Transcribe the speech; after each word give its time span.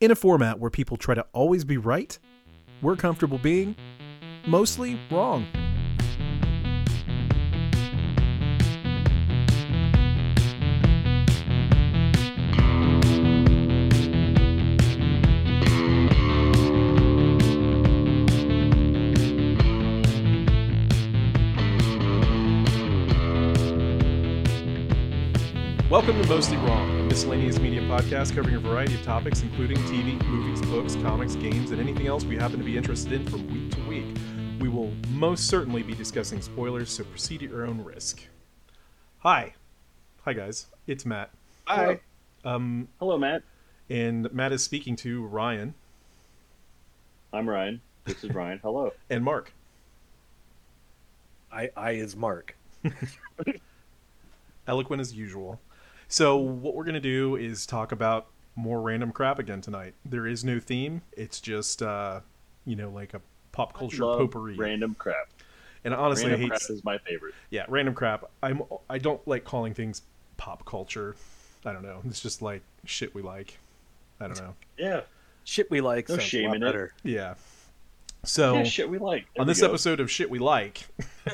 In 0.00 0.12
a 0.12 0.14
format 0.14 0.60
where 0.60 0.70
people 0.70 0.96
try 0.96 1.16
to 1.16 1.26
always 1.32 1.64
be 1.64 1.76
right, 1.76 2.16
we're 2.82 2.94
comfortable 2.94 3.36
being 3.36 3.74
mostly 4.46 4.96
wrong. 5.10 5.44
Welcome 25.90 26.22
to 26.22 26.28
Mostly 26.28 26.56
Wrong, 26.58 27.00
a 27.00 27.02
miscellaneous 27.02 27.58
media 27.58 27.77
podcast 27.88 28.34
covering 28.34 28.54
a 28.54 28.60
variety 28.60 28.94
of 28.94 29.02
topics, 29.02 29.40
including 29.40 29.78
TV, 29.78 30.22
movies, 30.26 30.60
books, 30.66 30.94
comics, 30.96 31.34
games, 31.36 31.70
and 31.70 31.80
anything 31.80 32.06
else 32.06 32.22
we 32.22 32.36
happen 32.36 32.58
to 32.58 32.64
be 32.64 32.76
interested 32.76 33.12
in 33.14 33.26
from 33.26 33.46
week 33.50 33.70
to 33.70 33.80
week. 33.88 34.04
We 34.60 34.68
will 34.68 34.92
most 35.08 35.46
certainly 35.46 35.82
be 35.82 35.94
discussing 35.94 36.42
spoilers, 36.42 36.90
so 36.90 37.04
proceed 37.04 37.42
at 37.42 37.48
your 37.48 37.64
own 37.66 37.82
risk. 37.82 38.26
Hi. 39.20 39.54
Hi, 40.26 40.34
guys. 40.34 40.66
It's 40.86 41.06
Matt. 41.06 41.30
Hi. 41.66 42.00
Um, 42.44 42.88
Hello, 42.98 43.16
Matt. 43.16 43.42
and 43.88 44.30
Matt 44.34 44.52
is 44.52 44.62
speaking 44.62 44.94
to 44.96 45.24
Ryan 45.24 45.74
I'm 47.32 47.48
Ryan. 47.48 47.80
This 48.04 48.22
is 48.22 48.30
Ryan. 48.34 48.58
Hello. 48.62 48.92
and 49.10 49.24
Mark. 49.24 49.52
I, 51.50 51.70
I 51.74 51.92
is 51.92 52.14
Mark. 52.14 52.54
Eloquent 54.66 55.00
as 55.00 55.14
usual. 55.14 55.58
So, 56.08 56.36
what 56.36 56.74
we're 56.74 56.84
going 56.84 56.94
to 56.94 57.00
do 57.00 57.36
is 57.36 57.66
talk 57.66 57.92
about 57.92 58.28
more 58.56 58.80
random 58.80 59.12
crap 59.12 59.38
again 59.38 59.60
tonight. 59.60 59.94
There 60.04 60.26
is 60.26 60.44
no 60.44 60.58
theme, 60.58 61.02
it's 61.12 61.40
just, 61.40 61.82
uh, 61.82 62.20
you 62.64 62.76
know, 62.76 62.90
like 62.90 63.14
a 63.14 63.20
pop 63.52 63.74
culture 63.74 64.04
Love 64.04 64.20
potpourri. 64.20 64.56
Random 64.56 64.94
crap. 64.98 65.28
and 65.84 65.92
honestly, 65.94 66.30
random 66.30 66.40
I 66.40 66.54
hate 66.54 66.60
crap 66.60 66.70
is 66.70 66.84
my 66.84 66.98
favorite. 66.98 67.34
yeah, 67.50 67.66
random 67.68 67.94
crap. 67.94 68.24
I'm 68.42 68.62
I 68.88 68.98
don't 68.98 69.26
like 69.28 69.44
calling 69.44 69.74
things 69.74 70.02
pop 70.38 70.64
culture. 70.64 71.14
I 71.64 71.72
don't 71.72 71.82
know. 71.82 72.00
It's 72.06 72.20
just 72.20 72.40
like 72.40 72.62
shit 72.84 73.14
we 73.14 73.22
like. 73.22 73.58
I 74.20 74.28
don't 74.28 74.40
know. 74.40 74.54
Yeah. 74.76 75.00
Shit 75.44 75.70
we 75.70 75.80
like. 75.80 76.08
No 76.08 76.16
sounds 76.16 76.24
a 76.24 76.28
shame 76.28 76.48
lot 76.48 76.56
in 76.56 76.62
it. 76.62 76.66
better. 76.66 76.92
Yeah. 77.02 77.34
So 78.24 78.54
yeah, 78.54 78.62
shit 78.64 78.88
we 78.90 78.98
like. 78.98 79.26
There 79.34 79.42
on 79.42 79.46
we 79.46 79.50
this 79.52 79.60
go. 79.60 79.68
episode 79.68 80.00
of 80.00 80.10
shit 80.10 80.28
we 80.28 80.38
like, 80.38 80.86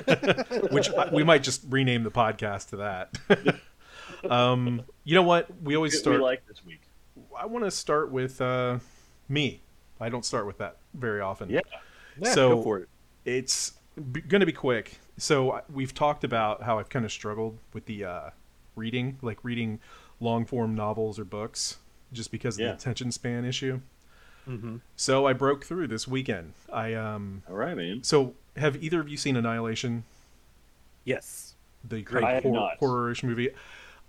which 0.71 0.91
we 1.13 1.25
might 1.25 1.43
just 1.43 1.63
rename 1.69 2.03
the 2.03 2.11
podcast 2.11 2.71
to 2.71 2.77
that. 2.77 3.61
um, 4.31 4.83
you 5.05 5.15
know 5.15 5.23
what? 5.23 5.49
We 5.63 5.77
always 5.77 5.99
start. 5.99 6.17
we 6.17 6.23
like 6.23 6.47
this 6.47 6.65
week. 6.65 6.81
I 7.39 7.47
want 7.47 7.65
to 7.65 7.71
start 7.71 8.11
with 8.11 8.41
uh, 8.41 8.79
me. 9.29 9.61
I 10.01 10.09
don't 10.09 10.25
start 10.25 10.47
with 10.47 10.59
that 10.59 10.77
very 10.95 11.21
often. 11.21 11.49
Yeah. 11.51 11.61
Yeah, 12.21 12.33
So- 12.33 12.57
go 12.57 12.63
for 12.63 12.79
it. 12.79 12.89
it's 13.25 13.73
b- 14.13 14.21
going 14.21 14.41
to 14.41 14.47
be 14.47 14.53
quick. 14.53 14.99
So 15.17 15.61
we've 15.73 15.95
talked 15.95 16.25
about 16.25 16.63
how 16.63 16.79
I've 16.79 16.89
kind 16.89 17.05
of 17.05 17.13
struggled 17.13 17.59
with 17.73 17.87
the 17.87 18.05
uh, 18.05 18.31
reading, 18.77 19.19
like 19.23 19.39
reading 19.45 19.79
long 20.21 20.45
form 20.45 20.75
novels 20.75 21.19
or 21.19 21.25
books, 21.25 21.79
just 22.13 22.31
because 22.33 22.57
of 22.57 22.61
Yeah. 22.63 22.69
the 22.69 22.75
attention 22.75 23.13
span 23.13 23.45
issue. 23.45 23.81
Mm-hmm. 24.49 24.77
So 24.97 25.27
I 25.27 25.33
broke 25.33 25.65
through 25.65 25.89
this 25.89 26.07
weekend. 26.07 26.53
I 26.73 26.95
um. 26.95 27.43
All 27.49 27.55
right, 27.57 27.77
man. 27.77 28.03
So 28.03 28.35
have 28.57 28.83
either 28.83 29.01
of 29.01 29.09
you 29.09 29.17
seen 29.17 29.37
Annihilation, 29.37 30.05
Yes. 31.05 31.55
the 31.89 32.03
Great. 32.03 32.23
kind 32.23 32.25
I 32.27 32.37
of 32.39 32.45
have 32.45 32.53
hor- 32.53 32.73
horror-ish 32.79 33.23
movie? 33.23 33.51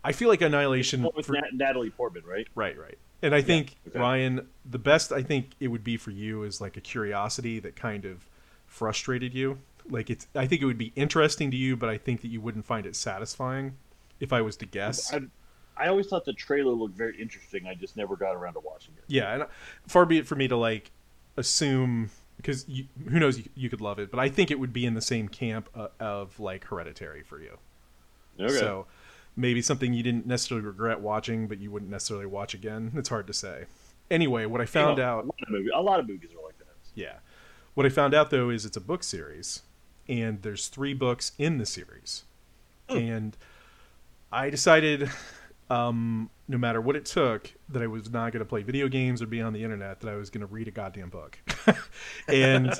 I 0.05 0.11
feel 0.11 0.29
like 0.29 0.41
Annihilation. 0.41 1.01
Well, 1.01 1.13
with 1.15 1.25
for- 1.25 1.33
Nat- 1.33 1.53
Natalie 1.53 1.89
Portman, 1.89 2.23
right? 2.25 2.47
Right, 2.53 2.77
right. 2.77 2.97
And 3.21 3.33
I 3.33 3.41
think 3.41 3.75
okay. 3.87 3.99
Ryan, 3.99 4.47
the 4.69 4.77
best 4.77 5.11
I 5.11 5.23
think 5.23 5.51
it 5.59 5.69
would 5.69 5.83
be 5.83 5.97
for 5.97 6.11
you 6.11 6.43
is 6.43 6.61
like 6.61 6.77
a 6.77 6.81
curiosity 6.81 7.59
that 7.59 7.75
kind 7.75 8.05
of 8.05 8.29
frustrated 8.67 9.33
you. 9.33 9.57
Like 9.89 10.11
it's 10.11 10.27
I 10.35 10.45
think 10.45 10.61
it 10.61 10.65
would 10.65 10.77
be 10.77 10.93
interesting 10.95 11.49
to 11.49 11.57
you, 11.57 11.75
but 11.75 11.89
I 11.89 11.97
think 11.97 12.21
that 12.21 12.27
you 12.27 12.39
wouldn't 12.39 12.65
find 12.65 12.85
it 12.85 12.95
satisfying 12.95 13.77
if 14.19 14.31
I 14.31 14.41
was 14.41 14.57
to 14.57 14.65
guess. 14.67 15.11
I, 15.11 15.21
I 15.75 15.87
always 15.87 16.07
thought 16.07 16.25
the 16.25 16.33
trailer 16.33 16.73
looked 16.73 16.95
very 16.95 17.19
interesting. 17.19 17.65
I 17.67 17.73
just 17.73 17.97
never 17.97 18.15
got 18.15 18.35
around 18.35 18.53
to 18.53 18.59
watching 18.59 18.93
it. 18.97 19.03
yeah, 19.07 19.33
and 19.33 19.45
far 19.87 20.05
be 20.05 20.19
it 20.19 20.27
for 20.27 20.35
me 20.35 20.47
to 20.47 20.57
like 20.57 20.91
assume 21.35 22.11
because 22.37 22.67
you, 22.67 22.85
who 23.09 23.19
knows 23.19 23.39
you, 23.39 23.45
you 23.55 23.69
could 23.69 23.81
love 23.81 23.97
it, 23.97 24.11
but 24.11 24.19
I 24.19 24.29
think 24.29 24.51
it 24.51 24.59
would 24.59 24.73
be 24.73 24.85
in 24.85 24.93
the 24.93 25.01
same 25.01 25.29
camp 25.29 25.69
uh, 25.73 25.87
of 25.99 26.39
like 26.39 26.65
Hereditary 26.65 27.23
for 27.23 27.39
you. 27.39 27.57
Okay. 28.39 28.53
So 28.53 28.85
maybe 29.35 29.61
something 29.61 29.93
you 29.93 30.03
didn't 30.03 30.25
necessarily 30.25 30.65
regret 30.65 31.01
watching, 31.01 31.47
but 31.47 31.59
you 31.59 31.71
wouldn't 31.71 31.91
necessarily 31.91 32.25
watch 32.25 32.53
again. 32.53 32.91
It's 32.95 33.09
hard 33.09 33.27
to 33.27 33.33
say. 33.33 33.65
Anyway, 34.09 34.45
what 34.45 34.61
I 34.61 34.65
found 34.65 34.97
You 34.97 35.03
know, 35.03 35.09
out 35.09 35.23
A 35.23 35.27
lot, 35.27 35.41
of 35.43 35.49
movie, 35.49 35.69
a 35.73 35.81
lot 35.81 35.99
of 35.99 36.07
movies 36.07 36.29
are 36.31 36.45
like 36.45 36.57
that. 36.59 36.65
Yeah. 36.93 37.15
What 37.73 37.85
I 37.85 37.89
found 37.89 38.13
out 38.13 38.29
though 38.29 38.49
is 38.49 38.65
it's 38.65 38.77
a 38.77 38.81
book 38.81 39.03
series, 39.03 39.63
and 40.07 40.41
there's 40.41 40.67
three 40.67 40.93
books 40.93 41.33
in 41.37 41.57
the 41.57 41.65
series, 41.65 42.23
and 42.87 43.35
I 44.31 44.49
decided, 44.49 45.09
um, 45.69 46.29
no 46.47 46.57
matter 46.57 46.79
what 46.79 46.95
it 46.95 47.05
took, 47.05 47.51
that 47.69 47.81
I 47.81 47.87
was 47.87 48.11
not 48.11 48.31
going 48.31 48.39
to 48.39 48.45
play 48.45 48.61
video 48.61 48.87
games 48.87 49.21
or 49.21 49.25
be 49.25 49.41
on 49.41 49.53
the 49.53 49.63
internet. 49.63 49.99
That 50.01 50.11
I 50.11 50.15
was 50.15 50.29
going 50.29 50.41
to 50.41 50.47
read 50.47 50.67
a 50.67 50.71
goddamn 50.71 51.09
book, 51.09 51.39
and 52.27 52.73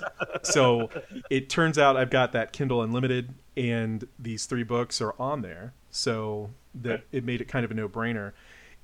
so 0.43 0.89
it 1.29 1.49
turns 1.49 1.77
out 1.77 1.97
I've 1.97 2.09
got 2.11 2.31
that 2.33 2.51
Kindle 2.53 2.81
Unlimited, 2.81 3.33
and 3.57 4.07
these 4.19 4.45
three 4.45 4.63
books 4.63 5.01
are 5.01 5.15
on 5.19 5.41
there, 5.41 5.73
so 5.89 6.51
that 6.75 7.03
it 7.11 7.23
made 7.23 7.41
it 7.41 7.47
kind 7.47 7.65
of 7.65 7.71
a 7.71 7.73
no-brainer, 7.73 8.33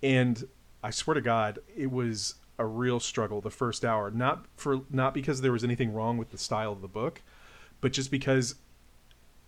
and 0.01 0.47
I 0.83 0.89
swear 0.89 1.13
to 1.13 1.21
God, 1.21 1.59
it 1.75 1.91
was 1.91 2.35
a 2.57 2.65
real 2.65 2.99
struggle 2.99 3.39
the 3.41 3.49
first 3.51 3.85
hour. 3.85 4.09
Not 4.09 4.45
for 4.55 4.81
not 4.89 5.13
because 5.13 5.41
there 5.41 5.51
was 5.51 5.63
anything 5.63 5.93
wrong 5.93 6.17
with 6.17 6.31
the 6.31 6.37
style 6.37 6.71
of 6.71 6.81
the 6.81 6.87
book, 6.87 7.21
but 7.81 7.91
just 7.93 8.09
because 8.09 8.55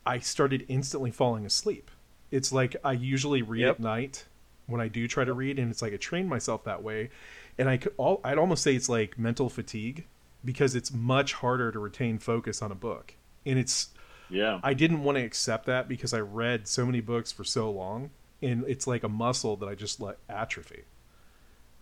I 0.05 0.19
started 0.19 0.65
instantly 0.67 1.09
falling 1.11 1.45
asleep. 1.45 1.89
It's 2.29 2.51
like 2.51 2.75
I 2.83 2.93
usually 2.93 3.41
read 3.41 3.61
Yep. 3.61 3.75
at 3.75 3.79
night 3.79 4.25
when 4.73 4.81
I 4.81 4.87
do 4.87 5.07
try 5.07 5.23
to 5.23 5.33
read, 5.33 5.59
and 5.59 5.69
it's 5.71 5.81
like 5.83 5.93
I 5.93 5.97
trained 5.97 6.27
myself 6.27 6.63
that 6.63 6.81
way, 6.83 7.11
and 7.59 7.69
I 7.69 7.77
could 7.77 7.93
all 7.97 8.19
I'd 8.23 8.39
almost 8.39 8.63
say 8.63 8.75
it's 8.75 8.89
like 8.89 9.17
mental 9.19 9.47
fatigue 9.49 10.05
because 10.43 10.73
it's 10.75 10.91
much 10.91 11.33
harder 11.33 11.71
to 11.71 11.77
retain 11.79 12.17
focus 12.17 12.61
on 12.63 12.71
a 12.71 12.75
book, 12.75 13.13
and 13.45 13.59
it's 13.59 13.89
Yeah. 14.29 14.59
I 14.63 14.73
didn't 14.73 15.03
want 15.03 15.17
to 15.19 15.23
accept 15.23 15.67
that 15.67 15.87
because 15.87 16.11
I 16.13 16.19
read 16.19 16.67
so 16.67 16.85
many 16.85 17.01
books 17.01 17.31
for 17.31 17.43
so 17.43 17.69
long, 17.71 18.09
and 18.41 18.65
it's 18.67 18.87
like 18.87 19.03
a 19.03 19.09
muscle 19.09 19.55
that 19.57 19.69
I 19.69 19.75
just 19.75 20.01
let 20.01 20.17
atrophy. 20.27 20.83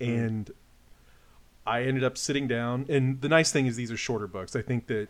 Hmm. 0.02 0.10
And 0.10 0.52
I 1.66 1.84
ended 1.84 2.04
up 2.04 2.18
sitting 2.18 2.48
down, 2.48 2.86
and 2.90 3.22
the 3.22 3.30
nice 3.30 3.52
thing 3.52 3.68
is 3.68 3.78
these 3.78 3.92
are 3.92 3.98
shorter 3.98 4.28
books. 4.28 4.56
I 4.56 4.62
think 4.62 4.88
that 4.88 5.08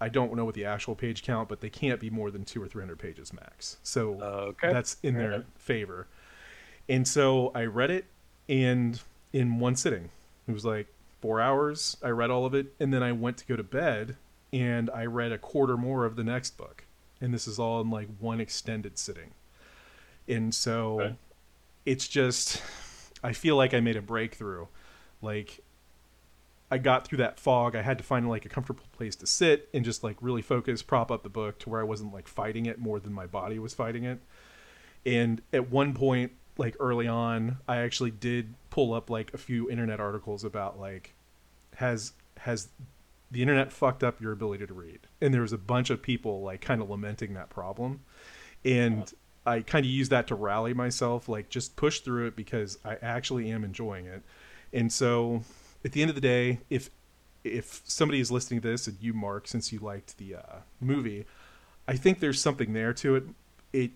I 0.00 0.08
don't 0.08 0.34
know 0.36 0.44
what 0.44 0.54
the 0.54 0.66
actual 0.66 0.94
page 0.94 1.22
count, 1.22 1.48
but 1.48 1.60
they 1.62 1.70
can't 1.70 1.98
be 1.98 2.10
more 2.10 2.30
than 2.30 2.44
two 2.44 2.62
or 2.62 2.68
three 2.68 2.82
hundred 2.82 2.98
pages 2.98 3.32
max. 3.32 3.78
So 3.82 4.20
Okay. 4.22 4.72
that's 4.72 4.98
in 5.02 5.14
their 5.14 5.32
Okay. 5.34 5.44
favor. 5.56 6.06
And 6.88 7.08
so 7.08 7.50
I 7.54 7.64
read 7.64 7.90
it, 7.90 8.06
and 8.48 9.00
in 9.32 9.58
one 9.58 9.76
sitting, 9.76 10.10
it 10.46 10.52
was 10.52 10.64
like 10.64 10.86
four 11.20 11.40
hours. 11.40 11.96
I 12.02 12.08
read 12.08 12.30
all 12.30 12.44
of 12.44 12.54
it, 12.54 12.74
and 12.78 12.92
then 12.92 13.02
I 13.02 13.12
went 13.12 13.38
to 13.38 13.46
go 13.46 13.56
to 13.56 13.62
bed, 13.62 14.16
and 14.52 14.90
I 14.90 15.06
read 15.06 15.32
a 15.32 15.38
quarter 15.38 15.76
more 15.76 16.04
of 16.04 16.16
the 16.16 16.24
next 16.24 16.56
book. 16.56 16.84
And 17.20 17.32
this 17.32 17.48
is 17.48 17.58
all 17.58 17.80
in 17.80 17.90
like 17.90 18.08
one 18.18 18.40
extended 18.40 18.98
sitting. 18.98 19.30
And 20.28 20.54
so 20.54 21.00
Okay. 21.00 21.16
it's 21.86 22.06
just, 22.06 22.62
I 23.22 23.32
feel 23.32 23.56
like 23.56 23.72
I 23.72 23.80
made 23.80 23.96
a 23.96 24.02
breakthrough. 24.02 24.66
Like, 25.22 25.60
I 26.70 26.78
got 26.78 27.06
through 27.06 27.18
that 27.18 27.40
fog. 27.40 27.76
I 27.76 27.82
had 27.82 27.98
to 27.98 28.04
find 28.04 28.28
like 28.28 28.44
a 28.44 28.48
comfortable 28.48 28.84
place 28.92 29.16
to 29.16 29.26
sit 29.26 29.68
and 29.72 29.84
just 29.84 30.02
like 30.04 30.16
really 30.20 30.42
focus, 30.42 30.82
prop 30.82 31.10
up 31.10 31.22
the 31.22 31.28
book 31.28 31.58
to 31.60 31.70
where 31.70 31.80
I 31.80 31.84
wasn't 31.84 32.12
like 32.12 32.28
fighting 32.28 32.66
it 32.66 32.78
more 32.78 33.00
than 33.00 33.12
my 33.12 33.26
body 33.26 33.58
was 33.58 33.74
fighting 33.74 34.04
it. 34.04 34.20
And 35.06 35.40
at 35.52 35.70
one 35.70 35.94
point, 35.94 36.32
like 36.56 36.76
early 36.80 37.08
on, 37.08 37.58
I 37.66 37.78
actually 37.78 38.10
did 38.10 38.54
pull 38.70 38.94
up 38.94 39.10
like 39.10 39.32
a 39.34 39.38
few 39.38 39.70
internet 39.70 40.00
articles 40.00 40.44
about 40.44 40.78
like 40.78 41.14
has 41.76 42.12
has 42.38 42.68
the 43.30 43.42
internet 43.42 43.72
fucked 43.72 44.04
up 44.04 44.20
your 44.20 44.32
ability 44.32 44.66
to 44.66 44.74
read. 44.74 45.00
And 45.20 45.34
there 45.34 45.42
was 45.42 45.52
a 45.52 45.58
bunch 45.58 45.90
of 45.90 46.02
people 46.02 46.42
like 46.42 46.60
kind 46.60 46.80
of 46.80 46.88
lamenting 46.88 47.34
that 47.34 47.50
problem. 47.50 48.00
And 48.64 49.12
I 49.44 49.60
kind 49.60 49.84
of 49.84 49.90
used 49.90 50.10
that 50.12 50.28
to 50.28 50.34
rally 50.34 50.72
myself, 50.72 51.28
like 51.28 51.48
just 51.48 51.76
push 51.76 52.00
through 52.00 52.28
it 52.28 52.36
because 52.36 52.78
I 52.84 52.96
actually 53.02 53.50
am 53.50 53.64
enjoying 53.64 54.06
it. 54.06 54.22
And 54.72 54.92
so 54.92 55.42
at 55.84 55.92
the 55.92 56.02
end 56.02 56.10
of 56.10 56.14
the 56.14 56.20
day, 56.20 56.60
if 56.70 56.90
if 57.42 57.82
somebody 57.84 58.20
is 58.20 58.32
listening 58.32 58.62
to 58.62 58.68
this 58.68 58.86
and 58.86 58.96
you 59.00 59.12
Mark 59.12 59.46
since 59.48 59.70
you 59.70 59.78
liked 59.78 60.16
the 60.16 60.36
uh, 60.36 60.56
movie, 60.80 61.26
I 61.86 61.96
think 61.96 62.20
there's 62.20 62.40
something 62.40 62.72
there 62.72 62.94
to 62.94 63.16
it. 63.16 63.24
It 63.72 63.90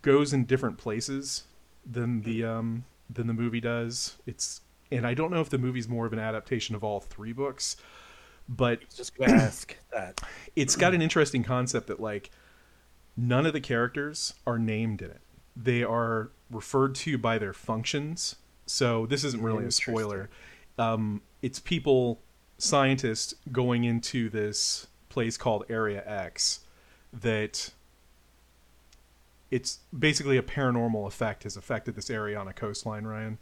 goes 0.00 0.32
in 0.32 0.44
different 0.44 0.78
places 0.78 1.44
than 1.88 2.22
the 2.22 2.44
um 2.44 2.84
than 3.08 3.26
the 3.26 3.34
movie 3.34 3.60
does. 3.60 4.16
It's 4.26 4.60
and 4.90 5.06
I 5.06 5.14
don't 5.14 5.30
know 5.30 5.40
if 5.40 5.50
the 5.50 5.58
movie's 5.58 5.88
more 5.88 6.06
of 6.06 6.12
an 6.12 6.18
adaptation 6.18 6.74
of 6.74 6.84
all 6.84 7.00
three 7.00 7.32
books, 7.32 7.76
but 8.48 8.88
Just 8.94 9.12
ask 9.20 9.76
that. 9.92 10.20
it's 10.56 10.76
got 10.76 10.94
an 10.94 11.02
interesting 11.02 11.42
concept 11.42 11.88
that 11.88 12.00
like 12.00 12.30
none 13.16 13.46
of 13.46 13.52
the 13.52 13.60
characters 13.60 14.34
are 14.46 14.58
named 14.58 15.02
in 15.02 15.10
it. 15.10 15.20
They 15.56 15.82
are 15.82 16.30
referred 16.50 16.94
to 16.96 17.18
by 17.18 17.38
their 17.38 17.52
functions. 17.52 18.36
So 18.66 19.06
this 19.06 19.24
isn't 19.24 19.42
really 19.42 19.64
a 19.64 19.70
spoiler. 19.70 20.28
Um, 20.78 21.22
it's 21.40 21.58
people 21.58 22.20
scientists 22.58 23.34
going 23.52 23.84
into 23.84 24.28
this 24.28 24.86
place 25.08 25.36
called 25.36 25.64
Area 25.68 26.02
X 26.06 26.60
that 27.12 27.72
it's 29.56 29.78
basically 29.98 30.36
a 30.36 30.42
paranormal 30.42 31.06
effect 31.06 31.44
has 31.44 31.56
affected 31.56 31.94
this 31.94 32.10
area 32.10 32.38
on 32.38 32.46
a 32.46 32.52
coastline, 32.52 33.06
Ryan. 33.06 33.38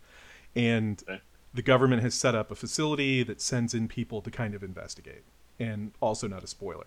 And 0.55 1.03
Okay. 1.09 1.21
the 1.53 1.63
government 1.63 2.03
has 2.03 2.15
set 2.15 2.35
up 2.35 2.51
a 2.51 2.55
facility 2.55 3.25
that 3.25 3.41
sends 3.41 3.75
in 3.75 3.89
people 3.89 4.23
to 4.23 4.31
kind 4.31 4.55
of 4.55 4.63
investigate. 4.63 5.25
And 5.59 5.93
also 6.01 6.29
not 6.29 6.45
a 6.45 6.47
spoiler. 6.47 6.87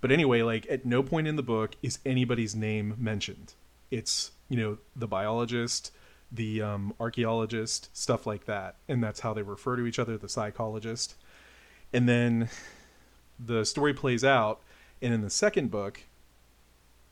But 0.00 0.10
anyway, 0.12 0.42
like 0.42 0.66
at 0.68 0.84
no 0.84 1.02
point 1.02 1.26
in 1.28 1.36
the 1.36 1.42
book 1.42 1.76
is 1.82 1.98
anybody's 2.04 2.54
name 2.54 2.94
mentioned. 2.98 3.54
It's, 3.90 4.32
you 4.48 4.56
know, 4.56 4.78
the 4.96 5.06
biologist, 5.06 5.92
the 6.32 6.60
um, 6.62 6.94
archaeologist, 6.98 7.96
stuff 7.96 8.26
like 8.26 8.44
that. 8.46 8.76
And 8.88 9.02
that's 9.02 9.20
how 9.20 9.34
they 9.34 9.42
refer 9.42 9.76
to 9.76 9.86
each 9.86 9.98
other, 10.00 10.18
the 10.18 10.28
psychologist. 10.28 11.14
And 11.92 12.08
then 12.08 12.48
the 13.38 13.64
story 13.64 13.94
plays 13.94 14.24
out. 14.24 14.60
And 15.00 15.14
in 15.14 15.22
the 15.22 15.30
second 15.30 15.70
book, 15.70 16.00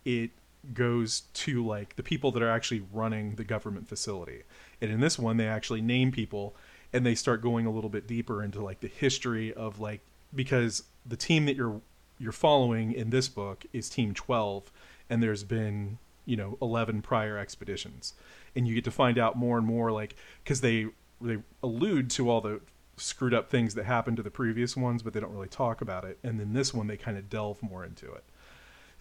it 0.05 0.31
goes 0.73 1.23
to 1.35 1.65
like 1.65 1.97
the 1.97 2.03
people 2.03 2.31
that 2.33 2.43
are 2.43 2.51
actually 2.51 2.85
running 2.93 3.35
the 3.35 3.45
government 3.45 3.89
facility. 3.89 4.43
And 4.81 4.91
in 4.91 5.01
this 5.01 5.19
one, 5.19 5.37
they 5.37 5.47
actually 5.47 5.81
name 5.81 6.13
people 6.13 6.55
and 6.93 7.05
they 7.05 7.15
start 7.15 7.43
going 7.43 7.67
a 7.67 7.71
little 7.71 7.91
bit 7.91 8.07
deeper 8.07 8.43
into 8.43 8.63
like 8.63 8.81
the 8.81 8.89
history 8.89 9.53
of 9.53 9.81
like 9.81 10.01
because 10.35 10.85
the 11.05 11.17
team 11.17 11.47
that 11.47 11.57
you're 11.57 11.81
you're 12.19 12.33
following 12.33 12.93
in 12.93 13.11
this 13.11 13.29
book 13.29 13.65
is 13.73 13.89
team 13.89 14.15
12 14.15 14.71
and 15.11 15.23
there's 15.23 15.43
been 15.43 15.99
you 16.25 16.37
know 16.37 16.57
11 16.63 17.03
prior 17.03 17.39
expeditions. 17.39 18.15
And 18.55 18.69
you 18.69 18.75
get 18.75 18.85
to 18.85 18.91
find 18.91 19.19
out 19.19 19.37
more 19.37 19.59
and 19.59 19.67
more 19.67 19.91
like 19.91 20.15
because 20.45 20.61
they 20.61 20.87
they 21.21 21.39
allude 21.63 22.11
to 22.11 22.31
all 22.31 22.41
the 22.41 22.61
screwed 22.99 23.35
up 23.35 23.51
things 23.51 23.75
that 23.75 23.85
happened 23.85 24.19
to 24.19 24.23
the 24.23 24.31
previous 24.31 24.77
ones 24.77 25.03
but 25.03 25.13
they 25.13 25.19
don't 25.19 25.33
really 25.33 25.49
talk 25.49 25.81
about 25.81 26.05
it. 26.05 26.19
And 26.23 26.39
then 26.39 26.53
this 26.53 26.73
one 26.73 26.87
they 26.87 26.97
kind 26.97 27.19
of 27.19 27.29
delve 27.29 27.63
more 27.63 27.85
into 27.85 28.13
it 28.13 28.25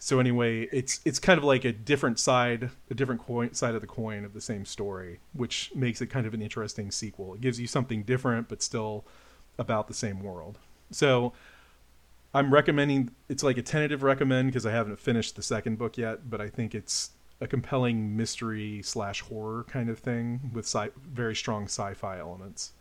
so 0.04 0.18
anyway 0.18 0.62
it's 0.72 1.00
it's 1.04 1.20
kind 1.20 1.38
of 1.38 1.44
like 1.44 1.64
a 1.64 1.70
different 1.70 2.18
side 2.18 2.70
a 2.90 2.94
different 2.94 3.20
coin 3.20 3.54
side 3.54 3.76
of 3.76 3.80
the 3.80 3.86
coin 3.86 4.24
of 4.24 4.34
the 4.34 4.40
same 4.40 4.64
story 4.64 5.20
which 5.32 5.70
makes 5.76 6.00
it 6.00 6.08
kind 6.08 6.26
of 6.26 6.34
an 6.34 6.42
interesting 6.42 6.90
sequel. 6.90 7.34
It 7.34 7.40
gives 7.40 7.60
you 7.60 7.68
something 7.68 8.02
different 8.02 8.48
but 8.48 8.62
still 8.62 9.04
about 9.58 9.86
the 9.86 9.94
same 9.94 10.20
world. 10.20 10.58
So 10.90 11.32
i'm 12.34 12.52
recommending 12.52 13.12
it's 13.28 13.44
like 13.44 13.56
a 13.56 13.62
tentative 13.62 14.02
recommend 14.02 14.48
because 14.48 14.66
i 14.66 14.72
haven't 14.72 14.98
finished 14.98 15.36
the 15.36 15.42
second 15.42 15.78
book 15.78 15.96
yet 15.96 16.28
but 16.28 16.40
i 16.40 16.48
think 16.48 16.74
it's 16.74 17.10
a 17.40 17.46
compelling 17.46 18.16
mystery 18.16 18.80
slash 18.82 19.20
horror 19.20 19.64
kind 19.68 19.88
of 19.88 20.00
thing 20.00 20.50
with 20.52 20.64
sci- 20.64 20.90
very 21.06 21.36
strong 21.36 21.66
sci-fi 21.66 22.18
elements. 22.18 22.72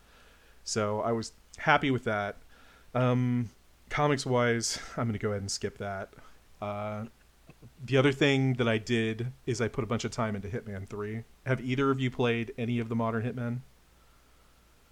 So 0.63 1.01
i 1.01 1.11
was 1.11 1.33
happy 1.57 1.91
with 1.91 2.05
that. 2.05 2.37
Um, 2.95 3.51
comics 3.89 4.25
wise 4.25 4.79
i'm 4.97 5.05
going 5.05 5.13
to 5.13 5.19
go 5.19 5.29
ahead 5.29 5.41
and 5.41 5.51
skip 5.51 5.77
that 5.77 6.09
uh, 6.61 7.05
the 7.85 7.97
other 7.97 8.11
thing 8.11 8.53
that 8.55 8.67
I 8.67 8.77
did 8.77 9.31
is 9.45 9.61
I 9.61 9.67
put 9.67 9.83
a 9.83 9.87
bunch 9.87 10.05
of 10.05 10.11
time 10.11 10.35
into 10.35 10.47
Hitman 10.47 10.87
3. 10.87 11.23
Have 11.45 11.61
either 11.61 11.91
of 11.91 11.99
you 11.99 12.11
played 12.11 12.53
any 12.57 12.79
of 12.79 12.89
the 12.89 12.95
modern 12.95 13.23
Hitmen? 13.23 13.59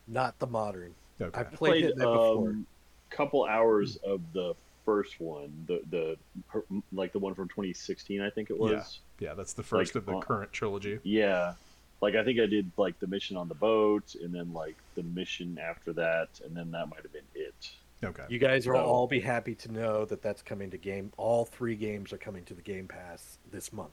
Not 0.07 0.39
the 0.39 0.47
modern. 0.47 0.95
Okay. 1.21 1.39
I've 1.39 1.51
played, 1.51 1.83
played 1.83 1.85
it 1.85 1.95
before. 1.97 2.49
um, 2.49 2.65
couple 3.09 3.45
hours 3.45 3.97
of 3.97 4.21
the 4.33 4.55
first 4.85 5.19
one, 5.19 5.65
the 5.67 5.81
the 5.89 6.73
like 6.91 7.11
the 7.11 7.19
one 7.19 7.35
from 7.35 7.47
2016, 7.49 8.21
I 8.21 8.29
think 8.29 8.49
it 8.49 8.57
was. 8.57 8.99
Yeah, 9.19 9.33
that's 9.33 9.53
the 9.53 9.63
first 9.63 9.93
like, 9.93 10.01
of 10.01 10.05
the 10.05 10.17
uh, 10.17 10.21
current 10.21 10.51
trilogy. 10.51 10.99
Yeah. 11.03 11.53
Like 12.01 12.15
I 12.15 12.23
think 12.23 12.39
I 12.39 12.45
did 12.45 12.71
like 12.77 12.99
the 12.99 13.07
mission 13.07 13.35
on 13.35 13.49
the 13.49 13.55
boat, 13.55 14.15
and 14.15 14.33
then 14.33 14.53
like 14.53 14.77
the 14.95 15.03
mission 15.03 15.59
after 15.61 15.91
that, 15.93 16.29
and 16.43 16.55
then 16.55 16.71
that 16.71 16.87
might 16.89 17.01
have 17.01 17.11
been 17.11 17.21
it. 17.35 17.71
Okay. 18.03 18.23
You 18.29 18.39
guys 18.39 18.65
will 18.67 18.75
So- 18.75 18.83
all 18.85 19.07
be 19.07 19.19
happy 19.19 19.55
to 19.55 19.71
know 19.71 20.05
that 20.05 20.21
that's 20.21 20.41
coming 20.41 20.69
to 20.71 20.77
game. 20.77 21.11
All 21.17 21.45
three 21.45 21.75
games 21.75 22.13
are 22.13 22.17
coming 22.17 22.45
to 22.45 22.53
the 22.53 22.61
Game 22.61 22.87
Pass 22.87 23.37
this 23.51 23.73
month. 23.73 23.91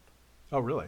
Oh, 0.52 0.60
really? 0.60 0.86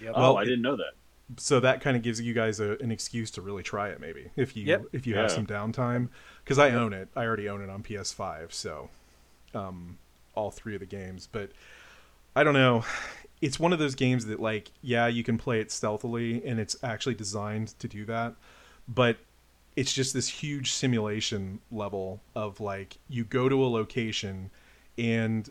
Yep. 0.00 0.12
Oh, 0.14 0.20
Well, 0.20 0.36
I 0.38 0.42
it- 0.42 0.46
didn't 0.46 0.62
know 0.62 0.76
that. 0.76 0.92
So 1.36 1.60
that 1.60 1.82
kind 1.82 1.94
of 1.96 2.02
gives 2.02 2.20
you 2.22 2.32
guys 2.32 2.58
a, 2.58 2.78
an 2.78 2.90
excuse 2.90 3.30
to 3.32 3.42
really 3.42 3.62
try 3.62 3.90
it, 3.90 4.00
maybe 4.00 4.30
if 4.36 4.56
you 4.56 4.64
Yep. 4.64 4.84
if 4.92 5.06
you 5.06 5.14
have 5.16 5.30
some 5.30 5.46
downtime. 5.46 6.08
Because 6.42 6.58
I 6.58 6.70
own 6.70 6.94
it. 6.94 7.08
I 7.14 7.24
already 7.26 7.48
own 7.50 7.60
it 7.60 7.68
on 7.68 7.82
PS5. 7.82 8.50
So, 8.52 8.88
um, 9.52 9.98
all 10.34 10.50
three 10.50 10.72
of 10.74 10.80
the 10.80 10.86
games. 10.86 11.28
But 11.30 11.50
I 12.34 12.44
don't 12.44 12.54
know. 12.54 12.84
It's 13.42 13.60
one 13.60 13.72
of 13.72 13.78
those 13.78 13.94
games 13.94 14.26
that, 14.26 14.40
like, 14.40 14.70
yeah, 14.82 15.06
you 15.06 15.22
can 15.22 15.38
play 15.38 15.60
it 15.60 15.70
stealthily, 15.70 16.42
and 16.44 16.58
it's 16.58 16.76
actually 16.82 17.14
designed 17.14 17.78
to 17.78 17.86
do 17.86 18.04
that. 18.06 18.34
But 18.88 19.18
it's 19.78 19.92
just 19.92 20.12
this 20.12 20.26
huge 20.26 20.72
simulation 20.72 21.60
level 21.70 22.20
of 22.34 22.58
like 22.58 22.98
you 23.08 23.22
go 23.22 23.48
to 23.48 23.64
a 23.64 23.68
location 23.68 24.50
and 24.98 25.50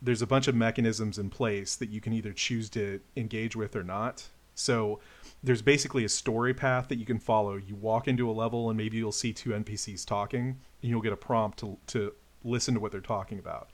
there's 0.00 0.22
a 0.22 0.26
bunch 0.26 0.48
of 0.48 0.54
mechanisms 0.54 1.18
in 1.18 1.28
place 1.28 1.76
that 1.76 1.90
you 1.90 2.00
can 2.00 2.14
either 2.14 2.32
choose 2.32 2.70
to 2.70 2.98
engage 3.18 3.54
with 3.54 3.76
or 3.76 3.84
not. 3.84 4.26
So 4.54 5.00
there's 5.42 5.60
basically 5.60 6.06
a 6.06 6.08
story 6.08 6.54
path 6.54 6.88
that 6.88 6.96
you 6.96 7.04
can 7.04 7.18
follow. 7.18 7.56
You 7.56 7.74
walk 7.74 8.08
into 8.08 8.30
a 8.30 8.32
level 8.32 8.70
and 8.70 8.78
maybe 8.78 8.96
you'll 8.96 9.12
see 9.12 9.34
two 9.34 9.50
NPCs 9.50 10.06
talking 10.06 10.58
and 10.80 10.90
you'll 10.90 11.02
get 11.02 11.12
a 11.12 11.16
prompt 11.16 11.58
to 11.58 11.76
to 11.88 12.14
listen 12.42 12.72
to 12.72 12.80
what 12.80 12.92
they're 12.92 13.02
talking 13.02 13.38
about. 13.38 13.68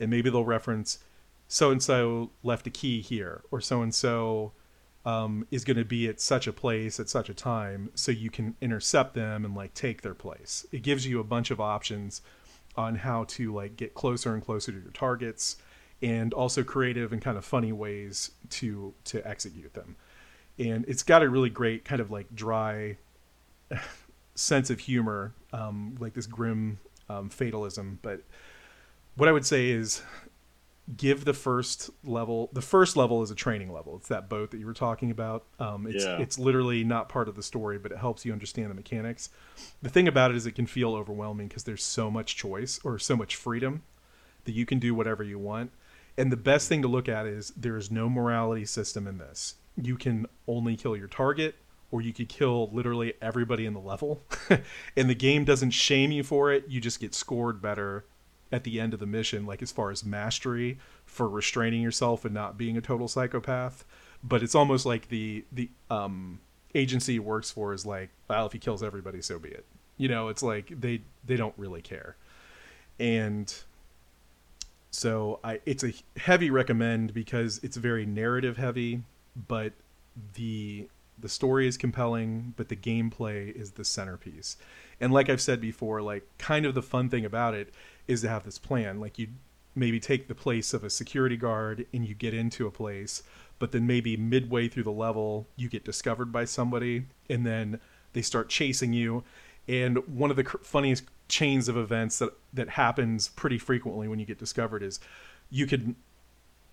And 0.00 0.10
maybe 0.10 0.30
they'll 0.30 0.44
reference 0.44 0.98
so 1.46 1.70
and 1.70 1.80
so 1.80 2.32
left 2.42 2.66
a 2.66 2.70
key 2.70 3.02
here 3.02 3.42
or 3.52 3.60
so 3.60 3.82
and 3.82 3.94
so 3.94 4.50
um, 5.08 5.46
is 5.50 5.64
going 5.64 5.78
to 5.78 5.86
be 5.86 6.06
at 6.06 6.20
such 6.20 6.46
a 6.46 6.52
place 6.52 7.00
at 7.00 7.08
such 7.08 7.30
a 7.30 7.34
time 7.34 7.90
so 7.94 8.12
you 8.12 8.28
can 8.28 8.54
intercept 8.60 9.14
them 9.14 9.46
and 9.46 9.54
like 9.54 9.72
take 9.72 10.02
their 10.02 10.12
place. 10.12 10.66
It 10.70 10.82
gives 10.82 11.06
you 11.06 11.18
a 11.18 11.24
bunch 11.24 11.50
of 11.50 11.62
options 11.62 12.20
on 12.76 12.94
how 12.96 13.24
to 13.24 13.54
like 13.54 13.76
get 13.76 13.94
closer 13.94 14.34
and 14.34 14.44
closer 14.44 14.70
to 14.70 14.78
your 14.78 14.90
targets 14.90 15.56
and 16.02 16.34
also 16.34 16.62
creative 16.62 17.10
and 17.10 17.22
kind 17.22 17.38
of 17.38 17.44
funny 17.46 17.72
ways 17.72 18.32
to 18.50 18.92
to 19.04 19.26
execute 19.26 19.72
them. 19.72 19.96
And 20.58 20.84
it's 20.86 21.02
got 21.02 21.22
a 21.22 21.30
really 21.30 21.50
great 21.50 21.86
kind 21.86 22.02
of 22.02 22.10
like 22.10 22.26
dry 22.34 22.98
sense 24.34 24.68
of 24.68 24.78
humor 24.78 25.32
um, 25.54 25.96
like 25.98 26.12
this 26.12 26.26
grim 26.26 26.80
um, 27.08 27.30
fatalism. 27.30 27.98
But 28.02 28.24
what 29.16 29.28
i 29.28 29.32
would 29.32 29.46
say 29.46 29.70
is 29.70 30.02
give 30.96 31.24
the 31.24 31.34
first 31.34 31.90
level 32.04 32.48
the 32.52 32.62
first 32.62 32.96
level 32.96 33.22
is 33.22 33.30
a 33.30 33.34
training 33.34 33.72
level. 33.72 33.96
It's 33.96 34.08
that 34.08 34.28
boat 34.28 34.50
that 34.52 34.58
you 34.58 34.66
were 34.66 34.72
talking 34.74 35.10
about. 35.10 35.44
Um, 35.58 35.86
it's 35.86 36.04
Yeah. 36.04 36.18
it's 36.18 36.38
literally 36.38 36.82
not 36.84 37.08
part 37.08 37.28
of 37.28 37.36
the 37.36 37.42
story 37.42 37.78
but 37.78 37.92
it 37.92 37.98
helps 37.98 38.24
you 38.24 38.32
understand 38.32 38.70
the 38.70 38.74
mechanics. 38.74 39.30
The 39.82 39.90
thing 39.90 40.08
about 40.08 40.30
it 40.30 40.36
is 40.36 40.46
it 40.46 40.52
can 40.52 40.66
feel 40.66 40.94
overwhelming 40.94 41.48
because 41.48 41.64
there's 41.64 41.84
so 41.84 42.10
much 42.10 42.36
choice 42.36 42.80
or 42.84 42.98
so 42.98 43.16
much 43.16 43.36
freedom 43.36 43.82
that 44.44 44.52
you 44.52 44.64
can 44.64 44.78
do 44.78 44.94
whatever 44.94 45.22
you 45.22 45.38
want. 45.38 45.72
And 46.16 46.32
the 46.32 46.36
best 46.36 46.68
thing 46.68 46.82
to 46.82 46.88
look 46.88 47.08
at 47.08 47.26
is 47.26 47.50
there 47.56 47.76
is 47.76 47.90
no 47.90 48.08
morality 48.08 48.64
system 48.64 49.06
in 49.06 49.18
this. 49.18 49.56
You 49.76 49.96
can 49.96 50.26
only 50.46 50.74
kill 50.76 50.96
your 50.96 51.06
target 51.08 51.56
or 51.90 52.00
you 52.02 52.12
could 52.12 52.28
kill 52.28 52.70
literally 52.72 53.12
everybody 53.22 53.66
in 53.66 53.74
the 53.74 53.80
level. 53.80 54.22
And 54.96 55.08
the 55.08 55.14
game 55.14 55.44
doesn't 55.44 55.70
shame 55.70 56.10
you 56.12 56.22
for 56.22 56.50
it. 56.52 56.64
You 56.68 56.80
just 56.80 56.98
get 57.00 57.14
scored 57.14 57.60
better 57.62 58.04
at 58.50 58.64
the 58.64 58.80
end 58.80 58.94
of 58.94 59.00
the 59.00 59.06
mission 59.06 59.44
like 59.46 59.62
as 59.62 59.70
far 59.70 59.90
as 59.90 60.04
mastery 60.04 60.78
for 61.04 61.28
restraining 61.28 61.82
yourself 61.82 62.24
and 62.24 62.34
not 62.34 62.56
being 62.56 62.76
a 62.76 62.80
total 62.80 63.08
psychopath. 63.08 63.84
But 64.22 64.42
it's 64.42 64.54
almost 64.54 64.86
like 64.86 65.08
the 65.08 65.44
the 65.52 65.70
um 65.90 66.40
agency 66.74 67.18
works 67.18 67.50
for 67.50 67.72
is 67.72 67.86
like 67.86 68.10
well 68.28 68.46
if 68.46 68.52
he 68.52 68.58
kills 68.58 68.82
everybody 68.82 69.22
so 69.22 69.38
be 69.38 69.50
it. 69.50 69.66
You 69.96 70.08
know 70.08 70.28
it's 70.28 70.42
like 70.42 70.80
they 70.80 71.02
they 71.24 71.36
don't 71.36 71.54
really 71.56 71.82
care. 71.82 72.16
And 72.98 73.52
so 74.90 75.38
i 75.44 75.60
it's 75.66 75.84
a 75.84 75.92
heavy 76.16 76.50
recommend 76.50 77.12
because 77.12 77.60
it's 77.62 77.76
very 77.76 78.06
narrative 78.06 78.56
heavy 78.56 79.02
but 79.46 79.74
the 80.34 80.88
the 81.20 81.28
story 81.28 81.68
is 81.68 81.76
compelling 81.76 82.54
but 82.56 82.68
the 82.68 82.76
gameplay 82.76 83.54
is 83.54 83.72
the 83.72 83.84
centerpiece. 83.84 84.56
And 85.00 85.12
like 85.12 85.28
i've 85.28 85.40
said 85.42 85.60
before 85.60 86.00
like 86.00 86.26
kind 86.38 86.64
of 86.66 86.74
the 86.74 86.82
fun 86.82 87.08
thing 87.08 87.24
about 87.24 87.54
it 87.54 87.72
is 88.08 88.22
to 88.22 88.28
have 88.28 88.44
this 88.44 88.58
plan. 88.58 88.98
Like 88.98 89.18
you 89.18 89.28
maybe 89.74 90.00
take 90.00 90.26
the 90.26 90.34
place 90.34 90.74
of 90.74 90.82
a 90.82 90.90
security 90.90 91.36
guard 91.36 91.86
and 91.92 92.04
you 92.04 92.14
get 92.14 92.34
into 92.34 92.66
a 92.66 92.70
place 92.70 93.22
but 93.58 93.72
then 93.72 93.86
maybe 93.86 94.16
midway 94.16 94.68
through 94.68 94.84
the 94.84 94.92
level 94.92 95.48
you 95.56 95.68
get 95.68 95.84
discovered 95.84 96.32
by 96.32 96.44
somebody 96.44 97.04
and 97.28 97.44
then 97.44 97.80
they 98.12 98.22
start 98.22 98.48
chasing 98.48 98.92
you. 98.92 99.24
And 99.66 99.98
one 100.08 100.30
of 100.30 100.36
the 100.36 100.44
funniest 100.44 101.04
chains 101.28 101.68
of 101.68 101.76
events 101.76 102.18
that 102.20 102.32
that 102.54 102.70
happens 102.70 103.28
pretty 103.28 103.58
frequently 103.58 104.08
when 104.08 104.18
you 104.18 104.24
get 104.24 104.38
discovered 104.38 104.82
is 104.82 104.98
you 105.50 105.66
could 105.66 105.94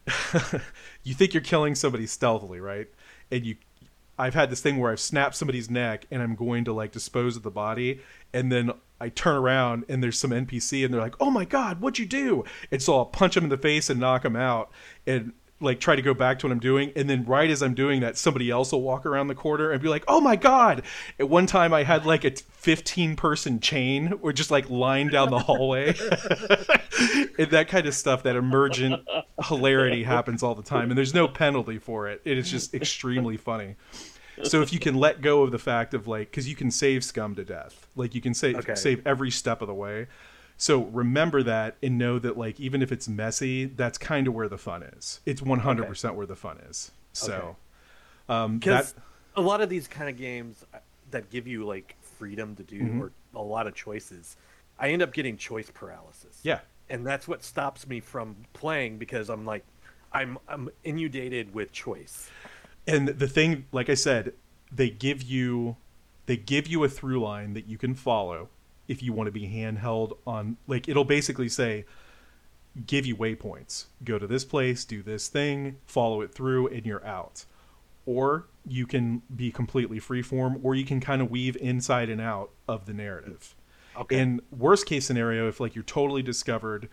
you 1.04 1.14
think 1.14 1.34
you're 1.34 1.44
killing 1.44 1.76
somebody 1.76 2.06
stealthily 2.08 2.60
right? 2.60 2.88
And 3.32 3.46
you 3.46 3.56
I've 4.18 4.34
had 4.34 4.50
this 4.50 4.62
thing 4.62 4.78
where 4.78 4.92
I've 4.92 5.00
snapped 5.00 5.36
somebody's 5.36 5.70
neck 5.70 6.06
and 6.10 6.22
I'm 6.22 6.36
going 6.36 6.64
to 6.66 6.74
like 6.74 6.92
dispose 6.92 7.36
of 7.36 7.44
the 7.44 7.52
body 7.52 8.00
and 8.34 8.52
then 8.52 8.72
I 9.00 9.10
turn 9.10 9.36
around 9.36 9.86
and 9.90 10.02
there's 10.02 10.18
some 10.18 10.32
NPC 10.32 10.86
and 10.86 10.94
they're 10.94 11.02
like, 11.02 11.16
"Oh 11.20 11.30
my 11.30 11.44
god, 11.44 11.82
what'd 11.82 12.00
you 12.00 12.06
do?" 12.06 12.46
And 12.72 12.82
so 12.82 12.96
I'll 12.98 13.06
punch 13.06 13.36
them 13.36 13.44
in 13.44 13.50
the 13.50 13.58
face 13.58 13.90
and 13.90 14.00
knock 14.00 14.24
them 14.24 14.36
out. 14.36 14.72
And 15.06 15.34
like 15.62 15.80
try 15.80 15.96
to 15.96 16.02
go 16.02 16.14
back 16.14 16.40
to 16.40 16.48
what 16.48 16.52
I'm 16.52 16.60
doing, 16.60 16.92
and 16.96 17.10
then 17.10 17.26
right 17.26 17.50
as 17.50 17.64
I'm 17.64 17.74
doing 17.74 18.02
that, 18.02 18.18
somebody 18.18 18.50
else 18.52 18.72
will 18.72 18.82
walk 18.82 19.06
around 19.06 19.28
the 19.28 19.36
corner 19.36 19.72
and 19.72 19.82
be 19.82 19.88
like, 19.88 20.04
"Oh 20.08 20.20
my 20.20 20.36
god!" 20.36 20.84
At 21.20 21.30
one 21.30 21.46
time, 21.46 21.74
I 21.74 21.84
had 21.84 22.06
like 22.06 22.26
a 22.26 22.32
15 22.32 23.16
person 23.16 23.60
chain, 23.60 24.14
or 24.22 24.34
just 24.34 24.52
like 24.52 24.70
lined 24.70 25.12
down 25.12 25.30
the 25.30 25.40
hallway, 25.40 25.88
and 27.38 27.50
that 27.52 27.68
kind 27.70 27.88
of 27.88 27.94
stuff. 27.96 28.24
That 28.24 28.36
emergent 28.36 29.02
hilarity 29.48 30.04
happens 30.04 30.44
all 30.44 30.56
the 30.56 30.64
time, 30.64 30.92
and 30.92 30.98
there's 30.98 31.14
no 31.14 31.28
penalty 31.28 31.80
for 31.80 32.08
it. 32.10 32.22
It 32.26 32.38
is 32.38 32.50
just 32.50 32.74
extremely 32.74 33.38
funny. 33.38 33.76
So 34.44 34.62
if 34.62 34.74
you 34.74 34.80
can 34.80 34.96
let 34.96 35.22
go 35.22 35.44
of 35.44 35.52
the 35.52 35.60
fact 35.60 35.94
of 35.94 36.08
like, 36.08 36.30
because 36.30 36.50
you 36.50 36.56
can 36.58 36.70
save 36.70 37.06
scum 37.06 37.36
to 37.36 37.46
death, 37.46 37.88
like 37.96 38.14
you 38.14 38.20
can 38.22 38.34
save 38.34 38.58
Okay. 38.58 38.76
save 38.76 39.08
every 39.08 39.32
step 39.32 39.62
of 39.62 39.68
the 39.70 39.74
way. 39.74 40.08
So 40.58 40.84
remember 40.86 41.44
that 41.44 41.76
and 41.84 41.98
know 41.98 42.18
that 42.20 42.38
like 42.38 42.60
even 42.60 42.82
if 42.82 42.92
it's 42.92 43.08
messy, 43.08 43.66
that's 43.66 43.98
kind 43.98 44.28
of 44.28 44.34
where 44.34 44.48
the 44.48 44.58
fun 44.58 44.84
is. 44.84 45.20
It's 45.26 45.42
100% 45.42 46.16
where 46.16 46.26
the 46.26 46.36
fun 46.36 46.58
is. 46.70 46.92
So 47.14 47.58
um 48.30 48.60
Because 48.60 48.94
that 48.94 49.02
a 49.36 49.42
lot 49.42 49.62
of 49.62 49.70
these 49.70 49.88
kind 49.88 50.10
of 50.10 50.18
games 50.18 50.64
uh, 50.74 50.78
that 51.12 51.30
give 51.30 51.46
you 51.48 51.66
like 51.66 51.96
freedom 52.02 52.56
to 52.56 52.64
do 52.64 52.80
Mhm. 52.82 53.00
or 53.02 53.12
a 53.36 53.42
lot 53.42 53.68
of 53.68 53.76
choices, 53.76 54.38
I 54.80 54.90
end 54.90 55.02
up 55.02 55.14
getting 55.14 55.36
choice 55.38 55.70
paralysis. 55.74 56.40
yeah. 56.44 56.60
and 56.90 57.06
that's 57.06 57.28
what 57.28 57.44
stops 57.44 57.88
me 57.88 58.00
from 58.00 58.36
playing 58.54 58.98
because 58.98 59.30
I'm 59.30 59.46
like, 59.46 59.66
I'm 60.14 60.38
I'm 60.48 60.70
inundated 60.84 61.54
with 61.54 61.72
choice. 61.74 62.30
And 62.88 63.08
the 63.10 63.28
thing 63.28 63.66
like 63.72 63.90
I 63.90 63.96
said, 63.96 64.34
they 64.72 64.90
give 64.90 65.22
you 65.24 65.76
they 66.28 66.38
give 66.38 66.66
you 66.68 66.84
a 66.84 66.90
through 66.90 67.20
line 67.22 67.54
that 67.56 67.68
you 67.68 67.78
can 67.78 67.94
follow 67.96 68.50
if 68.88 69.02
you 69.02 69.14
want 69.14 69.28
to 69.28 69.32
be 69.32 69.48
handheld 69.48 70.18
on 70.26 70.58
like 70.68 70.88
it'll 70.88 71.06
basically 71.06 71.50
say 71.50 71.86
give 72.86 73.06
you 73.06 73.16
waypoints. 73.16 73.86
Go 74.04 74.20
to 74.20 74.28
this 74.28 74.44
place, 74.44 74.84
do 74.84 75.02
this 75.02 75.28
thing, 75.28 75.78
follow 75.86 76.22
it 76.22 76.34
through 76.34 76.68
and 76.68 76.86
you're 76.86 77.06
out. 77.06 77.46
Or 78.06 78.48
you 78.68 78.86
can 78.86 79.22
be 79.34 79.52
completely 79.52 80.00
freeform 80.00 80.60
or 80.64 80.76
you 80.76 80.86
can 80.86 81.00
kind 81.00 81.22
of 81.22 81.32
weave 81.32 81.56
inside 81.58 82.10
and 82.10 82.22
out 82.22 82.52
of 82.68 82.86
the 82.86 82.94
narrative. 82.94 83.56
Okay. 83.98 84.20
In 84.20 84.42
worst 84.52 84.86
case 84.86 85.06
scenario, 85.06 85.48
if 85.48 85.60
like 85.60 85.74
you're 85.74 85.84
totally 85.84 86.22
discovered, 86.22 86.90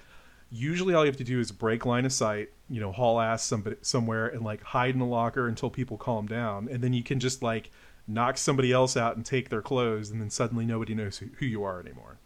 usually 0.50 0.94
all 0.94 1.02
you 1.02 1.08
have 1.10 1.16
to 1.16 1.24
do 1.24 1.40
is 1.40 1.50
break 1.50 1.84
line 1.84 2.04
of 2.04 2.12
sight, 2.12 2.50
you 2.68 2.80
know, 2.80 2.92
haul 2.92 3.20
ass 3.20 3.42
somebody 3.42 3.76
somewhere 3.82 4.28
and 4.28 4.42
like 4.42 4.62
hide 4.62 4.94
in 4.94 5.00
a 5.00 5.08
locker 5.08 5.48
until 5.48 5.70
people 5.70 5.96
calm 5.96 6.26
down, 6.26 6.68
and 6.68 6.82
then 6.82 6.92
you 6.92 7.02
can 7.02 7.18
just 7.18 7.42
like 7.42 7.70
knock 8.06 8.38
somebody 8.38 8.72
else 8.72 8.96
out 8.96 9.16
and 9.16 9.24
take 9.26 9.48
their 9.48 9.62
clothes, 9.62 10.10
and 10.10 10.20
then 10.20 10.30
suddenly 10.30 10.66
nobody 10.66 10.94
knows 10.94 11.18
who, 11.18 11.26
who 11.38 11.46
you 11.46 11.64
are 11.64 11.80
anymore. 11.80 12.18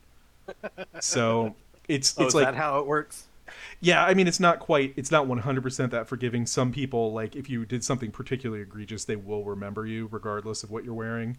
So 0.99 1.55
it's 1.89 2.15
oh, 2.17 2.27
it's 2.27 2.35
is 2.35 2.35
like 2.35 2.49
that 2.49 2.55
how 2.55 2.79
it 2.79 2.87
works? 2.87 3.29
yeah, 3.81 4.05
I 4.05 4.15
mean, 4.15 4.27
it's 4.27 4.41
not 4.41 4.59
quite, 4.59 4.95
it's 4.97 5.11
not 5.11 5.27
100% 5.27 5.91
that 5.91 6.09
forgiving. 6.09 6.47
Some 6.47 6.73
people, 6.73 7.13
like, 7.13 7.37
if 7.37 7.49
you 7.51 7.65
did 7.67 7.85
something 7.85 8.11
particularly 8.11 8.63
egregious, 8.63 9.05
they 9.05 9.17
will 9.17 9.45
remember 9.45 9.87
you 9.87 10.09
regardless 10.11 10.63
of 10.63 10.71
what 10.71 10.85
you're 10.85 10.95
wearing. 10.95 11.37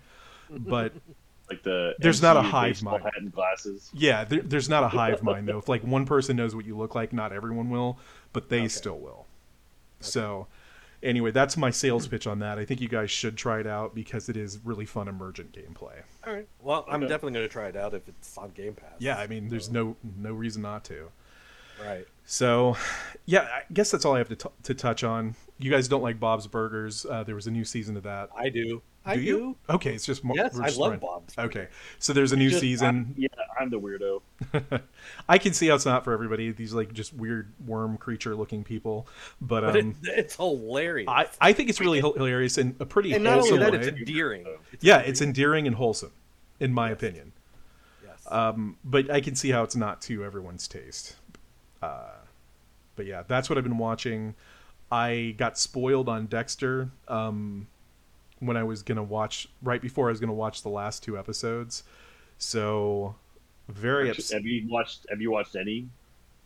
But 0.58 0.94
Like 1.50 1.64
the 1.64 1.96
There's 1.98 2.22
not 2.22 2.38
a 2.38 2.42
hive 2.42 2.82
mind. 2.82 3.04
hat 3.04 3.14
and 3.18 3.32
glasses. 3.32 3.94
yeah, 3.94 4.24
there, 4.26 4.42
there's 4.42 4.70
not 4.70 4.84
a 4.84 4.90
hive 4.90 5.24
mind, 5.24 5.48
though. 5.48 5.60
If, 5.60 5.70
like, 5.70 5.84
one 5.84 6.06
person 6.06 6.36
knows 6.38 6.56
what 6.56 6.66
you 6.66 6.78
look 6.78 6.96
like, 6.96 7.14
not 7.14 7.34
everyone 7.34 7.70
will, 7.70 8.00
but 8.34 8.50
they 8.50 8.68
Okay. 8.68 8.70
still 8.70 9.00
will. 9.00 9.28
So, 10.02 10.48
anyway, 11.04 11.32
that's 11.32 11.58
my 11.58 11.70
sales 11.70 12.08
pitch 12.08 12.28
on 12.28 12.40
that. 12.40 12.58
I 12.60 12.66
think 12.66 12.82
you 12.82 12.88
guys 12.88 13.12
should 13.12 13.38
try 13.38 13.60
it 13.60 13.68
out 13.68 13.94
because 13.96 14.30
it 14.30 14.38
is 14.38 14.60
really 14.64 14.86
fun 14.86 15.08
emergent 15.08 15.52
gameplay. 15.52 16.02
All 16.26 16.34
right. 16.34 16.48
Well, 16.62 16.86
I'm 16.90 17.02
Okay. 17.04 17.10
definitely 17.10 17.34
going 17.34 17.48
to 17.48 17.52
try 17.54 17.68
it 17.68 17.76
out 17.76 17.94
if 17.94 18.08
it's 18.08 18.38
on 18.38 18.50
Game 18.52 18.74
Pass. 18.74 18.94
Yeah, 19.00 19.18
I 19.18 19.28
mean, 19.28 19.50
there's 19.50 19.70
no 19.70 19.96
no 20.18 20.34
reason 20.34 20.62
not 20.62 20.84
to. 20.86 21.10
right. 21.86 22.06
So, 22.26 22.76
yeah, 23.26 23.42
I 23.44 23.62
guess 23.72 23.90
that's 23.92 24.04
all 24.04 24.16
I 24.16 24.18
have 24.18 24.28
to, 24.30 24.36
t- 24.36 24.50
to 24.64 24.74
touch 24.74 25.04
on. 25.04 25.36
You 25.60 25.72
guys 25.72 25.88
don't 25.88 26.02
like 26.02 26.20
Bob's 26.20 26.46
Burgers. 26.48 27.06
Uh, 27.06 27.24
there 27.24 27.36
was 27.36 27.48
a 27.48 27.52
new 27.52 27.64
season 27.64 27.96
of 27.96 28.04
that. 28.04 28.30
I 28.38 28.50
do. 28.50 28.82
I 29.08 29.16
do 29.16 29.22
do. 29.22 29.28
you? 29.28 29.56
Okay, 29.70 29.94
it's 29.94 30.06
just 30.06 30.24
more. 30.24 30.36
Yes, 30.36 30.60
I 30.60 30.70
love 30.70 31.00
Bob's. 31.00 31.38
Okay, 31.38 31.68
so 32.00 32.14
there's 32.14 32.32
a 32.32 32.36
new 32.38 32.50
Just- 32.50 32.62
season. 32.62 32.86
I'm- 32.86 33.14
yeah, 33.18 33.28
I'm 33.60 33.70
the 33.70 33.80
weirdo. 33.80 34.22
I 35.30 35.38
can 35.38 35.54
see 35.54 35.68
how 35.68 35.76
it's 35.76 35.86
not 35.86 36.04
for 36.04 36.14
everybody. 36.14 36.52
These 36.52 36.74
like 36.74 36.94
just 36.94 37.14
weird 37.14 37.52
worm 37.66 37.98
creature 37.98 38.36
looking 38.36 38.64
people, 38.64 39.08
but 39.42 39.62
But 39.62 39.80
um, 39.80 39.96
it, 40.04 40.10
it's 40.18 40.36
hilarious. 40.36 41.08
I 41.10 41.28
I 41.42 41.54
think 41.54 41.70
it's 41.70 41.80
really 41.80 42.00
hilarious 42.00 42.58
and 42.58 42.76
a 42.80 42.86
pretty 42.86 43.14
and 43.14 43.24
not 43.24 43.40
only 43.40 43.58
that, 43.58 43.72
way. 43.72 43.78
it's 43.80 43.88
endearing. 43.88 44.46
It's 44.72 44.84
yeah, 44.84 45.00
it's 45.00 45.22
endearing 45.22 45.68
and 45.68 45.76
wholesome, 45.76 46.12
in 46.60 46.74
my 46.74 46.90
opinion. 46.92 47.34
Yes. 48.06 48.26
Um, 48.32 48.78
but 48.84 49.10
I 49.12 49.22
can 49.22 49.36
see 49.36 49.50
how 49.52 49.64
it's 49.64 49.76
not 49.76 50.02
to 50.04 50.24
everyone's 50.24 50.68
taste. 50.68 51.16
Uh, 51.82 52.10
but 52.96 53.06
yeah, 53.06 53.24
that's 53.28 53.50
what 53.50 53.58
I've 53.58 53.64
been 53.64 53.78
watching. 53.78 54.36
I 54.92 55.36
got 55.38 55.58
spoiled 55.58 56.08
on 56.10 56.28
Dexter 56.28 56.90
um, 57.08 57.68
when 58.40 58.58
I 58.58 58.64
was 58.64 58.84
gonna 58.84 59.04
watch 59.04 59.48
right 59.62 59.82
before 59.82 60.08
I 60.08 60.12
was 60.12 60.20
gonna 60.20 60.34
watch 60.34 60.62
the 60.64 60.70
last 60.70 61.04
two 61.04 61.18
episodes. 61.18 61.84
So 62.38 63.16
very 63.68 64.10
Actually, 64.10 64.22
upset. 64.22 64.38
Have 64.38 64.46
you 64.46 64.68
watched? 64.70 65.06
Have 65.10 65.22
you 65.22 65.32
watched 65.32 65.56
any? 65.56 65.90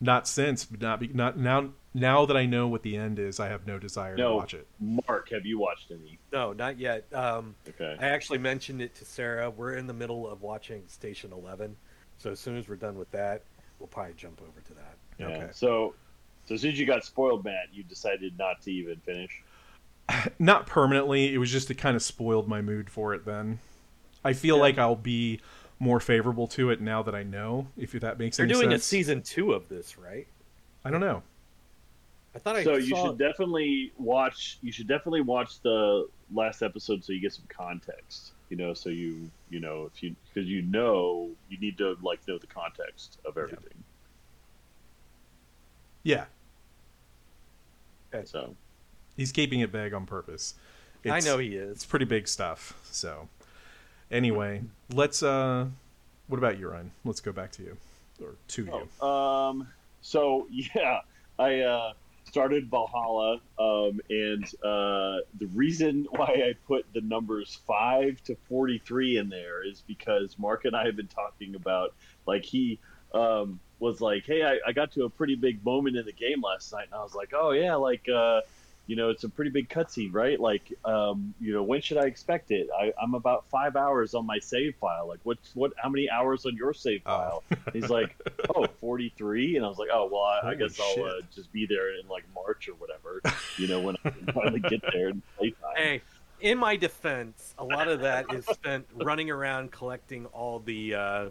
Not 0.03 0.27
since, 0.27 0.65
but 0.65 0.81
not 0.81 0.99
be, 0.99 1.07
not 1.09 1.37
now. 1.37 1.69
Now 1.93 2.25
that 2.25 2.37
I 2.37 2.45
know 2.45 2.69
what 2.69 2.83
the 2.83 2.95
end 2.95 3.19
is, 3.19 3.39
I 3.39 3.49
have 3.49 3.67
no 3.67 3.77
desire 3.77 4.15
to 4.15 4.33
watch 4.33 4.53
it. 4.53 4.65
Mark, 4.79 5.29
have 5.31 5.45
you 5.45 5.59
watched 5.59 5.91
any? 5.91 6.17
no, 6.31 6.53
not 6.53 6.79
yet. 6.79 7.05
Um, 7.13 7.53
Okay. 7.67 7.97
I 7.99 8.07
actually 8.07 8.37
mentioned 8.39 8.81
it 8.81 8.95
to 8.95 9.05
Sarah. 9.05 9.49
We're 9.49 9.73
in 9.75 9.87
the 9.87 9.93
middle 9.93 10.25
of 10.27 10.41
watching 10.41 10.83
Station 10.87 11.33
Eleven, 11.33 11.75
so 12.17 12.31
as 12.31 12.39
soon 12.39 12.55
as 12.57 12.69
we're 12.69 12.77
done 12.77 12.97
with 12.97 13.11
that, 13.11 13.43
we'll 13.77 13.87
probably 13.87 14.13
jump 14.13 14.41
over 14.41 14.61
to 14.61 14.73
that. 14.73 14.95
Yeah. 15.19 15.27
Okay. 15.27 15.47
So, 15.51 15.93
so 16.45 16.55
since 16.55 16.77
you 16.79 16.85
got 16.85 17.03
spoiled, 17.03 17.43
Matt, 17.43 17.67
you 17.73 17.83
decided 17.83 18.37
not 18.39 18.61
to 18.61 18.71
even 18.71 18.95
finish. 19.05 19.43
Not 20.39 20.67
permanently. 20.67 21.33
It 21.33 21.37
was 21.37 21.51
just 21.51 21.69
it 21.71 21.75
kind 21.75 21.95
of 21.95 22.03
spoiled 22.03 22.47
my 22.47 22.61
mood 22.61 22.89
for 22.89 23.13
it. 23.13 23.25
Then 23.25 23.59
I 24.23 24.33
feel 24.33 24.55
Yeah. 24.55 24.61
like 24.61 24.77
I'll 24.77 24.95
be 24.95 25.39
more 25.79 25.99
favorable 25.99 26.47
to 26.47 26.69
it 26.69 26.79
now 26.81 27.01
that 27.03 27.15
I 27.15 27.23
know. 27.23 27.67
If 27.77 27.91
that 27.93 28.19
makes 28.19 28.37
sense. 28.37 28.47
They're 28.47 28.57
doing 28.57 28.71
sense. 28.71 28.83
a 28.83 28.85
season 28.87 29.21
two 29.21 29.53
of 29.53 29.67
this, 29.69 29.97
right? 29.97 30.27
I 30.85 30.91
don't 30.91 31.01
know. 31.01 31.23
I 32.35 32.39
thought 32.39 32.55
I 32.55 32.63
so 32.63 32.77
you 32.77 32.95
saw. 32.95 33.07
should 33.09 33.17
definitely 33.19 33.91
watch. 33.97 34.57
You 34.61 34.71
should 34.71 34.87
definitely 34.87 35.21
watch 35.21 35.61
the 35.61 36.07
last 36.31 36.61
episode 36.61 37.03
so 37.03 37.11
you 37.13 37.19
get 37.21 37.33
some 37.33 37.45
context. 37.49 38.33
You 38.49 38.57
know, 38.57 38.73
so 38.73 38.89
you 38.89 39.31
you 39.49 39.59
know 39.59 39.89
if 39.93 40.01
you 40.03 40.15
because 40.33 40.47
you 40.47 40.61
know 40.61 41.35
you 41.49 41.59
need 41.59 41.77
to 41.79 41.95
like 42.01 42.19
know 42.27 42.37
the 42.39 42.47
context 42.47 43.19
of 43.25 43.37
everything. 43.37 43.83
Yeah, 46.03 46.25
Okay. 48.13 48.25
So 48.25 48.55
he's 49.21 49.31
keeping 49.31 49.59
it 49.59 49.71
big 49.71 49.93
on 49.93 50.05
purpose. 50.05 50.55
I 51.05 51.19
know 51.21 51.37
he 51.37 51.55
is. 51.55 51.77
it's 51.77 51.85
pretty 51.85 52.05
big 52.05 52.27
stuff. 52.27 52.77
So 52.91 53.29
anyway, 54.09 54.63
let's. 54.93 55.23
uh 55.23 55.67
What 56.27 56.37
about 56.37 56.59
you, 56.59 56.67
Ryan? 56.67 56.91
Let's 57.05 57.21
go 57.21 57.31
back 57.31 57.51
to 57.53 57.63
you 57.63 57.77
or 58.21 58.35
to 58.49 58.65
you. 58.65 58.89
Oh, 58.99 59.07
um, 59.07 59.67
so 60.01 60.47
yeah, 60.51 61.01
I 61.39 61.59
uh, 61.59 61.93
started 62.25 62.69
Valhalla, 62.69 63.39
um, 63.59 64.01
and 64.09 64.45
uh, 64.63 65.21
the 65.39 65.47
reason 65.53 66.07
why 66.11 66.25
I 66.25 66.55
put 66.67 66.85
the 66.93 67.01
numbers 67.01 67.59
five 67.67 68.21
to 68.23 68.35
forty-three 68.49 69.17
in 69.17 69.29
there 69.29 69.65
is 69.65 69.81
because 69.87 70.37
Mark 70.37 70.65
and 70.65 70.75
I 70.75 70.85
have 70.85 70.95
been 70.95 71.07
talking 71.07 71.55
about 71.55 71.93
like 72.25 72.43
he 72.43 72.79
um, 73.13 73.59
was 73.79 74.01
like, 74.01 74.25
"Hey, 74.25 74.43
I, 74.43 74.59
I 74.67 74.71
got 74.71 74.91
to 74.93 75.05
a 75.05 75.09
pretty 75.09 75.35
big 75.35 75.63
moment 75.65 75.95
in 75.95 76.05
the 76.05 76.11
game 76.11 76.41
last 76.41 76.71
night," 76.73 76.85
and 76.85 76.95
I 76.95 77.03
was 77.03 77.15
like, 77.15 77.33
"Oh 77.33 77.51
yeah, 77.51 77.75
like." 77.75 78.07
Uh, 78.09 78.41
you 78.91 78.97
know, 78.97 79.09
it's 79.09 79.23
a 79.23 79.29
pretty 79.29 79.51
big 79.51 79.69
cutscene, 79.69 80.09
right? 80.11 80.37
Like, 80.37 80.73
um, 80.83 81.33
you 81.39 81.53
know, 81.53 81.63
when 81.63 81.79
should 81.79 81.95
I 81.95 82.07
expect 82.07 82.51
it? 82.51 82.67
I, 82.77 82.91
I'm 83.01 83.13
about 83.13 83.45
five 83.49 83.77
hours 83.77 84.13
on 84.13 84.25
my 84.25 84.37
save 84.37 84.75
file. 84.81 85.07
Like, 85.07 85.21
what's 85.23 85.55
what? 85.55 85.71
How 85.81 85.87
many 85.87 86.09
hours 86.09 86.45
on 86.45 86.57
your 86.57 86.73
save 86.73 87.01
Oh. 87.05 87.09
file? 87.09 87.43
He's 87.71 87.89
like, 87.89 88.17
oh, 88.53 88.67
43. 88.81 89.55
And 89.55 89.65
I 89.65 89.69
was 89.69 89.77
like, 89.77 89.87
oh, 89.93 90.09
well, 90.11 90.23
I, 90.23 90.39
I 90.39 90.41
Holy 90.41 90.57
guess 90.57 90.77
I'll 90.77 91.05
uh, 91.05 91.21
just 91.33 91.53
be 91.53 91.65
there 91.65 91.97
in 91.97 92.05
like 92.09 92.25
March 92.35 92.67
or 92.67 92.73
whatever, 92.73 93.21
you 93.57 93.69
know, 93.69 93.79
when 93.79 93.95
I 94.03 94.11
finally 94.33 94.59
get 94.59 94.81
there 94.91 95.07
and 95.07 95.21
playtime. 95.37 95.55
Hey, 95.77 96.01
in 96.41 96.57
my 96.57 96.75
defense, 96.75 97.55
a 97.57 97.63
lot 97.63 97.87
of 97.87 98.01
that 98.01 98.33
is 98.33 98.45
spent 98.45 98.87
running 98.93 99.29
around 99.29 99.71
collecting 99.71 100.25
all 100.25 100.59
the 100.59 100.95
uh, 100.95 101.29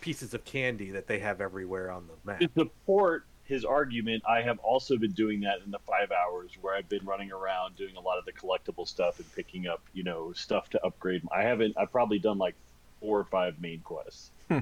pieces 0.00 0.34
of 0.34 0.44
candy 0.44 0.92
that 0.92 1.08
they 1.08 1.18
have 1.18 1.40
everywhere 1.40 1.90
on 1.90 2.06
the 2.06 2.14
map. 2.24 2.38
To 2.38 2.48
support 2.56 3.26
his 3.46 3.64
argument, 3.64 4.22
I 4.28 4.42
have 4.42 4.58
also 4.58 4.96
been 4.96 5.12
doing 5.12 5.40
that 5.40 5.60
in 5.64 5.70
the 5.70 5.78
five 5.78 6.10
hours 6.10 6.50
where 6.60 6.74
I've 6.74 6.88
been 6.88 7.04
running 7.04 7.30
around 7.32 7.76
doing 7.76 7.96
a 7.96 8.00
lot 8.00 8.18
of 8.18 8.24
the 8.24 8.32
collectible 8.32 8.86
stuff 8.88 9.18
and 9.18 9.34
picking 9.34 9.66
up, 9.68 9.80
you 9.94 10.02
know, 10.02 10.32
stuff 10.32 10.68
to 10.70 10.84
upgrade. 10.84 11.22
I 11.34 11.42
haven't, 11.42 11.76
I've 11.78 11.92
probably 11.92 12.18
done 12.18 12.38
like 12.38 12.54
four 13.00 13.18
or 13.18 13.24
five 13.24 13.60
main 13.60 13.80
quests. 13.80 14.30
Hmm. 14.48 14.58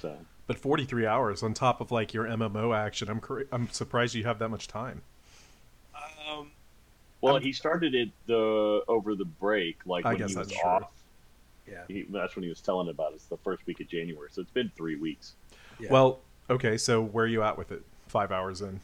So, 0.00 0.16
But 0.46 0.58
43 0.58 1.06
hours 1.06 1.42
on 1.42 1.54
top 1.54 1.80
of 1.80 1.90
like 1.90 2.12
your 2.12 2.24
MMO 2.26 2.76
action. 2.76 3.08
I'm 3.08 3.20
cra- 3.20 3.44
I'm 3.52 3.68
surprised 3.70 4.14
you 4.14 4.24
have 4.24 4.38
that 4.40 4.48
much 4.50 4.68
time. 4.68 5.02
Um, 5.94 6.50
well, 7.20 7.34
I'm- 7.34 7.42
he 7.42 7.52
started 7.52 7.94
it 7.94 8.10
the 8.26 8.82
over 8.88 9.14
the 9.14 9.24
break, 9.24 9.78
like 9.86 10.04
I 10.04 10.10
when 10.10 10.18
guess 10.18 10.30
he 10.32 10.36
was 10.38 10.48
that's 10.48 10.60
true. 10.60 10.70
off. 10.70 10.90
yeah. 11.66 11.82
He, 11.88 12.02
that's 12.10 12.36
when 12.36 12.42
he 12.42 12.48
was 12.48 12.60
telling 12.60 12.88
about 12.88 13.12
it. 13.12 13.16
It's 13.16 13.24
the 13.26 13.36
first 13.38 13.66
week 13.66 13.80
of 13.80 13.88
January, 13.88 14.28
so 14.32 14.42
it's 14.42 14.50
been 14.50 14.70
three 14.76 14.96
weeks. 14.96 15.34
yeah. 15.78 15.90
Well, 15.90 16.20
okay, 16.50 16.76
so 16.76 17.02
where 17.02 17.24
are 17.24 17.28
you 17.28 17.42
at 17.42 17.56
with 17.56 17.72
it? 17.72 17.82
5 18.08 18.32
hours 18.32 18.60
in. 18.60 18.80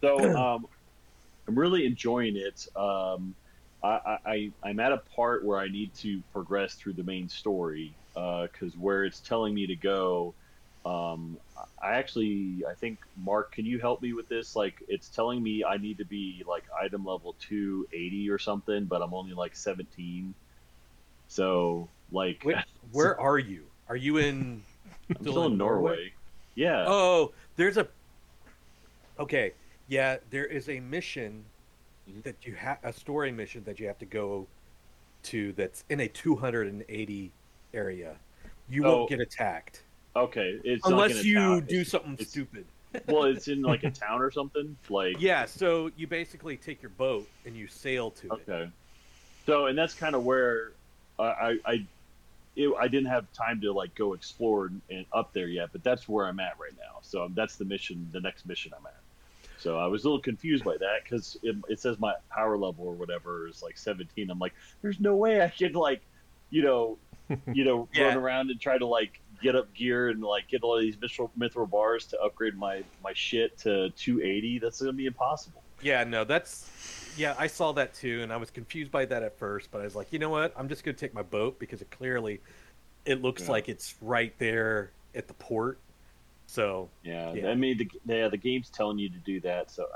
So 0.00 0.18
um, 0.36 0.66
I'm 1.48 1.58
really 1.58 1.86
enjoying 1.86 2.36
it. 2.36 2.66
Um, 2.76 3.34
I, 3.82 4.18
I 4.26 4.50
I'm 4.62 4.78
at 4.80 4.92
a 4.92 4.98
part 5.16 5.44
where 5.44 5.58
I 5.58 5.68
need 5.68 5.94
to 5.96 6.22
progress 6.32 6.74
through 6.74 6.94
the 6.94 7.02
main 7.02 7.28
story 7.28 7.94
because 8.14 8.76
where 8.78 9.04
it's 9.04 9.20
telling 9.20 9.54
me 9.54 9.66
to 9.66 9.76
go, 9.76 10.34
um, 10.84 11.38
I 11.82 11.94
actually 11.94 12.62
I 12.68 12.74
think 12.74 12.98
Mark, 13.16 13.52
can 13.52 13.64
you 13.64 13.78
help 13.78 14.02
me 14.02 14.12
with 14.12 14.28
this? 14.28 14.54
Like 14.54 14.82
it's 14.88 15.08
telling 15.08 15.42
me 15.42 15.64
I 15.64 15.76
need 15.76 15.98
to 15.98 16.04
be 16.04 16.44
like 16.46 16.64
item 16.80 17.04
level 17.04 17.36
280 17.40 18.30
or 18.30 18.38
something, 18.38 18.84
but 18.84 19.02
I'm 19.02 19.14
only 19.14 19.32
like 19.32 19.56
17. 19.56 20.34
So 21.28 21.88
like, 22.12 22.42
Wait, 22.44 22.56
where 22.92 23.18
are 23.18 23.38
you? 23.38 23.64
Are 23.88 23.96
you 23.96 24.18
in? 24.18 24.62
I'm 25.08 25.16
still 25.22 25.46
in 25.46 25.56
Norway. 25.56 26.12
Yeah. 26.54 26.84
Oh, 26.86 27.32
there's 27.56 27.76
a. 27.76 27.86
Okay, 29.18 29.52
yeah, 29.88 30.16
there 30.30 30.46
is 30.46 30.68
a 30.68 30.80
mission 30.80 31.44
Mhm. 32.08 32.22
that 32.22 32.36
you 32.46 32.54
have 32.54 32.78
a 32.82 32.92
story 32.92 33.30
mission 33.32 33.62
that 33.64 33.78
you 33.78 33.86
have 33.86 33.98
to 33.98 34.06
go 34.06 34.46
to 35.24 35.52
that's 35.52 35.84
in 35.90 36.00
a 36.00 36.08
280 36.08 37.30
area. 37.74 38.16
You 38.68 38.84
Oh. 38.86 38.98
won't 38.98 39.10
get 39.10 39.20
attacked 39.20 39.82
Okay. 40.16 40.60
It's 40.64 40.84
unless 40.86 41.22
you 41.24 41.34
town. 41.36 41.60
do 41.66 41.74
It's- 41.80 41.88
something 41.90 42.14
it's- 42.14 42.30
stupid. 42.30 42.66
well, 43.06 43.24
it's 43.24 43.46
in 43.48 43.62
like 43.62 43.84
a 43.84 43.90
town 43.92 44.20
or 44.20 44.30
something. 44.32 44.76
Like 44.88 45.20
Yeah, 45.20 45.44
so 45.44 45.90
you 45.96 46.06
basically 46.08 46.56
take 46.56 46.82
your 46.82 46.90
boat 46.90 47.28
and 47.44 47.54
you 47.54 47.68
sail 47.68 48.10
to 48.12 48.26
it. 48.26 48.32
Okay. 48.32 48.70
So, 49.46 49.66
and 49.66 49.78
that's 49.78 49.94
kind 49.94 50.14
of 50.16 50.24
where 50.24 50.72
I 51.18 51.24
I 51.24 51.58
I, 51.66 51.86
it, 52.60 52.70
I 52.78 52.88
didn't 52.88 53.08
have 53.08 53.32
time 53.32 53.60
to 53.62 53.72
like 53.72 53.94
go 53.94 54.12
explore 54.12 54.66
and, 54.66 54.82
and 54.90 55.06
up 55.12 55.32
there 55.32 55.48
yet, 55.48 55.70
but 55.72 55.82
that's 55.82 56.08
where 56.08 56.26
I'm 56.26 56.40
at 56.40 56.58
right 56.60 56.74
now. 56.76 56.98
So 57.02 57.24
um, 57.24 57.32
that's 57.34 57.56
the 57.56 57.64
mission, 57.64 58.08
the 58.12 58.20
next 58.20 58.46
mission 58.46 58.72
I'm 58.78 58.84
at. 58.86 58.94
So 59.56 59.78
I 59.78 59.86
was 59.86 60.04
a 60.04 60.08
little 60.08 60.22
confused 60.22 60.64
by 60.64 60.76
that 60.78 60.98
because 61.04 61.36
it, 61.42 61.56
it 61.68 61.80
says 61.80 61.98
my 61.98 62.14
power 62.30 62.56
level 62.58 62.84
or 62.86 62.94
whatever 62.94 63.48
is 63.48 63.62
like 63.62 63.78
17. 63.78 64.30
I'm 64.30 64.38
like, 64.38 64.54
there's 64.82 65.00
no 65.00 65.16
way 65.16 65.42
I 65.42 65.48
can 65.48 65.72
like, 65.72 66.02
you 66.50 66.62
know, 66.62 66.98
you 67.52 67.64
know, 67.64 67.88
Yeah. 67.92 68.04
run 68.04 68.16
around 68.16 68.50
and 68.50 68.60
try 68.60 68.76
to 68.78 68.86
like 68.86 69.20
get 69.42 69.56
up 69.56 69.72
gear 69.74 70.08
and 70.08 70.22
like 70.22 70.48
get 70.48 70.62
all 70.62 70.78
these 70.78 70.96
mithril, 70.96 71.30
mithril 71.38 71.68
bars 71.70 72.06
to 72.06 72.20
upgrade 72.20 72.56
my 72.56 72.82
my 73.02 73.12
shit 73.14 73.56
to 73.58 73.90
280. 73.90 74.58
That's 74.58 74.80
gonna 74.80 74.92
be 74.92 75.06
impossible. 75.06 75.62
Yeah, 75.82 76.04
no, 76.04 76.24
that's 76.24 76.68
yeah, 77.16 77.34
I 77.38 77.46
saw 77.46 77.72
that 77.72 77.94
too, 77.94 78.20
and 78.22 78.32
I 78.32 78.36
was 78.36 78.50
confused 78.50 78.90
by 78.90 79.04
that 79.06 79.22
at 79.22 79.38
first, 79.38 79.70
but 79.70 79.80
I 79.80 79.84
was 79.84 79.94
like, 79.96 80.12
you 80.12 80.18
know 80.18 80.30
what? 80.30 80.52
I'm 80.56 80.68
just 80.68 80.84
gonna 80.84 80.96
take 80.96 81.14
my 81.14 81.22
boat 81.22 81.58
because 81.58 81.82
it 81.82 81.90
clearly 81.90 82.40
it 83.04 83.22
looks 83.22 83.42
Yeah. 83.44 83.52
like 83.52 83.68
it's 83.68 83.94
right 84.00 84.34
there 84.38 84.92
at 85.14 85.26
the 85.28 85.34
port. 85.34 85.78
So 86.46 86.90
Yeah, 87.02 87.32
Yeah. 87.32 87.48
I 87.50 87.54
mean, 87.54 87.78
the 87.78 87.90
yeah, 88.06 88.28
the 88.28 88.36
game's 88.36 88.70
telling 88.70 88.98
you 88.98 89.08
to 89.08 89.18
do 89.18 89.40
that. 89.40 89.70
So, 89.70 89.86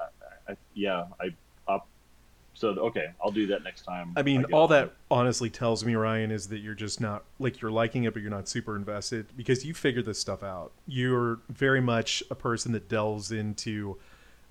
I, 0.48 0.52
I, 0.52 0.56
yeah, 0.74 1.06
I 1.20 1.34
up. 1.68 1.86
So 2.54 2.68
okay, 2.68 3.06
I'll 3.22 3.32
do 3.32 3.46
that 3.48 3.64
next 3.64 3.82
time. 3.82 4.12
I 4.16 4.22
mean, 4.22 4.42
get 4.42 4.52
all 4.52 4.68
that 4.68 4.84
it. 4.86 4.92
honestly 5.10 5.50
tells 5.50 5.84
me, 5.84 5.96
Ryan, 5.96 6.30
is 6.30 6.46
that 6.48 6.58
you're 6.58 6.74
just 6.74 7.00
not 7.00 7.24
like 7.40 7.60
you're 7.60 7.72
liking 7.72 8.04
it, 8.04 8.12
but 8.12 8.22
you're 8.22 8.30
not 8.30 8.48
super 8.48 8.76
invested 8.76 9.26
because 9.36 9.64
you 9.64 9.74
figured 9.74 10.04
this 10.06 10.20
stuff 10.20 10.42
out. 10.44 10.72
You're 10.86 11.40
very 11.48 11.80
much 11.80 12.22
a 12.30 12.34
person 12.36 12.70
that 12.72 12.88
delves 12.88 13.32
into 13.32 13.98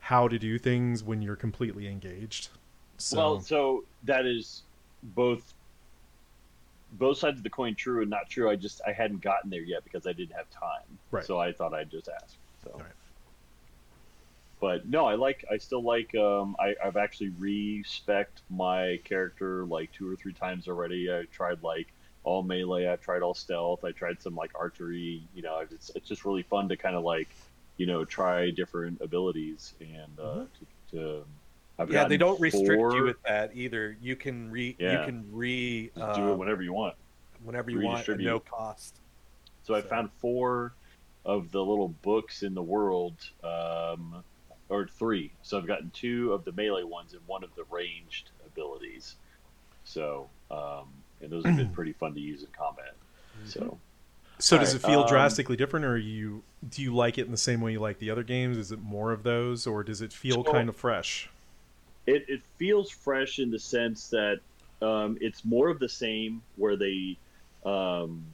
how 0.03 0.27
to 0.27 0.37
do 0.37 0.57
things 0.57 1.01
when 1.01 1.21
you're 1.21 1.37
completely 1.37 1.87
engaged. 1.87 2.49
So, 2.97 3.17
Well, 3.17 3.41
so 3.41 3.85
that 4.03 4.25
is 4.25 4.63
both 5.01 5.53
both 6.91 7.17
sides 7.17 7.37
of 7.37 7.43
the 7.43 7.49
coin, 7.49 7.73
true 7.73 8.01
and 8.01 8.09
not 8.09 8.29
true. 8.29 8.49
I 8.49 8.57
just 8.57 8.81
I 8.85 8.91
hadn't 8.91 9.21
gotten 9.21 9.49
there 9.49 9.61
yet 9.61 9.81
because 9.85 10.05
I 10.05 10.11
didn't 10.11 10.35
have 10.35 10.49
time. 10.49 10.99
Right. 11.09 11.25
So 11.25 11.39
I 11.39 11.53
thought 11.53 11.73
I'd 11.73 11.89
just 11.89 12.09
ask. 12.09 12.35
So. 12.65 12.71
Right. 12.75 12.85
But 14.59 14.87
no, 14.87 15.05
I 15.05 15.15
like. 15.15 15.45
I 15.49 15.57
still 15.57 15.81
like. 15.81 16.13
Um, 16.15 16.57
I, 16.59 16.75
I've 16.83 16.97
actually 16.97 17.29
respec 17.39 18.27
my 18.49 18.99
character 19.05 19.65
like 19.65 19.89
two 19.93 20.11
or 20.11 20.17
three 20.17 20.33
times 20.33 20.67
already. 20.67 21.09
I 21.11 21.23
tried 21.31 21.63
like 21.63 21.87
all 22.25 22.43
melee. 22.43 22.91
I 22.91 22.97
tried 22.97 23.21
all 23.21 23.33
stealth. 23.33 23.85
I 23.85 23.91
tried 23.91 24.21
some 24.21 24.35
like 24.35 24.51
archery. 24.53 25.23
You 25.33 25.43
know, 25.43 25.59
it's 25.59 25.91
it's 25.95 26.09
just 26.09 26.25
really 26.25 26.43
fun 26.43 26.67
to 26.69 26.75
kind 26.75 26.95
of 26.95 27.03
like, 27.05 27.29
you 27.77 27.85
know, 27.85 28.05
try 28.05 28.49
different 28.51 29.01
abilities 29.01 29.73
and 29.79 30.19
uh, 30.19 30.23
Mm-hmm. 30.23 30.43
to, 30.91 30.97
to. 30.97 31.25
Yeah, 31.91 32.07
they 32.07 32.17
don't 32.17 32.39
restrict 32.39 32.81
you 32.93 33.03
with 33.05 33.21
that 33.23 33.51
either. 33.55 33.97
You 33.99 34.15
can 34.15 34.51
re 34.51 34.75
Yeah. 34.79 34.99
you 34.99 35.05
can 35.05 35.25
re 35.31 35.91
do 36.15 36.31
it 36.31 36.37
whenever 36.37 36.61
you 36.61 36.71
want. 36.73 36.95
whenever 37.43 37.71
you 37.71 37.81
want 37.81 38.07
at 38.07 38.19
no 38.19 38.39
cost. 38.39 38.99
So 39.63 39.73
I 39.73 39.81
found 39.81 40.11
four 40.19 40.73
of 41.25 41.51
the 41.51 41.63
little 41.63 41.87
books 41.87 42.43
in 42.43 42.53
the 42.53 42.61
world, 42.61 43.15
um, 43.43 44.23
or 44.69 44.87
three. 44.87 45.31
So 45.41 45.57
I've 45.57 45.65
gotten 45.67 45.89
two 45.91 46.31
of 46.33 46.45
the 46.45 46.51
melee 46.51 46.83
ones 46.83 47.13
and 47.13 47.21
one 47.27 47.43
of 47.43 47.49
the 47.55 47.63
ranged 47.71 48.29
abilities. 48.45 49.15
So, 49.83 50.29
um, 50.51 50.87
and 51.21 51.31
those 51.31 51.45
have 51.45 51.55
been 51.57 51.69
pretty 51.73 51.93
fun 51.93 52.13
to 52.13 52.19
use 52.19 52.41
in 52.43 52.49
combat. 52.57 52.93
So, 53.45 53.77
so 54.39 54.57
does 54.57 54.73
it 54.73 54.81
feel 54.81 55.01
um, 55.01 55.07
drastically 55.07 55.55
different, 55.55 55.85
or 55.85 55.97
you 55.97 56.43
do 56.69 56.81
you 56.81 56.93
like 56.95 57.17
it 57.17 57.25
in 57.25 57.31
the 57.31 57.37
same 57.37 57.61
way 57.61 57.71
you 57.73 57.79
like 57.79 57.99
the 57.99 58.09
other 58.09 58.23
games? 58.23 58.57
Is 58.57 58.71
it 58.71 58.81
more 58.81 59.11
of 59.11 59.23
those, 59.23 59.65
or 59.67 59.83
does 59.83 60.01
it 60.01 60.11
feel 60.13 60.43
So- 60.43 60.51
kind 60.51 60.69
of 60.69 60.75
fresh? 60.75 61.29
it, 62.05 62.25
it 62.27 62.41
feels 62.57 62.89
fresh 62.91 63.39
in 63.39 63.49
the 63.49 63.59
sense 63.59 64.09
that 64.09 64.39
um, 64.81 65.17
it's 65.21 65.45
more 65.45 65.69
of 65.69 65.79
the 65.79 65.87
same 65.87 66.41
where 66.57 66.75
they 66.75 67.15
um, 67.65 68.25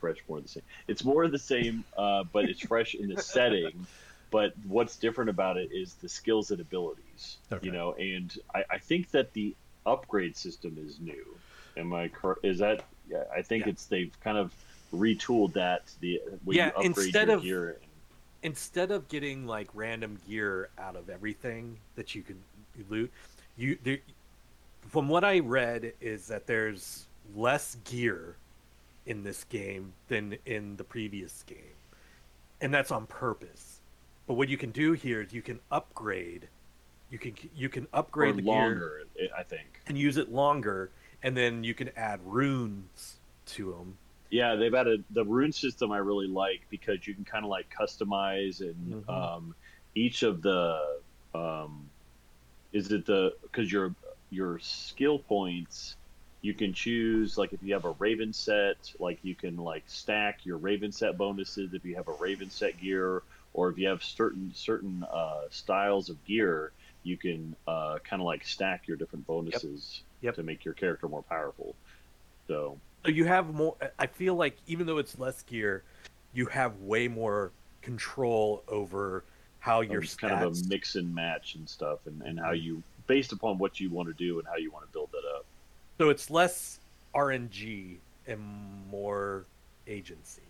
fresh 0.00 0.16
more 0.28 0.38
of 0.38 0.42
the 0.44 0.48
same 0.50 0.62
it's 0.88 1.04
more 1.04 1.22
of 1.22 1.30
the 1.30 1.38
same 1.38 1.84
uh, 1.96 2.24
but 2.32 2.46
it's 2.46 2.60
fresh 2.60 2.94
in 2.96 3.08
the 3.08 3.22
setting 3.22 3.86
but 4.32 4.52
what's 4.66 4.96
different 4.96 5.30
about 5.30 5.56
it 5.56 5.70
is 5.72 5.94
the 6.02 6.08
skills 6.08 6.50
and 6.50 6.60
abilities 6.60 7.36
Okay. 7.52 7.64
you 7.66 7.72
know 7.72 7.92
and 7.94 8.36
I, 8.52 8.64
I 8.68 8.78
think 8.78 9.12
that 9.12 9.32
the 9.32 9.54
upgrade 9.86 10.36
system 10.36 10.76
is 10.84 10.98
new 10.98 11.38
am 11.76 11.92
i 11.94 12.08
cor- 12.08 12.40
is 12.42 12.58
that 12.58 12.82
i 13.34 13.42
think 13.42 13.64
Yeah. 13.64 13.70
it's 13.72 13.86
they've 13.86 14.12
kind 14.22 14.36
of 14.38 14.52
retooled 14.92 15.52
that 15.54 15.82
the 16.00 16.20
when 16.44 16.56
Yeah, 16.56 16.66
you 16.66 16.70
upgrade 16.72 16.86
instead 17.06 17.28
of- 17.30 17.42
gear 17.42 17.76
instead 18.42 18.90
of 18.90 19.08
getting 19.08 19.46
like 19.46 19.68
random 19.74 20.18
gear 20.28 20.68
out 20.78 20.96
of 20.96 21.08
everything 21.08 21.78
that 21.96 22.14
you 22.14 22.22
can 22.22 22.42
loot, 22.90 23.10
you 23.56 23.78
there, 23.82 23.98
from 24.88 25.08
what 25.08 25.24
I 25.24 25.38
read 25.38 25.94
is 26.00 26.26
that 26.28 26.46
there's 26.46 27.06
less 27.34 27.76
gear 27.84 28.36
in 29.06 29.22
this 29.24 29.44
game 29.44 29.94
than 30.08 30.36
in 30.44 30.76
the 30.76 30.84
previous 30.84 31.42
game, 31.44 31.74
and 32.60 32.72
that's 32.72 32.90
on 32.90 33.06
purpose. 33.06 33.80
But 34.26 34.34
what 34.34 34.48
you 34.50 34.58
can 34.58 34.70
do 34.72 34.92
here 34.92 35.22
is 35.22 35.32
you 35.32 35.40
can 35.42 35.58
upgrade, 35.70 36.46
you 37.10 37.18
can 37.18 37.34
you 37.56 37.68
can 37.70 37.84
or 37.84 38.00
upgrade 38.00 38.36
the 38.36 38.42
gear 38.42 38.52
longer 38.52 39.02
i 39.36 39.42
think 39.42 39.80
and 39.86 39.96
use 39.96 40.18
it 40.18 40.30
longer, 40.30 40.90
and 41.24 41.36
then 41.36 41.64
you 41.64 41.74
can 41.74 41.90
add 41.96 42.20
runes 42.24 43.16
to 43.46 43.72
them. 43.72 43.96
Yeah, 44.30 44.54
they've 44.56 44.74
added 44.74 45.04
the 45.10 45.24
rune 45.24 45.52
system. 45.52 45.90
I 45.90 45.98
really 45.98 46.28
like 46.28 46.60
because 46.70 47.06
you 47.06 47.14
can 47.14 47.24
kind 47.24 47.44
of 47.44 47.50
like 47.50 47.66
customize 47.70 48.60
and 48.60 49.04
Mhm. 49.06 49.08
um, 49.08 49.54
each 49.94 50.22
of 50.22 50.42
the 50.42 51.00
um, 51.34 51.90
is 52.72 52.92
it 52.92 53.06
the 53.06 53.32
because 53.42 53.72
your 53.72 53.94
your 54.30 54.58
skill 54.58 55.18
points 55.18 55.96
you 56.42 56.52
can 56.54 56.72
choose 56.74 57.38
like 57.38 57.52
if 57.52 57.62
you 57.62 57.72
have 57.72 57.84
a 57.84 57.92
raven 57.92 58.32
set 58.32 58.76
like 58.98 59.18
you 59.22 59.34
can 59.34 59.56
like 59.56 59.84
stack 59.86 60.44
your 60.44 60.58
raven 60.58 60.92
set 60.92 61.16
bonuses 61.16 61.72
if 61.72 61.84
you 61.84 61.94
have 61.94 62.08
a 62.08 62.12
raven 62.20 62.50
set 62.50 62.78
gear 62.80 63.22
or 63.54 63.70
if 63.70 63.78
you 63.78 63.88
have 63.88 64.02
certain 64.02 64.52
certain 64.54 65.04
uh, 65.12 65.42
styles 65.50 66.08
of 66.10 66.22
gear 66.24 66.72
you 67.02 67.16
can 67.16 67.54
uh, 67.66 67.98
kind 68.04 68.20
of 68.20 68.26
like 68.26 68.44
stack 68.44 68.86
your 68.88 68.96
different 68.96 69.26
bonuses 69.26 70.02
Yep. 70.02 70.13
To 70.34 70.42
make 70.42 70.64
your 70.64 70.74
character 70.74 71.08
more 71.08 71.22
powerful 71.22 71.74
so 72.48 72.78
you 73.06 73.24
have 73.26 73.52
more. 73.54 73.76
I 73.98 74.06
feel 74.06 74.34
like 74.34 74.56
even 74.66 74.86
though 74.86 74.98
it's 74.98 75.18
less 75.18 75.42
gear, 75.42 75.82
you 76.32 76.46
have 76.46 76.78
way 76.80 77.06
more 77.08 77.52
control 77.82 78.62
over 78.68 79.24
how 79.60 79.80
your 79.82 80.00
stats. 80.02 80.18
kind 80.18 80.44
of 80.44 80.52
a 80.56 80.68
mix 80.68 80.94
and 80.94 81.14
match 81.14 81.54
and 81.54 81.68
stuff 81.68 81.98
and, 82.06 82.22
and 82.22 82.38
how 82.40 82.52
you 82.52 82.82
based 83.06 83.32
upon 83.32 83.58
what 83.58 83.78
you 83.80 83.90
want 83.90 84.08
to 84.08 84.14
do 84.14 84.38
and 84.38 84.48
how 84.48 84.56
you 84.56 84.70
want 84.70 84.86
to 84.86 84.92
build 84.92 85.10
that 85.12 85.22
up 85.36 85.44
So 85.98 86.08
it's 86.10 86.30
less 86.30 86.80
RNG 87.14 87.96
and 88.26 88.40
more 88.90 89.44
agency. 89.86 90.40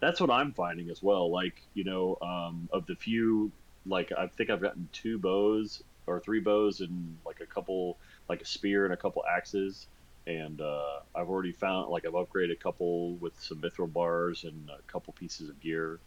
that's 0.00 0.20
what 0.20 0.30
i'm 0.30 0.52
finding 0.52 0.88
as 0.90 1.02
well 1.02 1.30
like 1.30 1.60
you 1.74 1.84
know 1.84 2.16
um, 2.22 2.66
of 2.72 2.86
the 2.86 2.94
few 2.94 3.50
like 3.86 4.10
i 4.16 4.26
think 4.26 4.48
i've 4.48 4.60
gotten 4.62 4.88
two 4.92 5.18
bows 5.18 5.82
or 6.06 6.18
three 6.20 6.40
bows 6.40 6.80
and 6.80 7.16
like 7.26 7.40
a 7.40 7.46
couple 7.46 7.98
like 8.28 8.42
a 8.42 8.46
spear 8.46 8.84
and 8.84 8.94
a 8.94 8.96
couple 8.96 9.22
axes 9.30 9.86
and 10.26 10.60
uh, 10.60 11.00
i've 11.14 11.28
already 11.28 11.52
found 11.52 11.90
like 11.90 12.06
i've 12.06 12.12
upgraded 12.12 12.52
a 12.52 12.56
couple 12.56 13.14
with 13.16 13.38
some 13.40 13.58
mithril 13.60 13.92
bars 13.92 14.44
and 14.44 14.70
a 14.70 14.80
couple 14.90 15.12
pieces 15.12 15.48
of 15.48 15.60
gear 15.60 15.98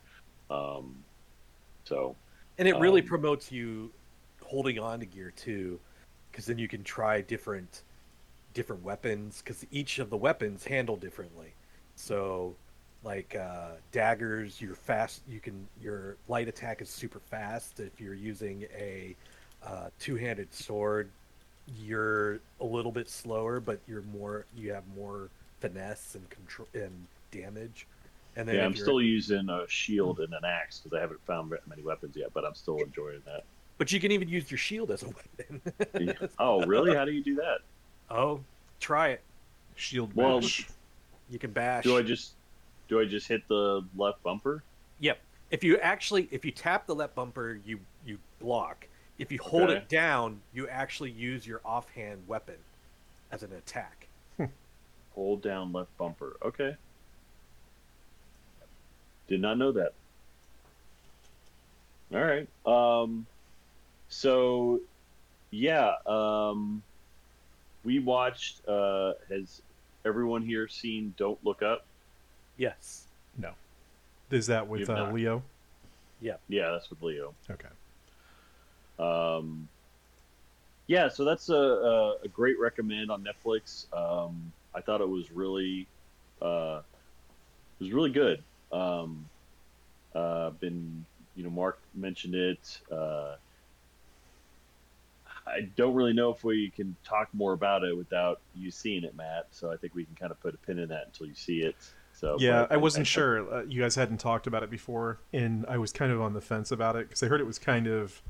um, 0.50 0.96
so 1.84 2.16
And 2.58 2.68
it 2.68 2.76
really 2.78 3.02
Um, 3.02 3.08
promotes 3.08 3.52
you 3.52 3.92
holding 4.44 4.80
on 4.80 5.00
to 5.00 5.06
gear 5.06 5.32
too, 5.36 5.80
because 6.32 6.46
then 6.46 6.58
you 6.58 6.68
can 6.68 6.84
try 6.84 7.22
different 7.22 7.84
different 8.54 8.84
weapons. 8.84 9.42
Because 9.44 9.66
each 9.72 10.00
of 10.00 10.10
the 10.10 10.18
weapons 10.18 10.66
handle 10.66 10.96
differently. 10.96 11.54
So, 11.96 12.56
like 13.04 13.36
uh, 13.36 13.74
daggers, 13.92 14.60
you're 14.62 14.76
fast. 14.76 15.22
You 15.28 15.40
can 15.40 15.68
your 15.82 16.18
light 16.28 16.48
attack 16.48 16.82
is 16.82 16.90
super 16.90 17.20
fast 17.20 17.80
if 17.80 18.00
you're 18.02 18.16
using 18.16 18.64
a 18.76 19.16
uh, 19.66 19.90
two-handed 20.00 20.54
sword, 20.54 21.10
you're 21.84 22.40
a 22.62 22.66
little 22.66 22.92
bit 22.92 23.10
slower, 23.10 23.60
but 23.60 23.80
you're 23.88 24.04
more 24.14 24.46
you 24.56 24.72
have 24.74 24.84
more 24.96 25.30
finesse 25.60 26.16
and 26.16 26.30
control 26.30 26.68
and 26.74 26.92
damage. 27.32 27.88
And 28.36 28.48
then 28.48 28.56
Yeah, 28.56 28.66
I'm 28.66 28.72
you're- 28.72 28.82
still 28.84 29.02
using 29.02 29.50
a 29.50 29.68
shield 29.68 30.20
and 30.20 30.34
an 30.34 30.46
axe 30.46 30.80
because 30.80 30.96
I 30.98 31.02
haven't 31.02 31.20
found 31.26 31.54
many 31.68 31.82
weapons 31.82 32.16
yet, 32.16 32.30
but 32.34 32.46
I'm 32.46 32.54
still 32.56 32.78
enjoying 32.78 33.22
that. 33.26 33.44
But 33.78 33.92
you 33.92 34.00
can 34.00 34.12
even 34.12 34.28
use 34.30 34.50
your 34.50 34.58
shield 34.58 34.92
as 34.92 35.04
a 35.04 35.08
weapon. 35.08 35.62
Yeah. 36.00 36.28
Oh, 36.40 36.64
really? 36.66 36.96
How 36.96 37.06
do 37.06 37.12
you 37.12 37.24
do 37.24 37.36
that? 37.36 37.60
oh, 38.10 38.40
try 38.80 39.10
it. 39.10 39.22
Shield 39.76 40.16
Well, 40.16 40.40
bash. 40.42 40.68
You 41.30 41.38
can 41.40 41.52
bash. 41.52 41.84
Do 41.84 41.98
I 41.98 42.02
just 42.02 42.34
do 42.88 43.00
I 43.02 43.06
just 43.06 43.28
hit 43.28 43.46
the 43.50 43.84
left 43.98 44.24
bumper? 44.24 44.64
Yep. 45.02 45.20
If 45.52 45.64
you 45.64 45.78
actually 45.80 46.28
if 46.32 46.46
you 46.46 46.52
tap 46.52 46.88
the 46.88 46.96
left 46.96 47.16
bumper, 47.16 47.60
you 47.66 47.80
you 48.06 48.18
block. 48.40 48.87
If 49.20 49.32
you 49.32 49.40
hold 49.40 49.70
Okay. 49.70 49.78
it 49.78 49.90
down, 49.90 50.42
you 50.54 50.68
actually 50.68 51.12
use 51.12 51.46
your 51.48 51.62
offhand 51.66 52.28
weapon 52.28 52.58
as 53.32 53.44
an 53.44 53.52
attack. 53.54 54.08
Hold 55.16 55.42
down 55.42 55.74
left 55.74 55.96
bumper. 55.98 56.38
Okay. 56.44 56.76
Did 59.28 59.42
not 59.42 59.58
know 59.58 59.72
that. 59.72 59.94
All 62.14 62.24
right. 62.24 62.48
Um 62.66 63.26
so 64.10 64.80
yeah, 65.52 65.94
um 66.06 66.84
we 67.84 68.00
watched 68.00 68.66
uh 68.68 69.14
has 69.30 69.62
everyone 70.06 70.44
here 70.44 70.68
seen 70.68 71.14
Don't 71.18 71.44
Look 71.44 71.62
Up? 71.64 71.86
Yes. 72.58 73.06
no. 73.38 73.52
Is 74.30 74.48
that 74.48 74.68
with 74.68 74.82
You've 74.82 74.90
uh, 74.90 74.96
not. 75.06 75.14
Leo? 75.14 75.42
Yeah, 76.22 76.36
that's 76.50 76.90
with 76.90 77.02
Leo. 77.02 77.34
Okay. 77.50 77.68
Um, 79.00 79.68
yeah, 80.88 81.10
so 81.10 81.26
that's 81.26 81.50
a, 81.50 81.54
a, 81.54 82.16
a 82.24 82.28
great 82.28 82.60
recommend 82.60 83.12
on 83.12 83.24
Netflix. 83.24 83.86
Um, 83.94 84.52
I 84.74 84.82
thought 84.82 85.02
it 85.02 85.10
was 85.10 85.32
really, 85.32 85.88
uh, 86.42 86.82
it 87.80 87.84
was 87.84 87.92
really 87.92 88.12
good. 88.12 88.44
Um, 88.72 89.28
uh, 90.16 90.52
been, 90.52 91.06
you 91.36 91.44
know, 91.44 91.50
Mark 91.50 91.80
mentioned 91.94 92.36
it. 92.36 92.80
Uh, 92.92 93.36
I 95.46 95.62
don't 95.76 95.94
really 95.94 96.14
know 96.14 96.32
if 96.32 96.44
we 96.44 96.70
can 96.72 96.96
talk 97.06 97.30
more 97.34 97.54
about 97.54 97.84
it 97.84 97.96
without 97.96 98.42
you 98.56 98.72
seeing 98.72 99.04
it, 99.04 99.16
Matt. 99.16 99.48
So 99.52 99.72
I 99.72 99.78
think 99.78 99.96
we 99.96 100.04
can 100.04 100.16
kind 100.16 100.32
of 100.32 100.40
put 100.42 100.54
a 100.54 100.58
pin 100.58 100.80
in 100.80 100.90
that 100.90 101.06
until 101.08 101.28
you 101.28 101.36
see 101.36 101.62
it. 101.62 101.76
So 102.14 102.38
yeah, 102.40 102.62
but 102.62 102.72
I 102.72 102.78
wasn't 102.78 103.08
sure. 103.08 103.54
Uh, 103.54 103.64
you 103.64 103.82
guys 103.82 103.96
hadn't 103.96 104.18
talked 104.18 104.48
about 104.48 104.64
it 104.64 104.70
before, 104.70 105.20
and 105.32 105.66
I 105.68 105.78
was 105.78 105.94
kind 105.94 106.12
of 106.12 106.20
on 106.20 106.34
the 106.34 106.42
fence 106.42 106.72
about 106.72 106.96
it 106.96 107.08
because 107.08 107.22
I 107.22 107.28
heard 107.28 107.40
it 107.40 107.48
was 107.48 107.60
kind 107.60 107.88
of, 107.88 108.22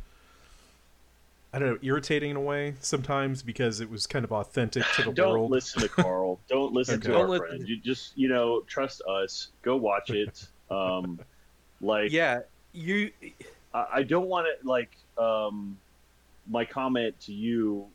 I 1.53 1.59
don't 1.59 1.69
know, 1.69 1.77
irritating 1.81 2.31
in 2.31 2.35
a 2.35 2.41
way 2.41 2.75
sometimes 2.81 3.41
because 3.41 3.79
it 3.79 3.89
was 3.89 4.05
kind 4.05 4.25
of 4.25 4.31
authentic 4.31 4.83
to 4.95 5.03
the 5.03 5.11
don't 5.13 5.31
world. 5.31 5.51
listen 5.51 5.81
to 5.81 5.87
Carl. 5.89 6.39
Don't 6.49 6.73
listen 6.73 6.95
Okay. 6.95 7.03
to 7.07 7.11
Don't 7.13 7.21
our 7.21 7.27
let- 7.29 7.39
friend. 7.41 7.67
You 7.67 7.77
just 7.77 8.17
you 8.17 8.27
know 8.27 8.61
trust 8.67 9.01
us. 9.09 9.49
Go 9.61 9.75
watch 9.77 10.09
it. 10.09 10.47
Um, 10.69 11.21
like 11.79 12.11
Yeah. 12.11 12.39
You 12.73 13.09
I, 13.73 13.85
I 13.93 14.03
don't 14.03 14.27
want 14.27 14.47
to 14.47 14.67
like 14.67 14.97
um, 15.17 15.77
my 16.49 16.65
comment 16.65 17.17
to 17.21 17.31
you. 17.33 17.85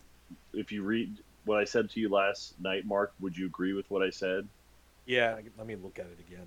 If 0.54 0.72
you 0.72 0.82
read 0.82 1.18
what 1.44 1.58
I 1.58 1.64
said 1.64 1.90
to 1.90 2.00
you 2.00 2.08
last 2.08 2.58
night, 2.62 2.86
Mark, 2.86 3.12
would 3.20 3.36
you 3.36 3.44
agree 3.44 3.74
with 3.74 3.90
what 3.90 4.00
I 4.02 4.08
said? 4.08 4.48
Yeah, 5.04 5.36
let 5.58 5.66
me 5.66 5.76
look 5.76 5.98
at 5.98 6.06
it 6.06 6.18
again. 6.26 6.46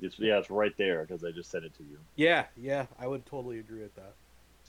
It's 0.00 0.18
yeah, 0.18 0.38
it's 0.38 0.48
right 0.48 0.74
there 0.78 1.02
because 1.04 1.22
I 1.22 1.32
just 1.32 1.50
sent 1.50 1.66
it 1.66 1.74
to 1.76 1.82
you. 1.82 1.98
Yeah, 2.16 2.46
yeah, 2.56 2.86
I 2.98 3.06
would 3.06 3.26
totally 3.26 3.58
agree 3.58 3.82
with 3.82 3.94
that. 3.96 4.14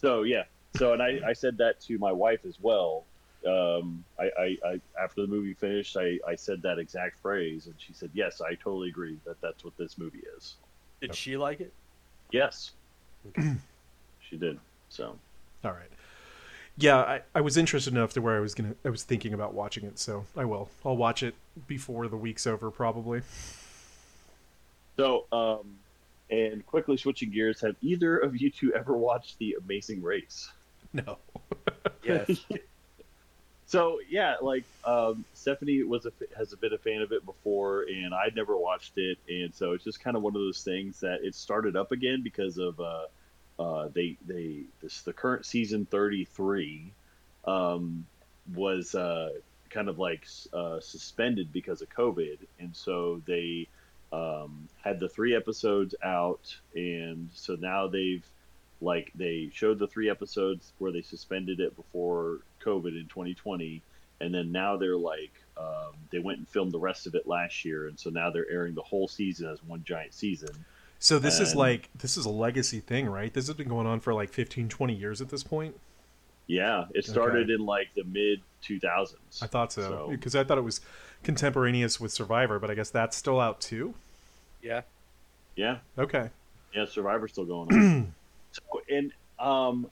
So 0.02 0.24
yeah, 0.24 0.44
so 0.78 0.94
and 0.94 1.02
I, 1.02 1.20
I 1.28 1.34
said 1.34 1.58
that 1.58 1.82
to 1.82 1.98
my 1.98 2.12
wife 2.12 2.42
as 2.48 2.58
well. 2.62 3.06
Um, 3.46 4.04
I, 4.20 4.30
I, 4.38 4.58
I 4.66 4.82
after 5.02 5.22
the 5.22 5.28
movie 5.28 5.54
finished, 5.54 5.96
I, 5.98 6.20
I 6.28 6.36
said 6.36 6.62
that 6.64 6.80
exact 6.80 7.20
phrase, 7.20 7.68
and 7.68 7.76
she 7.78 7.94
said, 7.94 8.10
"Yes, 8.14 8.42
I 8.42 8.56
totally 8.56 8.90
agree 8.90 9.18
that 9.26 9.40
that's 9.42 9.64
what 9.64 9.78
this 9.78 9.98
movie 9.98 10.24
is." 10.38 10.56
Did 11.02 11.16
she 11.16 11.38
like 11.38 11.62
it? 11.62 11.74
Yes, 12.32 12.72
she 14.20 14.38
did. 14.38 14.60
So 14.90 15.18
All 15.64 15.72
right. 15.72 15.90
Yeah, 16.80 16.98
I, 16.98 17.22
I 17.34 17.42
was 17.42 17.58
interested 17.58 17.94
enough 17.94 18.14
to 18.14 18.22
where 18.22 18.38
I 18.38 18.40
was 18.40 18.54
gonna 18.54 18.76
I 18.86 18.90
was 18.90 19.04
thinking 19.04 19.34
about 19.34 19.54
watching 19.54 19.86
it, 19.86 20.00
so 20.00 20.26
I 20.36 20.46
will. 20.46 20.70
I'll 20.86 20.98
watch 20.98 21.24
it 21.24 21.36
before 21.68 22.08
the 22.08 22.18
week's 22.18 22.46
over, 22.48 22.70
probably. 22.72 23.22
so 24.98 25.26
um, 25.32 25.78
and 26.30 26.66
quickly 26.66 26.98
switching 26.98 27.32
gears, 27.32 27.62
have 27.62 27.76
either 27.82 28.18
of 28.18 28.40
you 28.40 28.50
two 28.50 28.74
ever 28.74 28.94
watched 28.98 29.38
The 29.40 29.58
Amazing 29.64 30.02
Race? 30.04 30.52
No. 30.94 31.18
Yes. 32.04 32.46
So 33.68 34.00
yeah, 34.10 34.36
like 34.42 34.64
um, 34.86 35.26
Stephanie 35.34 35.84
was 35.84 36.06
a, 36.06 36.12
has 36.38 36.56
been 36.56 36.72
a 36.72 36.78
fan 36.78 37.02
of 37.02 37.12
it 37.12 37.26
before, 37.26 37.82
and 37.82 38.14
I'd 38.14 38.34
never 38.34 38.56
watched 38.56 38.98
it, 38.98 39.18
and 39.28 39.54
so 39.54 39.74
it's 39.74 39.84
just 39.84 40.00
kind 40.00 40.16
of 40.16 40.24
one 40.24 40.34
of 40.34 40.42
those 40.42 40.64
things 40.64 41.02
that 41.02 41.20
it 41.22 41.36
started 41.36 41.76
up 41.76 41.92
again 41.92 42.22
because 42.24 42.58
of 42.58 42.80
uh, 42.80 43.08
uh, 43.60 43.90
they 43.94 44.16
they 44.26 44.62
this 44.82 45.02
the 45.02 45.12
current 45.12 45.46
season 45.46 45.86
thirty 45.86 46.24
three 46.24 46.94
um, 47.44 48.06
was 48.56 48.96
uh, 48.96 49.32
kind 49.70 49.90
of 49.90 50.00
like 50.00 50.26
uh, 50.54 50.80
suspended 50.80 51.52
because 51.52 51.82
of 51.82 51.90
COVID, 51.90 52.38
and 52.62 52.74
so 52.74 53.22
they 53.26 53.68
um, 54.14 54.70
had 54.82 54.98
the 54.98 55.10
three 55.10 55.36
episodes 55.36 55.94
out, 56.02 56.56
and 56.74 57.30
so 57.34 57.56
now 57.56 57.88
they've 57.88 58.26
like 58.82 59.12
they 59.16 59.50
showed 59.54 59.80
the 59.80 59.88
three 59.88 60.10
episodes 60.10 60.72
where 60.80 60.92
they 60.92 61.02
suspended 61.02 61.60
it 61.60 61.76
before 61.76 62.40
COVID 62.64 63.00
in 63.00 63.08
2020, 63.08 63.82
and 64.22 64.34
then 64.34 64.52
now 64.52 64.78
they're 64.78 64.96
like 64.98 65.32
um, 65.58 65.94
they 66.12 66.20
went 66.20 66.38
and 66.40 66.48
filmed 66.48 66.72
the 66.72 66.80
rest 66.80 67.08
of 67.08 67.16
it 67.16 67.28
last 67.28 67.66
year, 67.66 67.88
and 67.88 68.00
so 68.00 68.10
now 68.10 68.30
they're 68.30 68.50
airing 68.50 68.76
the 68.76 68.82
whole 68.84 69.08
season 69.08 69.50
as 69.50 69.64
one 69.64 69.84
giant 69.84 70.14
season. 70.14 70.50
So 71.00 71.20
this 71.20 71.40
is 71.40 71.56
like 71.56 71.90
this 71.96 72.18
is 72.18 72.26
a 72.26 72.30
legacy 72.30 72.80
thing, 72.80 73.08
right? 73.08 73.34
This 73.34 73.48
has 73.48 73.56
been 73.56 73.68
going 73.68 73.86
on 73.88 74.00
for 74.00 74.14
like 74.14 74.30
15, 74.30 74.68
20 74.70 74.94
years 74.94 75.22
at 75.22 75.30
this 75.30 75.44
point. 75.44 75.76
Yeah, 76.48 76.86
it 76.96 77.06
started 77.06 77.50
in 77.50 77.66
like 77.66 77.90
the 77.96 78.04
mid 78.04 78.42
2000s. 78.64 79.16
I 79.42 79.48
thought 79.48 79.74
so 79.74 79.82
So- 79.82 80.08
because 80.10 80.36
I 80.36 80.44
thought 80.44 80.58
it 80.58 80.64
was 80.64 80.82
contemporaneous 81.24 82.00
with 82.00 82.12
Survivor, 82.12 82.58
but 82.60 82.72
I 82.72 82.74
guess 82.76 82.90
that's 82.90 83.18
still 83.18 83.40
out 83.40 83.60
too. 83.62 83.94
yeah. 84.62 84.82
Yeah, 85.56 85.78
Okay. 85.98 86.30
yeah, 86.76 86.86
Survivor's 86.86 87.32
still 87.32 87.46
going 87.46 87.74
on. 87.74 88.14
And 88.90 89.12
um, 89.40 89.90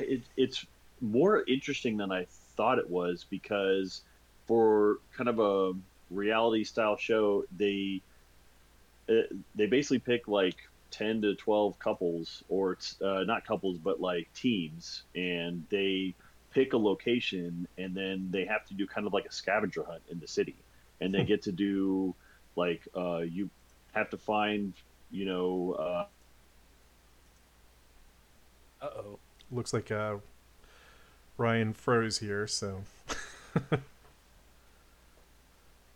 it, 0.00 0.22
it's 0.36 0.66
more 1.00 1.44
interesting 1.46 1.96
than 1.96 2.12
I 2.12 2.26
thought 2.56 2.78
it 2.78 2.88
was 2.88 3.26
because 3.28 4.02
for 4.46 4.98
kind 5.16 5.28
of 5.28 5.38
a 5.38 5.72
reality 6.10 6.64
style 6.64 6.96
show, 6.96 7.44
they 7.56 8.00
uh, 9.08 9.22
they 9.54 9.66
basically 9.66 9.98
pick 9.98 10.28
like 10.28 10.56
10 10.90 11.22
to 11.22 11.34
12 11.34 11.78
couples 11.78 12.44
or 12.48 12.78
uh, 13.02 13.24
not 13.24 13.44
couples 13.44 13.78
but 13.78 14.00
like 14.00 14.32
teams 14.32 15.02
and 15.14 15.64
they 15.68 16.14
pick 16.52 16.72
a 16.72 16.76
location 16.76 17.66
and 17.76 17.94
then 17.94 18.28
they 18.30 18.44
have 18.44 18.64
to 18.64 18.74
do 18.74 18.86
kind 18.86 19.06
of 19.06 19.12
like 19.12 19.26
a 19.26 19.32
scavenger 19.32 19.82
hunt 19.82 20.02
in 20.08 20.20
the 20.20 20.28
city. 20.28 20.54
And 21.00 21.12
they 21.12 21.24
get 21.24 21.42
to 21.42 21.52
do 21.52 22.14
like 22.56 22.86
uh, 22.96 23.18
you 23.18 23.50
have 23.92 24.08
to 24.10 24.16
find 24.16 24.72
you 25.10 25.26
know 25.26 26.06
uh, 28.84 28.88
oh. 28.98 29.18
Looks 29.50 29.72
like 29.72 29.90
uh, 29.90 30.16
Ryan 31.36 31.72
froze 31.72 32.18
here, 32.18 32.46
so 32.46 32.82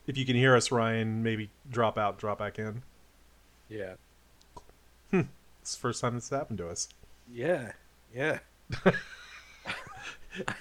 if 0.06 0.16
you 0.16 0.24
can 0.24 0.36
hear 0.36 0.54
us, 0.56 0.70
Ryan, 0.70 1.22
maybe 1.22 1.50
drop 1.70 1.98
out, 1.98 2.18
drop 2.18 2.38
back 2.38 2.58
in. 2.58 2.82
Yeah. 3.68 3.94
It's 5.60 5.74
the 5.74 5.80
first 5.80 6.00
time 6.00 6.14
this 6.14 6.30
happened 6.30 6.56
to 6.58 6.68
us. 6.70 6.88
Yeah. 7.30 7.72
Yeah. 8.14 8.38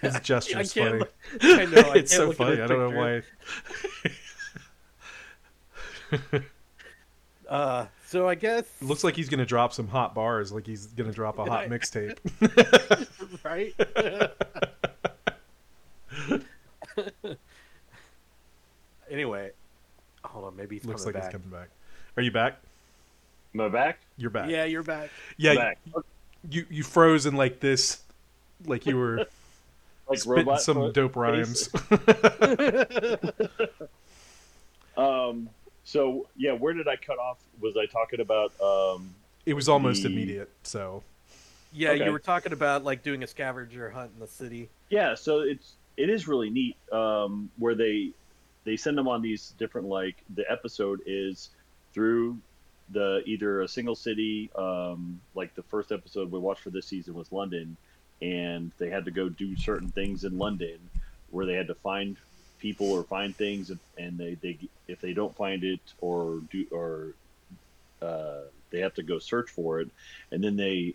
His 0.02 0.20
gesture's 0.20 0.78
I 0.78 0.84
funny. 0.84 1.00
look- 1.00 1.14
I 1.42 1.66
know. 1.66 1.82
I 1.82 1.94
it's 2.00 2.14
so 2.14 2.34
funny. 2.34 2.62
I 2.62 2.68
don't 2.68 2.94
know 2.94 3.22
why. 6.12 6.30
Uh, 7.48 7.86
so 8.08 8.28
I 8.28 8.36
guess 8.36 8.64
looks 8.82 9.04
like 9.04 9.16
he's 9.18 9.28
gonna 9.28 9.46
drop 9.46 9.74
some 9.74 9.88
hot 9.88 10.16
bars, 10.16 10.52
like 10.52 10.66
he's 10.66 10.88
gonna 10.88 11.12
drop 11.12 11.40
a 11.40 11.46
hot 11.46 11.66
I- 11.66 11.68
mixtape. 11.70 12.18
right. 13.44 13.76
anyway, 19.12 19.52
hold 20.24 20.46
on. 20.46 20.56
Maybe 20.56 20.78
he's 20.78 20.86
Looks 20.86 21.04
coming 21.04 21.16
like 21.16 21.24
back. 21.24 21.34
he's 21.34 21.42
coming 21.42 21.60
back. 21.60 21.70
Are 22.16 22.24
you 22.24 22.32
back? 22.32 22.60
am 23.54 23.62
I 23.62 23.68
back? 23.70 24.00
You're 24.18 24.30
back. 24.30 24.50
Yeah, 24.50 24.64
you're 24.66 24.84
back. 24.84 25.10
Yeah, 25.36 25.56
back. 25.56 25.80
you 26.50 26.66
you 26.70 26.84
froze 26.84 27.26
in 27.26 27.36
like 27.36 27.60
this, 27.60 28.02
like 28.66 28.86
you 28.86 28.96
were 28.98 29.26
like 30.08 30.20
spitting 30.20 30.46
robot 30.46 30.62
some 30.62 30.78
foot 30.78 30.94
dope 30.94 31.16
rhymes. 31.18 31.70
Um, 34.96 35.50
so 35.88 36.28
yeah, 36.36 36.52
where 36.52 36.74
did 36.74 36.90
I 36.90 36.98
cut 36.98 37.18
off? 37.18 37.38
Was 37.62 37.78
I 37.78 37.86
talking 37.86 38.20
about? 38.20 38.52
Um, 38.60 39.16
it 39.46 39.54
was 39.54 39.70
almost 39.70 40.04
The- 40.04 40.10
immediate. 40.10 40.50
So 40.64 41.02
Yeah, 41.72 41.92
Okay. 41.92 42.06
you 42.06 42.12
were 42.12 42.20
talking 42.20 42.52
about 42.52 42.84
like 42.84 43.04
doing 43.04 43.24
a 43.24 43.28
scavenger 43.28 43.90
hunt 43.90 44.12
in 44.14 44.20
the 44.20 44.28
city. 44.28 44.68
Yeah, 44.90 45.16
so 45.16 45.40
it's 45.40 45.76
it 45.96 46.10
is 46.10 46.28
really 46.28 46.50
neat 46.50 46.76
um, 46.92 47.50
where 47.58 47.74
they 47.74 48.12
they 48.66 48.76
send 48.76 48.98
them 48.98 49.08
on 49.08 49.22
these 49.22 49.54
different 49.58 49.88
like 49.88 50.18
the 50.36 50.50
episode 50.52 51.00
is 51.06 51.50
through 51.94 52.38
the 52.90 53.22
either 53.26 53.62
a 53.62 53.68
single 53.68 53.96
city 53.96 54.50
um, 54.56 55.20
like 55.36 55.56
the 55.56 55.64
first 55.64 55.92
episode 55.94 56.30
we 56.32 56.40
watched 56.40 56.62
for 56.62 56.70
this 56.70 56.86
season 56.86 57.14
was 57.14 57.32
London 57.32 57.78
and 58.22 58.72
they 58.78 58.90
had 58.90 59.06
to 59.06 59.12
go 59.12 59.30
do 59.30 59.56
certain 59.56 59.90
things 59.90 60.24
in 60.26 60.38
London 60.38 60.78
where 61.32 61.46
they 61.46 61.54
had 61.54 61.68
to 61.68 61.76
find 61.76 62.18
people 62.60 62.92
or 62.92 63.04
find 63.04 63.36
things 63.36 63.72
and, 63.98 64.18
they, 64.18 64.36
they 64.42 64.58
if 64.88 65.00
they 65.02 65.14
don't 65.14 65.36
find 65.36 65.64
it 65.64 65.80
or 66.00 66.42
do 66.52 66.66
or 66.72 67.14
uh, 68.02 68.42
they 68.70 68.80
have 68.80 68.94
to 68.96 69.04
go 69.04 69.20
search 69.20 69.50
for 69.50 69.80
it 69.80 69.90
and 70.32 70.44
then 70.44 70.56
they 70.56 70.94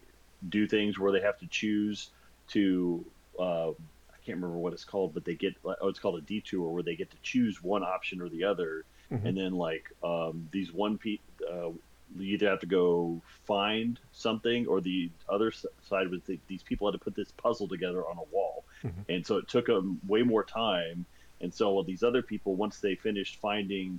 do 0.48 0.66
things 0.66 0.98
where 0.98 1.12
they 1.12 1.20
have 1.20 1.38
to 1.38 1.46
choose 1.46 2.10
to 2.48 3.04
uh, 3.38 3.70
I 3.70 4.24
can't 4.24 4.36
remember 4.36 4.58
what 4.58 4.72
it's 4.72 4.84
called, 4.84 5.14
but 5.14 5.24
they 5.24 5.34
get 5.34 5.54
oh, 5.64 5.88
it's 5.88 5.98
called 5.98 6.18
a 6.18 6.20
detour 6.20 6.70
where 6.72 6.82
they 6.82 6.94
get 6.96 7.10
to 7.10 7.16
choose 7.22 7.62
one 7.62 7.82
option 7.82 8.20
or 8.20 8.28
the 8.28 8.44
other, 8.44 8.84
Mhm. 9.10 9.24
and 9.24 9.36
then 9.36 9.52
like 9.52 9.84
um, 10.02 10.48
these 10.52 10.72
one 10.72 10.96
pe 10.98 11.18
uh, 11.50 11.70
you 12.14 12.34
either 12.34 12.48
have 12.48 12.60
to 12.60 12.66
go 12.66 13.20
find 13.46 13.98
something 14.12 14.66
or 14.66 14.80
the 14.80 15.10
other 15.28 15.50
side 15.50 16.08
was 16.08 16.22
that 16.24 16.38
these 16.46 16.62
people 16.62 16.86
had 16.86 16.92
to 16.92 17.04
put 17.04 17.16
this 17.16 17.32
puzzle 17.32 17.66
together 17.66 18.06
on 18.06 18.16
a 18.18 18.34
wall, 18.34 18.64
Mhm. 18.84 19.04
and 19.08 19.26
so 19.26 19.38
it 19.38 19.48
took 19.48 19.66
them 19.66 20.00
way 20.06 20.22
more 20.22 20.44
time. 20.44 21.04
And 21.42 21.52
so 21.52 21.82
these 21.82 22.02
other 22.02 22.22
people, 22.22 22.54
once 22.54 22.78
they 22.78 22.94
finished 22.94 23.40
finding 23.40 23.98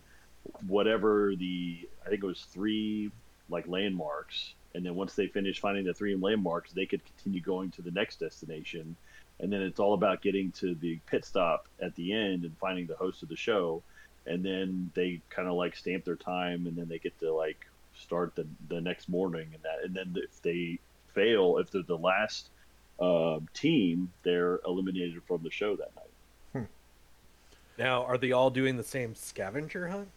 whatever 0.68 1.34
the 1.38 1.88
I 2.06 2.10
think 2.10 2.24
it 2.24 2.28
was 2.28 2.46
three 2.50 3.12
like 3.50 3.68
landmarks, 3.68 4.56
and 4.74 4.86
then 4.86 4.96
once 4.96 5.14
they 5.14 5.28
finished 5.28 5.60
finding 5.60 5.86
the 5.86 5.94
three 5.94 6.16
landmarks, 6.16 6.72
they 6.72 6.86
could 6.86 7.02
continue 7.06 7.42
going 7.42 7.70
to 7.72 7.82
the 7.82 7.92
next 7.92 8.20
destination. 8.20 8.96
And 9.40 9.52
then 9.52 9.62
it's 9.62 9.80
all 9.80 9.94
about 9.94 10.22
getting 10.22 10.52
to 10.54 10.76
the 10.76 11.00
pit 11.08 11.26
stop 11.26 11.68
at 11.82 11.96
the 11.96 12.14
end 12.14 12.46
and 12.46 12.58
finding 12.58 12.88
the 12.88 12.96
host 12.96 13.24
of 13.24 13.30
the 13.30 13.36
show. 13.36 13.84
And 14.26 14.44
then 14.44 14.92
they 14.94 15.22
kind 15.30 15.48
of 15.48 15.56
like 15.56 15.76
stamp 15.76 16.06
their 16.06 16.16
time, 16.16 16.66
and 16.66 16.78
then 16.78 16.88
they 16.88 17.00
get 17.00 17.20
to 17.20 17.34
like 17.34 17.68
start 17.96 18.36
the 18.36 18.48
the 18.70 18.80
next 18.80 19.10
morning 19.10 19.50
and 19.54 19.64
that. 19.64 19.84
And 19.84 19.94
then 19.94 20.16
if 20.16 20.42
they 20.42 20.80
fail, 21.14 21.58
if 21.58 21.72
they're 21.72 21.84
the 21.84 21.98
last 21.98 22.50
um, 23.00 23.48
team, 23.54 24.12
they're 24.24 24.60
eliminated 24.66 25.22
from 25.28 25.44
the 25.44 25.52
show 25.52 25.76
that 25.76 25.96
night. 25.96 26.13
Now, 27.78 28.04
are 28.04 28.18
they 28.18 28.32
all 28.32 28.50
doing 28.50 28.78
the 28.78 28.84
same 28.84 29.16
scavenger 29.16 29.88
hunt? 29.88 30.10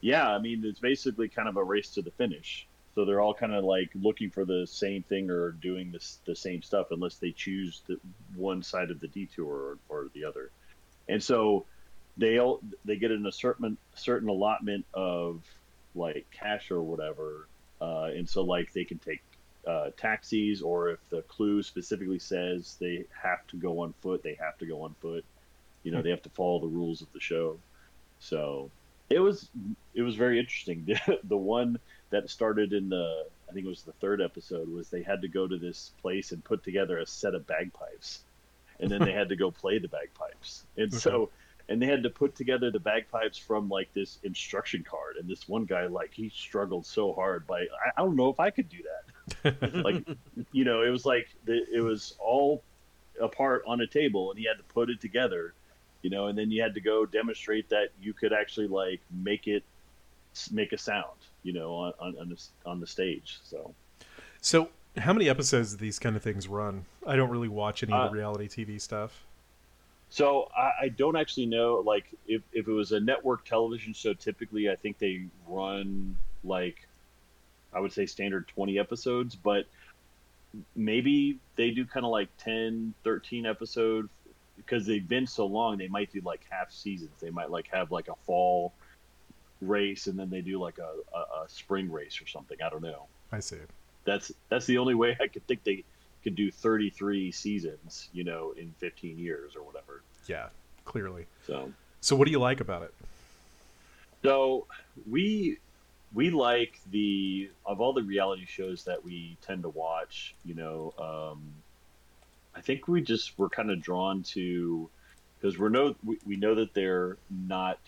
Yeah, 0.00 0.28
I 0.28 0.38
mean 0.38 0.64
it's 0.64 0.80
basically 0.80 1.28
kind 1.28 1.48
of 1.48 1.56
a 1.56 1.64
race 1.64 1.90
to 1.90 2.02
the 2.02 2.10
finish. 2.10 2.66
So 2.94 3.04
they're 3.04 3.20
all 3.20 3.34
kind 3.34 3.54
of 3.54 3.64
like 3.64 3.90
looking 3.94 4.30
for 4.30 4.44
the 4.44 4.66
same 4.66 5.02
thing 5.02 5.30
or 5.30 5.50
doing 5.50 5.90
this 5.90 6.18
the 6.26 6.36
same 6.36 6.62
stuff, 6.62 6.88
unless 6.90 7.16
they 7.16 7.32
choose 7.32 7.82
the 7.86 7.98
one 8.36 8.62
side 8.62 8.90
of 8.90 9.00
the 9.00 9.08
detour 9.08 9.46
or, 9.46 9.78
or 9.88 10.08
the 10.14 10.24
other. 10.24 10.50
And 11.08 11.22
so 11.22 11.64
they 12.16 12.38
all 12.38 12.60
they 12.84 12.96
get 12.96 13.10
an 13.10 13.30
certain 13.32 13.76
certain 13.94 14.28
allotment 14.28 14.84
of 14.94 15.42
like 15.94 16.26
cash 16.30 16.70
or 16.70 16.82
whatever, 16.82 17.48
uh, 17.80 18.10
and 18.14 18.28
so 18.28 18.42
like 18.42 18.72
they 18.72 18.84
can 18.84 18.98
take 18.98 19.22
uh, 19.66 19.90
taxis, 19.96 20.62
or 20.62 20.90
if 20.90 20.98
the 21.10 21.22
clue 21.22 21.62
specifically 21.62 22.18
says 22.18 22.76
they 22.80 23.06
have 23.22 23.46
to 23.48 23.56
go 23.56 23.80
on 23.80 23.94
foot, 24.02 24.22
they 24.22 24.34
have 24.34 24.58
to 24.58 24.66
go 24.66 24.82
on 24.82 24.94
foot. 25.00 25.24
You 25.84 25.92
know, 25.92 25.98
hmm. 25.98 26.04
they 26.04 26.10
have 26.10 26.22
to 26.22 26.30
follow 26.30 26.58
the 26.58 26.66
rules 26.66 27.00
of 27.00 27.12
the 27.12 27.20
show. 27.20 27.58
So 28.18 28.70
it 29.10 29.18
was 29.18 29.48
it 29.94 30.02
was 30.02 30.16
very 30.16 30.38
interesting. 30.38 30.98
the 31.24 31.36
one 31.36 31.78
that 32.10 32.30
started 32.30 32.72
in 32.72 32.88
the 32.88 33.26
I 33.48 33.52
think 33.52 33.66
it 33.66 33.68
was 33.68 33.82
the 33.82 33.92
third 33.92 34.20
episode 34.20 34.68
was 34.68 34.88
they 34.88 35.02
had 35.02 35.22
to 35.22 35.28
go 35.28 35.46
to 35.46 35.56
this 35.56 35.92
place 36.00 36.32
and 36.32 36.42
put 36.42 36.64
together 36.64 36.98
a 36.98 37.06
set 37.06 37.34
of 37.34 37.46
bagpipes, 37.46 38.20
and 38.80 38.90
then 38.90 39.00
they 39.00 39.12
had 39.12 39.28
to 39.28 39.36
go 39.36 39.50
play 39.62 39.78
the 39.78 39.88
bagpipes, 39.88 40.64
and 40.76 40.92
so 40.92 41.30
and 41.68 41.80
they 41.80 41.86
had 41.86 42.02
to 42.02 42.10
put 42.10 42.34
together 42.34 42.70
the 42.70 42.80
bagpipes 42.80 43.38
from 43.38 43.68
like 43.68 43.92
this 43.94 44.18
instruction 44.22 44.84
card, 44.88 45.16
and 45.16 45.28
this 45.28 45.48
one 45.48 45.64
guy 45.64 45.86
like 45.86 46.12
he 46.12 46.30
struggled 46.34 46.86
so 46.86 47.12
hard 47.12 47.46
by 47.46 47.60
I, 47.60 47.90
I 47.96 48.02
don't 48.02 48.16
know 48.16 48.30
if 48.30 48.40
I 48.40 48.50
could 48.50 48.68
do 48.68 48.78
that, 49.44 49.74
like 49.84 50.04
you 50.52 50.64
know 50.64 50.82
it 50.82 50.90
was 50.90 51.04
like 51.04 51.28
the, 51.44 51.64
it 51.72 51.80
was 51.80 52.14
all 52.18 52.62
apart 53.20 53.62
on 53.66 53.80
a 53.82 53.86
table, 53.86 54.30
and 54.30 54.38
he 54.38 54.46
had 54.46 54.56
to 54.56 54.74
put 54.74 54.90
it 54.90 55.00
together 55.00 55.54
you 56.04 56.10
know, 56.10 56.26
and 56.26 56.36
then 56.36 56.50
you 56.50 56.60
had 56.60 56.74
to 56.74 56.82
go 56.82 57.06
demonstrate 57.06 57.70
that 57.70 57.88
you 58.00 58.12
could 58.12 58.34
actually 58.34 58.68
like 58.68 59.00
make 59.10 59.48
it 59.48 59.64
make 60.52 60.72
a 60.72 60.78
sound, 60.78 61.18
you 61.42 61.54
know, 61.54 61.72
on 61.74 61.92
on, 61.98 62.18
on, 62.18 62.28
the, 62.28 62.42
on 62.66 62.78
the 62.78 62.86
stage. 62.86 63.40
So 63.42 63.74
So, 64.42 64.68
how 64.98 65.14
many 65.14 65.30
episodes 65.30 65.72
do 65.72 65.78
these 65.78 65.98
kind 65.98 66.14
of 66.14 66.22
things 66.22 66.46
run? 66.46 66.84
I 67.06 67.16
don't 67.16 67.30
really 67.30 67.48
watch 67.48 67.82
any 67.82 67.94
of 67.94 68.00
Uh, 68.00 68.08
the 68.08 68.14
reality 68.14 68.48
TV 68.48 68.78
stuff. 68.78 69.24
So 70.10 70.50
I, 70.54 70.70
I 70.82 70.88
don't 70.90 71.16
actually 71.16 71.46
know. 71.46 71.82
Like, 71.84 72.04
if, 72.28 72.42
if 72.52 72.68
it 72.68 72.72
was 72.72 72.92
a 72.92 73.00
network 73.00 73.46
television 73.46 73.94
show, 73.94 74.12
typically 74.12 74.70
I 74.70 74.76
think 74.76 74.98
they 74.98 75.24
run 75.48 76.18
like 76.44 76.86
I 77.72 77.80
would 77.80 77.94
say 77.94 78.04
standard 78.04 78.46
20 78.48 78.78
episodes, 78.78 79.34
but 79.34 79.64
maybe 80.76 81.38
they 81.56 81.70
do 81.70 81.86
kind 81.86 82.04
of 82.04 82.12
like 82.12 82.28
10, 82.36 82.92
13 83.02 83.46
episodes 83.46 84.10
because 84.56 84.86
they've 84.86 85.06
been 85.06 85.26
so 85.26 85.46
long. 85.46 85.78
They 85.78 85.88
might 85.88 86.12
do 86.12 86.20
like 86.24 86.44
half 86.48 86.70
seasons. 86.70 87.12
They 87.20 87.30
might 87.30 87.50
like 87.50 87.68
have 87.72 87.90
like 87.90 88.08
a 88.08 88.14
fall 88.26 88.72
race 89.60 90.06
and 90.06 90.18
then 90.18 90.30
they 90.30 90.40
do 90.40 90.60
like 90.60 90.78
a, 90.78 91.16
a, 91.16 91.44
a 91.44 91.48
spring 91.48 91.90
race 91.90 92.20
or 92.20 92.26
something. 92.26 92.58
I 92.64 92.68
don't 92.68 92.82
know. 92.82 93.06
I 93.32 93.40
see. 93.40 93.58
That's 94.04 94.32
that's 94.48 94.66
the 94.66 94.78
only 94.78 94.94
way 94.94 95.16
I 95.20 95.28
could 95.28 95.46
think 95.46 95.64
they 95.64 95.84
could 96.22 96.34
do 96.34 96.50
33 96.50 97.32
seasons, 97.32 98.08
you 98.12 98.24
know, 98.24 98.54
in 98.56 98.74
15 98.78 99.18
years 99.18 99.56
or 99.56 99.62
whatever. 99.62 100.02
Yeah, 100.26 100.48
clearly. 100.84 101.26
So. 101.46 101.72
So, 102.00 102.16
what 102.16 102.26
do 102.26 102.32
you 102.32 102.38
like 102.38 102.60
about 102.60 102.82
it? 102.82 102.94
So 104.22 104.66
we 105.08 105.58
we 106.14 106.30
like 106.30 106.80
the 106.90 107.50
of 107.66 107.80
all 107.80 107.92
the 107.92 108.02
reality 108.02 108.46
shows 108.46 108.84
that 108.84 109.04
we 109.04 109.36
tend 109.42 109.62
to 109.62 109.68
watch. 109.68 110.34
You 110.44 110.54
know, 110.54 110.94
um, 110.98 111.54
I 112.54 112.60
think 112.60 112.88
we 112.88 113.02
just 113.02 113.38
we're 113.38 113.48
kind 113.48 113.70
of 113.70 113.82
drawn 113.82 114.22
to 114.34 114.90
because 115.38 115.58
we're 115.58 115.68
know 115.70 115.96
we, 116.02 116.18
we 116.24 116.36
know 116.36 116.54
that 116.56 116.74
they're 116.74 117.18
not 117.28 117.78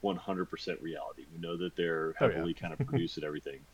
100% 0.00 0.80
reality. 0.82 1.26
We 1.32 1.38
know 1.38 1.56
that 1.58 1.76
they're 1.76 2.14
Oh, 2.20 2.28
yeah. 2.28 2.46
heavily 2.46 2.54
kind 2.54 2.72
of 2.74 2.80
produced 2.84 3.16
and 3.16 3.24
everything, 3.24 3.66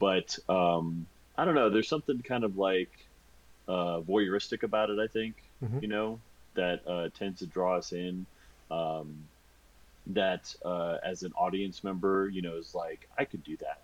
but 0.00 0.38
um, 0.48 1.08
I 1.36 1.44
don't 1.46 1.56
know. 1.56 1.70
There's 1.70 1.88
something 1.88 2.22
kind 2.22 2.44
of 2.44 2.56
like 2.56 2.92
uh, 3.68 4.00
voyeuristic 4.02 4.62
about 4.64 4.90
it. 4.90 4.98
I 5.00 5.08
think 5.08 5.38
Mhm. 5.60 5.80
you 5.80 5.88
know 5.88 6.24
that 6.54 6.86
uh, 6.88 7.10
tends 7.14 7.40
to 7.40 7.46
draw 7.48 7.78
us 7.78 7.92
in. 7.92 8.26
Um, 8.70 9.30
that 10.06 10.54
uh, 10.64 10.96
as 11.04 11.22
an 11.22 11.32
audience 11.34 11.84
member, 11.84 12.28
you 12.28 12.42
know, 12.42 12.56
is 12.56 12.74
like 12.74 13.08
I 13.18 13.24
could 13.24 13.42
do 13.42 13.56
that, 13.58 13.78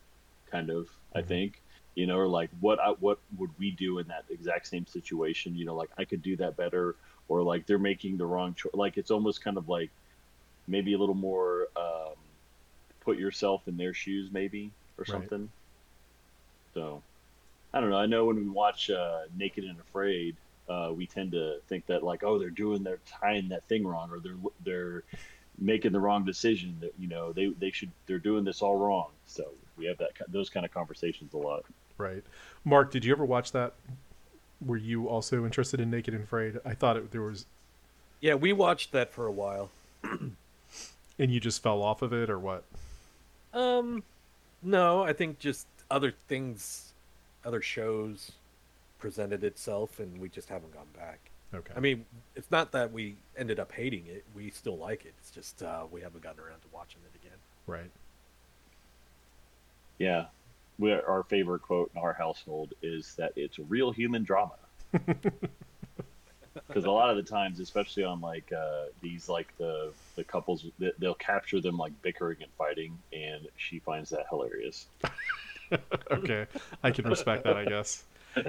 kind 0.50 0.70
of. 0.70 0.88
I 1.14 1.22
Mhm. 1.22 1.22
think, 1.22 1.62
you 1.94 2.06
know, 2.06 2.16
or 2.18 2.28
like 2.28 2.50
what 2.60 2.80
I, 2.80 2.90
what 2.90 3.20
would 3.36 3.50
we 3.58 3.70
do 3.72 3.98
in 3.98 4.08
that 4.08 4.26
exact 4.30 4.66
same 4.66 4.86
situation? 4.86 5.56
You 5.56 5.64
know, 5.66 5.76
like 5.76 5.90
I 5.98 6.04
could 6.04 6.22
do 6.22 6.36
that 6.38 6.56
better, 6.56 6.96
or 7.28 7.42
like 7.42 7.66
they're 7.66 7.78
making 7.78 8.18
the 8.18 8.26
wrong 8.26 8.54
choice. 8.54 8.72
Like 8.74 8.96
it's 8.98 9.10
almost 9.10 9.42
kind 9.42 9.58
of 9.58 9.68
like 9.68 9.92
maybe 10.66 10.94
a 10.94 10.98
little 10.98 11.14
more 11.16 11.68
um, 11.76 12.16
put 13.00 13.18
yourself 13.18 13.68
in 13.68 13.76
their 13.76 13.94
shoes, 13.94 14.30
maybe 14.32 14.74
or 14.98 15.04
Right. 15.06 15.32
something. 15.32 15.52
So 16.74 17.04
I 17.72 17.80
don't 17.80 17.90
know. 17.90 17.98
I 17.98 18.06
know 18.06 18.26
when 18.26 18.36
we 18.36 18.48
watch 18.48 18.90
uh, 18.90 19.22
Naked 19.34 19.64
and 19.64 19.80
Afraid, 19.80 20.38
uh, 20.68 20.92
we 20.94 21.06
tend 21.06 21.32
to 21.32 21.60
think 21.68 21.86
that 21.86 22.04
like, 22.04 22.24
oh, 22.24 22.38
they're 22.38 22.50
doing, 22.50 22.82
they're 22.84 23.02
tying 23.06 23.48
that 23.50 23.68
thing 23.68 23.86
wrong, 23.86 24.10
or 24.10 24.20
they're 24.20 24.38
they're 24.60 25.04
making 25.58 25.92
the 25.92 26.00
wrong 26.00 26.24
decision. 26.24 26.80
That 26.80 26.98
you 26.98 27.08
know 27.08 27.32
they 27.34 27.48
they 27.58 27.72
should 27.72 27.94
they're 28.06 28.20
doing 28.20 28.44
this 28.44 28.62
all 28.62 28.76
wrong. 28.78 29.14
So 29.26 29.58
we 29.76 29.86
have 29.86 29.98
that 29.98 30.12
those 30.28 30.50
kind 30.50 30.66
of 30.66 30.72
conversations 30.72 31.34
a 31.34 31.38
lot. 31.38 31.64
Right. 31.98 32.22
Mark, 32.64 32.90
did 32.90 33.04
you 33.04 33.12
ever 33.12 33.24
watch 33.24 33.52
that? 33.52 33.74
Were 34.64 34.76
you 34.76 35.08
also 35.08 35.44
interested 35.44 35.80
in 35.80 35.90
Naked 35.90 36.14
and 36.14 36.24
Afraid? 36.24 36.58
I 36.64 36.74
thought 36.74 36.96
it, 36.96 37.10
there 37.10 37.22
was, 37.22 37.46
Yeah, 38.20 38.34
we 38.34 38.52
watched 38.52 38.92
that 38.92 39.12
for 39.12 39.26
a 39.26 39.32
while. 39.32 39.70
and 40.02 40.36
you 41.18 41.40
just 41.40 41.62
fell 41.62 41.82
off 41.82 42.02
of 42.02 42.12
it, 42.12 42.30
or 42.30 42.38
what? 42.38 42.64
Um, 43.52 44.02
no, 44.62 45.02
I 45.02 45.12
think 45.12 45.38
just 45.38 45.66
other 45.90 46.10
things, 46.28 46.92
other 47.44 47.62
shows 47.62 48.32
presented 48.98 49.44
itself, 49.44 50.00
and 50.00 50.18
we 50.20 50.28
just 50.28 50.48
haven't 50.48 50.72
gone 50.74 50.86
back. 50.96 51.18
Okay. 51.54 51.72
I 51.76 51.80
mean, 51.80 52.04
it's 52.34 52.50
not 52.50 52.72
that 52.72 52.92
we 52.92 53.16
ended 53.36 53.60
up 53.60 53.70
hating 53.70 54.06
it; 54.08 54.24
we 54.34 54.50
still 54.50 54.76
like 54.76 55.04
it. 55.04 55.14
It's 55.18 55.30
just 55.30 55.62
uh, 55.62 55.84
we 55.90 56.00
haven't 56.00 56.22
gotten 56.22 56.40
around 56.40 56.60
to 56.62 56.68
watching 56.72 57.00
it 57.04 57.16
again. 57.24 57.38
right. 57.66 57.90
Yeah, 59.98 60.24
we 60.24 60.43
our 60.82 61.24
favorite 61.28 61.62
quote 61.62 61.90
in 61.94 62.00
our 62.00 62.12
household 62.12 62.74
is 62.82 63.14
that 63.16 63.32
it's 63.36 63.58
real 63.58 63.90
human 63.92 64.22
drama. 64.24 64.54
Because 66.68 66.84
a 66.84 66.90
lot 66.90 67.10
of 67.10 67.16
the 67.16 67.22
times, 67.22 67.58
especially 67.58 68.04
on 68.04 68.20
like 68.20 68.52
uh, 68.52 68.84
these 69.00 69.28
like 69.28 69.48
the 69.58 69.92
the 70.14 70.22
couples, 70.22 70.64
they- 70.78 70.92
they'll 70.98 71.14
capture 71.14 71.60
them 71.60 71.76
like 71.76 71.92
bickering 72.00 72.36
and 72.42 72.50
fighting, 72.56 72.96
and 73.12 73.48
she 73.56 73.80
finds 73.80 74.10
that 74.10 74.26
hilarious. 74.30 74.86
okay. 76.12 76.46
I 76.82 76.92
can 76.92 77.08
respect 77.08 77.42
that, 77.44 77.56
I 77.56 77.64
guess. 77.64 78.04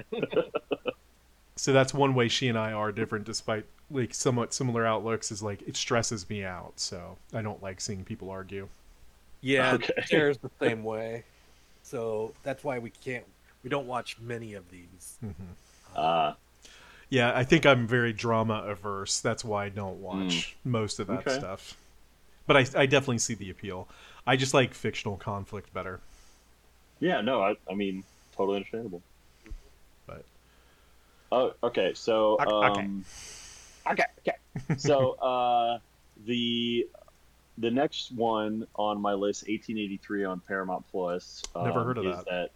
so 1.55 1.73
that's 1.73 1.93
one 1.95 2.13
way 2.13 2.27
she 2.27 2.47
and 2.47 2.57
I 2.59 2.73
are 2.73 2.91
different, 2.91 3.25
despite 3.25 3.65
like 3.89 4.13
somewhat 4.13 4.53
similar 4.53 4.85
outlooks. 4.85 5.31
Is 5.31 5.41
like 5.41 5.63
it 5.67 5.75
stresses 5.75 6.29
me 6.29 6.43
out, 6.43 6.73
so 6.75 7.17
I 7.33 7.41
don't 7.41 7.61
like 7.63 7.81
seeing 7.81 8.03
people 8.03 8.29
argue. 8.29 8.67
Yeah, 9.41 9.73
Okay. 9.73 9.93
Sarah's 10.05 10.37
the 10.37 10.51
same 10.59 10.83
way. 10.83 11.23
So 11.85 12.33
that's 12.43 12.63
why 12.63 12.79
we 12.79 12.89
can't. 12.89 13.25
We 13.63 13.69
don't 13.69 13.87
watch 13.87 14.19
many 14.19 14.53
of 14.55 14.69
these. 14.71 15.19
Uh, 15.95 16.33
Yeah, 17.09 17.31
I 17.35 17.43
think 17.43 17.65
I'm 17.65 17.87
very 17.87 18.13
drama 18.13 18.63
averse. 18.65 19.19
That's 19.21 19.43
why 19.45 19.65
I 19.65 19.69
don't 19.69 20.01
watch 20.01 20.57
most 20.63 20.99
of 20.99 21.07
that 21.07 21.19
Okay. 21.19 21.31
stuff. 21.31 21.75
But 22.47 22.57
I, 22.57 22.83
I 22.83 22.85
definitely 22.87 23.19
see 23.19 23.35
the 23.35 23.49
appeal. 23.51 23.89
I 24.27 24.37
just 24.37 24.53
like 24.53 24.73
fictional 24.73 25.17
conflict 25.17 25.73
better. 25.73 26.01
yeah, 26.99 27.21
no, 27.21 27.41
I, 27.41 27.55
I 27.69 27.75
mean, 27.75 28.03
totally 28.35 28.57
understandable. 28.57 29.03
But 30.07 30.25
Oh, 31.31 31.51
okay. 31.63 31.93
So, 31.93 32.39
Okay, 32.39 32.55
okay. 32.63 32.85
um, 32.85 33.05
okay, 33.91 34.05
okay. 34.19 34.37
so, 34.77 35.11
uh, 35.13 35.79
the 36.17 36.85
the 37.57 37.71
next 37.71 38.11
one 38.11 38.67
on 38.75 39.01
my 39.01 39.13
list, 39.13 39.43
1883 39.43 40.25
on 40.25 40.39
Paramount 40.41 40.85
Plus. 40.91 41.41
Um, 41.55 41.65
Never 41.65 41.83
heard 41.83 41.97
of 41.97 42.05
is 42.05 42.17
that. 42.25 42.49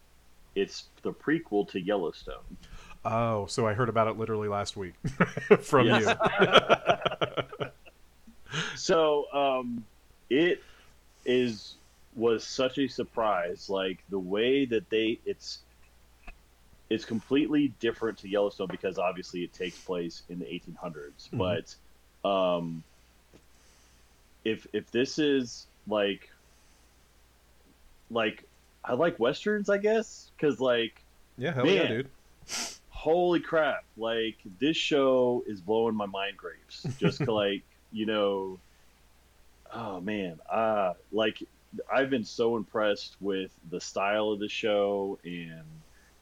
It's 0.56 0.86
the 1.04 1.14
prequel 1.14 1.70
to 1.70 1.80
Yellowstone. 1.80 2.36
oh, 3.06 3.46
so 3.46 3.68
I 3.68 3.74
heard 3.74 3.88
about 3.88 4.08
it 4.08 4.18
literally 4.18 4.48
last 4.50 4.76
week 4.76 4.94
from 5.62 5.88
you. 5.88 6.10
So, 8.76 9.26
um, 9.32 9.86
it 10.30 10.64
is 11.26 11.76
was 12.16 12.44
such 12.44 12.80
a 12.80 12.88
surprise. 12.88 13.70
Like 13.70 14.00
the 14.10 14.18
way 14.20 14.66
that 14.66 14.90
they 14.90 15.20
it's 15.26 15.60
it's 16.90 17.06
completely 17.06 17.72
different 17.80 18.18
to 18.20 18.28
Yellowstone 18.28 18.68
because 18.72 18.98
obviously 18.98 19.44
it 19.44 19.54
takes 19.54 19.78
place 19.78 20.24
in 20.30 20.40
the 20.40 20.46
1800s. 20.46 21.30
Mhm. 21.32 21.38
But 22.24 22.28
um, 22.28 22.84
if 24.44 24.68
if 24.74 24.92
this 24.92 25.20
is 25.20 25.68
like 25.88 26.30
like 28.12 28.44
I 28.84 28.94
like 28.94 29.20
westerns, 29.20 29.70
I 29.70 29.78
guess, 29.78 30.32
because 30.36 30.60
like 30.60 31.04
yeah, 31.38 31.54
hell 31.54 31.68
yeah, 31.68 31.88
dude. 31.88 32.10
holy 32.90 33.40
crap 33.40 33.86
like 33.96 34.36
this 34.60 34.76
show 34.76 35.42
is 35.48 35.62
blowing 35.62 35.96
my 35.96 36.06
mind 36.06 36.36
grapes 36.36 36.86
just 37.00 37.22
like 37.28 37.64
you 37.94 38.06
know 38.06 38.60
oh 39.74 40.02
man 40.02 40.38
uh 40.52 40.92
like 41.14 41.42
i've 41.94 42.10
been 42.10 42.26
so 42.26 42.58
impressed 42.58 43.16
with 43.22 43.52
the 43.70 43.80
style 43.80 44.32
of 44.32 44.40
the 44.40 44.50
show 44.50 45.18
and 45.24 45.64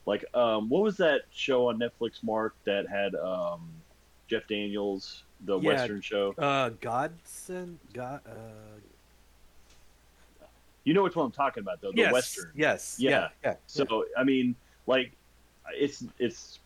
like 0.06 0.24
um 0.36 0.68
what 0.68 0.82
was 0.82 0.96
that 0.98 1.22
show 1.32 1.68
on 1.68 1.80
netflix 1.80 2.22
mark 2.22 2.54
that 2.64 2.86
had 2.88 3.12
um 3.16 3.68
jeff 4.28 4.46
daniels 4.46 5.24
the 5.40 5.58
Yeah. 5.58 5.68
western 5.68 6.00
show 6.00 6.32
Uh, 6.38 6.70
Godson, 6.80 7.78
God. 7.92 8.20
Uh, 8.26 8.32
you 10.84 10.94
know 10.94 11.02
which 11.02 11.14
one 11.16 11.26
i'm 11.26 11.32
talking 11.32 11.60
about 11.62 11.80
though 11.80 11.90
the 11.92 11.98
yes, 11.98 12.12
western 12.12 12.50
Yes. 12.54 12.96
Yeah. 12.98 13.10
Yeah. 13.10 13.28
Yeah. 13.44 13.54
So 13.66 14.06
I 14.16 14.24
mean, 14.24 14.54
like, 14.86 15.12
it's 15.74 16.02
it's 16.18 16.58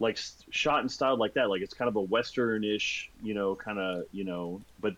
like 0.00 0.18
shot 0.50 0.80
and 0.80 0.90
styled 0.90 1.20
like 1.20 1.34
that. 1.34 1.48
Like 1.48 1.62
it's 1.62 1.74
kind 1.74 1.88
of 1.88 1.94
a 1.96 2.00
western-ish, 2.00 3.08
you 3.22 3.34
know, 3.34 3.54
kind 3.54 3.78
of 3.78 4.04
you 4.12 4.24
know. 4.24 4.60
But 4.80 4.96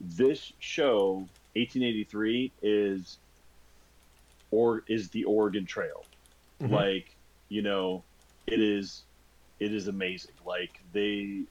this 0.00 0.52
show, 0.60 1.26
1883, 1.54 2.52
is 2.62 3.18
or 4.52 4.84
is 4.86 5.08
the 5.10 5.24
Oregon 5.24 5.66
Trail. 5.66 6.04
Mhm. 6.60 6.70
Like 6.70 7.16
you 7.48 7.62
know, 7.62 8.04
it 8.46 8.60
is 8.60 9.02
it 9.58 9.72
is 9.74 9.88
amazing. 9.88 10.34
Like 10.44 10.80
they 10.92 11.42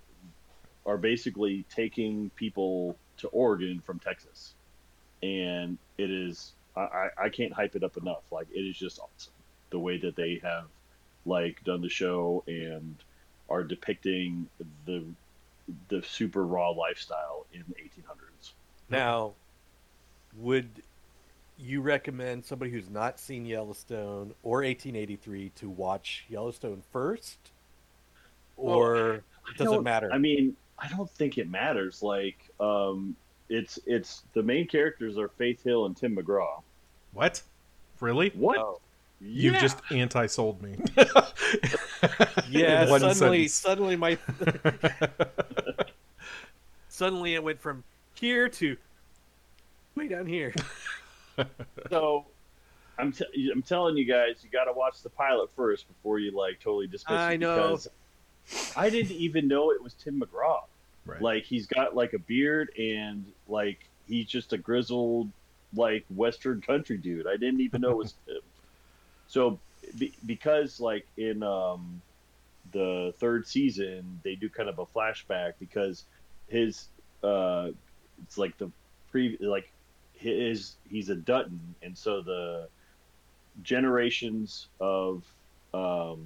are 0.85 0.97
basically 0.97 1.65
taking 1.73 2.29
people 2.31 2.95
to 3.17 3.27
Oregon 3.29 3.81
from 3.85 3.99
Texas, 3.99 4.53
and 5.23 5.77
it 5.97 6.11
is 6.11 6.53
I, 6.75 7.07
I, 7.17 7.29
can't 7.29 7.53
hype 7.53 7.75
it 7.75 7.83
up 7.83 7.97
enough. 7.97 8.23
Like 8.31 8.47
it 8.53 8.59
is 8.59 8.77
just 8.77 8.99
awesome 8.99 9.33
the 9.69 9.79
way 9.79 9.97
that 9.97 10.15
they 10.15 10.39
have 10.43 10.65
like 11.25 11.63
done 11.63 11.81
the 11.81 11.89
show 11.89 12.43
and 12.47 12.95
are 13.49 13.63
depicting 13.63 14.47
the 14.85 15.03
the 15.89 16.03
super 16.03 16.45
raw 16.45 16.69
lifestyle 16.69 17.45
in 17.53 17.63
the 17.67 17.75
1800s. 17.75 18.51
Now, 18.89 19.33
would 20.37 20.69
you 21.57 21.81
recommend 21.81 22.45
somebody 22.45 22.69
who's 22.69 22.89
not 22.89 23.19
seen 23.19 23.45
Yellowstone 23.45 24.33
or 24.43 24.57
1883 24.57 25.51
to 25.55 25.69
watch 25.69 26.25
Yellowstone 26.29 26.83
first, 26.91 27.37
or 28.57 29.23
does 29.57 29.71
it 29.71 29.81
matter? 29.81 30.11
I 30.11 30.17
mean, 30.17 30.55
I 30.79 30.87
don't 30.89 31.09
think 31.09 31.37
it 31.37 31.49
matters. 31.49 32.01
Like, 32.03 32.37
um, 32.59 33.15
it's 33.49 33.79
it's 33.85 34.23
the 34.33 34.43
main 34.43 34.67
characters 34.67 35.17
are 35.17 35.29
Faith 35.29 35.63
Hill 35.63 35.85
and 35.85 35.95
Tim 35.95 36.15
McGraw. 36.15 36.61
What? 37.13 37.41
Really? 37.99 38.29
What? 38.35 38.57
Oh. 38.57 38.79
You've 39.21 39.53
Yeah. 39.53 39.61
just 39.61 39.77
anti-sold 39.91 40.61
me. 40.61 40.75
yeah, 42.49 42.85
suddenly, 42.85 43.47
sentence. 43.47 43.53
suddenly 43.53 43.95
my 43.95 44.17
suddenly 46.89 47.33
it 47.35 47.43
went 47.43 47.61
from 47.61 47.83
here 48.15 48.49
to 48.49 48.75
way 49.95 50.07
down 50.07 50.25
here. 50.27 50.53
So, 51.89 52.25
I'm 52.97 53.11
t- 53.11 53.51
I'm 53.53 53.61
telling 53.61 53.97
you 53.97 54.05
guys, 54.05 54.37
you 54.41 54.49
got 54.49 54.65
to 54.65 54.71
watch 54.71 55.01
the 55.03 55.09
pilot 55.09 55.49
first 55.53 55.85
before 55.89 56.17
you 56.17 56.31
like 56.31 56.61
totally 56.61 56.87
dismiss 56.87 57.11
it. 57.11 57.21
I 57.23 57.35
know. 57.35 57.55
because 57.55 57.87
I 58.75 58.89
didn't 58.89 59.11
even 59.11 59.47
know 59.47 59.71
it 59.71 59.81
was 59.81 59.93
Tim 59.93 60.21
McGraw. 60.21 60.61
right. 61.05 61.21
Like 61.21 61.43
he's 61.43 61.67
got 61.67 61.95
like 61.95 62.13
a 62.13 62.19
beard 62.19 62.71
and 62.77 63.25
like 63.47 63.79
he's 64.07 64.27
just 64.27 64.53
a 64.53 64.57
grizzled 64.57 65.29
like 65.73 66.05
Western 66.09 66.61
country 66.61 66.97
dude. 66.97 67.27
I 67.27 67.37
didn't 67.37 67.61
even 67.61 67.81
know 67.81 67.91
it 67.91 67.97
was 67.97 68.13
him. 68.27 68.41
So 69.27 69.59
be, 69.97 70.13
because 70.25 70.79
like 70.79 71.05
in 71.17 71.43
um, 71.43 72.01
the 72.71 73.13
third 73.17 73.47
season 73.47 74.19
they 74.23 74.35
do 74.35 74.49
kind 74.49 74.69
of 74.69 74.79
a 74.79 74.85
flashback 74.85 75.53
because 75.59 76.03
his 76.47 76.87
uh, 77.23 77.69
it's 78.23 78.37
like 78.37 78.57
the 78.57 78.69
pre 79.11 79.37
like 79.39 79.69
his 80.13 80.75
he's 80.89 81.09
a 81.09 81.15
Dutton 81.15 81.75
and 81.81 81.97
so 81.97 82.21
the 82.21 82.67
generations 83.63 84.67
of 84.79 85.23
um, 85.73 86.25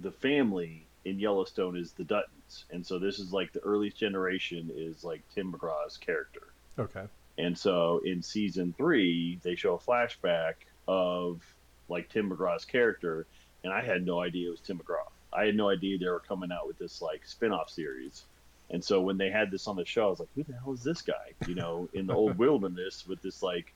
the 0.00 0.10
family 0.10 0.84
in 1.04 1.18
Yellowstone 1.18 1.76
is 1.76 1.92
the 1.92 2.04
Duttons, 2.04 2.64
and 2.70 2.86
so 2.86 2.98
this 2.98 3.18
is 3.18 3.32
like 3.32 3.52
the 3.52 3.60
earliest 3.60 3.96
generation 3.96 4.70
is 4.74 5.04
like 5.04 5.22
Tim 5.34 5.52
McGraw's 5.52 5.96
character, 5.96 6.48
okay. 6.78 7.04
and 7.38 7.56
so 7.56 8.00
in 8.04 8.22
season 8.22 8.74
three 8.76 9.38
they 9.42 9.54
show 9.54 9.74
a 9.74 9.78
flashback 9.78 10.54
of 10.86 11.42
like 11.88 12.08
Tim 12.08 12.30
McGraw's 12.30 12.64
character, 12.64 13.26
and 13.64 13.72
I 13.72 13.82
had 13.82 14.04
no 14.04 14.20
idea 14.20 14.48
it 14.48 14.50
was 14.50 14.60
Tim 14.60 14.78
McGraw. 14.78 15.08
I 15.32 15.46
had 15.46 15.54
no 15.54 15.68
idea 15.68 15.98
they 15.98 16.06
were 16.06 16.20
coming 16.20 16.50
out 16.52 16.66
with 16.66 16.78
this 16.78 17.00
like 17.00 17.24
spin-off 17.24 17.70
series. 17.70 18.24
And 18.70 18.82
so 18.84 19.00
when 19.00 19.18
they 19.18 19.30
had 19.30 19.50
this 19.50 19.66
on 19.66 19.76
the 19.76 19.84
show, 19.84 20.06
I 20.06 20.10
was 20.10 20.20
like, 20.20 20.28
"Who 20.34 20.44
the 20.44 20.52
hell 20.52 20.72
is 20.72 20.82
this 20.82 21.02
guy?" 21.02 21.32
You 21.46 21.56
know, 21.56 21.88
in 21.92 22.06
the 22.06 22.14
old 22.14 22.38
wilderness 22.38 23.06
with 23.06 23.20
this 23.20 23.42
like, 23.42 23.74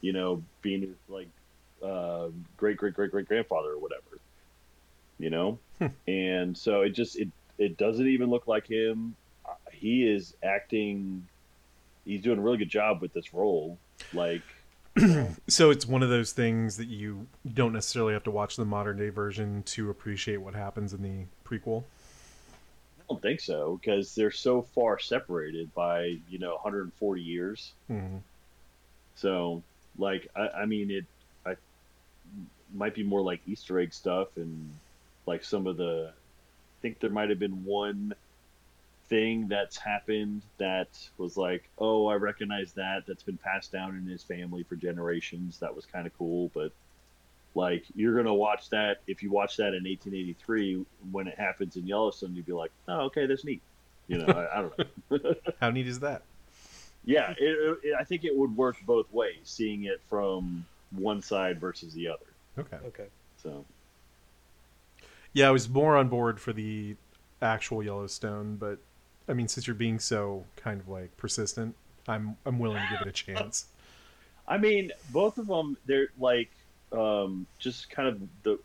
you 0.00 0.12
know, 0.12 0.42
being 0.62 0.94
like 1.08 1.28
uh, 1.82 2.28
great 2.56 2.76
great 2.76 2.94
great 2.94 3.10
great 3.10 3.26
grandfather 3.26 3.72
or 3.72 3.78
whatever. 3.78 4.20
You 5.18 5.30
know, 5.30 5.58
and 6.06 6.56
so 6.56 6.82
it 6.82 6.90
just 6.90 7.16
it 7.18 7.28
it 7.58 7.76
doesn't 7.78 8.06
even 8.06 8.28
look 8.28 8.46
like 8.46 8.66
him. 8.66 9.16
Uh, 9.46 9.52
He 9.72 10.06
is 10.06 10.34
acting. 10.42 11.26
He's 12.04 12.22
doing 12.22 12.38
a 12.38 12.42
really 12.42 12.58
good 12.58 12.68
job 12.68 13.00
with 13.00 13.12
this 13.14 13.32
role. 13.34 13.78
Like, 14.12 14.42
So 15.48 15.70
it's 15.70 15.86
one 15.86 16.02
of 16.02 16.08
those 16.10 16.32
things 16.32 16.76
that 16.76 16.88
you 16.88 17.26
don't 17.54 17.72
necessarily 17.72 18.12
have 18.12 18.24
to 18.24 18.30
watch 18.30 18.56
the 18.56 18.64
modern 18.64 18.98
day 18.98 19.08
version 19.08 19.62
to 19.64 19.90
appreciate 19.90 20.36
what 20.36 20.54
happens 20.54 20.92
in 20.92 21.02
the 21.02 21.24
prequel. 21.48 21.84
I 23.00 23.02
don't 23.08 23.22
think 23.22 23.40
so 23.40 23.78
because 23.80 24.14
they're 24.14 24.30
so 24.30 24.62
far 24.62 24.98
separated 24.98 25.72
by 25.74 26.18
you 26.28 26.38
know 26.38 26.54
140 26.54 27.22
years. 27.22 27.72
Mhm. 27.90 28.20
So, 29.16 29.62
like, 29.98 30.28
I, 30.36 30.48
I 30.48 30.66
mean, 30.66 30.90
it 30.90 31.04
I 31.46 31.56
might 32.74 32.94
be 32.94 33.02
more 33.02 33.22
like 33.22 33.40
Easter 33.46 33.78
egg 33.80 33.94
stuff 33.94 34.28
and 34.36 34.70
like 35.26 35.44
some 35.44 35.66
of 35.66 35.76
the. 35.76 36.12
I 36.12 36.78
think 36.82 37.00
there 37.00 37.10
might 37.10 37.30
have 37.30 37.38
been 37.38 37.64
one 37.64 38.14
thing 39.08 39.48
that's 39.48 39.76
happened 39.76 40.42
that 40.58 40.88
was 41.16 41.36
like, 41.36 41.68
oh, 41.78 42.06
I 42.06 42.14
recognize 42.14 42.72
that. 42.72 43.04
That's 43.06 43.22
been 43.22 43.38
passed 43.38 43.72
down 43.72 43.96
in 43.96 44.06
his 44.06 44.22
family 44.22 44.62
for 44.62 44.76
generations. 44.76 45.58
That 45.58 45.74
was 45.74 45.86
kind 45.86 46.06
of 46.06 46.16
cool, 46.18 46.50
but 46.54 46.72
like 47.54 47.84
you're 47.94 48.14
gonna 48.14 48.34
watch 48.34 48.68
that 48.70 49.00
if 49.06 49.22
you 49.22 49.30
watch 49.30 49.56
that 49.56 49.68
in 49.68 49.84
1883 49.84 50.84
when 51.10 51.26
it 51.26 51.38
happens 51.38 51.76
in 51.76 51.86
Yellowstone, 51.86 52.34
you'd 52.34 52.46
be 52.46 52.52
like, 52.52 52.70
oh, 52.88 53.06
okay, 53.06 53.26
that's 53.26 53.44
neat. 53.44 53.62
You 54.08 54.18
know, 54.18 54.26
I, 54.26 54.58
I 54.58 54.62
don't 54.62 54.78
know. 55.10 55.34
How 55.60 55.70
neat 55.70 55.88
is 55.88 56.00
that? 56.00 56.22
Yeah, 57.04 57.34
it, 57.38 57.78
it, 57.82 57.94
I 57.98 58.04
think 58.04 58.24
it 58.24 58.36
would 58.36 58.56
work 58.56 58.76
both 58.84 59.10
ways, 59.12 59.38
seeing 59.44 59.84
it 59.84 60.00
from 60.08 60.66
one 60.90 61.22
side 61.22 61.60
versus 61.60 61.94
the 61.94 62.08
other. 62.08 62.26
Okay. 62.58 62.78
Okay. 62.86 63.06
So, 63.42 63.64
Yeah, 65.36 65.48
I 65.48 65.50
was 65.50 65.68
more 65.68 65.98
on 65.98 66.08
board 66.08 66.40
for 66.40 66.54
the 66.54 66.96
actual 67.42 67.82
Yellowstone, 67.82 68.56
but 68.56 68.78
I 69.28 69.34
mean, 69.34 69.48
since 69.48 69.66
you're 69.66 69.76
being 69.76 69.98
so 69.98 70.46
kind 70.56 70.80
of 70.80 70.88
like 70.88 71.14
persistent, 71.18 71.76
I'm 72.08 72.38
I'm 72.46 72.58
willing 72.58 72.82
to 72.82 72.88
give 72.90 73.02
it 73.02 73.08
a 73.08 73.12
chance. 73.12 73.66
I 74.48 74.56
mean, 74.56 74.92
both 75.10 75.36
of 75.36 75.46
them, 75.46 75.76
they're 75.84 76.08
like 76.18 76.50
um, 76.90 77.46
just 77.58 77.90
kind 77.90 78.08
of 78.08 78.22
the 78.44 78.58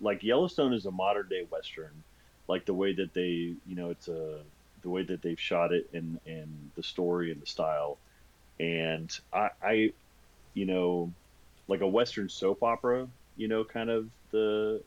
like 0.00 0.24
Yellowstone 0.24 0.72
is 0.72 0.86
a 0.86 0.90
modern 0.90 1.28
day 1.28 1.46
western, 1.48 1.92
like 2.48 2.64
the 2.64 2.74
way 2.74 2.92
that 2.94 3.14
they, 3.14 3.54
you 3.64 3.76
know, 3.76 3.90
it's 3.90 4.08
a 4.08 4.40
the 4.82 4.90
way 4.90 5.04
that 5.04 5.22
they've 5.22 5.38
shot 5.38 5.72
it 5.72 5.88
and 5.92 6.18
and 6.26 6.72
the 6.74 6.82
story 6.82 7.30
and 7.30 7.40
the 7.40 7.46
style, 7.46 7.96
and 8.58 9.16
I, 9.32 9.50
I, 9.62 9.92
you 10.54 10.64
know, 10.64 11.12
like 11.68 11.80
a 11.80 11.86
western 11.86 12.28
soap 12.28 12.64
opera, 12.64 13.06
you 13.36 13.46
know, 13.46 13.62
kind 13.62 13.88
of 13.88 14.08
the 14.32 14.82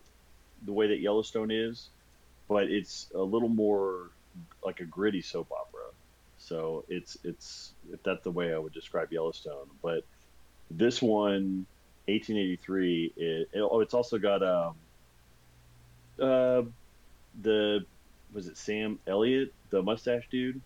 the 0.66 0.74
way 0.74 0.88
that 0.88 0.99
Yellowstone 0.99 1.51
is, 1.51 1.89
but 2.47 2.63
it's 2.70 3.07
a 3.16 3.22
little 3.22 3.49
more 3.49 4.09
like 4.63 4.80
a 4.80 4.86
gritty 4.86 5.22
soap 5.22 5.51
opera. 5.51 5.82
So 6.38 6.84
it's 6.89 7.18
it's 7.24 7.72
if 7.91 8.01
that's 8.03 8.24
the 8.24 8.32
way 8.32 8.53
I 8.53 8.57
would 8.57 8.74
describe 8.74 9.11
Yellowstone, 9.11 9.68
but 9.82 10.03
this 10.72 11.01
one 11.01 11.66
1883 12.07 13.13
it, 13.16 13.49
it, 13.53 13.59
oh 13.61 13.80
it's 13.82 13.93
also 13.95 14.18
got 14.20 14.43
um 14.43 14.76
uh 16.20 16.61
the 17.41 17.84
was 18.34 18.47
it 18.47 18.57
sam 18.57 18.99
elliott 19.07 19.51
the 19.72 19.82
mustache 19.82 20.28
dude 20.30 20.61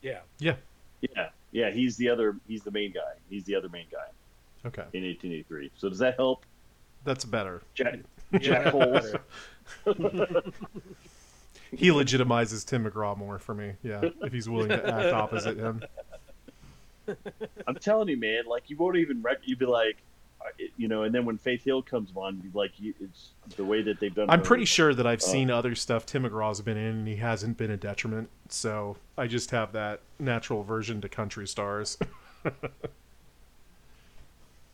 Yeah. 0.00 0.20
Yeah. 0.38 0.56
yeah 1.00 1.28
yeah 1.50 1.70
he's 1.70 1.96
the 1.96 2.08
other 2.08 2.36
he's 2.48 2.62
the 2.62 2.70
main 2.70 2.92
guy 2.92 3.12
he's 3.28 3.44
the 3.44 3.54
other 3.56 3.68
main 3.68 3.86
guy 3.92 4.06
Okay, 4.64 4.82
in 4.94 5.04
1883 5.04 5.70
so 5.76 5.88
does 5.88 5.98
that 5.98 6.16
help 6.16 6.44
that's 7.04 7.24
better. 7.24 7.62
jack 7.74 7.98
Yeah, 8.32 8.38
jack 8.40 8.74
He 11.74 11.88
legitimizes 11.88 12.66
Tim 12.66 12.84
McGraw 12.84 13.16
more 13.16 13.38
for 13.38 13.54
me. 13.54 13.72
Yeah, 13.82 14.02
if 14.22 14.32
he's 14.32 14.46
willing 14.48 14.68
to 14.68 14.86
act 14.86 15.12
opposite 15.14 15.56
him. 15.56 15.82
i'm 17.66 17.74
telling 17.74 18.08
you 18.08 18.16
man 18.16 18.44
like 18.46 18.70
you 18.70 18.76
won't 18.76 18.96
even 18.96 19.20
rec- 19.22 19.40
you'd 19.42 19.58
be 19.58 19.66
like 19.66 19.96
uh, 20.40 20.44
you 20.76 20.86
know 20.86 21.02
and 21.02 21.12
then 21.12 21.24
when 21.24 21.36
faith 21.36 21.64
hill 21.64 21.82
comes 21.82 22.10
on 22.14 22.36
you'd 22.36 22.52
be 22.52 22.58
like 22.58 22.70
you, 22.78 22.94
it's 23.00 23.30
the 23.56 23.64
way 23.64 23.82
that 23.82 23.98
they've 23.98 24.14
done 24.14 24.30
I'm 24.30 24.40
pretty 24.40 24.64
sure 24.66 24.94
that 24.94 25.04
I've 25.04 25.20
Oh. 25.22 25.26
seen 25.32 25.50
other 25.50 25.74
stuff 25.74 26.06
Tim 26.06 26.22
McGraw's 26.22 26.60
been 26.60 26.76
in, 26.76 26.98
and 26.98 27.08
he 27.08 27.16
hasn't 27.16 27.56
been 27.58 27.72
a 27.72 27.76
detriment. 27.76 28.30
So 28.50 28.96
I 29.18 29.26
just 29.26 29.50
have 29.50 29.72
that 29.72 30.00
natural 30.20 30.60
aversion 30.60 31.00
to 31.00 31.08
country 31.08 31.48
stars. 31.48 31.98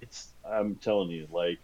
it's 0.01 0.29
i'm 0.49 0.75
telling 0.77 1.11
you 1.11 1.27
like 1.33 1.59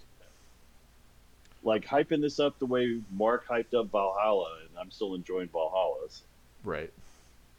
like 1.64 1.84
hyping 1.86 2.20
this 2.20 2.38
up 2.38 2.58
the 2.58 2.66
way 2.66 3.00
mark 3.12 3.46
hyped 3.48 3.74
up 3.74 3.90
valhalla 3.90 4.58
and 4.60 4.78
i'm 4.78 4.90
still 4.90 5.14
enjoying 5.14 5.48
valhalla's 5.48 6.22
right. 6.64 6.92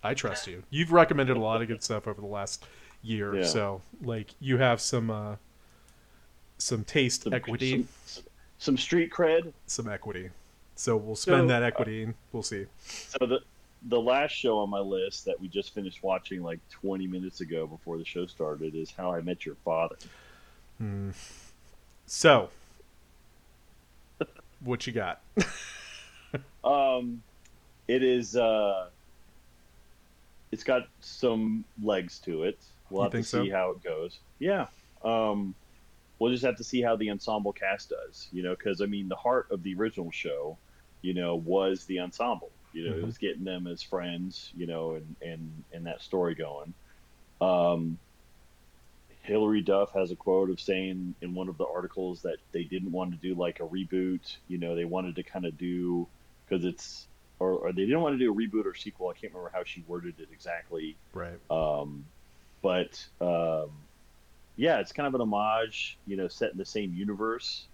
I 0.03 0.13
trust 0.13 0.45
you. 0.45 0.61
You've 0.69 0.91
recommended 0.91 1.35
a 1.35 1.39
lot 1.39 1.63
of 1.63 1.67
good 1.67 1.81
stuff 1.81 2.07
over 2.07 2.21
the 2.21 2.27
last 2.27 2.63
year, 3.01 3.37
Yeah. 3.37 3.43
so 3.45 3.81
like 4.03 4.29
you 4.39 4.57
have 4.57 4.79
some 4.79 5.09
uh 5.09 5.35
some 6.59 6.83
taste 6.83 7.23
some, 7.23 7.33
equity, 7.33 7.87
some, 8.05 8.23
some 8.59 8.77
street 8.77 9.11
cred 9.11 9.51
some 9.65 9.89
equity. 9.89 10.29
So 10.75 10.95
we'll 10.95 11.15
spend 11.15 11.43
So, 11.43 11.47
that 11.47 11.63
uh, 11.63 11.65
equity 11.65 12.03
and 12.03 12.13
we'll 12.31 12.43
see. 12.43 12.65
so 12.85 13.25
the 13.25 13.39
the 13.87 13.99
last 13.99 14.31
show 14.31 14.59
on 14.59 14.69
my 14.69 14.79
list 14.79 15.25
that 15.25 15.39
we 15.41 15.47
just 15.47 15.73
finished 15.73 16.03
watching 16.03 16.43
like 16.43 16.59
20 16.69 17.07
minutes 17.07 17.41
ago 17.41 17.65
before 17.65 17.97
the 17.97 18.05
show 18.05 18.25
started 18.27 18.75
is 18.75 18.91
how 18.91 19.11
i 19.11 19.21
met 19.21 19.43
your 19.45 19.55
father 19.65 19.95
Hmm. 20.77 21.11
So 22.05 22.49
what 24.65 24.85
you 24.87 24.93
got? 24.93 25.21
um 26.63 27.23
it 27.87 28.03
is 28.03 28.35
uh 28.35 28.89
it's 30.51 30.63
got 30.63 30.83
some 31.01 31.65
legs 31.81 32.19
to 32.19 32.43
it 32.43 32.63
we'll 32.89 33.01
You 33.01 33.03
have 33.05 33.11
to 33.11 33.17
think 33.17 33.25
so? 33.27 33.43
see 33.43 33.49
how 33.49 33.71
it 33.71 33.83
goes 33.83 34.19
yeah 34.39 34.67
um 35.03 35.55
we'll 36.19 36.31
just 36.31 36.45
have 36.45 36.55
to 36.57 36.63
see 36.63 36.81
how 36.81 36.95
the 36.95 37.09
ensemble 37.11 37.53
cast 37.53 37.89
does 37.89 38.27
you 38.31 38.41
know 38.43 38.55
because 38.57 38.81
i 38.81 38.85
mean 38.85 39.07
the 39.07 39.15
heart 39.15 39.47
of 39.51 39.61
the 39.63 39.75
original 39.75 40.11
show 40.11 40.57
you 41.01 41.13
know 41.13 41.35
was 41.35 41.85
the 41.85 41.99
ensemble 41.99 42.51
you 42.73 42.83
know 42.83 42.95
it 42.95 43.01
Mhm. 43.01 43.05
was 43.05 43.17
getting 43.17 43.43
them 43.43 43.67
as 43.67 43.83
friends 43.83 44.49
you 44.55 44.65
know 44.65 44.95
and 44.95 45.15
and 45.21 45.63
and 45.71 45.85
that 45.85 46.01
story 46.01 46.35
going 46.35 46.73
um 47.41 47.99
Hilary 49.25 49.61
Duff 49.61 49.91
has 49.93 50.11
a 50.11 50.15
quote 50.15 50.49
of 50.49 50.59
saying 50.59 51.15
in 51.21 51.33
one 51.33 51.49
of 51.49 51.57
the 51.57 51.65
articles 51.65 52.21
that 52.21 52.37
they 52.51 52.63
didn't 52.63 52.91
want 52.91 53.11
to 53.11 53.17
do 53.17 53.33
like 53.39 53.59
a 53.59 53.63
reboot. 53.63 54.37
You 54.47 54.57
know, 54.57 54.75
they 54.75 54.85
wanted 54.85 55.15
to 55.15 55.23
kind 55.23 55.45
of 55.45 55.57
do 55.57 56.07
because 56.47 56.65
it's 56.65 57.07
or, 57.39 57.51
or 57.51 57.73
they 57.73 57.81
didn't 57.85 58.01
want 58.01 58.17
to 58.17 58.19
do 58.19 58.31
a 58.31 58.35
reboot 58.35 58.65
or 58.65 58.73
sequel. 58.75 59.09
I 59.09 59.13
can't 59.19 59.33
remember 59.33 59.51
how 59.53 59.63
she 59.63 59.83
worded 59.87 60.15
it 60.19 60.29
exactly. 60.31 60.95
Right. 61.13 61.39
Um, 61.49 62.05
but 62.61 63.05
um, 63.19 63.71
yeah, 64.55 64.79
it's 64.79 64.91
kind 64.91 65.07
of 65.07 65.15
an 65.15 65.21
homage. 65.21 65.97
You 66.07 66.17
know, 66.17 66.27
set 66.27 66.51
in 66.51 66.57
the 66.57 66.65
same 66.65 66.93
universe. 66.93 67.65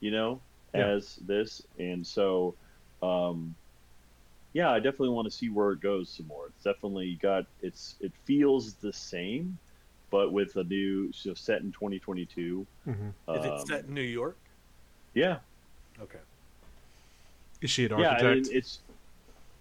You 0.00 0.10
know, 0.12 0.40
Yeah. 0.74 0.86
as 0.88 1.16
this, 1.16 1.62
and 1.78 2.06
so 2.06 2.54
um, 3.02 3.54
yeah, 4.52 4.70
I 4.70 4.78
definitely 4.78 5.10
want 5.10 5.26
to 5.26 5.30
see 5.30 5.48
where 5.48 5.72
it 5.72 5.80
goes 5.80 6.08
some 6.10 6.26
more. 6.26 6.46
It's 6.48 6.64
definitely 6.64 7.18
got 7.20 7.44
it's 7.60 7.96
it 8.00 8.12
feels 8.24 8.74
the 8.74 8.92
same, 8.92 9.58
but 10.10 10.32
with 10.32 10.56
a 10.56 10.64
new 10.64 11.12
so 11.12 11.34
set 11.34 11.62
in 11.62 11.72
2022. 11.72 12.66
hmm 12.84 12.90
Is 12.92 13.12
Um, 13.28 13.36
it 13.36 13.66
set 13.66 13.84
in 13.84 13.94
New 13.94 14.00
York? 14.02 14.36
Yeah, 15.14 15.38
Okay. 16.00 16.18
Is 17.60 17.70
she 17.70 17.84
an 17.84 17.90
yeah, 17.98 18.08
architect? 18.10 18.24
I 18.24 18.34
mean, 18.34 18.44
it's 18.56 18.78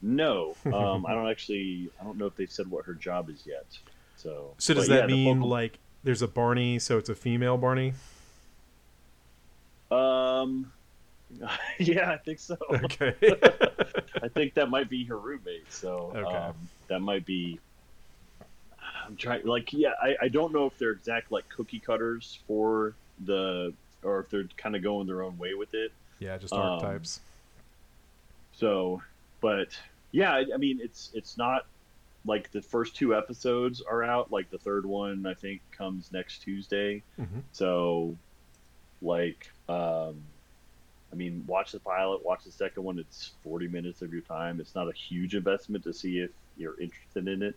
no. 0.02 0.56
Um, 0.66 1.06
I 1.06 1.14
don't 1.14 1.30
actually. 1.30 1.90
I 2.00 2.04
don't 2.06 2.18
know 2.18 2.28
if 2.28 2.36
they've 2.38 2.52
said 2.52 2.70
what 2.72 2.86
her 2.86 2.94
job 2.94 3.30
is 3.30 3.46
yet. 3.46 3.66
So, 4.16 4.54
so 4.58 4.74
does 4.74 4.88
but 4.88 4.94
yeah, 4.94 5.02
that 5.02 5.08
the 5.08 5.14
mean 5.14 5.38
vocal- 5.40 5.50
like 5.50 5.80
there's 6.04 6.22
a 6.22 6.28
Barney, 6.28 6.80
so 6.80 6.98
it's 6.98 7.10
a 7.10 7.16
female 7.16 7.58
Barney? 7.58 7.94
Um, 9.92 10.72
yeah, 11.80 12.12
I 12.12 12.18
think 12.18 12.40
so. 12.40 12.56
Okay. 12.72 13.16
I 14.24 14.28
think 14.30 14.54
that 14.54 14.70
might 14.70 14.90
be 14.90 15.04
her 15.06 15.18
roommate. 15.18 15.72
So 15.72 16.14
Okay. 16.16 16.36
um, 16.38 16.56
that 16.88 17.00
might 17.02 17.26
be. 17.26 17.60
I'm 19.10 19.16
trying. 19.18 19.46
Like, 19.46 19.74
yeah, 19.74 19.94
I, 20.02 20.16
I 20.22 20.28
don't 20.28 20.54
know 20.54 20.68
if 20.68 20.78
they're 20.78 20.92
exact 20.92 21.32
like 21.32 21.50
cookie 21.50 21.80
cutters 21.80 22.38
for 22.48 22.94
the, 23.26 23.74
or 24.04 24.20
if 24.20 24.30
they're 24.30 24.48
kind 24.56 24.76
of 24.76 24.84
going 24.84 25.08
their 25.08 25.24
own 25.24 25.38
way 25.40 25.56
with 25.56 25.74
it. 25.74 25.92
yeah, 26.20 26.38
just 26.38 26.54
Um, 26.54 26.60
archetypes. 26.60 27.20
So, 28.54 29.02
but 29.42 29.70
yeah, 30.12 30.34
I, 30.34 30.46
I 30.54 30.58
mean, 30.58 30.80
it's 30.82 31.10
it's 31.14 31.38
not 31.38 31.66
like 32.26 32.52
the 32.52 32.62
first 32.62 32.96
two 32.96 33.16
episodes 33.16 33.82
are 33.82 34.04
out. 34.04 34.32
Like 34.32 34.52
the 34.52 34.58
third 34.60 34.86
one, 34.86 35.26
I 35.26 35.34
think, 35.34 35.62
comes 35.72 36.12
next 36.12 36.40
Tuesday. 36.44 37.02
Mhm. 37.20 37.42
So, 37.52 38.16
like, 39.02 39.50
um, 39.68 40.22
I 41.12 41.16
mean, 41.16 41.44
watch 41.48 41.72
the 41.72 41.80
pilot, 41.80 42.24
watch 42.24 42.44
the 42.44 42.52
second 42.52 42.84
one. 42.84 43.00
It's 43.00 43.32
40 43.44 43.68
minutes 43.70 44.04
of 44.04 44.12
your 44.14 44.22
time. 44.22 44.60
It's 44.60 44.76
not 44.76 44.88
a 44.88 44.94
huge 44.94 45.34
investment 45.36 45.84
to 45.86 45.94
see 45.94 46.20
if 46.20 46.30
you're 46.58 46.80
interested 46.80 47.28
in 47.28 47.42
it. 47.42 47.56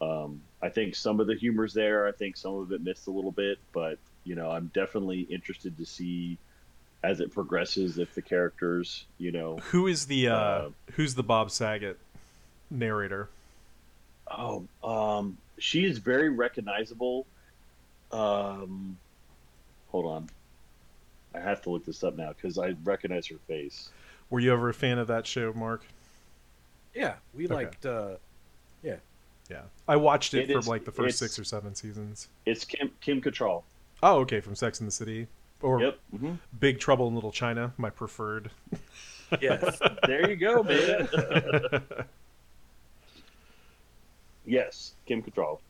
Um, 0.00 0.40
I 0.62 0.68
think 0.68 0.94
some 0.94 1.18
of 1.20 1.26
the 1.26 1.34
humor's 1.34 1.74
there. 1.74 2.06
I 2.06 2.12
think 2.12 2.36
some 2.36 2.54
of 2.54 2.70
it 2.72 2.82
missed 2.82 3.08
a 3.08 3.10
little 3.10 3.32
bit, 3.32 3.58
but 3.72 3.98
you 4.24 4.34
know, 4.36 4.50
I'm 4.50 4.70
definitely 4.72 5.22
interested 5.22 5.76
to 5.78 5.84
see 5.84 6.38
as 7.02 7.20
it 7.20 7.32
progresses 7.32 7.98
if 7.98 8.14
the 8.14 8.22
characters, 8.22 9.04
you 9.18 9.32
know, 9.32 9.56
Who 9.70 9.88
is 9.88 10.06
the 10.06 10.28
uh, 10.28 10.34
uh, 10.36 10.68
who's 10.92 11.16
the 11.16 11.24
Bob 11.24 11.50
Saget 11.50 11.98
narrator? 12.70 13.28
Oh, 14.30 14.64
um, 14.84 15.36
she 15.58 15.84
is 15.84 15.98
very 15.98 16.28
recognizable. 16.28 17.26
Um, 18.12 18.96
hold 19.88 20.06
on, 20.06 20.28
I 21.34 21.40
have 21.40 21.60
to 21.62 21.70
look 21.70 21.84
this 21.84 22.04
up 22.04 22.16
now 22.16 22.32
because 22.32 22.56
I 22.56 22.74
recognize 22.84 23.26
her 23.26 23.38
face. 23.48 23.90
Were 24.30 24.38
you 24.40 24.52
ever 24.52 24.68
a 24.68 24.74
fan 24.74 24.98
of 24.98 25.08
that 25.08 25.26
show, 25.26 25.52
Mark? 25.52 25.82
Yeah, 26.94 27.14
we 27.34 27.44
Okay. 27.46 27.54
liked. 27.54 27.84
Uh, 27.84 28.16
Yeah, 28.82 28.96
I 29.88 29.96
watched 29.96 30.34
it, 30.34 30.48
It 30.48 30.52
for 30.52 30.58
is- 30.60 30.68
like 30.68 30.84
the 30.84 30.92
first 30.92 31.18
six 31.18 31.38
or 31.38 31.44
seven 31.44 31.74
seasons. 31.74 32.28
It's 32.46 32.64
Kim 32.64 32.90
Kim 33.00 33.20
Cattrall. 33.20 33.62
Oh, 34.02 34.20
okay, 34.20 34.40
from 34.40 34.54
Sex 34.54 34.80
and 34.80 34.86
the 34.86 34.92
City 34.92 35.26
or 35.60 35.80
Yep. 35.80 35.98
hmm 36.18 36.32
Big 36.58 36.78
Trouble 36.80 37.08
in 37.08 37.14
Little 37.14 37.30
China, 37.32 37.72
my 37.78 37.90
preferred. 37.90 38.50
yes. 39.40 39.78
There 40.06 40.28
you 40.28 40.36
go, 40.36 40.62
man. 40.62 41.08
yes, 44.46 44.94
Kim 45.06 45.22
Cattrall. 45.22 45.60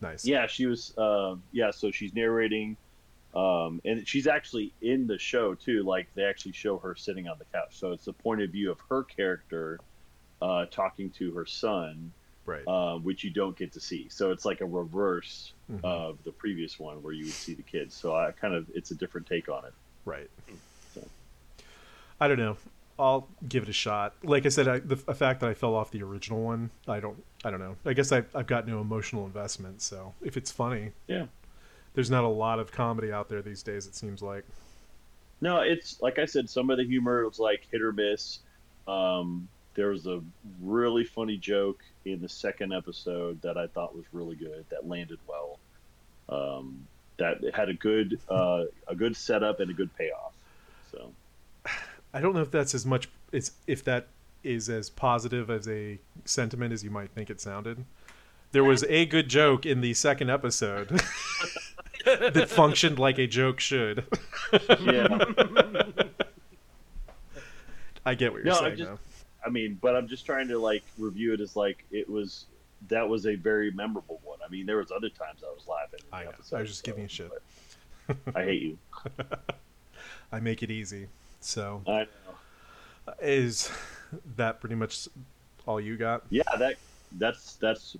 nice. 0.00 0.24
Yeah, 0.24 0.46
she 0.46 0.66
was. 0.66 0.96
Um, 0.98 1.42
yeah, 1.52 1.70
so 1.70 1.90
she's 1.90 2.14
narrating, 2.14 2.76
um, 3.34 3.80
and 3.84 4.06
she's 4.06 4.26
actually 4.26 4.72
in 4.82 5.06
the 5.06 5.18
show 5.18 5.54
too. 5.54 5.82
Like 5.82 6.08
they 6.14 6.24
actually 6.24 6.52
show 6.52 6.78
her 6.78 6.94
sitting 6.94 7.28
on 7.28 7.38
the 7.38 7.44
couch, 7.46 7.70
so 7.72 7.92
it's 7.92 8.04
the 8.06 8.12
point 8.12 8.42
of 8.42 8.50
view 8.50 8.70
of 8.70 8.78
her 8.88 9.02
character 9.04 9.80
uh, 10.40 10.66
talking 10.70 11.10
to 11.10 11.32
her 11.32 11.46
son, 11.46 12.10
Right. 12.44 12.66
uh, 12.66 12.96
which 12.98 13.22
you 13.22 13.30
don't 13.30 13.56
get 13.56 13.72
to 13.72 13.80
see. 13.80 14.08
So 14.08 14.32
it's 14.32 14.44
like 14.44 14.60
a 14.60 14.66
reverse 14.66 15.52
Mhm. 15.70 15.84
of 15.84 16.18
the 16.24 16.32
previous 16.32 16.78
one 16.78 17.00
where 17.02 17.12
you 17.12 17.24
would 17.24 17.32
see 17.34 17.54
the 17.54 17.62
kids. 17.62 17.94
So 17.94 18.16
I 18.16 18.32
kind 18.32 18.52
of 18.54 18.66
it's 18.74 18.90
a 18.90 18.94
different 18.96 19.26
take 19.28 19.48
on 19.48 19.64
it. 19.64 19.72
Right. 20.04 20.28
So. 20.94 21.06
I 22.20 22.26
don't 22.28 22.38
know. 22.38 22.56
I'll 22.98 23.28
give 23.48 23.62
it 23.62 23.68
a 23.68 23.72
shot. 23.72 24.14
Like 24.22 24.44
I 24.44 24.48
said, 24.48 24.68
I, 24.68 24.78
the, 24.80 24.96
the 24.96 25.14
fact 25.14 25.40
that 25.40 25.48
I 25.50 25.54
fell 25.54 25.74
off 25.74 25.90
the 25.92 26.02
original 26.02 26.42
one, 26.42 26.70
I 26.86 27.00
don't, 27.00 27.22
I 27.44 27.50
don't 27.50 27.60
know. 27.60 27.76
I 27.86 27.94
guess 27.94 28.12
I, 28.12 28.24
I've 28.34 28.46
got 28.46 28.66
no 28.66 28.80
emotional 28.80 29.24
investment. 29.24 29.80
So 29.80 30.12
if 30.20 30.36
it's 30.36 30.50
funny, 30.50 30.92
Yeah. 31.06 31.26
there's 31.94 32.10
not 32.10 32.24
a 32.24 32.28
lot 32.28 32.58
of 32.58 32.70
comedy 32.72 33.10
out 33.12 33.28
there 33.28 33.40
these 33.42 33.62
days. 33.62 33.86
It 33.86 33.94
seems 33.94 34.20
like. 34.20 34.44
No, 35.40 35.60
it's 35.60 36.00
like 36.02 36.18
I 36.18 36.24
said. 36.26 36.48
Some 36.50 36.70
of 36.70 36.76
the 36.78 36.84
humor 36.84 37.24
was 37.26 37.38
like 37.38 37.66
hit 37.70 37.82
or 37.82 37.92
miss. 37.92 38.40
Um, 38.86 39.48
there 39.74 39.88
was 39.88 40.06
a 40.06 40.20
really 40.60 41.04
funny 41.04 41.36
joke 41.36 41.82
in 42.04 42.20
the 42.20 42.28
second 42.28 42.72
episode 42.72 43.40
that 43.42 43.56
I 43.56 43.66
thought 43.68 43.94
was 43.94 44.04
really 44.12 44.36
good. 44.36 44.64
That 44.70 44.88
landed 44.88 45.18
well. 45.26 45.58
Um, 46.28 46.86
that 47.18 47.38
had 47.54 47.68
a 47.68 47.74
good 47.74 48.18
uh, 48.28 48.64
a 48.88 48.94
good 48.94 49.16
setup 49.16 49.60
and 49.60 49.70
a 49.70 49.74
good 49.74 49.94
payoff. 49.96 50.32
So 50.90 51.10
I 52.14 52.20
don't 52.20 52.34
know 52.34 52.42
if 52.42 52.50
that's 52.50 52.74
as 52.74 52.84
much. 52.86 53.08
It's 53.32 53.52
if 53.66 53.84
that 53.84 54.08
is 54.42 54.68
as 54.68 54.90
positive 54.90 55.50
as 55.50 55.68
a 55.68 55.98
sentiment 56.24 56.72
as 56.72 56.82
you 56.82 56.90
might 56.90 57.10
think 57.10 57.30
it 57.30 57.40
sounded. 57.40 57.84
There 58.50 58.64
was 58.64 58.84
a 58.88 59.06
good 59.06 59.28
joke 59.28 59.64
in 59.64 59.80
the 59.80 59.94
second 59.94 60.28
episode 60.30 60.88
that 62.04 62.48
functioned 62.50 62.98
like 62.98 63.18
a 63.18 63.26
joke 63.26 63.60
should. 63.60 64.04
yeah, 64.80 65.06
I 68.04 68.14
get 68.14 68.32
what 68.32 68.44
you're 68.44 68.52
No, 68.52 68.58
I 68.58 68.60
saying. 68.64 68.76
just- 68.76 68.90
though. 68.90 68.98
I 69.44 69.50
mean, 69.50 69.78
but 69.80 69.96
I'm 69.96 70.08
just 70.08 70.26
trying 70.26 70.48
to 70.48 70.58
like 70.58 70.84
review 70.98 71.34
it 71.34 71.40
as 71.40 71.56
like 71.56 71.84
it 71.90 72.08
was. 72.08 72.46
That 72.88 73.08
was 73.08 73.26
a 73.26 73.36
very 73.36 73.70
memorable 73.70 74.20
one. 74.24 74.38
I 74.44 74.50
mean, 74.50 74.66
there 74.66 74.78
was 74.78 74.90
other 74.90 75.08
times 75.08 75.44
I 75.46 75.50
was 75.52 75.68
laughing. 75.68 76.00
In 76.00 76.10
the 76.10 76.16
I 76.16 76.24
know. 76.24 76.30
episode, 76.30 76.56
I 76.56 76.60
was 76.62 76.70
just 76.70 76.84
so, 76.84 76.90
giving 76.90 77.02
you 77.02 77.08
shit. 77.08 77.30
I 78.34 78.42
hate 78.42 78.62
you. 78.62 78.78
I 80.32 80.40
make 80.40 80.62
it 80.62 80.70
easy. 80.70 81.06
So 81.40 81.82
I 81.86 82.00
know. 82.00 83.14
is 83.20 83.70
that 84.36 84.60
pretty 84.60 84.74
much 84.74 85.08
all 85.66 85.80
you 85.80 85.96
got? 85.96 86.22
Yeah, 86.30 86.42
that 86.58 86.76
that's 87.18 87.54
that's 87.54 87.96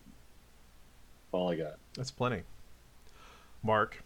all 1.31 1.51
I 1.51 1.57
got. 1.57 1.75
That's 1.95 2.11
plenty. 2.11 2.43
Mark, 3.63 4.03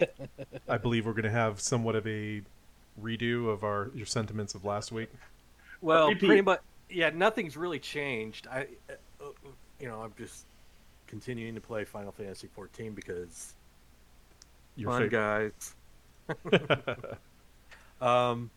I 0.68 0.78
believe 0.78 1.06
we're 1.06 1.12
going 1.12 1.24
to 1.24 1.30
have 1.30 1.60
somewhat 1.60 1.94
of 1.94 2.06
a 2.06 2.42
redo 3.00 3.48
of 3.48 3.62
our 3.62 3.90
your 3.94 4.06
sentiments 4.06 4.54
of 4.54 4.64
last 4.64 4.90
week. 4.90 5.10
Well, 5.80 6.14
pretty 6.14 6.42
much. 6.42 6.60
Yeah, 6.88 7.10
nothing's 7.10 7.56
really 7.56 7.78
changed. 7.78 8.46
I, 8.46 8.66
uh, 8.90 9.26
you 9.80 9.88
know, 9.88 10.00
I'm 10.00 10.14
just 10.16 10.44
continuing 11.06 11.54
to 11.54 11.60
play 11.60 11.84
Final 11.84 12.12
Fantasy 12.12 12.48
14 12.54 12.92
because 12.92 13.54
Your 14.76 14.90
fun 14.90 15.10
favorite. 15.10 15.54
guys. 16.50 17.00
Um, 18.00 18.50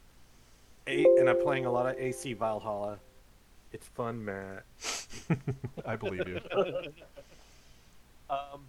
a, 0.88 1.06
and 1.18 1.30
I'm 1.30 1.42
playing 1.42 1.66
a 1.66 1.72
lot 1.72 1.86
of 1.86 1.98
AC 1.98 2.34
Valhalla. 2.34 3.00
It's 3.72 3.88
fun, 3.88 4.26
Matt. 4.26 4.64
I 5.86 5.96
believe 5.96 6.28
you. 6.28 6.42
Um, 8.30 8.66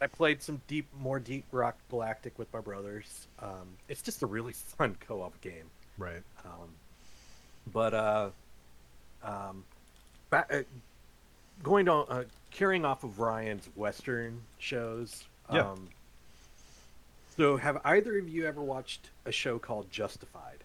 I 0.00 0.06
played 0.06 0.42
some 0.42 0.60
deep, 0.66 0.86
more 0.98 1.18
deep 1.18 1.44
rock 1.52 1.76
galactic 1.88 2.38
with 2.38 2.52
my 2.52 2.60
brothers. 2.60 3.28
Um, 3.38 3.76
it's 3.88 4.02
just 4.02 4.22
a 4.22 4.26
really 4.26 4.52
fun 4.52 4.96
co-op 5.00 5.40
game. 5.40 5.70
Right. 5.98 6.22
Um, 6.44 6.68
but 7.72 7.94
uh, 7.94 8.30
um, 9.22 9.64
ba- 10.30 10.46
uh, 10.50 10.62
going 11.62 11.88
on, 11.88 12.06
uh, 12.08 12.24
carrying 12.50 12.84
off 12.84 13.04
of 13.04 13.18
Ryan's 13.18 13.68
Western 13.74 14.40
shows. 14.58 15.24
Yeah. 15.52 15.70
Um, 15.70 15.88
so, 17.36 17.56
have 17.56 17.80
either 17.84 18.18
of 18.18 18.28
you 18.28 18.46
ever 18.46 18.60
watched 18.60 19.08
a 19.24 19.32
show 19.32 19.58
called 19.58 19.90
Justified? 19.90 20.58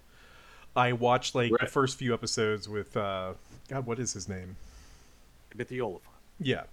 I 0.75 0.93
watched 0.93 1.35
like 1.35 1.51
the 1.57 1.67
first 1.67 1.97
few 1.97 2.13
episodes 2.13 2.67
with 2.67 2.97
uh 2.97 3.33
God, 3.69 3.85
what 3.85 3.99
is 3.99 4.13
his 4.13 4.27
name? 4.27 4.57
Timothy 5.51 5.79
Olyphant. 5.79 6.15
Yeah. 6.39 6.63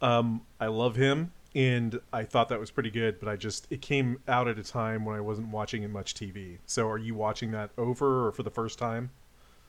Um 0.00 0.42
I 0.60 0.66
love 0.66 0.96
him 0.96 1.32
and 1.54 2.00
I 2.12 2.24
thought 2.24 2.48
that 2.48 2.58
was 2.58 2.70
pretty 2.70 2.90
good, 2.90 3.20
but 3.20 3.28
I 3.28 3.36
just 3.36 3.66
it 3.70 3.80
came 3.80 4.20
out 4.26 4.48
at 4.48 4.58
a 4.58 4.64
time 4.64 5.04
when 5.04 5.16
I 5.16 5.20
wasn't 5.20 5.48
watching 5.48 5.88
much 5.92 6.14
TV. 6.14 6.58
So 6.66 6.88
are 6.88 6.98
you 6.98 7.14
watching 7.14 7.52
that 7.52 7.70
over 7.78 8.26
or 8.26 8.32
for 8.32 8.42
the 8.42 8.50
first 8.50 8.78
time? 8.78 9.10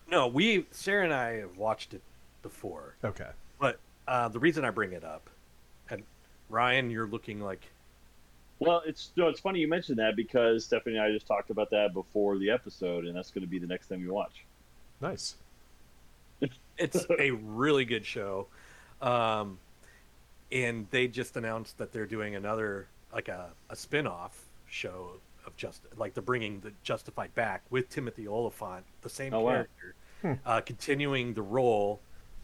No, 0.10 0.28
we 0.28 0.66
Sarah 0.72 1.04
and 1.06 1.14
I 1.14 1.38
have 1.38 1.58
watched 1.58 1.94
it 1.94 2.02
before, 2.42 2.96
Okay. 3.04 3.30
but 3.60 3.80
uh, 4.08 4.28
the 4.28 4.40
reason 4.40 4.66
I 4.66 4.70
bring 4.70 4.92
it 4.94 5.04
up, 5.04 5.30
and 5.90 6.04
Ryan, 6.50 6.90
you're 6.90 7.08
looking 7.08 7.40
like 7.42 7.62
Well, 8.60 8.82
it's 8.86 9.12
no, 9.16 9.28
it's 9.30 9.40
funny 9.40 9.60
you 9.60 9.68
mentioned 9.68 9.98
that 10.00 10.16
because 10.16 10.66
Stephanie 10.66 10.98
and 10.98 11.06
I 11.06 11.12
just 11.12 11.26
talked 11.26 11.50
about 11.50 11.70
that 11.72 11.94
before 11.94 12.38
the 12.38 12.50
episode, 12.50 13.06
and 13.06 13.16
that's 13.16 13.32
going 13.32 13.44
to 13.44 13.48
be 13.50 13.60
the 13.60 13.68
next 13.68 13.88
thing 13.88 14.02
we 14.02 14.10
watch. 14.10 14.44
Nice. 15.02 15.36
it's 16.78 17.06
a 17.20 17.32
really 17.32 17.86
good 17.86 18.06
show 18.06 18.48
um 19.02 19.58
and 20.52 20.88
they 20.92 21.08
just 21.08 21.38
announced 21.38 21.78
that 21.78 21.92
they're 21.94 22.06
doing 22.06 22.36
another 22.36 22.88
like 23.14 23.28
a, 23.28 23.50
a 23.70 23.76
spin-off 23.76 24.46
show 24.68 25.12
of 25.46 25.56
just 25.58 25.82
like 25.98 26.14
they're 26.14 26.24
bringing 26.24 26.60
the 26.62 26.72
justified 26.84 27.34
back 27.36 27.62
with 27.70 27.90
timothy 27.90 28.28
olyphant 28.28 28.84
the 29.02 29.10
same 29.10 29.34
Oh, 29.34 29.42
wow. 29.42 29.52
character 29.52 29.96
Hmm. 30.22 30.34
uh 30.46 30.62
continuing 30.62 31.34
the 31.34 31.42
role 31.42 32.00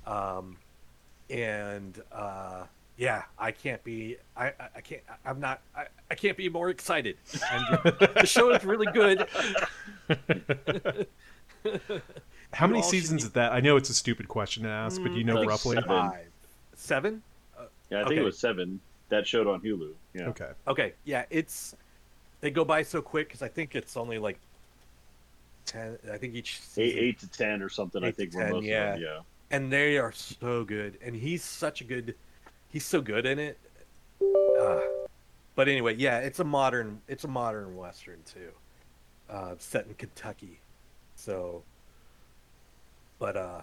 um 0.06 0.58
and 1.30 2.02
uh 2.12 2.64
yeah 2.98 3.24
i 3.38 3.52
can't 3.52 3.82
be 3.86 4.18
i 4.36 4.48
i, 4.48 4.54
I 4.76 4.82
can't 4.82 5.02
I- 5.10 5.30
i'm 5.30 5.40
not 5.40 5.62
I, 5.76 5.86
I 6.12 6.16
can't 6.16 6.36
be 6.36 6.50
more 6.50 6.70
excited 6.70 7.16
and 7.52 7.66
the 8.16 8.26
show 8.26 8.50
is 8.52 8.66
really 8.66 8.88
good 8.92 9.28
How 12.54 12.66
many 12.68 12.82
seasons 12.82 13.22
be- 13.24 13.28
is 13.28 13.32
that? 13.34 13.52
I 13.52 13.60
know 13.60 13.76
it's 13.78 13.90
a 13.90 13.94
stupid 13.94 14.28
question 14.28 14.64
to 14.64 14.70
ask, 14.70 15.02
but 15.04 15.12
do 15.12 15.18
you 15.20 15.24
know 15.24 15.36
think 15.36 15.50
roughly? 15.50 15.76
seven. 15.76 15.88
five 15.90 16.28
seven 16.74 17.22
Yeah, 17.92 17.98
I 18.00 18.04
think 18.04 18.14
Okay. 18.14 18.22
it 18.22 18.24
was 18.24 18.40
seven 18.40 18.80
that 19.10 19.28
showed 19.28 19.46
on 19.48 19.62
Hulu. 19.62 19.92
Yeah, 20.14 20.30
Okay. 20.30 20.50
Okay, 20.68 20.94
yeah, 21.04 21.26
it's 21.30 21.76
they 22.42 22.52
go 22.52 22.64
by 22.66 22.84
so 22.84 23.02
quick 23.02 23.28
because 23.28 23.42
I 23.42 23.48
think 23.48 23.76
it's 23.76 23.98
only 23.98 24.18
like 24.18 24.40
ten. 25.66 25.98
I 26.12 26.18
think 26.18 26.36
each 26.36 26.60
eight, 26.78 26.92
season, 26.92 27.00
eight 27.00 27.20
to 27.20 27.28
ten 27.28 27.62
or 27.62 27.70
something. 27.70 28.04
I 28.04 28.12
think 28.12 28.32
10, 28.32 28.52
most 28.52 28.66
yeah. 28.66 28.94
of 28.94 29.00
them. 29.00 29.02
Yeah, 29.04 29.20
and 29.52 29.72
they 29.72 29.98
are 29.98 30.12
so 30.12 30.64
good, 30.64 30.98
and 31.04 31.16
he's 31.16 31.44
such 31.44 31.82
a 31.82 31.84
good, 31.84 32.16
he's 32.70 32.86
so 32.86 33.02
good 33.02 33.26
in 33.26 33.40
it. 33.40 33.58
Uh, 34.60 34.82
but 35.56 35.68
anyway, 35.68 35.96
yeah, 35.96 36.20
it's 36.20 36.40
a 36.40 36.44
modern, 36.44 37.02
it's 37.08 37.24
a 37.24 37.28
modern 37.28 37.76
western 37.76 38.20
too, 38.26 38.52
uh, 39.30 39.56
set 39.58 39.88
in 39.88 39.94
Kentucky. 39.96 40.60
So, 41.16 41.64
but 43.18 43.36
uh, 43.36 43.62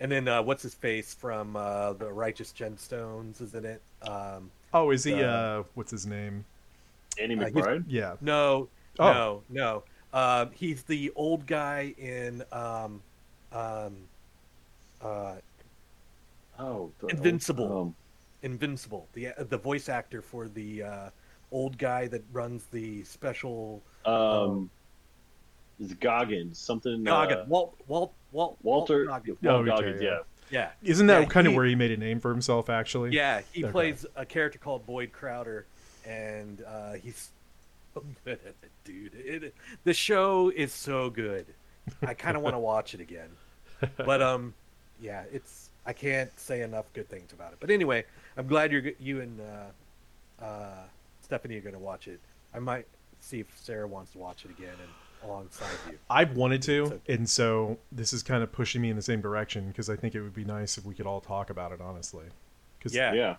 and 0.00 0.10
then 0.10 0.28
uh, 0.28 0.42
what's 0.42 0.62
his 0.62 0.74
face 0.74 1.14
from 1.14 1.56
uh, 1.56 1.94
the 1.94 2.12
Righteous 2.12 2.52
Gemstones 2.52 3.40
is 3.40 3.54
in 3.54 3.64
it? 3.64 3.82
Um, 4.02 4.50
Oh, 4.74 4.90
is 4.90 5.04
he 5.04 5.22
uh 5.22 5.64
what's 5.74 5.90
his 5.90 6.06
name? 6.06 6.44
Annie 7.18 7.36
Uh, 7.36 7.44
McBride. 7.48 7.84
Yeah. 7.86 8.16
No, 8.20 8.68
Oh. 8.98 9.12
no, 9.12 9.42
no. 9.48 9.82
Um, 10.12 10.50
he's 10.52 10.82
the 10.82 11.10
old 11.16 11.46
guy 11.46 11.94
in 11.98 12.42
um, 12.52 13.00
um, 13.52 13.96
uh, 15.00 15.36
oh, 16.58 16.92
the- 17.00 17.08
Invincible. 17.08 17.80
Um, 17.80 17.94
Invincible, 18.42 19.08
the 19.12 19.28
the 19.38 19.56
voice 19.56 19.88
actor 19.88 20.20
for 20.20 20.48
the 20.48 20.82
uh, 20.82 21.10
old 21.52 21.78
guy 21.78 22.08
that 22.08 22.22
runs 22.32 22.64
the 22.72 23.04
special 23.04 23.80
um, 24.04 24.68
is 25.78 25.94
Goggins 25.94 26.58
something? 26.58 27.04
Goggin. 27.04 27.38
Uh, 27.38 27.44
Walt, 27.46 27.76
Walt, 27.86 28.12
Walt, 28.32 28.58
Walter. 28.62 29.06
Walt 29.06 29.08
Goggins. 29.24 29.38
Walt 29.42 29.54
Oh, 29.54 29.58
okay, 29.60 29.68
Goggins. 29.70 30.02
yeah. 30.02 30.10
Yeah. 30.10 30.18
Yeah, 30.50 30.70
Isn't 30.90 31.06
that 31.06 31.20
Yeah, 31.22 31.28
kind 31.28 31.46
of 31.46 31.54
where 31.54 31.64
he 31.64 31.74
made 31.76 31.92
a 31.92 31.96
name 31.96 32.18
for 32.20 32.30
himself 32.30 32.68
actually? 32.68 33.12
yeah. 33.12 33.40
He 33.52 33.62
Okay. 33.64 33.70
plays 33.72 34.04
a 34.16 34.26
character 34.26 34.58
called 34.58 34.84
Boyd 34.84 35.10
Crowder, 35.12 35.64
and 36.06 36.62
uh, 36.66 36.92
he's 36.94 37.30
so 37.94 38.02
good 38.24 38.38
at 38.44 38.54
it, 38.62 38.70
dude. 38.84 39.12
It, 39.14 39.54
the 39.84 39.94
show 39.94 40.50
is 40.54 40.72
so 40.72 41.10
good. 41.10 41.46
I 42.06 42.14
kind 42.14 42.36
of 42.36 42.42
want 42.42 42.54
to 42.54 42.58
watch 42.72 42.94
it 42.94 43.00
again. 43.00 43.28
but 43.96 44.22
um 44.22 44.54
yeah 45.00 45.24
it's 45.32 45.70
i 45.84 45.92
can't 45.92 46.30
say 46.38 46.62
enough 46.62 46.84
good 46.92 47.08
things 47.08 47.32
about 47.32 47.52
it 47.52 47.58
but 47.58 47.68
anyway 47.68 48.04
i'm 48.36 48.46
glad 48.46 48.70
you're 48.70 48.92
you 49.00 49.20
and 49.20 49.40
uh 49.40 50.44
uh 50.44 50.82
stephanie 51.20 51.56
are 51.56 51.60
going 51.60 51.72
to 51.72 51.80
watch 51.80 52.06
it 52.06 52.20
i 52.54 52.60
might 52.60 52.86
see 53.18 53.40
if 53.40 53.46
sarah 53.58 53.88
wants 53.88 54.12
to 54.12 54.18
watch 54.18 54.44
it 54.44 54.52
again 54.52 54.68
and 54.80 55.28
alongside 55.28 55.66
you 55.90 55.98
I've 56.08 56.36
wanted 56.36 56.62
to, 56.62 56.86
So- 56.86 57.00
and 57.08 57.28
so 57.28 57.76
this 57.90 58.12
is 58.12 58.22
kind 58.22 58.44
of 58.44 58.52
pushing 58.52 58.80
me 58.80 58.90
in 58.90 58.94
the 58.94 59.02
same 59.02 59.20
direction 59.20 59.66
because 59.66 59.90
I 59.90 59.96
think 59.96 60.14
it 60.14 60.20
would 60.22 60.34
be 60.34 60.44
nice 60.44 60.78
if 60.78 60.84
we 60.84 60.94
could 60.94 61.06
all 61.06 61.20
talk 61.20 61.50
about 61.50 61.72
it 61.72 61.80
honestly. 61.80 62.26
Cause 62.80 62.94
Yeah. 62.94 63.12
Yeah. 63.14 63.36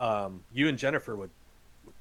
um 0.00 0.42
you 0.52 0.66
and 0.68 0.76
jennifer 0.76 1.14
would 1.14 1.30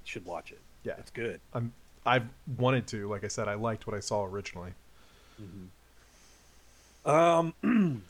should 0.06 0.26
watch 0.26 0.52
it 0.52 0.60
Yeah. 0.84 0.94
it's 0.98 1.12
good 1.12 1.40
I'm 1.54 1.74
I've 2.08 2.28
wanted 2.58 2.86
to. 2.90 3.10
Like 3.10 3.24
I 3.24 3.28
said, 3.28 3.48
I 3.48 3.56
liked 3.56 3.88
what 3.88 3.96
I 3.96 4.00
saw 4.00 4.24
originally. 4.26 4.74
um 7.06 7.54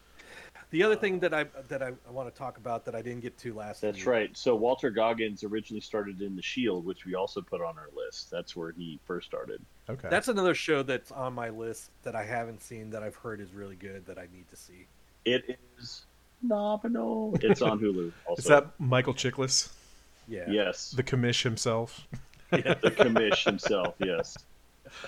the 0.72 0.84
other 0.84 0.96
thing 0.96 1.20
that 1.20 1.34
I 1.34 1.46
that 1.70 1.82
I, 1.82 1.88
I 2.08 2.12
want 2.12 2.32
to 2.32 2.38
talk 2.38 2.58
about 2.58 2.86
that 2.86 2.96
I 2.96 3.02
didn't 3.02 3.22
get 3.22 3.38
to 3.40 3.54
last. 3.54 3.82
That's 3.82 3.98
week- 4.00 4.08
right. 4.08 4.38
So 4.38 4.56
Walter 4.56 4.90
Goggins 4.90 5.44
originally 5.44 5.82
started 5.82 6.22
in 6.22 6.36
The 6.36 6.42
Shield, 6.42 6.86
which 6.86 7.06
we 7.06 7.16
also 7.16 7.42
put 7.42 7.62
on 7.62 7.78
our 7.78 7.90
list. 7.96 8.30
That's 8.32 8.56
where 8.56 8.72
he 8.72 9.00
first 9.06 9.28
started. 9.28 9.62
Okay. 9.90 10.08
That's 10.10 10.28
another 10.28 10.54
show 10.56 10.84
that's 10.84 11.12
on 11.12 11.34
my 11.34 11.50
list 11.50 11.90
that 12.04 12.16
I 12.16 12.24
haven't 12.26 12.62
seen 12.62 12.90
that 12.90 13.04
I've 13.04 13.16
heard 13.16 13.40
is 13.40 13.54
really 13.54 13.76
good 13.76 14.06
that 14.08 14.18
I 14.18 14.28
need 14.34 14.50
to 14.50 14.56
see. 14.56 14.88
It 15.26 15.58
is 15.80 16.06
phenomenal. 16.42 17.38
It's 17.42 17.62
on 17.62 17.80
Hulu. 17.80 18.12
Also. 18.28 18.40
Is 18.42 18.46
that 18.48 18.68
Michael 18.80 19.14
Chiklis, 19.14 19.72
Yeah. 20.28 20.46
yes? 20.50 20.92
the 20.92 21.04
commish 21.04 21.44
himself? 21.44 22.08
Yeah. 22.52 22.76
the 22.76 22.92
commish 22.92 23.44
himself 23.44 23.96
yes 24.00 24.38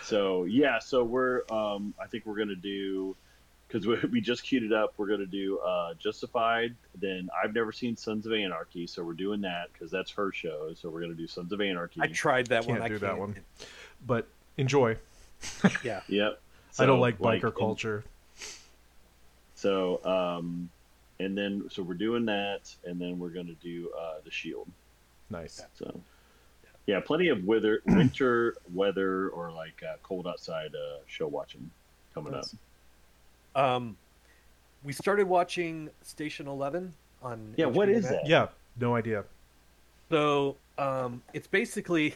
so 0.01 0.43
yeah 0.45 0.79
so 0.79 1.03
we're 1.03 1.43
um 1.51 1.93
i 2.01 2.05
think 2.07 2.25
we're 2.25 2.35
gonna 2.37 2.55
do 2.55 3.15
because 3.67 3.85
we, 3.87 3.95
we 4.11 4.19
just 4.21 4.43
queued 4.43 4.63
it 4.63 4.73
up 4.73 4.95
we're 4.97 5.07
gonna 5.07 5.25
do 5.27 5.59
uh 5.59 5.93
justified 5.93 6.75
then 6.99 7.29
i've 7.41 7.53
never 7.53 7.71
seen 7.71 7.95
sons 7.95 8.25
of 8.25 8.33
anarchy 8.33 8.85
so 8.87 9.03
we're 9.03 9.13
doing 9.13 9.39
that 9.41 9.71
because 9.71 9.89
that's 9.91 10.09
her 10.11 10.31
show 10.31 10.73
so 10.73 10.89
we're 10.89 10.99
gonna 10.99 11.13
do 11.13 11.27
sons 11.27 11.53
of 11.53 11.61
anarchy 11.61 12.01
I 12.01 12.07
tried 12.07 12.47
that 12.47 12.65
one. 12.65 12.77
Can't 12.77 12.83
I 12.83 12.87
do 12.89 12.99
can't. 12.99 13.01
that 13.13 13.17
one. 13.19 13.35
But 14.05 14.27
enjoy. 14.57 14.97
Yeah. 15.83 16.01
yep 16.09 16.41
I 16.79 16.85
don't 16.87 16.99
like 16.99 17.19
biker 17.19 17.43
and- 17.45 17.55
culture. 17.55 18.03
so 19.55 20.03
um 20.03 20.69
and 21.19 21.37
then 21.37 21.65
so 21.69 21.81
we're 21.83 21.93
doing 21.93 22.25
that 22.25 22.61
and 22.83 22.99
then 22.99 23.19
we're 23.19 23.29
gonna 23.29 23.55
do 23.61 23.91
uh 23.97 24.15
the 24.25 24.31
shield 24.31 24.67
Nice. 25.29 25.61
so 25.73 25.99
yeah 26.85 26.99
plenty 26.99 27.27
of 27.29 27.43
weather 27.43 27.81
winter 27.85 28.55
weather 28.73 29.29
or 29.29 29.51
like 29.51 29.81
uh, 29.83 29.95
cold 30.03 30.25
outside 30.27 30.73
uh 30.75 30.99
show 31.07 31.27
watching 31.27 31.69
coming 32.13 32.33
up 32.33 32.45
Um, 33.55 33.97
we 34.83 34.93
started 34.93 35.27
watching 35.27 35.89
Station 36.03 36.47
Eleven 36.47 36.93
on. 37.23 37.53
Yeah, 37.57 37.65
what 37.65 37.89
HBO 37.89 37.95
is 37.95 38.03
Max. 38.03 38.15
that? 38.15 38.27
Yeah, 38.27 38.47
no 38.79 38.95
idea. 38.95 39.23
So 40.09 40.55
um, 40.77 41.21
it's 41.33 41.47
basically 41.47 42.13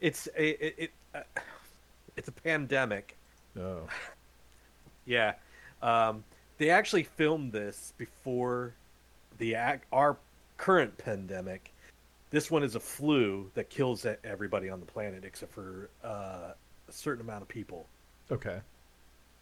it's 0.00 0.28
a 0.36 0.66
it, 0.66 0.74
it 0.78 0.90
uh, 1.14 1.20
it's 2.16 2.28
a 2.28 2.32
pandemic. 2.32 3.16
Oh. 3.58 3.80
Yeah, 5.08 5.34
um, 5.82 6.24
they 6.58 6.70
actually 6.70 7.04
filmed 7.04 7.52
this 7.52 7.92
before 7.96 8.74
the 9.38 9.54
ac- 9.54 9.82
our 9.92 10.16
current 10.56 10.96
pandemic. 10.98 11.72
This 12.30 12.50
one 12.50 12.62
is 12.62 12.74
a 12.74 12.80
flu 12.80 13.50
that 13.54 13.70
kills 13.70 14.06
everybody 14.24 14.68
on 14.68 14.80
the 14.80 14.86
planet 14.86 15.24
except 15.24 15.52
for 15.52 15.88
uh, 16.04 16.52
a 16.88 16.92
certain 16.92 17.22
amount 17.24 17.42
of 17.42 17.48
people. 17.48 17.86
Okay. 18.30 18.58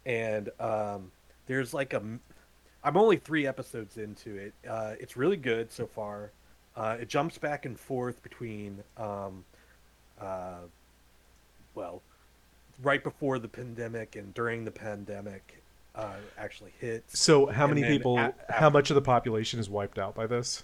and 0.05 0.49
um, 0.59 1.11
there's 1.47 1.73
like 1.73 1.93
a. 1.93 2.01
I'm 2.83 2.97
only 2.97 3.17
three 3.17 3.47
episodes 3.47 3.97
into 3.97 4.35
it 4.37 4.53
uh, 4.69 4.93
it's 4.99 5.17
really 5.17 5.37
good 5.37 5.71
so 5.71 5.87
far 5.87 6.29
uh, 6.75 6.97
it 7.01 7.09
jumps 7.09 7.39
back 7.39 7.65
and 7.65 7.79
forth 7.79 8.21
between 8.21 8.83
um, 8.97 9.43
uh, 10.21 10.59
well 11.73 12.03
right 12.83 13.03
before 13.03 13.39
the 13.39 13.47
pandemic 13.47 14.15
and 14.15 14.33
during 14.35 14.65
the 14.65 14.71
pandemic 14.71 15.63
uh, 15.95 16.13
actually 16.37 16.73
hits 16.79 17.17
So, 17.19 17.47
how 17.47 17.65
many 17.65 17.81
people? 17.83 18.19
a- 18.19 18.33
how 18.49 18.69
much 18.69 18.91
of 18.91 18.95
the 18.95 19.01
population 19.01 19.59
is 19.59 19.67
wiped 19.69 19.97
out 19.97 20.13
by 20.13 20.27
this? 20.27 20.61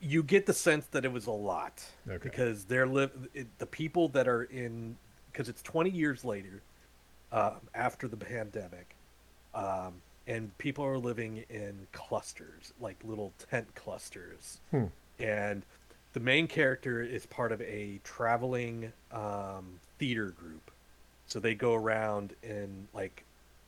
You 0.00 0.22
get 0.22 0.46
the 0.46 0.52
sense 0.52 0.86
that 0.86 1.04
it 1.04 1.12
was 1.12 1.26
a 1.26 1.30
lot 1.32 1.84
Okay. 2.08 2.18
because 2.22 2.64
they're 2.64 2.86
live 2.86 3.10
it, 3.34 3.46
the 3.58 3.66
people 3.66 4.08
that 4.10 4.28
are 4.28 4.44
in 4.44 4.96
because 5.32 5.48
it's 5.48 5.62
20 5.62 5.90
years 5.90 6.24
later 6.24 6.62
um, 7.32 7.56
after 7.74 8.08
the 8.08 8.16
pandemic 8.16 8.94
um, 9.54 9.94
and 10.26 10.56
people 10.58 10.84
are 10.84 10.98
living 10.98 11.44
in 11.50 11.86
clusters 11.92 12.72
like 12.80 12.96
little 13.04 13.32
tent 13.50 13.66
clusters 13.74 14.58
Hmm. 14.70 14.84
and 15.18 15.62
the 16.14 16.20
main 16.20 16.46
character 16.46 17.02
is 17.02 17.26
part 17.26 17.52
of 17.52 17.60
a 17.60 18.00
traveling 18.04 18.92
um, 19.12 19.80
theater 19.98 20.30
group 20.30 20.70
so 21.26 21.38
they 21.40 21.54
go 21.54 21.74
around 21.74 22.34
and 22.42 22.86
like 22.94 23.24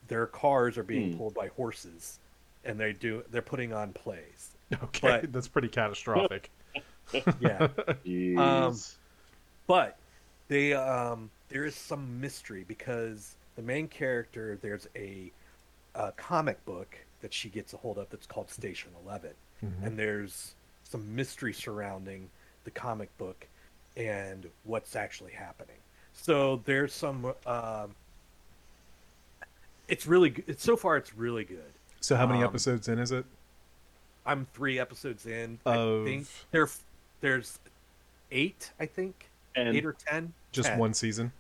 their 0.09 0.27
cars 0.27 0.79
are 0.79 0.83
being 0.85 1.13
Hmm. 1.13 1.19
pulled 1.19 1.35
by 1.35 1.49
horses 1.49 2.19
and 2.65 2.79
they 2.79 2.93
do 2.93 3.25
they're 3.31 3.43
putting 3.43 3.73
on 3.73 3.93
plays 3.93 4.51
Okay, 4.85 5.21
But- 5.23 5.33
that's 5.33 5.49
pretty 5.49 5.69
catastrophic. 5.69 6.51
yeah 7.41 7.67
Um, 8.39 8.77
but 9.67 9.97
they 10.49 10.73
um 10.75 11.29
there 11.49 11.65
is 11.65 11.75
some 11.75 12.21
mystery 12.21 12.65
because 12.69 13.35
the 13.57 13.63
main 13.63 13.89
character 13.89 14.59
there's 14.63 14.87
a, 14.95 15.33
a 15.97 16.13
comic 16.13 16.65
book 16.65 16.97
that 17.21 17.35
she 17.35 17.49
gets 17.49 17.73
a 17.73 17.77
hold 17.77 17.99
of 17.99 18.09
that's 18.11 18.27
called 18.27 18.49
Station 18.49 18.91
11 19.05 19.31
Mhm. 19.65 19.87
and 19.87 19.99
there's 19.99 20.55
some 20.85 21.15
mystery 21.17 21.53
surrounding 21.53 22.31
the 22.65 22.71
comic 22.71 23.17
book 23.19 23.47
and 23.97 24.49
what's 24.65 24.95
actually 24.95 25.33
happening. 25.33 25.77
So 26.13 26.63
there's 26.65 26.93
some 26.95 27.35
um 27.47 27.95
it's 29.89 30.07
really 30.07 30.31
g- 30.31 30.45
it's 30.47 30.63
so 30.63 30.77
far 30.77 30.97
it's 30.97 31.15
really 31.17 31.45
good. 31.45 31.73
So, 32.01 32.15
how 32.17 32.27
many 32.27 32.39
um, 32.39 32.45
episodes 32.49 32.89
in 32.89 32.99
is 32.99 33.11
it? 33.13 33.25
I'm 34.27 34.47
3 34.55 34.79
episodes 34.79 35.27
in. 35.27 35.59
Of- 35.65 36.03
I 36.03 36.05
think 36.05 36.27
there 36.51 36.69
there's 37.21 37.59
8, 38.31 38.71
I 38.81 38.87
think. 38.87 39.29
and 39.57 39.77
8 39.77 39.85
or 39.87 39.93
10. 39.93 40.33
Just 40.53 40.69
10. 40.69 40.79
one 40.79 40.95
season. 40.95 41.33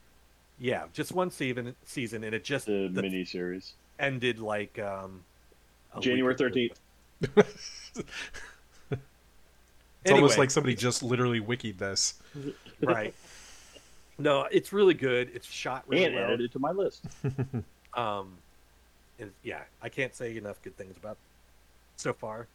Yeah, 0.58 0.84
just 0.92 1.12
one 1.12 1.30
season 1.30 1.74
season, 1.86 2.22
and 2.24 2.34
it 2.34 2.44
just 2.44 2.66
the 2.66 2.88
the- 2.92 3.00
mini 3.02 3.24
series. 3.24 3.72
ended 3.98 4.38
like 4.38 4.78
um, 4.78 5.22
January 6.00 6.34
week 6.34 6.40
or 6.42 6.50
two. 6.50 6.68
thirteenth. 7.34 7.96
It's 10.02 10.12
almost 10.12 10.38
like 10.38 10.50
somebody 10.50 10.74
just 10.74 11.02
literally 11.02 11.40
wikied 11.42 11.76
this. 11.76 12.14
right. 12.80 13.14
No, 14.18 14.46
it's 14.50 14.72
really 14.72 14.94
good. 14.94 15.30
It's 15.34 15.46
shot 15.46 15.84
really 15.86 16.04
and 16.04 16.14
well. 16.14 16.24
added 16.24 16.40
it 16.40 16.52
to 16.52 16.58
my 16.58 16.70
list. 16.72 17.04
Um, 17.92 18.34
and 19.18 19.32
yeah, 19.42 19.62
I 19.82 19.88
can't 19.88 20.14
say 20.14 20.36
enough 20.36 20.62
good 20.62 20.76
things 20.76 20.96
about 20.96 21.16
so 21.96 22.12
far. 22.12 22.46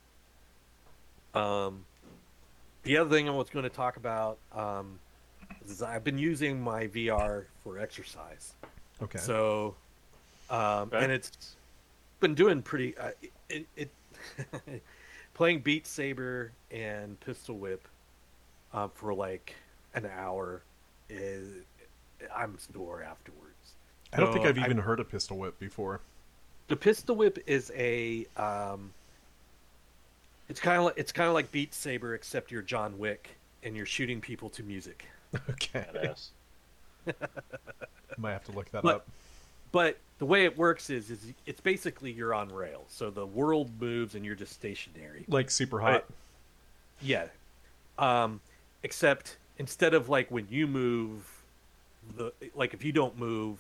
Um, 1.36 1.86
the 2.84 2.98
other 2.98 3.10
thing 3.10 3.28
I 3.28 3.32
was 3.32 3.50
going 3.50 3.64
to 3.64 3.70
talk 3.70 3.98
about 3.98 4.38
um, 4.54 5.00
is 5.68 5.82
I've 5.82 6.04
been 6.04 6.18
using 6.18 6.62
my 6.62 6.88
VR 6.88 7.46
for 7.64 7.80
exercise. 7.80 8.54
Okay. 9.02 9.18
So, 9.18 9.76
um, 10.50 10.60
Okay. 10.94 11.04
and 11.04 11.12
it's 11.12 11.56
been 12.20 12.36
doing 12.36 12.62
pretty. 12.62 12.98
Uh, 12.98 13.12
it, 13.50 13.66
it 13.76 13.90
playing 15.34 15.60
Beat 15.60 15.86
Saber 15.88 16.52
and 16.72 17.20
Pistol 17.20 17.58
Whip 17.58 17.88
uh, 18.74 18.88
for 18.94 19.14
like 19.14 19.56
an 19.94 20.10
hour 20.18 20.62
is 21.10 21.50
I'm 22.34 22.58
sore 22.58 23.04
afterwards. 23.04 23.42
I 24.14 24.18
don't 24.22 24.32
think 24.32 24.46
I've 24.46 24.58
I- 24.58 24.66
even 24.66 24.78
heard 24.78 25.00
of 25.00 25.10
Pistol 25.10 25.38
Whip 25.38 25.60
before. 25.60 26.02
The 26.68 26.76
Pistol 26.76 27.16
Whip 27.16 27.44
is 27.46 27.72
a. 27.76 28.26
Um, 28.38 28.92
it's 30.50 30.60
kind 30.60 30.78
of 30.78 30.86
like 30.86 30.94
it's 30.98 31.12
kind 31.12 31.28
of 31.28 31.34
like 31.34 31.52
Beat 31.52 31.74
Saber, 31.74 32.16
except 32.16 32.52
you're 32.52 32.62
John 32.62 32.98
Wick 32.98 33.30
and 33.64 33.76
you're 33.76 33.86
shooting 33.86 34.22
people 34.22 34.50
to 34.52 34.64
music. 34.64 35.06
Okay. 35.50 35.86
Badass. 35.94 36.30
Might 38.18 38.32
have 38.32 38.46
to 38.46 38.52
look 38.54 38.70
that 38.72 38.84
But- 38.84 38.96
up. 38.96 39.08
But 39.72 39.98
the 40.20 40.26
way 40.26 40.46
it 40.46 40.58
works 40.58 40.90
is, 40.90 41.12
is 41.12 41.34
it's 41.46 41.60
basically 41.60 42.10
you're 42.10 42.34
on 42.34 42.48
rails, 42.48 42.86
so 42.88 43.10
the 43.10 43.26
world 43.26 43.70
moves 43.82 44.16
and 44.16 44.24
you're 44.24 44.36
just 44.36 44.54
stationary. 44.54 45.26
Like 45.28 45.52
super 45.52 45.82
hot. 45.82 45.92
Right. 45.92 46.06
Yeah. 47.02 47.26
Um, 47.98 48.40
except 48.84 49.36
instead 49.58 49.94
of 49.94 50.08
like 50.08 50.32
when 50.32 50.48
you 50.50 50.66
move, 50.68 51.30
the 52.16 52.32
like 52.56 52.74
if 52.74 52.86
you 52.86 52.94
don't 52.94 53.20
move, 53.20 53.60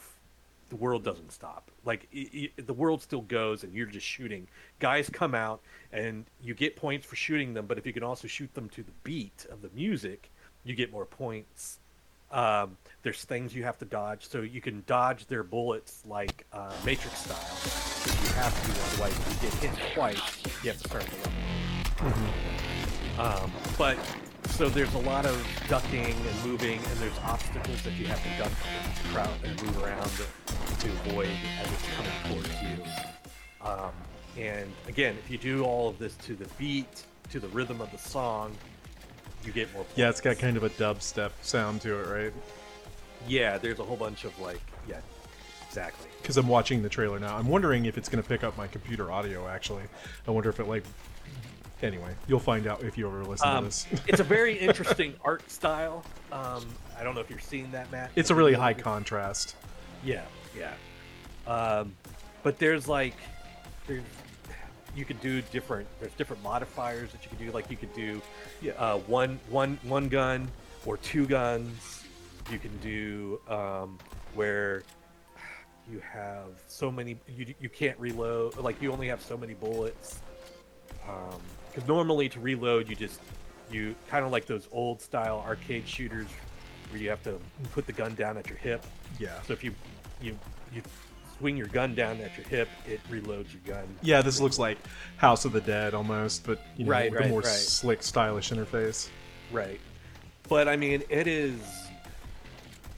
the 0.70 0.76
world 0.76 1.03
doesn't 1.03 1.32
stop. 1.32 1.72
Like 1.84 2.07
i 2.16 2.49
i 2.57 2.61
the 2.61 2.74
world 2.74 3.01
still 3.01 3.22
goes, 3.22 3.63
and 3.63 3.74
you're 3.74 3.86
just 3.86 4.05
shooting. 4.05 4.47
Guys 4.80 5.09
come 5.09 5.36
out, 5.36 5.61
and 5.91 6.26
you 6.41 6.53
get 6.53 6.76
points 6.76 7.05
for 7.05 7.16
shooting 7.16 7.53
them. 7.53 7.66
But 7.66 7.78
if 7.78 7.86
you 7.86 7.93
can 7.93 8.03
also 8.03 8.28
shoot 8.28 8.53
them 8.53 8.70
to 8.70 8.84
the 8.84 8.91
beat 9.03 9.45
of 9.51 9.61
the 9.61 9.70
music, 9.74 10.32
you 10.63 10.76
get 10.76 10.91
more 10.91 11.05
points. 11.05 11.80
Um, 12.32 12.78
there's 13.03 13.24
things 13.24 13.55
you 13.55 13.63
have 13.63 13.78
to 13.78 13.86
dodge, 13.86 14.28
so 14.28 14.41
you 14.41 14.59
can 14.59 14.84
dodge 14.88 15.28
their 15.28 15.43
bullets 15.43 16.01
like 16.05 16.45
uh, 16.51 16.74
Matrix 16.84 17.20
style. 17.20 17.38
If 17.38 18.20
you 18.24 18.34
have 18.36 18.53
to, 18.66 19.03
otherwise 19.05 19.18
if 19.18 19.43
you 19.43 19.49
get 19.49 19.78
hit 19.78 19.93
twice, 19.93 20.63
you 20.63 20.72
have 20.72 20.82
to 20.82 20.89
start 20.89 21.05
the 21.05 22.09
level. 22.09 22.34
Um, 23.18 23.51
but 23.78 23.97
so 24.56 24.70
there's 24.70 24.93
a 24.93 24.99
lot 24.99 25.26
of 25.26 25.66
ducking 25.68 26.16
and 26.16 26.49
moving, 26.49 26.78
and 26.78 26.97
there's 26.99 27.18
obstacles 27.26 27.82
that 27.84 27.91
you 27.93 28.08
have 28.08 28.24
to 28.24 28.30
duck 28.41 28.51
and 28.86 29.14
crowd 29.14 29.30
and 29.43 29.62
move 29.62 29.84
around 29.84 30.10
to 30.80 30.89
avoid 31.10 31.28
as 31.60 31.74
it's 31.74 31.84
coming 31.95 32.12
towards 32.30 32.62
you. 32.62 32.84
Um, 33.62 33.91
and 34.38 34.72
again, 34.88 35.18
if 35.18 35.30
you 35.30 35.38
do 35.38 35.66
all 35.66 35.89
of 35.89 35.99
this 35.99 36.16
to 36.18 36.36
the 36.36 36.47
beat, 36.58 37.03
to 37.32 37.41
the 37.41 37.49
rhythm 37.49 37.82
of 37.82 37.91
the 37.91 37.97
song, 37.97 38.56
you 39.43 39.51
get 39.51 39.74
more. 39.74 39.84
Points. 39.84 39.97
Yeah, 39.97 40.10
it's 40.10 40.22
got 40.22 40.39
kind 40.39 40.56
of 40.56 40.64
a 40.64 40.70
dubstep 40.70 41.32
sound 41.41 41.82
to 41.82 41.99
it, 41.99 42.08
right? 42.08 42.34
Yeah, 43.28 43.58
there's 43.58 43.80
a 43.80 43.84
whole 43.84 43.97
bunch 43.97 44.24
of 44.24 44.39
like 44.39 44.62
yeah. 44.88 45.01
exactly. 45.68 46.08
because 46.22 46.38
I'm 46.38 46.47
watching 46.47 46.82
the 46.82 46.89
trailer 46.89 47.20
now. 47.20 47.36
I'm 47.36 47.49
wondering 47.49 47.86
if 47.86 47.97
it's 47.97 48.08
going 48.08 48.24
to 48.24 48.28
pick 48.28 48.45
up 48.45 48.58
my 48.58 48.68
computer 48.68 49.12
audio. 49.12 49.49
Actually, 49.49 49.84
I 50.26 50.32
wonder 50.32 50.49
if 50.49 50.62
it 50.62 50.68
like. 50.70 50.84
Anyway, 51.82 52.13
you'll 52.28 52.39
find 52.39 52.67
out 52.67 52.84
if 52.84 52.97
you 52.97 53.07
ever 53.07 53.23
listen 53.23 53.47
to 53.47 53.53
Um, 53.53 53.65
this. 53.65 53.86
it's 54.07 54.19
a 54.19 54.23
very 54.23 54.57
interesting 54.59 55.13
art 55.23 55.49
style. 55.51 56.03
Um, 56.32 56.65
I 56.97 57.03
don't 57.03 57.15
know 57.15 57.21
if 57.21 57.30
you're 57.30 57.39
seeing 57.39 57.71
that, 57.71 57.91
Matt. 57.91 58.11
It's 58.15 58.30
a 58.30 58.36
really 58.36 58.53
high 58.53 58.73
contrast. 58.73 59.55
Yeah, 60.03 60.23
yeah. 60.57 60.73
Um, 61.47 61.95
but 62.43 62.57
there's 62.59 62.88
like, 62.88 63.15
there's, 63.88 64.03
you 64.95 65.03
could 65.05 65.19
do 65.19 65.41
different. 65.51 65.88
There's 65.99 66.13
different 66.13 66.41
modifiers 66.43 67.11
that 67.11 67.23
you 67.23 67.30
could 67.30 67.39
do. 67.39 67.51
Like 67.51 67.69
you 67.69 67.78
could 67.78 67.93
do, 67.93 68.21
uh, 68.78 68.99
one 68.99 69.39
one 69.49 69.78
one 69.84 70.07
gun 70.07 70.49
or 70.86 70.97
two 70.97 71.26
guns. 71.26 72.03
You 72.51 72.59
can 72.59 72.76
do 72.78 73.41
um, 73.49 73.97
where 74.36 74.84
you 75.91 75.99
have 75.99 76.47
so 76.67 76.89
many. 76.89 77.17
You 77.28 77.53
you 77.59 77.67
can't 77.69 77.99
reload. 77.99 78.57
Like 78.57 78.82
you 78.82 78.91
only 78.93 79.07
have 79.09 79.21
so 79.21 79.36
many 79.36 79.53
bullets. 79.53 80.19
Because 81.76 81.88
normally 81.89 82.30
to 82.30 82.39
reload, 82.39 82.88
you 82.89 82.95
just 82.95 83.19
you 83.69 83.95
kind 84.09 84.23
of 84.26 84.32
like 84.32 84.45
those 84.45 84.69
old 84.71 85.01
style 85.01 85.43
arcade 85.45 85.86
shooters 85.88 86.28
where 86.89 87.01
you 87.01 87.09
have 87.09 87.21
to 87.23 87.38
put 87.73 87.86
the 87.86 87.91
gun 87.91 88.15
down 88.15 88.38
at 88.38 88.47
your 88.47 88.57
hip. 88.57 88.86
Yeah. 89.19 89.41
So 89.41 89.51
if 89.53 89.61
you 89.63 89.73
you 90.21 90.38
you 90.73 90.82
swing 91.38 91.57
your 91.57 91.67
gun 91.67 91.93
down 91.93 92.21
at 92.21 92.38
your 92.38 92.47
hip, 92.47 92.69
it 92.88 93.01
reloads 93.11 93.47
your 93.51 93.76
gun. 93.76 93.84
Yeah, 94.01 94.21
this 94.21 94.39
looks 94.39 94.57
like 94.57 94.78
House 95.17 95.43
of 95.43 95.51
the 95.51 95.59
Dead 95.59 95.93
almost, 95.93 96.45
but 96.45 96.61
you 96.78 96.86
know, 96.86 96.91
Right, 96.91 97.11
with 97.11 97.26
a 97.26 97.28
more 97.28 97.41
right. 97.41 97.49
slick, 97.49 98.03
stylish 98.03 98.51
interface. 98.51 99.09
Right. 99.51 99.82
But 100.47 100.69
I 100.69 100.78
mean, 100.78 101.03
it 101.09 101.28
is. 101.28 101.59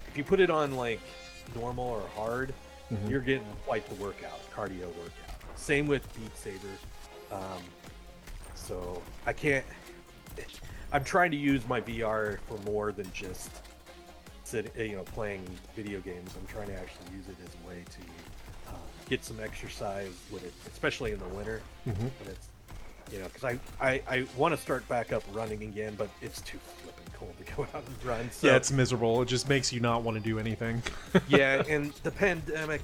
If 0.07 0.15
you 0.17 0.23
put 0.23 0.39
it 0.39 0.51
on 0.51 0.75
like 0.75 0.99
normal 1.55 1.85
or 1.85 2.07
hard, 2.15 2.53
Mhm. 2.91 3.09
you're 3.09 3.21
getting 3.21 3.45
quite 3.65 3.87
the 3.89 3.95
workout, 3.95 4.39
cardio 4.55 4.85
workout. 4.97 5.11
Same 5.55 5.87
with 5.87 6.03
Beat 6.15 6.37
Saber. 6.37 6.67
Um, 7.31 7.61
so 8.67 9.01
I 9.25 9.33
can't. 9.33 9.65
I'm 10.91 11.03
trying 11.03 11.31
to 11.31 11.37
use 11.37 11.67
my 11.67 11.81
VR 11.81 12.37
for 12.47 12.57
more 12.65 12.91
than 12.91 13.11
just 13.13 13.49
sit, 14.43 14.73
you 14.77 14.95
know, 14.95 15.03
playing 15.03 15.43
video 15.75 15.99
games. 15.99 16.31
I'm 16.39 16.47
trying 16.47 16.67
to 16.67 16.73
actually 16.75 17.15
use 17.15 17.27
it 17.27 17.35
as 17.45 17.51
a 17.63 17.67
way 17.67 17.83
to 17.89 18.71
uh, 18.71 18.77
get 19.09 19.23
some 19.25 19.39
exercise 19.41 20.13
with 20.31 20.45
it, 20.45 20.53
especially 20.71 21.11
in 21.11 21.19
the 21.19 21.27
winter 21.29 21.61
Mhm. 21.87 21.97
when 21.99 22.29
it's 22.29 22.47
you 23.11 23.19
know 23.19 23.25
because 23.33 23.45
I, 23.45 23.57
I 23.79 24.01
i 24.09 24.25
want 24.35 24.53
to 24.53 24.59
start 24.59 24.85
back 24.89 25.13
up 25.13 25.23
running 25.31 25.63
again 25.63 25.95
but 25.97 26.09
it's 26.21 26.41
too 26.41 26.57
flipping 26.81 27.05
cold 27.17 27.33
to 27.37 27.53
go 27.55 27.63
out 27.73 27.85
and 27.87 28.05
run 28.05 28.29
so 28.31 28.47
Yeah, 28.47 28.57
it's 28.57 28.69
miserable. 28.69 29.21
It 29.21 29.27
just 29.27 29.47
makes 29.47 29.71
you 29.71 29.79
not 29.79 30.03
want 30.03 30.17
to 30.17 30.21
do 30.23 30.39
anything. 30.39 30.83
yeah 31.29 31.63
and 31.69 31.93
the 32.03 32.11
pandemic 32.11 32.81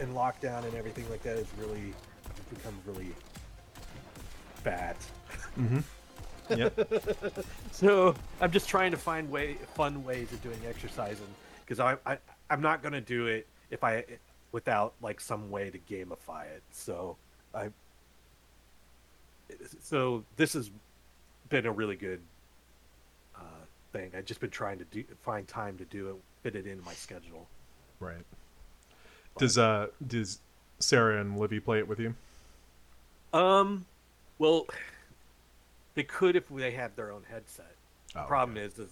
and 0.00 0.14
lockdown 0.14 0.64
and 0.64 0.74
everything 0.74 1.08
like 1.10 1.22
that 1.24 1.36
has 1.36 1.46
really 1.58 1.92
become 2.48 2.72
really 2.86 3.08
bad 4.64 4.96
mm-hmm. 5.58 5.78
Yep. 6.48 7.44
so 7.72 8.14
i'm 8.40 8.52
just 8.52 8.68
trying 8.68 8.92
to 8.92 8.96
find 8.96 9.28
way 9.30 9.54
fun 9.74 10.04
ways 10.04 10.32
of 10.32 10.40
doing 10.42 10.60
exercising 10.68 11.26
because 11.64 11.80
I, 11.80 11.96
I 12.06 12.18
i'm 12.50 12.60
not 12.60 12.82
going 12.82 12.92
to 12.92 13.00
do 13.00 13.26
it 13.26 13.48
if 13.70 13.82
i 13.82 14.04
without 14.52 14.94
like 15.02 15.20
some 15.20 15.50
way 15.50 15.70
to 15.70 15.78
gamify 15.78 16.44
it 16.44 16.62
so 16.70 17.16
i 17.52 17.68
so 19.82 20.24
this 20.36 20.52
has 20.52 20.70
been 21.48 21.66
a 21.66 21.72
really 21.72 21.96
good 21.96 22.20
uh, 23.34 23.40
thing 23.92 24.12
i've 24.16 24.24
just 24.24 24.40
been 24.40 24.50
trying 24.50 24.78
to 24.78 24.84
do 24.84 25.02
find 25.22 25.48
time 25.48 25.76
to 25.78 25.84
do 25.86 26.10
it 26.10 26.14
fit 26.42 26.54
it 26.54 26.66
into 26.66 26.84
my 26.84 26.94
schedule 26.94 27.48
Right. 27.98 28.24
Does 29.38 29.58
uh 29.58 29.88
does 30.06 30.38
Sarah 30.78 31.20
and 31.20 31.38
Livy 31.38 31.60
play 31.60 31.78
it 31.78 31.88
with 31.88 31.98
you? 31.98 32.14
um 33.32 33.84
well 34.38 34.66
they 35.96 36.04
could 36.04 36.36
if 36.36 36.48
they 36.48 36.70
had 36.70 36.94
their 36.94 37.10
own 37.10 37.24
headset 37.28 37.74
Oh, 38.14 38.22
problem 38.26 38.56
is, 38.56 38.78
is 38.78 38.88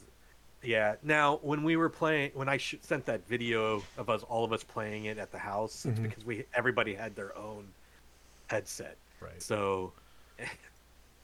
yeah. 0.62 0.96
Now, 1.02 1.38
when 1.42 1.62
we 1.62 1.76
were 1.76 1.88
playing, 1.88 2.32
when 2.34 2.48
I 2.48 2.57
sh- 2.57 2.76
sent 2.82 3.07
that 3.07 3.26
video 3.28 3.82
of 3.96 4.11
us, 4.11 4.22
all 4.24 4.44
of 4.44 4.52
us 4.52 4.64
playing 4.64 5.05
it 5.07 5.18
at 5.18 5.30
the 5.30 5.38
house, 5.38 5.84
it's 5.86 5.98
Mhm. 5.98 6.02
because 6.02 6.24
we 6.24 6.44
everybody 6.55 6.94
had 6.94 7.14
their 7.14 7.36
own 7.38 7.68
headset. 8.48 8.96
Right. 9.20 9.40
So, 9.40 9.92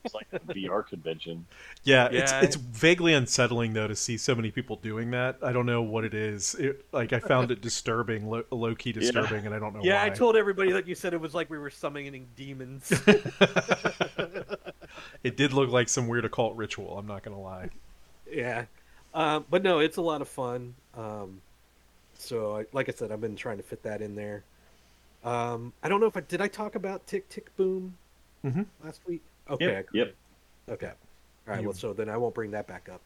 It's 0.03 0.15
like 0.15 0.29
a 0.33 0.39
VR 0.39 0.83
convention. 0.83 1.45
Yeah, 1.85 2.07
it's 2.11 2.33
Yeah. 2.33 2.41
it's 2.41 2.57
vaguely 2.57 3.13
unsettling 3.13 3.75
though 3.75 3.87
to 3.87 3.95
see 3.95 4.17
so 4.17 4.35
many 4.35 4.51
people 4.51 4.77
doing 4.77 5.11
that. 5.11 5.37
I 5.43 5.53
don't 5.53 5.67
know 5.67 5.83
what 5.83 6.05
it 6.07 6.15
is. 6.15 6.55
It, 6.55 6.87
like 6.91 7.13
I 7.13 7.19
found 7.21 7.51
it 7.51 7.61
disturbing, 7.61 8.31
low, 8.31 8.43
low 8.51 8.75
key 8.75 8.93
disturbing, 8.93 9.45
and 9.45 9.55
I 9.55 9.59
don't 9.59 9.75
know 9.75 9.81
yeah, 9.83 10.01
why. 10.01 10.07
I 10.07 10.09
told 10.11 10.37
everybody 10.37 10.73
that 10.73 10.89
you 10.89 10.95
said 10.95 11.13
it 11.13 11.21
was 11.21 11.35
like 11.35 11.51
we 11.51 11.59
were 11.59 11.69
summoning 11.69 12.29
demons. 12.35 12.91
it 15.23 15.37
did 15.37 15.53
look 15.53 15.71
like 15.71 15.89
some 15.89 16.09
weird 16.09 16.25
occult 16.25 16.57
ritual. 16.57 16.99
I'm 16.99 17.07
not 17.07 17.23
gonna 17.23 17.41
lie. 17.41 17.69
yeah, 18.31 18.65
um, 19.15 19.45
but 19.51 19.63
no, 19.63 19.79
it's 19.81 19.97
a 19.97 20.03
lot 20.03 20.23
of 20.23 20.29
fun. 20.29 20.75
Um, 20.97 21.41
so, 22.15 22.59
I, 22.59 22.67
like 22.73 22.89
I 22.89 22.93
said, 22.93 23.11
I've 23.13 23.21
been 23.21 23.37
trying 23.37 23.57
to 23.57 23.63
fit 23.63 23.83
that 23.85 24.03
in 24.03 24.15
there. 24.15 24.45
Um, 25.25 25.73
I 25.83 25.89
don't 25.89 26.01
know 26.01 26.07
if 26.07 26.17
I 26.17 26.21
did. 26.21 26.41
I 26.41 26.49
talk 26.49 26.75
about 26.75 27.07
Tick 27.07 27.29
Tick 27.29 27.55
Boom 27.57 27.97
Mhm. 28.45 28.67
last 28.85 29.01
week. 29.07 29.23
Okay, 29.49 29.67
Yep. 29.67 29.87
Yep. 29.93 30.15
Okay. 30.71 30.87
All 30.87 30.93
right. 31.47 31.61
You- 31.61 31.69
Well, 31.69 31.75
so 31.77 31.93
then 31.93 32.09
I 32.09 32.17
won't 32.17 32.35
bring 32.35 32.53
that 32.53 32.67
back 32.67 32.89
up. 32.89 33.01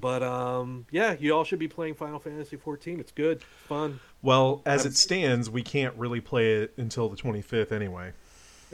But 0.00 0.22
um, 0.22 0.86
yeah, 0.92 1.16
you 1.18 1.34
all 1.34 1.42
should 1.44 1.58
be 1.58 1.66
playing 1.68 1.94
Final 1.96 2.20
Fantasy 2.20 2.56
14. 2.56 3.00
It's 3.00 3.10
good, 3.10 3.42
fun. 3.42 3.98
Well, 4.22 4.62
as 4.64 4.82
I'm- 4.82 4.92
it 4.92 4.96
stands, 4.96 5.50
we 5.50 5.62
can't 5.62 5.94
really 5.96 6.20
play 6.20 6.54
it 6.62 6.72
until 6.76 7.08
the 7.08 7.16
25th 7.16 7.72
anyway. 7.72 8.12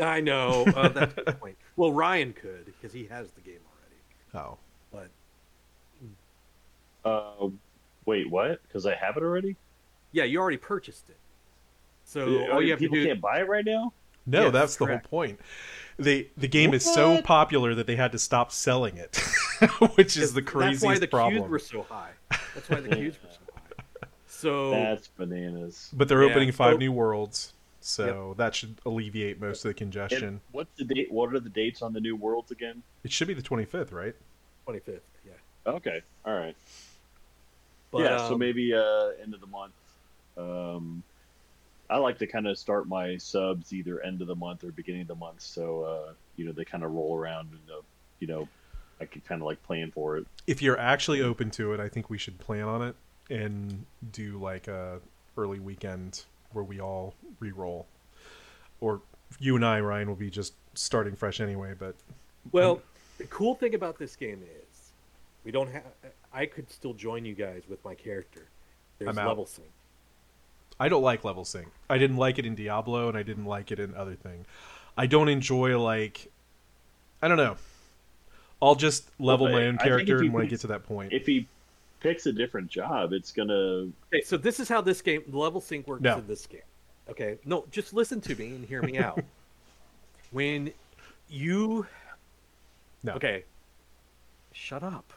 I 0.00 0.20
know 0.20 0.64
uh, 0.76 0.88
that's 0.94 1.14
the 1.14 1.32
point. 1.32 1.56
Well, 1.76 1.92
Ryan 1.92 2.32
could 2.32 2.66
because 2.66 2.92
he 2.92 3.04
has 3.06 3.30
the 3.32 3.40
game 3.40 3.60
already. 4.32 4.48
Oh, 4.52 4.58
But 4.92 5.08
Uh, 7.04 7.48
wait, 8.06 8.30
what? 8.30 8.62
Because 8.66 8.86
I 8.86 8.94
have 8.94 9.16
it 9.16 9.22
already. 9.22 9.56
yeah, 10.12 10.24
you 10.24 10.38
already 10.40 10.56
purchased 10.56 11.08
it. 11.10 11.16
So 12.04 12.22
Uh, 12.48 12.52
all 12.54 12.62
you 12.62 12.70
have 12.70 12.78
to 12.78 12.84
people 12.84 12.96
do. 12.96 13.06
can't 13.06 13.20
buy 13.20 13.40
it 13.40 13.48
right 13.48 13.64
now. 13.64 13.92
no, 14.26 14.44
Yes, 14.44 14.52
that's 14.52 14.76
the 14.76 14.86
whole 14.86 14.98
point. 14.98 15.38
The 15.98 16.28
the 16.36 16.48
game 16.48 16.74
is 16.74 16.84
so 16.84 17.22
popular 17.22 17.74
that 17.74 17.86
they 17.86 17.96
had 17.96 18.10
to 18.12 18.18
stop 18.18 18.50
selling 18.50 18.96
it, 18.96 19.16
which 19.94 20.16
is 20.16 20.32
the 20.34 20.42
craziest 20.42 20.50
problem. 20.50 20.72
That's 20.72 20.82
why 20.82 20.98
the 20.98 21.06
problem. 21.06 21.42
queues 21.42 21.50
were 21.50 21.58
so 21.60 21.82
high. 21.82 22.10
That's 22.54 22.68
why 22.68 22.80
the 22.80 22.88
queues 22.96 23.14
were 23.22 23.28
so 23.30 23.38
high. 23.54 23.60
So 24.26 24.70
That's 24.72 25.06
bananas. 25.08 25.90
But 25.92 26.08
they're 26.08 26.22
Yeah, 26.24 26.30
opening 26.30 26.52
five 26.52 26.74
so- 26.74 26.78
new 26.78 26.92
worlds, 26.92 27.54
so 27.84 28.34
that 28.38 28.54
should 28.54 28.76
alleviate 28.86 29.38
most 29.40 29.64
of 29.64 29.68
the 29.68 29.74
congestion. 29.74 30.24
And 30.24 30.40
what's 30.52 30.74
the 30.78 30.84
date? 30.84 31.12
What 31.12 31.34
are 31.34 31.40
the 31.40 31.50
dates 31.50 31.82
on 31.82 31.92
the 31.92 32.00
new 32.00 32.16
worlds 32.16 32.50
again? 32.50 32.82
It 33.02 33.12
should 33.12 33.28
be 33.28 33.34
the 33.34 33.42
25th, 33.42 33.92
right? 33.92 34.14
25th, 34.66 35.00
yeah. 35.26 35.32
Okay, 35.66 36.02
all 36.24 36.34
right. 36.34 36.56
But, 37.90 38.02
yeah, 38.02 38.16
so 38.26 38.34
um, 38.34 38.38
maybe 38.38 38.72
uh, 38.72 39.10
end 39.22 39.34
of 39.34 39.40
the 39.40 39.46
month. 39.46 39.74
Um, 40.38 41.02
I 41.90 41.98
like 41.98 42.18
to 42.20 42.26
kind 42.26 42.46
of 42.46 42.58
start 42.58 42.88
my 42.88 43.18
subs 43.18 43.74
either 43.74 44.00
end 44.00 44.22
of 44.22 44.28
the 44.28 44.34
month 44.34 44.64
or 44.64 44.72
beginning 44.72 45.02
of 45.02 45.08
the 45.08 45.14
month, 45.14 45.42
so 45.42 45.82
uh, 45.82 46.12
you 46.36 46.46
know 46.46 46.52
they 46.52 46.64
kind 46.64 46.84
of 46.84 46.92
roll 46.92 47.14
around 47.14 47.50
and 47.50 47.70
uh, 47.70 47.82
you 48.18 48.26
know 48.26 48.48
I 48.98 49.04
can 49.04 49.20
kind 49.20 49.42
of 49.42 49.46
like 49.46 49.62
plan 49.62 49.90
for 49.90 50.16
it. 50.16 50.26
If 50.46 50.62
you're 50.62 50.78
actually 50.78 51.20
open 51.20 51.50
to 51.52 51.74
it, 51.74 51.80
I 51.80 51.90
think 51.90 52.08
we 52.08 52.16
should 52.16 52.38
plan 52.38 52.64
on 52.64 52.80
it 52.80 52.96
and 53.28 53.84
do 54.10 54.38
like 54.40 54.68
a 54.68 55.00
early 55.36 55.60
weekend 55.60 56.24
where 56.54 56.64
we 56.64 56.80
all 56.80 57.14
re-roll. 57.40 57.86
Or 58.80 59.00
you 59.38 59.56
and 59.56 59.64
I, 59.64 59.80
Ryan, 59.80 60.08
will 60.08 60.16
be 60.16 60.30
just 60.30 60.54
starting 60.74 61.16
fresh 61.16 61.40
anyway. 61.40 61.74
But 61.78 61.94
Well, 62.52 62.82
the 63.18 63.24
cool 63.24 63.54
thing 63.54 63.74
about 63.74 63.98
this 63.98 64.16
game 64.16 64.42
is 64.42 64.92
we 65.44 65.50
don't 65.50 65.70
have. 65.70 65.84
I 66.32 66.46
could 66.46 66.70
still 66.70 66.94
join 66.94 67.24
you 67.24 67.34
guys 67.34 67.62
with 67.68 67.84
my 67.84 67.94
character. 67.94 68.48
There's 68.98 69.08
I'm 69.08 69.18
out. 69.18 69.28
level 69.28 69.46
sync. 69.46 69.68
I 70.80 70.88
don't 70.88 71.02
like 71.02 71.24
level 71.24 71.44
sync. 71.44 71.68
I 71.88 71.98
didn't 71.98 72.16
like 72.16 72.38
it 72.38 72.46
in 72.46 72.54
Diablo, 72.54 73.08
and 73.08 73.16
I 73.16 73.22
didn't 73.22 73.44
like 73.44 73.70
it 73.70 73.78
in 73.78 73.94
other 73.94 74.14
thing. 74.14 74.44
I 74.96 75.06
don't 75.06 75.28
enjoy 75.28 75.80
like 75.80 76.30
I 77.22 77.28
don't 77.28 77.36
know. 77.36 77.56
I'll 78.60 78.74
just 78.74 79.10
level 79.18 79.46
Well, 79.46 79.54
my 79.54 79.66
own 79.66 79.78
character, 79.78 80.16
if 80.16 80.22
and 80.22 80.32
when 80.32 80.44
I 80.44 80.46
get 80.46 80.60
to 80.60 80.68
that 80.68 80.84
point, 80.84 81.12
If 81.12 81.26
he 81.26 81.48
picks 82.04 82.26
a 82.26 82.32
different 82.32 82.68
job, 82.70 83.12
it's 83.12 83.32
gonna. 83.32 83.88
Okay, 84.12 84.22
so 84.24 84.36
this 84.36 84.60
is 84.60 84.68
how 84.68 84.80
this 84.80 85.00
game 85.02 85.22
level 85.32 85.60
sync 85.60 85.88
works 85.88 86.02
No. 86.02 86.18
in 86.18 86.26
this 86.28 86.46
game. 86.46 86.60
Okay, 87.08 87.38
no, 87.44 87.64
just 87.70 87.92
listen 87.94 88.20
to 88.20 88.36
me 88.36 88.48
and 88.48 88.64
hear 88.64 88.82
me 88.82 88.98
out. 88.98 89.20
when 90.30 90.70
you 91.28 91.86
no. 93.02 93.14
okay, 93.14 93.44
shut 94.52 94.82
up. 94.82 95.10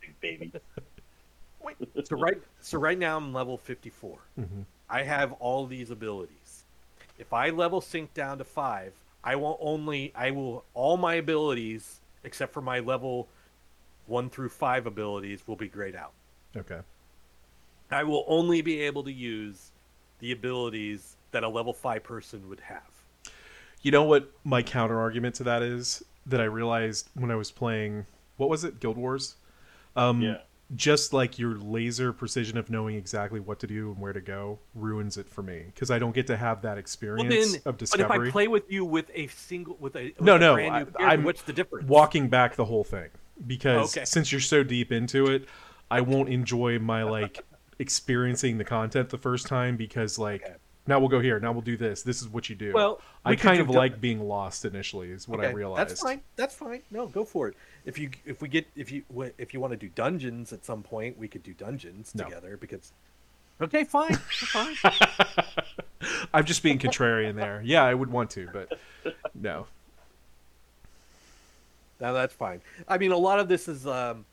Big 0.00 0.20
baby. 0.20 0.52
so 2.04 2.16
right, 2.16 2.40
so 2.60 2.78
right 2.78 2.98
now 2.98 3.16
I'm 3.16 3.34
level 3.34 3.58
54. 3.58 4.18
Mhm. 4.38 4.46
I 4.88 5.02
have 5.02 5.32
all 5.34 5.66
these 5.66 5.90
abilities. 5.90 6.64
If 7.18 7.32
I 7.32 7.50
level 7.50 7.80
sync 7.80 8.14
down 8.14 8.38
to 8.38 8.44
five, 8.44 8.92
I 9.24 9.34
will 9.34 9.58
only 9.60 10.12
I 10.14 10.30
will 10.30 10.64
all 10.74 10.96
my 10.96 11.14
abilities 11.16 11.98
except 12.22 12.52
for 12.52 12.60
my 12.62 12.78
level 12.78 13.28
one 14.08 14.30
through 14.30 14.48
five 14.48 14.86
abilities 14.86 15.42
will 15.46 15.56
be 15.56 15.68
grayed 15.68 15.94
out. 15.96 16.12
Okay. 16.56 16.80
I 17.90 18.04
will 18.04 18.24
only 18.26 18.60
be 18.62 18.80
able 18.80 19.04
to 19.04 19.12
use 19.12 19.70
the 20.18 20.32
abilities 20.32 21.16
that 21.30 21.42
a 21.44 21.48
level 21.48 21.72
five 21.72 22.02
person 22.04 22.48
would 22.48 22.60
have. 22.60 22.82
You 23.82 23.92
know 23.92 24.04
what 24.04 24.30
my 24.44 24.62
counter 24.62 24.98
argument 24.98 25.36
to 25.36 25.44
that 25.44 25.62
is 25.62 26.02
that 26.26 26.40
I 26.40 26.44
realized 26.44 27.08
when 27.14 27.30
I 27.30 27.36
was 27.36 27.50
playing 27.50 28.06
what 28.36 28.48
was 28.48 28.64
it, 28.64 28.80
Guild 28.80 28.96
Wars? 28.96 29.36
Um 29.96 30.20
Yeah. 30.22 30.38
just 30.76 31.12
like 31.14 31.38
your 31.38 31.56
laser 31.56 32.12
precision 32.12 32.58
of 32.58 32.68
knowing 32.68 32.94
exactly 32.96 33.40
what 33.40 33.58
to 33.60 33.66
do 33.66 33.90
and 33.90 33.98
where 34.00 34.12
to 34.12 34.20
go 34.20 34.58
ruins 34.74 35.16
it 35.16 35.28
for 35.28 35.42
me 35.42 35.62
because 35.74 35.90
I 35.90 35.98
don't 35.98 36.14
get 36.14 36.26
to 36.26 36.36
have 36.36 36.60
that 36.62 36.72
Well, 36.72 36.78
experience 36.78 37.52
then, 37.52 37.62
of 37.64 37.78
but 37.78 38.00
if. 38.00 38.10
I 38.10 38.30
play 38.30 38.48
with 38.48 38.70
you 38.70 38.84
with 38.84 39.10
a 39.14 39.28
single 39.28 39.76
with 39.80 39.96
a 39.96 40.06
with 40.16 40.20
No, 40.20 40.36
a 40.36 40.38
no, 40.38 40.54
brand 40.54 40.92
new 40.92 41.04
I- 41.06 41.12
I'm 41.14 41.22
what's 41.24 41.42
the 41.42 41.52
difference? 41.54 41.88
walking 41.88 42.28
back 42.28 42.56
the 42.56 42.66
whole 42.66 42.84
thing 42.84 43.08
because 43.46 43.96
Okay. 43.96 44.04
since 44.04 44.32
you're 44.32 44.40
so 44.40 44.62
deep 44.62 44.92
into 44.92 45.26
it, 45.26 45.46
I 45.90 46.00
won't 46.00 46.28
enjoy 46.28 46.78
my 46.78 47.02
like 47.04 47.44
experiencing 47.78 48.58
the 48.58 48.64
content 48.64 49.10
the 49.10 49.18
first 49.18 49.46
time 49.46 49.76
because 49.76 50.18
like 50.18 50.42
Okay. 50.44 50.54
now 50.86 50.98
we'll 50.98 51.08
go 51.08 51.20
here, 51.20 51.38
now 51.40 51.52
we'll 51.52 51.62
do 51.62 51.76
this. 51.76 52.02
This 52.02 52.20
is 52.20 52.28
what 52.28 52.48
you 52.48 52.56
do. 52.56 52.72
Well, 52.72 53.00
I 53.24 53.30
we 53.30 53.36
kind 53.36 53.60
of 53.60 53.70
like 53.70 54.00
being 54.00 54.20
lost 54.20 54.64
initially 54.64 55.10
is 55.10 55.28
what 55.28 55.40
I 55.40 55.46
Okay, 55.46 55.54
realized. 55.54 55.90
That's 55.90 56.02
fine. 56.02 56.22
That's 56.36 56.54
fine. 56.54 56.82
No, 56.90 57.06
go 57.06 57.24
for 57.24 57.48
it. 57.48 57.56
If 57.84 57.98
you 57.98 58.10
if 58.26 58.42
we 58.42 58.48
get 58.48 58.66
if 58.76 58.90
you 58.92 59.04
if 59.38 59.54
you 59.54 59.60
want 59.60 59.72
to 59.72 59.76
do 59.76 59.88
dungeons 59.88 60.52
at 60.52 60.64
some 60.64 60.82
point, 60.82 61.16
we 61.18 61.28
could 61.28 61.42
do 61.42 61.54
dungeons 61.54 62.14
No. 62.14 62.24
together 62.24 62.56
because. 62.56 62.92
Okay, 63.60 63.82
fine, 63.82 64.14
fine. 64.14 64.76
I'm 66.32 66.44
just 66.44 66.62
being 66.62 66.78
contrarian 66.78 67.34
there. 67.34 67.60
Yeah, 67.64 67.82
I 67.82 67.92
would 67.92 68.08
want 68.10 68.30
to, 68.30 68.48
but 68.52 68.78
no. 69.34 69.66
No, 72.00 72.12
that's 72.14 72.34
fine. 72.34 72.60
I 72.86 72.98
mean, 72.98 73.12
a 73.12 73.16
lot 73.16 73.40
of 73.40 73.48
this 73.48 73.66
is 73.68 73.86
um, 73.86 74.24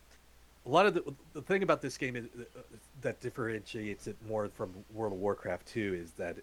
a 0.65 0.69
lot 0.69 0.85
of 0.85 0.93
the 0.93 1.03
the 1.33 1.41
thing 1.41 1.63
about 1.63 1.81
this 1.81 1.97
game 1.97 2.15
is, 2.15 2.25
uh, 2.25 2.59
that 3.01 3.19
differentiates 3.21 4.07
it 4.07 4.15
more 4.27 4.49
from 4.49 4.71
World 4.93 5.13
of 5.13 5.19
Warcraft 5.19 5.65
2 5.67 5.99
is 6.03 6.11
that 6.13 6.37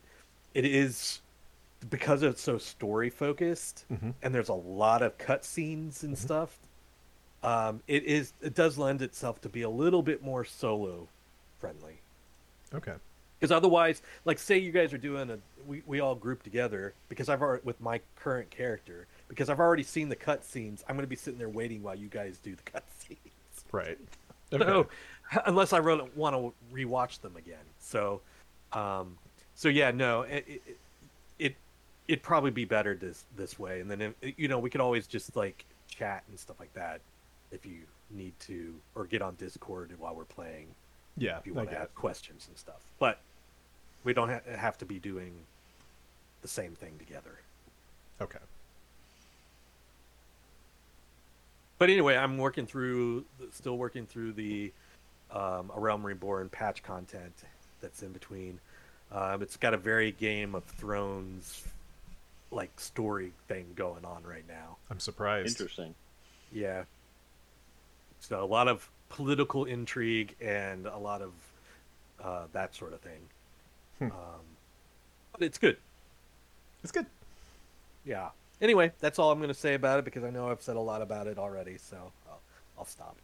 it 0.54 0.64
is 0.64 1.20
because 1.90 2.22
it's 2.22 2.40
so 2.42 2.58
story 2.58 3.10
focused 3.10 3.84
Mhm. 3.92 4.14
and 4.22 4.34
there's 4.34 4.48
a 4.50 4.54
lot 4.54 5.02
of 5.02 5.16
cutscenes 5.18 6.02
and 6.04 6.16
stuff. 6.16 6.56
Um, 7.42 7.82
it 7.88 8.04
is 8.04 8.32
it 8.40 8.54
does 8.54 8.78
lend 8.78 9.02
itself 9.02 9.40
to 9.42 9.48
be 9.48 9.62
a 9.62 9.70
little 9.70 10.02
bit 10.02 10.22
more 10.22 10.44
solo 10.44 11.08
friendly. 11.60 11.98
Okay. 12.74 12.94
Because 13.40 13.50
otherwise, 13.50 14.02
like 14.24 14.38
say 14.38 14.58
you 14.58 14.70
guys 14.70 14.92
are 14.92 14.98
doing 14.98 15.30
a 15.30 15.38
we, 15.66 15.82
we 15.86 15.98
all 16.00 16.14
group 16.14 16.42
together 16.44 16.94
because 17.08 17.28
I've 17.28 17.42
already 17.42 17.62
with 17.64 17.80
my 17.80 18.00
current 18.16 18.50
character 18.50 19.06
because 19.33 19.49
I've 19.49 19.61
already 19.61 19.83
seen 19.83 20.11
the 20.11 20.16
cutscenes. 20.16 20.83
I'm 20.87 20.95
going 20.95 21.07
to 21.07 21.11
be 21.11 21.16
sitting 21.16 21.39
there 21.39 21.49
waiting 21.49 21.83
while 21.83 21.95
you 21.95 22.09
guys 22.09 22.37
do 22.37 22.55
the 22.55 22.62
cutscenes. 22.70 23.16
Right. 23.72 23.99
So 24.51 24.89
unless 25.47 25.72
I 25.72 25.78
really 25.78 26.07
want 26.14 26.37
to 26.37 26.53
rewatch 26.74 27.22
them 27.22 27.35
again. 27.37 27.64
So, 27.80 28.20
um, 28.74 29.16
so 29.55 29.70
yeah, 29.70 29.91
no, 29.91 30.22
it 30.22 30.45
it, 30.47 30.76
it 31.39 31.57
it'd 32.09 32.22
probably 32.22 32.51
be 32.51 32.66
better 32.66 32.95
this 32.95 33.24
this 33.35 33.59
way, 33.59 33.80
and 33.80 33.91
then 33.91 34.14
if, 34.20 34.35
you 34.37 34.49
know 34.49 34.59
we 34.59 34.68
could 34.68 34.83
always 34.83 35.07
just 35.07 35.35
like 35.35 35.64
chat 35.89 36.24
and 36.28 36.39
stuff 36.39 36.61
like 36.61 36.74
that 36.74 37.01
if 37.53 37.64
you 37.64 37.78
need 38.11 38.39
to, 38.41 38.74
or 38.95 39.07
get 39.07 39.22
on 39.22 39.35
Discord 39.37 39.91
while 39.99 40.14
we're 40.14 40.24
playing 40.24 40.66
yeah, 41.16 41.39
if 41.39 41.47
you 41.47 41.55
want 41.55 41.70
to 41.70 41.78
have 41.78 41.95
questions 41.95 42.47
and 42.49 42.59
stuff. 42.59 42.83
But 42.99 43.20
we 44.05 44.12
don't 44.12 44.28
ha- 44.28 44.57
have 44.57 44.76
to 44.78 44.85
be 44.85 44.99
doing 44.99 45.33
the 46.43 46.49
same 46.49 46.72
thing 46.72 46.99
together. 46.99 47.39
Okay. 48.20 48.39
But 51.83 51.91
anyway, 51.91 52.16
I'm 52.16 52.39
working 52.39 52.64
through, 52.64 53.24
still 53.51 53.76
working 53.76 54.07
through 54.07 54.35
the 54.35 54.70
um, 55.33 55.72
A 55.74 55.80
Realm 55.80 56.07
Reborn 56.07 56.49
patch 56.49 56.85
content 56.85 57.33
that's 57.80 58.05
in 58.05 58.12
between. 58.12 58.61
Um, 59.11 59.43
it's 59.43 59.57
got 59.57 59.74
a 59.74 59.76
very 59.76 60.12
Game 60.12 60.55
of 60.55 60.62
Thrones 60.62 61.64
like 62.53 62.70
story 62.78 63.33
thing 63.49 63.66
going 63.74 64.05
on 64.05 64.22
right 64.22 64.45
now. 64.47 64.76
I'm 64.91 65.01
surprised. 65.01 65.61
Interesting. 65.61 65.97
Yeah. 66.53 66.85
So 68.20 68.45
a 68.45 68.47
lot 68.47 68.68
of 68.68 68.89
political 69.09 69.64
intrigue 69.64 70.37
and 70.41 70.87
a 70.87 70.99
lot 70.99 71.20
of 71.20 71.33
uh, 72.22 72.45
that 72.53 72.76
sort 72.76 72.93
of 72.93 73.01
thing. 73.01 73.22
Hmm. 73.99 74.05
Um, 74.05 74.45
but 75.33 75.43
it's 75.43 75.59
good. 75.59 75.78
It's 76.85 76.93
good. 76.93 77.07
Yeah. 78.05 78.28
Anyway, 78.62 78.92
that's 79.00 79.18
all 79.18 79.32
I'm 79.32 79.38
going 79.38 79.48
to 79.48 79.54
say 79.54 79.74
about 79.74 79.98
it 79.98 80.04
because 80.04 80.22
I 80.22 80.30
know 80.30 80.48
I've 80.48 80.62
said 80.62 80.76
a 80.76 80.80
lot 80.80 81.02
about 81.02 81.26
it 81.26 81.36
already. 81.36 81.76
So 81.78 81.96
I'll, 82.28 82.40
I'll 82.78 82.84
stop. 82.84 83.16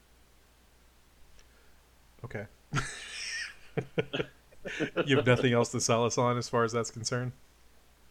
Okay. 2.25 2.47
you 5.07 5.17
have 5.17 5.27
nothing 5.27 5.53
else 5.53 5.71
to 5.71 5.81
sell 5.81 6.05
us 6.05 6.19
on 6.19 6.37
as 6.37 6.49
far 6.49 6.65
as 6.65 6.73
that's 6.73 6.91
concerned? 6.91 7.31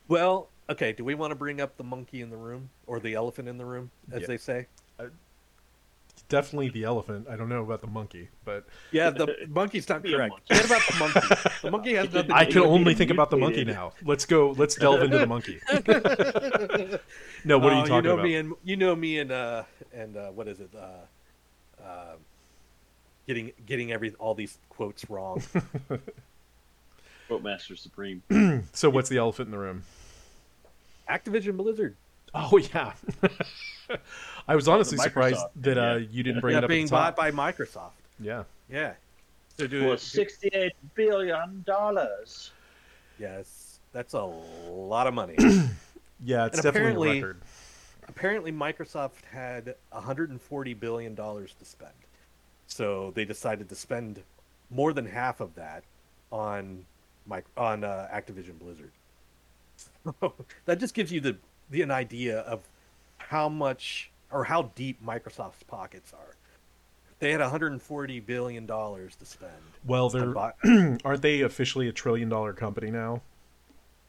Well, 0.07 0.47
okay. 0.69 0.93
Do 0.93 1.03
we 1.03 1.15
want 1.15 1.31
to 1.31 1.35
bring 1.35 1.59
up 1.59 1.75
the 1.75 1.83
monkey 1.83 2.21
in 2.21 2.29
the 2.29 2.37
room 2.37 2.69
or 2.87 3.01
the 3.01 3.13
elephant 3.15 3.49
in 3.49 3.57
the 3.57 3.65
room, 3.65 3.91
as 4.09 4.21
Yeah. 4.21 4.27
they 4.27 4.37
say? 4.37 4.67
Uh, 4.97 5.07
Definitely 6.29 6.69
the 6.69 6.83
elephant. 6.83 7.27
I 7.29 7.35
don't 7.37 7.47
know 7.49 7.61
about 7.63 7.79
the 7.81 7.87
monkey, 7.87 8.27
but 8.43 8.65
Yeah, 8.91 9.09
the 9.11 9.35
monkey's 9.49 9.87
not 9.87 10.03
correct. 10.03 10.31
monkey. 10.31 10.55
Forget 10.55 10.65
about 10.65 10.81
the 10.87 10.95
monkey. 10.99 11.49
The 11.61 11.71
monkey 11.71 11.93
has 11.95 12.13
nothing. 12.13 12.31
I 12.31 12.39
to 12.45 12.51
can 12.51 12.53
do 12.53 12.61
with 12.63 12.71
only 12.71 12.93
think 12.95 13.11
about 13.11 13.29
the 13.29 13.37
monkey 13.37 13.63
now. 13.63 13.93
Let's 14.03 14.25
go. 14.25 14.51
Let's 14.51 14.75
delve 14.75 15.03
into 15.03 15.17
the 15.19 15.27
monkey. 15.27 15.59
No, 17.45 17.59
what 17.59 17.71
are 17.71 17.75
Oh, 17.75 17.79
you 17.79 17.85
talking 17.87 17.95
you 17.95 18.01
know 18.01 18.13
about? 18.13 18.23
Me 18.23 18.35
and, 18.35 18.53
you 18.65 18.75
know 18.75 18.95
me 18.95 19.19
and 19.19 19.31
uh 19.31 19.63
and 19.93 20.17
uh, 20.17 20.29
what 20.31 20.47
is 20.49 20.59
it? 20.59 20.69
Uh, 20.75 21.81
uh, 21.81 22.15
getting 23.27 23.53
getting 23.65 23.91
every 23.93 24.13
all 24.15 24.33
these 24.33 24.57
quotes 24.69 25.09
wrong. 25.09 25.41
Quote 27.27 27.43
Master 27.43 27.75
Supreme. 27.75 28.23
So 28.73 28.89
what's 28.89 29.07
the 29.09 29.17
elephant 29.17 29.47
in 29.47 29.51
the 29.51 29.57
room? 29.59 29.83
Activision 31.09 31.55
Blizzard. 31.57 31.95
Oh 32.39 32.57
yeah. 32.57 32.93
I 34.47 34.55
was 34.55 34.67
honestly 34.67 34.97
Microsoft, 34.97 35.03
surprised 35.03 35.45
that 35.57 35.77
uh, 35.77 35.95
you 36.11 36.23
didn't 36.23 36.41
bring 36.41 36.53
yeah, 36.53 36.59
it 36.59 36.63
up 36.63 36.69
being 36.69 36.83
at 36.83 36.89
the 36.89 36.95
top. 36.95 37.15
bought 37.15 37.33
by 37.35 37.51
Microsoft. 37.51 37.91
Yeah. 38.19 38.43
Yeah. 38.69 38.93
So 39.57 39.65
do 39.67 39.81
For 39.81 39.97
sixty-eight 39.97 40.73
billion 40.95 41.63
dollars. 41.65 42.51
Yes, 43.19 43.79
that's 43.91 44.13
a 44.13 44.21
lot 44.69 45.07
of 45.07 45.13
money. 45.13 45.35
Yeah, 46.25 46.47
it's 46.47 46.57
And 46.57 46.63
definitely 46.63 47.09
apparently- 47.09 47.09
a 47.09 47.21
record. 47.21 47.41
Apparently, 48.09 48.51
Microsoft 48.51 49.23
had 49.31 49.75
140 49.91 50.73
billion 50.73 51.13
dollars 51.13 51.53
to 51.59 51.65
spend, 51.65 51.91
so 52.65 53.11
they 53.13 53.23
decided 53.25 53.69
to 53.69 53.75
spend 53.75 54.23
more 54.71 54.93
than 54.93 55.05
half 55.05 55.41
of 55.41 55.53
that 55.55 55.83
on 56.31 56.85
mic- 57.29 57.45
on 57.55 57.83
uh, 57.83 58.07
Activision 58.11 58.57
Blizzard. 58.57 58.91
that 60.65 60.79
just 60.79 60.95
gives 60.95 61.11
you 61.11 61.19
the, 61.19 61.37
the 61.69 61.81
an 61.81 61.91
idea 61.91 62.39
of 62.39 62.61
how 63.17 63.49
much 63.49 64.09
or 64.31 64.45
how 64.45 64.71
deep 64.75 65.03
Microsoft's 65.05 65.63
pockets 65.63 66.13
are. 66.13 66.35
They 67.19 67.31
had 67.31 67.41
140 67.41 68.19
billion 68.21 68.65
dollars 68.65 69.15
to 69.17 69.25
spend. 69.25 69.51
Well, 69.85 70.09
they're 70.09 70.27
buy- 70.27 70.53
aren't 71.03 71.21
they 71.21 71.41
officially 71.41 71.87
a 71.87 71.91
trillion 71.91 72.29
dollar 72.29 72.53
company 72.53 72.91
now? 72.91 73.21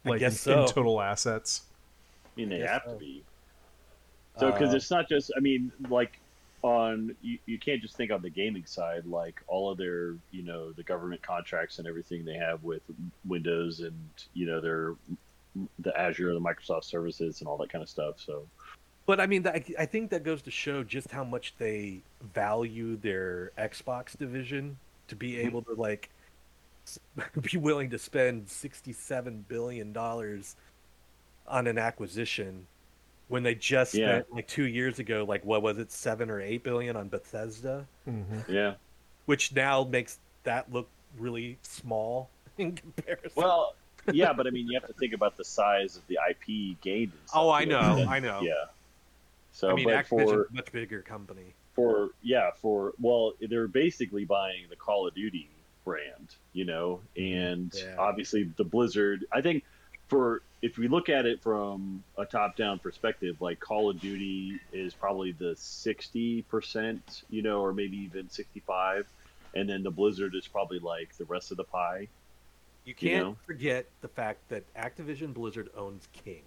I 0.04 0.11
Like 0.11 0.20
guess 0.20 0.46
in, 0.46 0.59
in 0.59 0.66
so. 0.68 0.72
total 0.72 1.00
assets. 1.00 1.62
I 2.24 2.40
mean, 2.40 2.48
they 2.50 2.59
Yes, 2.59 2.68
have 2.70 2.82
so. 2.84 2.92
to 2.92 2.98
be. 2.98 3.24
So, 4.38 4.52
because 4.52 4.72
Uh, 4.72 4.76
it's 4.76 4.90
not 4.90 5.09
just, 5.09 5.32
I 5.36 5.40
mean, 5.40 5.72
like 5.88 6.20
on 6.62 7.14
you, 7.22 7.38
you 7.46 7.59
can't 7.59 7.80
just 7.80 7.96
think 7.96 8.11
on 8.12 8.20
the 8.22 8.30
gaming 8.30 8.66
side, 8.66 9.06
like 9.06 9.40
all 9.46 9.70
of 9.70 9.78
their, 9.78 10.14
you 10.30 10.42
know, 10.42 10.72
the 10.72 10.82
government 10.82 11.22
contracts 11.22 11.78
and 11.78 11.88
everything 11.88 12.24
they 12.24 12.34
have 12.36 12.62
with 12.62 12.82
Windows 13.26 13.80
and 13.80 13.96
you 14.34 14.46
know 14.46 14.61
their 14.61 14.94
the 15.78 15.98
Azure, 15.98 16.32
the 16.34 16.40
Microsoft 16.40 16.84
services, 16.84 17.40
and 17.40 17.48
all 17.48 17.56
that 17.59 17.70
kind 17.70 17.82
of 17.82 17.88
stuff. 17.88 18.14
So, 18.18 18.46
But 19.06 19.20
I 19.20 19.26
mean, 19.26 19.42
that, 19.42 19.64
I 19.78 19.86
think 19.86 20.11
that 20.11 20.22
goes 20.24 20.42
to 20.42 20.50
show 20.50 20.82
just 20.84 21.11
how 21.11 21.24
much 21.24 21.54
they 21.59 22.00
value 22.34 22.96
their 22.96 23.52
Xbox 23.59 24.16
division 24.16 24.76
to 25.09 25.16
be 25.16 25.32
Mm-hmm. 25.32 25.46
able 25.46 25.62
to 25.62 25.74
like 25.74 26.11
be 27.52 27.59
willing 27.59 27.90
to 27.90 27.98
spend 27.98 28.48
sixty-seven 28.48 29.44
billion 29.48 29.92
dollars 29.92 30.56
on 31.46 31.66
an 31.66 31.78
acquisition 31.78 32.66
when 33.28 33.42
they 33.42 33.54
just 33.54 33.94
Yeah. 33.94 34.06
spent 34.20 34.32
like 34.34 34.48
two 34.48 34.66
years 34.66 34.98
ago, 34.98 35.24
like 35.28 35.44
what 35.44 35.62
was 35.62 35.78
it, 35.78 35.92
seven 35.92 36.30
or 36.30 36.40
eight 36.40 36.62
billion 36.62 36.96
on 36.96 37.09
Bethesda, 37.09 37.86
hmm 38.04 38.22
yeah. 38.48 38.74
which 39.26 39.52
now 39.54 39.84
makes 39.84 40.18
that 40.44 40.70
look 40.72 40.88
really 41.18 41.59
small 41.62 42.30
in 42.59 42.74
comparison. 42.74 43.30
Well, 43.34 43.74
yeah, 44.12 44.32
but 44.32 44.46
I 44.46 44.50
mean, 44.50 44.66
you 44.68 44.78
have 44.78 44.88
to 44.88 44.94
think 44.94 45.14
about 45.14 45.36
the 45.36 45.44
size 45.44 45.96
of 45.96 46.06
the 46.06 46.18
IP 46.30 46.80
gained. 46.80 47.12
oh, 47.34 47.50
I 47.50 47.64
know, 47.64 48.04
I 48.09 48.20
know. 48.20 48.40
Yeah. 48.42 48.52
So, 49.52 49.70
I 49.70 49.74
mean, 49.74 49.84
but 49.86 50.06
for 50.06 50.42
a 50.42 50.52
much 50.52 50.70
bigger 50.72 51.02
company. 51.02 51.54
for 51.74 52.11
yeah 52.22 52.50
for 52.61 52.92
well 53.00 53.32
they're 53.40 53.68
basically 53.68 54.24
buying 54.24 54.66
the 54.70 54.76
call 54.76 55.06
of 55.06 55.14
duty 55.14 55.48
brand 55.84 56.34
you 56.52 56.64
know 56.64 57.00
mm, 57.16 57.52
and 57.52 57.72
Yeah. 57.74 57.96
obviously 57.98 58.44
the 58.56 58.64
blizzard 58.64 59.24
i 59.32 59.40
think 59.40 59.64
for 60.09 60.42
if 60.61 60.76
we 60.76 60.88
look 60.88 61.09
at 61.09 61.24
it 61.24 61.42
from 61.42 62.02
a 62.16 62.24
top 62.26 62.56
down 62.56 62.78
perspective 62.78 63.40
like 63.40 63.59
call 63.61 63.90
of 63.90 64.00
duty 64.00 64.61
is 64.72 64.92
probably 64.94 65.32
the 65.32 65.54
60% 65.54 67.22
you 67.30 67.42
know 67.42 67.61
or 67.61 67.72
maybe 67.72 67.96
even 67.98 68.28
65 68.28 69.06
and 69.54 69.68
then 69.68 69.82
the 69.82 69.90
Blizzard 69.90 70.34
is 70.34 70.46
probably 70.46 70.78
like 70.78 71.16
the 71.16 71.24
rest 71.24 71.50
of 71.50 71.56
the 71.56 71.64
pie. 71.64 72.09
You 72.89 72.95
can't 72.95 73.26
know? 73.26 73.36
forget 73.45 73.86
the 74.01 74.09
fact 74.09 74.49
that 74.49 74.64
Activision 74.74 75.34
Blizzard 75.34 75.68
owns 75.76 76.09
King, 76.12 76.43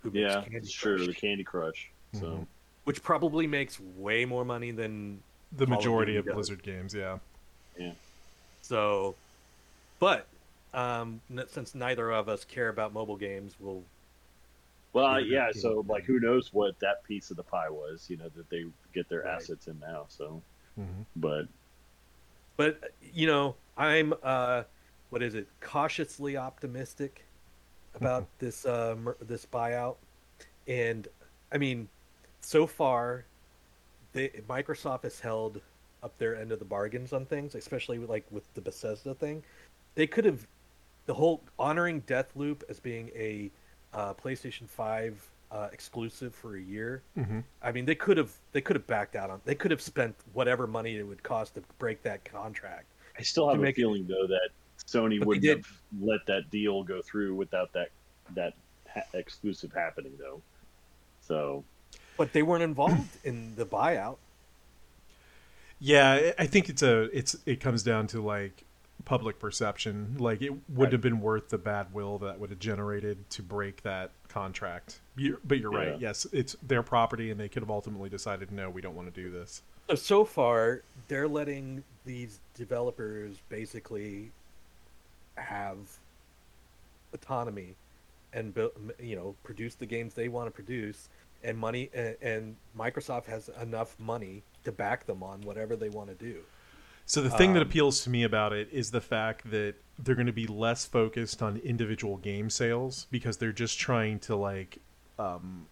who 0.00 0.10
makes 0.10 0.34
Yeah, 0.34 0.42
Candy 0.42 0.56
it's. 0.58 0.78
Crush, 0.78 1.06
The 1.06 1.14
Candy 1.14 1.44
Crush. 1.44 1.90
So 2.12 2.20
Mhm. 2.20 2.46
which 2.84 3.02
probably 3.02 3.46
makes 3.46 3.80
way 3.80 4.24
more 4.26 4.44
money 4.44 4.70
than 4.70 5.22
The 5.52 5.66
Call 5.66 5.76
majority 5.76 6.12
Duty 6.12 6.28
of. 6.28 6.34
Blizzard 6.34 6.62
games, 6.62 6.94
yeah. 6.94 7.18
Yeah. 7.78 7.92
So. 8.62 9.14
But 9.98 10.26
um, 10.74 11.20
since 11.48 11.74
neither 11.74 12.10
of 12.12 12.28
us 12.28 12.44
care 12.44 12.68
about 12.68 12.92
mobile 12.92 13.16
games, 13.16 13.56
we'll 13.58 13.82
well, 14.92 15.18
Yeah, 15.20 15.26
yeah. 15.26 15.46
yeah. 15.46 15.60
So 15.60 15.84
like, 15.88 16.04
who 16.04 16.20
knows 16.20 16.52
what 16.52 16.78
that 16.80 17.02
piece 17.04 17.30
of 17.30 17.36
the 17.38 17.42
pie 17.42 17.70
was? 17.70 18.08
You 18.10 18.18
know 18.18 18.28
that 18.36 18.48
they 18.50 18.64
get 18.92 19.08
their 19.08 19.22
Right. 19.22 19.34
assets 19.34 19.66
in 19.66 19.78
now. 19.80 20.04
So, 20.08 20.42
Mhm. 20.78 21.06
but 21.16 21.46
But 22.56 22.92
you 23.00 23.26
know, 23.26 23.56
I'm 23.76 24.12
uh, 24.22 24.64
what 25.10 25.22
is 25.22 25.34
it? 25.34 25.46
Cautiously 25.60 26.36
optimistic 26.36 27.24
about 27.94 28.26
this 28.38 28.64
uh, 28.66 28.96
mer- 28.98 29.16
this 29.20 29.46
buyout, 29.46 29.96
and 30.66 31.08
I 31.52 31.58
mean, 31.58 31.88
so 32.40 32.66
far, 32.66 33.24
they 34.12 34.28
Microsoft 34.48 35.02
has 35.04 35.18
held 35.20 35.60
up 36.02 36.16
their 36.18 36.36
end 36.36 36.52
of 36.52 36.58
the 36.58 36.64
bargains 36.64 37.12
on 37.12 37.24
things, 37.26 37.54
especially 37.54 37.98
with, 37.98 38.08
like 38.10 38.24
with 38.30 38.52
the 38.54 38.60
Bethesda 38.60 39.14
thing. 39.14 39.42
They 39.94 40.06
could 40.06 40.24
have 40.24 40.46
the 41.06 41.14
whole 41.14 41.42
honoring 41.58 42.02
Deathloop 42.02 42.62
as 42.68 42.78
being 42.78 43.10
a 43.16 43.50
uh, 43.94 44.14
PlayStation 44.14 44.68
Five 44.68 45.26
uh, 45.50 45.68
exclusive 45.72 46.34
for 46.34 46.56
a 46.56 46.60
year. 46.60 47.02
Mhm. 47.16 47.42
I 47.62 47.72
mean, 47.72 47.86
they 47.86 47.94
could 47.94 48.18
have 48.18 48.30
they 48.52 48.60
could 48.60 48.76
have 48.76 48.86
backed 48.86 49.16
out 49.16 49.30
on. 49.30 49.40
They 49.46 49.54
could 49.54 49.70
have 49.70 49.80
spent 49.80 50.14
whatever 50.34 50.66
money 50.66 50.96
it 50.98 51.02
would 51.02 51.22
cost 51.22 51.54
to 51.54 51.62
break 51.78 52.02
that 52.02 52.24
contract. 52.24 52.84
I 53.18 53.22
still 53.22 53.48
have 53.48 53.58
a 53.58 53.62
make 53.62 53.76
it- 53.78 53.80
feeling 53.80 54.06
though 54.06 54.26
that 54.28 54.50
Sony 54.88 55.18
But 55.18 55.28
wouldn't 55.28 55.42
did. 55.44 55.56
have 55.58 55.80
let 56.00 56.24
that 56.26 56.50
deal 56.50 56.82
go 56.82 57.02
through 57.02 57.34
without 57.34 57.72
that 57.74 57.90
that 58.34 58.54
ha- 58.92 59.02
exclusive 59.12 59.72
happening 59.72 60.12
though. 60.18 60.40
So 61.20 61.62
But 62.16 62.32
they 62.32 62.42
weren't 62.42 62.62
involved 62.62 63.18
in 63.24 63.54
the 63.56 63.66
buyout. 63.66 64.16
Yeah, 65.78 66.32
I- 66.38 66.42
I 66.42 66.46
think 66.46 66.68
it's 66.68 66.82
a 66.82 67.02
it's 67.16 67.36
it 67.46 67.60
comes 67.60 67.82
down 67.82 68.06
to 68.08 68.22
like 68.22 68.64
public 69.04 69.38
perception. 69.38 70.16
Like 70.18 70.40
it 70.42 70.50
wouldn't 70.50 70.78
Right. 70.78 70.92
have 70.92 71.00
been 71.02 71.20
worth 71.20 71.50
the 71.50 71.58
bad 71.58 71.92
will 71.92 72.18
that 72.18 72.38
would 72.40 72.50
have 72.50 72.58
generated 72.58 73.28
to 73.30 73.42
break 73.42 73.82
that 73.82 74.10
contract. 74.28 75.00
you 75.16 75.38
but 75.44 75.58
you're 75.58 75.70
right. 75.70 75.98
Yes, 76.00 76.26
it's 76.32 76.56
their 76.62 76.82
property, 76.82 77.30
and 77.30 77.38
they 77.40 77.48
could 77.48 77.62
have 77.62 77.70
ultimately 77.70 78.08
decided, 78.08 78.50
no, 78.52 78.70
we 78.70 78.80
don't 78.80 78.94
want 78.94 79.12
to 79.12 79.22
do 79.22 79.30
this. 79.30 79.62
So 79.88 79.94
so 79.96 80.24
far, 80.24 80.82
they're 81.08 81.28
letting 81.28 81.82
these 82.04 82.40
developers 82.54 83.36
basically 83.48 84.30
have 85.40 85.76
autonomy 87.12 87.74
and 88.32 88.52
build, 88.54 88.72
you 89.00 89.16
know, 89.16 89.34
produce 89.42 89.74
the 89.74 89.86
games 89.86 90.14
they 90.14 90.28
want 90.28 90.46
to 90.46 90.50
produce, 90.50 91.08
and 91.42 91.56
money. 91.56 91.90
And, 91.94 92.16
and 92.20 92.56
Microsoft 92.76 93.26
has 93.26 93.50
enough 93.60 93.96
money 93.98 94.42
to 94.64 94.72
back 94.72 95.06
them 95.06 95.22
on 95.22 95.40
whatever 95.42 95.76
they 95.76 95.88
want 95.88 96.08
to 96.08 96.14
do. 96.14 96.40
So 97.06 97.22
the 97.22 97.30
thing 97.30 97.54
that 97.54 97.62
Um, 97.62 97.68
appeals 97.68 98.02
to 98.04 98.10
me 98.10 98.22
about 98.22 98.52
it 98.52 98.68
is 98.70 98.90
the 98.90 99.00
fact 99.00 99.50
that 99.50 99.76
they're 99.98 100.14
going 100.14 100.26
to 100.26 100.32
be 100.32 100.46
less 100.46 100.84
focused 100.84 101.40
on 101.40 101.56
individual 101.58 102.18
game 102.18 102.50
sales 102.50 103.06
because 103.10 103.38
they're 103.38 103.50
just 103.50 103.78
trying 103.78 104.18
to 104.20 104.36
like 104.36 104.78
um, 105.18 105.66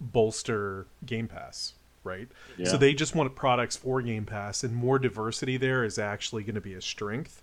bolster 0.00 0.86
Game 1.04 1.26
Pass, 1.26 1.74
right? 2.04 2.28
Yeah. 2.56 2.68
So 2.68 2.76
they 2.76 2.94
just 2.94 3.16
want 3.16 3.34
products 3.34 3.76
for 3.76 4.00
Game 4.00 4.24
Pass, 4.24 4.62
and 4.62 4.72
more 4.72 5.00
diversity 5.00 5.56
there 5.56 5.82
is 5.82 5.98
actually 5.98 6.44
going 6.44 6.54
to 6.54 6.60
be 6.60 6.74
a 6.74 6.80
strength. 6.80 7.42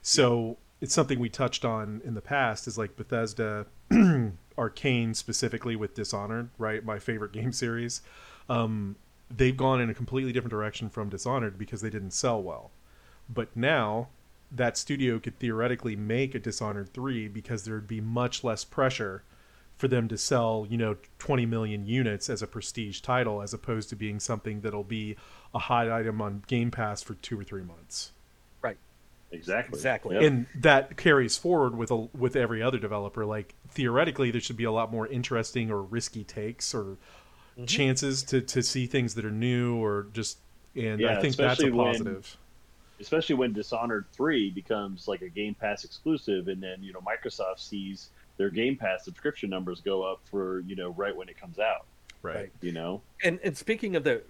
So 0.00 0.56
it's 0.80 0.94
something 0.94 1.18
we 1.18 1.28
touched 1.28 1.64
on 1.64 2.00
in 2.04 2.14
the 2.14 2.20
past 2.20 2.66
is 2.66 2.78
like 2.78 2.96
Bethesda, 2.96 3.66
Arcane 4.58 5.14
specifically 5.14 5.76
with 5.76 5.94
Dishonored, 5.94 6.50
right? 6.58 6.84
My 6.84 6.98
favorite 6.98 7.32
game 7.34 7.52
series. 7.52 8.02
Um, 8.48 8.96
they've 9.30 9.56
gone 9.56 9.80
in 9.80 9.90
a 9.90 9.94
completely 9.94 10.32
different 10.32 10.52
direction 10.52 10.88
from 10.88 11.08
Dishonored 11.08 11.58
because 11.58 11.82
they 11.82 11.90
didn't 11.90 12.12
sell 12.12 12.42
well. 12.42 12.70
But 13.28 13.54
now 13.56 14.08
that 14.50 14.76
studio 14.76 15.18
could 15.18 15.38
theoretically 15.38 15.96
make 15.96 16.34
a 16.34 16.38
Dishonored 16.38 16.92
3 16.92 17.28
because 17.28 17.64
there 17.64 17.74
would 17.74 17.86
be 17.86 18.00
much 18.00 18.42
less 18.42 18.64
pressure 18.64 19.22
for 19.76 19.86
them 19.88 20.08
to 20.08 20.18
sell, 20.18 20.66
you 20.68 20.76
know, 20.76 20.96
20 21.18 21.46
million 21.46 21.86
units 21.86 22.28
as 22.28 22.42
a 22.42 22.46
prestige 22.46 23.00
title 23.00 23.40
as 23.40 23.54
opposed 23.54 23.88
to 23.90 23.96
being 23.96 24.18
something 24.18 24.60
that'll 24.60 24.84
be 24.84 25.16
a 25.54 25.58
hot 25.58 25.90
item 25.90 26.20
on 26.20 26.42
Game 26.46 26.70
Pass 26.70 27.02
for 27.02 27.14
2 27.14 27.38
or 27.38 27.44
3 27.44 27.62
months. 27.62 28.12
Right. 29.30 29.38
exactly. 29.38 29.76
Exactly. 29.76 30.14
Yep. 30.16 30.24
And 30.24 30.46
that 30.56 30.96
carries 30.96 31.36
forward 31.38 31.76
with 31.76 31.90
a, 31.90 31.96
with 31.96 32.36
every 32.36 32.62
other 32.62 32.78
developer 32.78 33.24
like 33.24 33.54
theoretically 33.70 34.30
there 34.30 34.40
should 34.40 34.56
be 34.56 34.64
a 34.64 34.72
lot 34.72 34.90
more 34.90 35.06
interesting 35.06 35.70
or 35.70 35.82
risky 35.82 36.24
takes 36.24 36.74
or 36.74 36.96
Mm-hmm. 37.56 37.64
chances 37.66 38.22
to 38.22 38.40
to 38.42 38.62
see 38.62 38.86
things 38.86 39.16
that 39.16 39.24
are 39.24 39.30
new 39.32 39.74
or 39.82 40.06
just 40.12 40.38
and 40.76 41.04
I 41.04 41.20
think 41.20 41.34
that's 41.34 41.60
a 41.60 41.64
especially 41.66 41.70
when- 41.72 41.86
positive. 41.92 42.36
especially 43.00 43.34
when 43.34 43.52
Dishonored 43.52 44.06
Three 44.12 44.50
becomes 44.50 45.08
like 45.08 45.20
a 45.22 45.28
Game 45.28 45.54
Pass 45.56 45.84
exclusive, 45.84 46.46
and 46.46 46.62
then 46.62 46.80
you 46.82 46.92
know 46.92 47.00
Microsoft 47.00 47.58
sees 47.58 48.10
their 48.36 48.50
Game 48.50 48.76
Pass 48.76 49.04
subscription 49.04 49.50
numbers 49.50 49.80
go 49.80 50.02
up 50.04 50.20
for 50.30 50.60
you 50.60 50.76
know 50.76 50.90
right 50.90 51.14
when 51.14 51.28
it 51.28 51.38
comes 51.40 51.58
out. 51.58 51.86
right. 52.22 52.36
Right. 52.36 52.52
You 52.62 52.70
know, 52.70 53.02
And 53.22 53.40
and 53.42 53.56
speaking 53.56 53.96
of 53.96 54.04
the 54.04 54.22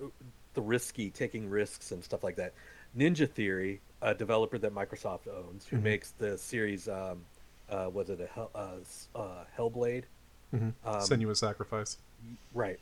the 0.55 0.63
risky 0.63 1.11
taking 1.11 1.51
risks 1.51 1.93
and 1.93 2.03
stuff 2.03 2.25
like 2.25 2.37
that, 2.37 2.55
Ninja 2.97 3.29
Theory, 3.31 3.81
a 4.03 4.15
developer 4.15 4.59
that 4.59 4.75
Microsoft 4.75 5.29
owns, 5.29 5.67
who 5.67 5.77
Mhm. 5.77 5.83
makes 5.83 6.11
the 6.13 6.39
series, 6.39 6.89
um, 6.89 7.25
uh, 7.69 7.91
was 7.93 8.11
it 8.11 8.21
a 8.21 8.27
Hell, 8.27 8.51
uh, 8.55 9.19
uh, 9.19 9.45
Hellblade? 9.57 10.05
Mhm. 10.55 10.73
Um, 10.85 11.01
Senua's 11.01 11.39
Sacrifice. 11.39 11.99
Right. 12.55 12.81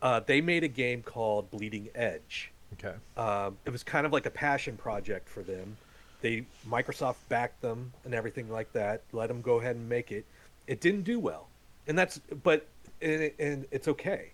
Uh, 0.00 0.20
they 0.20 0.40
made 0.40 0.62
a 0.64 0.68
game 0.68 1.02
called 1.02 1.50
Bleeding 1.50 1.90
Edge. 1.94 2.52
Okay. 2.74 2.94
Um, 3.16 3.58
it 3.64 3.70
was 3.70 3.82
kind 3.82 4.06
of 4.06 4.12
like 4.12 4.26
a 4.26 4.30
passion 4.30 4.76
project 4.76 5.28
for 5.28 5.42
them. 5.42 5.76
They 6.20 6.44
Microsoft 6.68 7.16
backed 7.28 7.60
them 7.62 7.92
and 8.04 8.14
everything 8.14 8.50
like 8.50 8.72
that. 8.72 9.02
Let 9.12 9.28
them 9.28 9.40
go 9.40 9.58
ahead 9.60 9.76
and 9.76 9.88
make 9.88 10.12
it. 10.12 10.26
It 10.66 10.80
didn't 10.80 11.02
do 11.02 11.18
well, 11.18 11.48
and 11.86 11.98
that's 11.98 12.18
but 12.18 12.66
and, 13.00 13.32
and 13.38 13.66
it's 13.70 13.88
okay. 13.88 14.32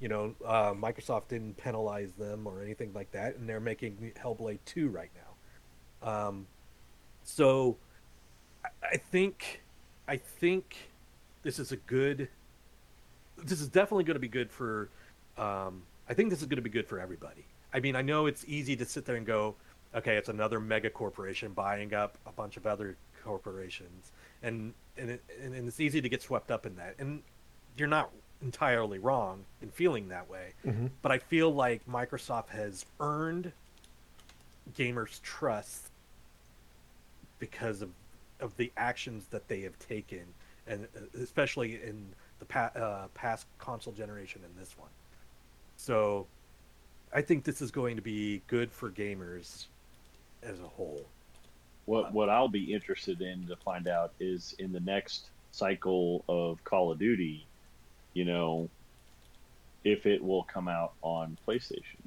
You 0.00 0.08
know, 0.08 0.34
uh, 0.44 0.72
Microsoft 0.74 1.28
didn't 1.28 1.56
penalize 1.56 2.12
them 2.12 2.46
or 2.46 2.62
anything 2.62 2.92
like 2.94 3.10
that, 3.12 3.36
and 3.36 3.48
they're 3.48 3.60
making 3.60 4.12
Hellblade 4.16 4.58
two 4.64 4.88
right 4.88 5.10
now. 5.14 5.33
Um, 6.04 6.46
so 7.24 7.76
I, 8.82 8.96
think 8.98 9.62
I 10.06 10.16
think 10.16 10.76
this 11.42 11.58
is 11.58 11.72
a 11.72 11.76
good. 11.76 12.28
This 13.38 13.60
is 13.60 13.68
definitely 13.68 14.04
going 14.04 14.14
to 14.14 14.20
be 14.20 14.28
good 14.28 14.50
for. 14.50 14.88
Um, 15.36 15.82
I 16.08 16.14
think 16.14 16.30
this 16.30 16.40
is 16.40 16.46
going 16.46 16.56
to 16.56 16.62
be 16.62 16.70
good 16.70 16.86
for 16.86 17.00
everybody. 17.00 17.44
I 17.72 17.80
mean, 17.80 17.96
I 17.96 18.02
know 18.02 18.26
it's 18.26 18.44
easy 18.46 18.76
to 18.76 18.84
sit 18.84 19.04
there 19.04 19.16
and 19.16 19.26
go, 19.26 19.56
okay, 19.94 20.16
it's 20.16 20.28
another 20.28 20.60
mega 20.60 20.90
corporation 20.90 21.52
buying 21.52 21.92
up 21.94 22.16
a 22.26 22.32
bunch 22.32 22.56
of 22.56 22.66
other 22.66 22.96
corporations, 23.24 24.12
and 24.42 24.72
and, 24.96 25.10
it, 25.10 25.24
and 25.42 25.54
and 25.54 25.66
it's 25.66 25.80
easy 25.80 26.00
to 26.00 26.08
get 26.08 26.22
swept 26.22 26.50
up 26.50 26.66
in 26.66 26.76
that. 26.76 26.94
And 26.98 27.22
you're 27.76 27.88
not 27.88 28.10
entirely 28.42 28.98
wrong 28.98 29.44
in 29.62 29.70
feeling 29.70 30.08
that 30.08 30.28
way, 30.28 30.52
Mhm. 30.66 30.90
but 31.02 31.10
I 31.10 31.18
feel 31.18 31.52
like 31.52 31.84
Microsoft 31.88 32.48
has 32.50 32.84
earned 33.00 33.52
gamers' 34.76 35.20
trust 35.22 35.90
because 37.44 37.82
of 37.82 37.90
of 38.40 38.56
the 38.56 38.72
actions 38.76 39.26
that 39.30 39.46
they 39.48 39.60
have 39.60 39.78
taken, 39.78 40.24
and 40.66 40.88
uh, 40.96 41.00
especially 41.22 41.74
in 41.74 42.06
the 42.38 42.44
pa- 42.46 42.72
uh, 42.74 43.06
past 43.14 43.46
console 43.58 43.92
generation 43.92 44.40
and 44.44 44.54
this 44.56 44.76
one. 44.78 44.88
So, 45.76 46.26
I 47.12 47.20
think 47.22 47.44
this 47.44 47.60
is 47.60 47.70
going 47.70 47.96
to 47.96 48.02
be 48.02 48.42
good 48.46 48.72
for 48.72 48.90
gamers 48.90 49.66
as 50.42 50.58
a 50.60 50.68
whole. 50.76 51.04
what 51.84 52.12
what 52.12 52.28
I'll 52.30 52.48
be 52.48 52.72
interested 52.72 53.20
in 53.20 53.46
to 53.48 53.56
find 53.56 53.88
out 53.88 54.12
is 54.20 54.54
in 54.58 54.72
the 54.72 54.80
next 54.80 55.28
cycle 55.52 56.24
of 56.28 56.62
Call 56.64 56.90
of 56.92 56.98
Duty, 56.98 57.46
you 58.14 58.24
know, 58.24 58.68
if 59.84 60.06
it 60.06 60.22
will 60.24 60.44
come 60.44 60.66
out 60.68 60.92
on 61.02 61.36
PlayStation. 61.46 62.02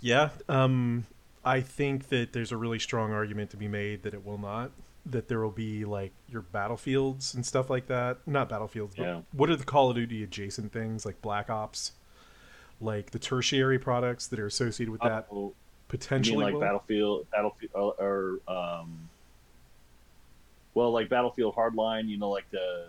Yeah. 0.00 0.30
Um, 0.48 1.06
I 1.44 1.60
think 1.60 2.08
that 2.08 2.32
there's 2.32 2.52
a 2.52 2.56
really 2.56 2.78
strong 2.78 3.12
argument 3.12 3.50
to 3.50 3.56
be 3.56 3.68
made 3.68 4.02
that 4.02 4.14
it 4.14 4.24
will 4.24 4.38
not. 4.38 4.70
That 5.06 5.28
there 5.28 5.40
will 5.40 5.50
be 5.50 5.84
like 5.84 6.12
your 6.28 6.40
battlefields 6.42 7.34
and 7.34 7.44
stuff 7.44 7.68
like 7.68 7.86
that. 7.88 8.18
Not 8.26 8.48
battlefields, 8.48 8.94
but 8.96 9.02
Yeah. 9.02 9.20
what 9.32 9.50
are 9.50 9.56
the 9.56 9.64
Call 9.64 9.90
of 9.90 9.96
Duty 9.96 10.22
adjacent 10.22 10.72
things 10.72 11.04
like 11.04 11.20
Black 11.20 11.50
Ops, 11.50 11.92
like 12.80 13.10
the 13.10 13.18
tertiary 13.18 13.78
products 13.78 14.26
that 14.28 14.38
are 14.40 14.46
associated 14.46 14.90
with 14.90 15.02
that 15.02 15.26
Oh, 15.30 15.52
potentially 15.88 16.36
mean 16.38 16.44
like 16.46 16.54
will? 16.54 16.60
Battlefield, 16.60 17.26
Battlefield, 17.30 17.72
or, 17.74 18.40
or 18.48 18.52
um, 18.52 19.10
well, 20.72 20.90
like 20.90 21.10
Battlefield 21.10 21.54
Hardline. 21.54 22.08
You 22.08 22.16
know, 22.16 22.30
like 22.30 22.50
the 22.50 22.86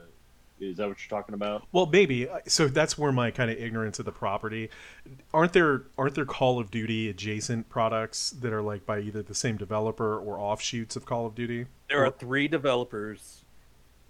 Is 0.60 0.78
that 0.78 0.88
what 0.88 0.98
you're 1.00 1.20
talking 1.20 1.36
about? 1.36 1.64
Well, 1.72 1.86
maybe. 1.86 2.28
So 2.48 2.68
that's 2.68 2.98
where 2.98 3.12
my 3.12 3.30
kind 3.32 3.52
of 3.52 3.58
ignorance 3.58 4.00
of 4.00 4.06
the 4.06 4.12
property. 4.12 4.70
Aren't 5.34 5.54
there 5.54 5.84
aren't 5.98 6.16
there 6.16 6.26
Call 6.26 6.60
of 6.60 6.72
Duty 6.72 7.10
adjacent 7.10 7.68
products 7.70 8.30
that 8.32 8.54
are 8.54 8.62
like 8.62 8.86
by 8.86 9.00
either 9.00 9.22
the 9.22 9.36
same 9.36 9.58
developer 9.58 10.18
or 10.18 10.40
offshoots 10.40 10.96
of 10.96 11.06
Call 11.06 11.26
of 11.26 11.36
Duty? 11.36 11.66
There 11.90 12.06
are 12.06 12.12
three 12.12 12.48
developers 12.48 13.44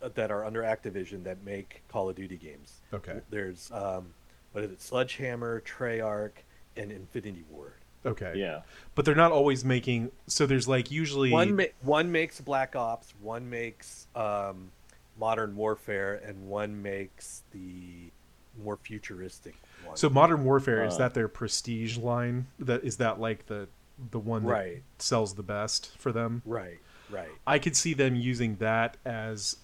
uh, 0.02 0.10
that 0.14 0.30
are 0.30 0.46
under 0.46 0.62
Activision 0.62 1.24
that 1.24 1.44
make 1.44 1.82
Call 1.90 2.10
of 2.10 2.16
Duty 2.16 2.38
games. 2.38 2.74
Okay. 2.94 3.22
There's 3.32 3.72
um, 3.74 4.14
what 4.52 4.64
is 4.64 4.72
it? 4.72 4.82
Sledgehammer, 4.82 5.62
Treyarch, 5.62 6.44
and 6.78 6.92
Infinity 6.92 7.44
Ward. 7.50 7.74
Okay. 8.06 8.34
Yeah. 8.36 8.62
But 8.94 9.06
they're 9.06 9.16
not 9.16 9.32
always 9.32 9.66
making. 9.66 10.12
So 10.28 10.46
there's 10.46 10.68
like 10.68 10.92
usually 10.92 11.32
One 11.32 11.56
ma- 11.56 11.64
one 11.82 12.12
makes 12.12 12.40
Black 12.40 12.76
Ops, 12.76 13.14
one 13.20 13.50
makes 13.50 14.06
um, 14.16 14.72
Modern 15.18 15.56
Warfare, 15.56 16.16
and 16.16 16.48
one 16.48 16.82
makes 16.82 17.44
the 17.52 18.12
more 18.64 18.78
futuristic 18.78 19.56
one. 19.86 19.98
So 19.98 20.10
Modern 20.10 20.44
Warfare 20.46 20.84
is 20.86 20.96
Uh. 20.96 21.00
that 21.00 21.14
their 21.14 21.28
prestige 21.28 21.98
line? 21.98 22.48
That 22.60 22.84
is 22.84 22.98
that 22.98 23.20
like 23.20 23.46
the 23.48 23.68
the 24.12 24.20
one 24.20 24.44
that 24.44 24.50
Right. 24.52 24.84
sells 25.00 25.36
the 25.36 25.44
best 25.44 25.98
for 25.98 26.12
them? 26.12 26.42
right, 26.46 26.80
right. 27.10 27.30
I 27.48 27.60
could 27.60 27.78
see 27.78 27.94
them 27.94 28.16
using 28.16 28.58
that 28.58 28.98
as 29.06 29.58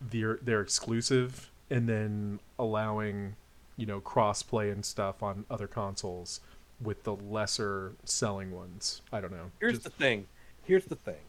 their 0.00 0.36
their 0.36 0.60
exclusive, 0.60 1.50
and 1.70 1.88
then 1.88 2.38
allowing 2.58 3.34
you 3.76 3.86
know 3.86 4.00
crossplay 4.00 4.70
and 4.70 4.84
stuff 4.84 5.22
on 5.22 5.46
other 5.50 5.66
consoles 5.66 6.40
with 6.80 7.02
the 7.04 7.14
lesser 7.14 7.92
selling 8.04 8.50
ones. 8.52 9.02
I 9.12 9.20
don't 9.20 9.32
know. 9.32 9.50
Here's 9.60 9.74
Just- 9.74 9.84
the 9.84 9.90
thing. 9.90 10.26
Here's 10.64 10.84
the 10.86 10.96
thing. 10.96 11.20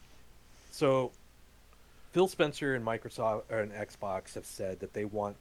So, 0.72 1.12
Phil 2.14 2.28
Spencer 2.28 2.76
and 2.76 2.86
Microsoft 2.86 3.44
and 3.50 3.72
Xbox 3.72 4.36
have 4.36 4.46
said 4.46 4.80
that 4.80 4.94
they 4.94 5.04
want 5.06 5.36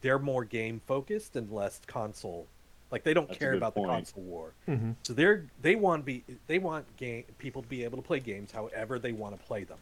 they're 0.00 0.18
more 0.18 0.44
game 0.44 0.80
focused 0.86 1.36
and 1.36 1.50
less 1.50 1.80
console. 1.86 2.46
Like 2.90 3.02
they 3.02 3.14
don't 3.14 3.26
That's 3.28 3.38
care 3.38 3.54
about 3.54 3.74
point. 3.74 3.88
the 3.88 3.92
console 3.94 4.22
war. 4.22 4.52
Mhm. 4.68 4.94
So 5.02 5.12
they're 5.12 5.44
they 5.62 5.74
want 5.74 6.02
to 6.02 6.06
be 6.06 6.24
they 6.46 6.58
want 6.58 6.84
game 6.96 7.24
people 7.38 7.62
to 7.62 7.68
be 7.68 7.82
able 7.84 7.96
to 7.98 8.02
play 8.02 8.20
games 8.20 8.52
however 8.52 8.98
they 8.98 9.12
want 9.12 9.38
to 9.38 9.44
play 9.44 9.64
them. 9.64 9.78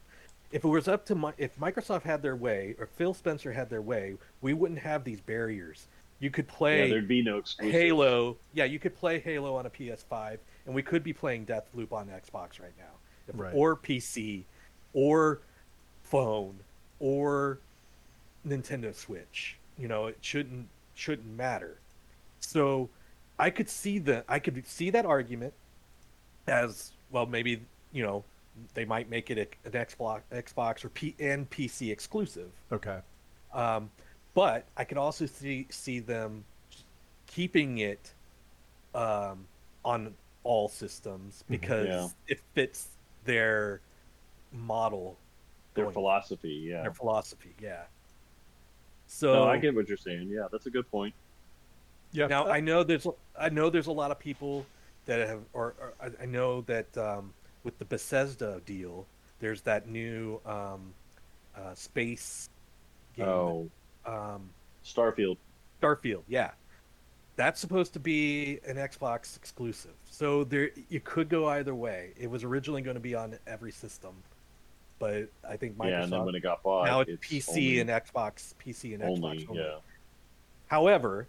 If 0.50 0.64
it 0.64 0.68
was 0.68 0.86
up 0.88 1.04
to 1.06 1.14
my, 1.14 1.32
if 1.36 1.58
Microsoft 1.58 2.02
had 2.02 2.22
their 2.22 2.36
way 2.36 2.76
or 2.78 2.86
Phil 2.86 3.12
Spencer 3.12 3.52
had 3.52 3.68
their 3.70 3.82
way, 3.82 4.14
we 4.40 4.54
wouldn't 4.54 4.78
have 4.80 5.02
these 5.04 5.20
barriers. 5.20 5.86
You 6.20 6.30
could 6.30 6.46
play 6.46 6.84
Yeah, 6.84 6.94
there'd 6.94 7.08
be 7.08 7.22
no 7.22 7.38
exclusive. 7.38 7.72
Halo. 7.72 8.36
Yeah, 8.54 8.64
you 8.64 8.78
could 8.78 8.94
play 8.96 9.18
Halo 9.18 9.56
on 9.56 9.66
a 9.66 9.70
PS5, 9.70 10.38
and 10.64 10.74
we 10.74 10.80
could 10.82 11.02
be 11.02 11.12
playing 11.12 11.44
Deathloop 11.46 11.92
on 11.92 12.06
Xbox 12.08 12.60
right 12.60 12.72
now, 12.78 12.92
If- 13.26 13.36
Right. 13.38 13.52
or 13.54 13.74
PC, 13.74 14.44
or 14.92 15.40
phone, 16.14 16.54
or 17.00 17.58
Nintendo 18.46 18.94
Switch. 18.94 19.56
You 19.76 19.88
know, 19.88 20.06
it 20.06 20.18
shouldn't 20.20 20.68
shouldn't 20.94 21.36
matter. 21.36 21.78
So, 22.38 22.88
I 23.38 23.50
could 23.50 23.68
see 23.68 23.98
the 23.98 24.24
I 24.28 24.38
could 24.38 24.64
see 24.66 24.90
that 24.90 25.04
argument 25.04 25.52
as 26.46 26.92
well. 27.10 27.26
Maybe 27.26 27.60
you 27.92 28.04
know 28.04 28.22
they 28.74 28.84
might 28.84 29.10
make 29.10 29.30
it 29.30 29.38
a, 29.38 29.68
an 29.68 29.72
Xbox 29.72 30.20
Xbox 30.32 30.84
or 30.84 30.88
P 30.90 31.14
and 31.18 31.50
PC 31.50 31.90
exclusive. 31.90 32.50
Okay. 32.70 32.98
Um, 33.52 33.90
but 34.34 34.66
I 34.76 34.84
could 34.84 34.98
also 34.98 35.26
see 35.26 35.66
see 35.70 35.98
them 35.98 36.44
keeping 37.26 37.78
it 37.78 38.12
um, 38.94 39.46
on 39.84 40.14
all 40.44 40.68
systems 40.68 41.42
because 41.50 41.88
Yeah. 41.88 42.08
it 42.28 42.40
fits 42.54 42.88
their 43.24 43.80
model, 44.52 45.16
Their 45.74 45.84
going- 45.86 45.94
philosophy, 45.94 46.66
yeah. 46.70 46.82
their 46.82 46.92
philosophy. 46.92 47.54
Yeah. 47.60 47.82
So 49.06 49.32
no, 49.34 49.44
I 49.44 49.58
get 49.58 49.74
what 49.74 49.88
you're 49.88 49.96
saying. 49.96 50.28
Yeah, 50.28 50.46
that's 50.50 50.66
a 50.66 50.70
good 50.70 50.90
point. 50.90 51.14
Yeah. 52.12 52.26
now 52.28 52.46
I 52.48 52.60
know 52.60 52.82
there's 52.84 53.06
I 53.38 53.48
know 53.48 53.70
there's 53.70 53.88
a 53.88 53.92
lot 53.92 54.10
of 54.10 54.18
people 54.18 54.64
that 55.06 55.26
have 55.28 55.40
or, 55.52 55.74
or 55.80 55.92
I- 56.00 56.22
I 56.22 56.26
know 56.26 56.62
that 56.62 56.96
um, 56.96 57.32
with 57.64 57.76
the 57.78 57.84
Bethesda 57.84 58.60
deal, 58.64 59.06
there's 59.40 59.60
that 59.62 59.88
new 59.88 60.40
um, 60.46 60.94
uh, 61.56 61.74
space 61.74 62.48
game. 63.16 63.26
Oh, 63.26 63.68
Um, 64.06 64.48
Starfield. 64.84 65.36
Starfield, 65.82 66.22
yeah. 66.28 66.50
That's 67.36 67.60
supposed 67.60 67.92
to 67.94 67.98
be 68.00 68.60
an 68.66 68.76
Xbox 68.76 69.36
exclusive. 69.36 69.94
So 70.08 70.44
there 70.44 70.70
you 70.88 71.00
could 71.00 71.28
go 71.28 71.46
either 71.48 71.74
way. 71.74 72.12
It 72.16 72.30
was 72.30 72.44
originally 72.44 72.80
going 72.82 72.94
to 72.94 73.00
be 73.00 73.14
on 73.14 73.36
every 73.46 73.72
system, 73.72 74.14
but 74.98 75.28
I 75.48 75.56
think 75.56 75.76
Microsoft 75.76 75.90
yeah, 75.90 76.02
and 76.04 76.12
then 76.12 76.24
when 76.24 76.34
it 76.34 76.40
got 76.42 76.62
bought, 76.62 76.86
now 76.86 77.00
it's, 77.00 77.10
it's 77.10 77.26
PC 77.26 77.80
and 77.80 77.90
Xbox, 77.90 78.54
PC 78.64 78.94
and 78.94 79.02
only, 79.02 79.38
Xbox. 79.44 79.50
only. 79.50 79.62
yeah. 79.62 79.76
However, 80.68 81.26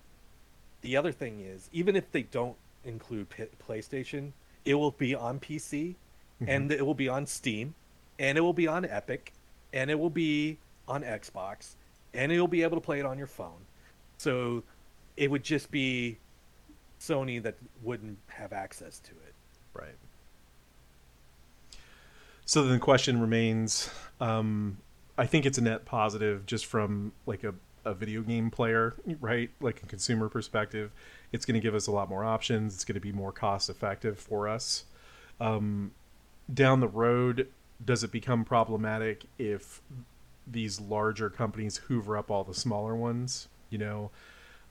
the 0.82 0.98
other 0.98 1.12
thing 1.12 1.42
is, 1.42 1.70
even 1.74 1.96
if 1.96 2.12
they 2.12 2.24
don't 2.24 2.56
include 2.84 3.30
P- 3.30 3.46
PlayStation, 3.68 4.32
it 4.64 4.76
will 4.76 4.92
be 4.92 5.14
on 5.16 5.40
PC, 5.40 5.96
Mhm. 6.42 6.48
and 6.50 6.72
it 6.72 6.86
will 6.86 6.94
be 6.94 7.08
on 7.10 7.26
Steam, 7.28 7.74
and 8.20 8.38
it 8.38 8.42
will 8.42 8.54
be 8.54 8.68
on 8.68 8.86
Epic, 8.86 9.34
and 9.74 9.90
it 9.90 9.98
will 10.00 10.10
be 10.10 10.58
on 10.88 11.04
Xbox, 11.04 11.76
and 12.14 12.32
you'll 12.32 12.48
be 12.48 12.64
able 12.64 12.78
to 12.78 12.82
play 12.82 13.00
it 13.00 13.06
on 13.06 13.18
your 13.18 13.28
phone. 13.28 13.66
So 14.18 14.64
it 15.18 15.32
would 15.32 15.44
just 15.44 15.72
be 15.72 16.18
Sony 17.00 17.42
that 17.42 17.56
wouldn't 17.84 18.18
have 18.28 18.54
access 18.54 19.00
to 19.00 19.12
it. 19.12 19.34
Right. 19.74 19.96
So 22.46 22.64
then 22.64 22.74
the 22.74 22.80
question 22.80 23.20
remains 23.20 23.90
um, 24.22 24.78
I 25.18 25.26
think 25.26 25.46
it's 25.46 25.58
a 25.58 25.62
net 25.62 25.86
positive 25.86 26.46
just 26.46 26.66
from 26.66 27.14
like 27.26 27.44
a, 27.44 27.54
a 27.86 27.94
video 27.94 28.22
game 28.22 28.52
player, 28.52 28.94
right? 29.20 29.50
Like 29.62 29.82
a 29.84 29.86
consumer 29.86 30.30
perspective. 30.30 30.92
It's 31.32 31.46
going 31.46 31.56
to 31.56 31.60
give 31.60 31.76
us 31.76 31.88
a 31.88 31.92
lot 31.92 32.10
more 32.10 32.24
options. 32.24 32.76
It's 32.76 32.86
going 32.86 32.96
to 32.96 33.02
be 33.02 33.12
more 33.12 33.32
cost 33.32 33.70
effective 33.70 34.20
for 34.20 34.48
us. 34.48 34.86
Um, 35.40 35.92
down 36.54 36.80
the 36.80 36.88
road, 36.88 37.48
does 37.84 38.04
it 38.04 38.12
become 38.12 38.46
problematic 38.46 39.26
if 39.38 39.82
these 40.46 40.80
larger 40.80 41.30
companies 41.30 41.78
hoover 41.78 42.18
up 42.18 42.30
all 42.30 42.44
the 42.44 42.54
smaller 42.54 42.96
ones? 42.96 43.48
You 43.70 43.80
know, 43.80 44.12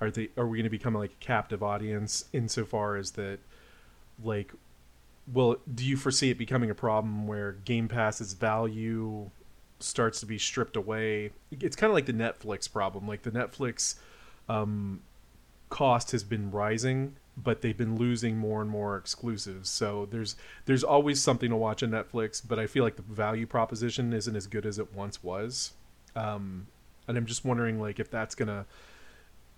are 0.01 0.11
they 0.11 0.29
are 0.37 0.47
we 0.47 0.59
going 0.59 0.65
to 0.65 0.71
become 0.71 0.95
like 0.95 1.13
a 1.13 1.25
captive 1.25 1.63
audience 1.63 2.27
insofar 2.33 2.97
as 2.97 3.13
that 3.13 3.41
like 4.23 4.53
well 5.33 5.57
do 5.73 5.85
you 5.85 5.97
foresee 5.97 6.31
it 6.31 6.39
becoming 6.39 6.71
a 6.71 6.75
problem 6.75 7.27
where 7.27 7.53
game 7.53 7.89
pass's 7.89 8.33
value 8.33 9.31
starts 9.81 10.21
to 10.21 10.27
be 10.27 10.39
stripped 10.39 10.77
away? 10.77 11.31
It's 11.51 11.77
kind 11.77 11.91
of 11.91 11.95
like 11.95 12.07
the 12.07 12.13
netflix 12.13 12.71
problem 12.71 13.09
like 13.09 13.23
the 13.23 13.31
netflix 13.31 13.97
um, 14.49 15.01
cost 15.71 16.13
has 16.13 16.23
been 16.23 16.51
rising 16.51 17.17
but 17.37 17.63
they've 17.63 17.77
been 17.77 17.97
losing 17.97 18.37
more 18.37 18.63
and 18.63 18.71
more 18.71 18.97
exclusives. 18.97 19.69
So 19.69 20.07
there's 20.11 20.37
there's 20.67 20.85
always 20.85 21.21
something 21.21 21.51
to 21.51 21.57
watch 21.57 21.83
on 21.83 21.91
netflix 21.91 22.41
but 22.47 22.59
i 22.59 22.67
feel 22.67 22.85
like 22.85 22.97
the 22.97 23.03
value 23.03 23.47
proposition 23.47 24.13
isn't 24.13 24.37
as 24.37 24.47
good 24.47 24.67
as 24.67 24.79
it 24.79 24.95
once 24.95 25.23
was. 25.23 25.73
Um, 26.17 26.69
and 27.09 27.17
i'm 27.19 27.27
just 27.27 27.45
wondering 27.45 27.81
like 27.81 27.99
if 27.99 28.11
that's 28.11 28.35
gonna 28.35 28.65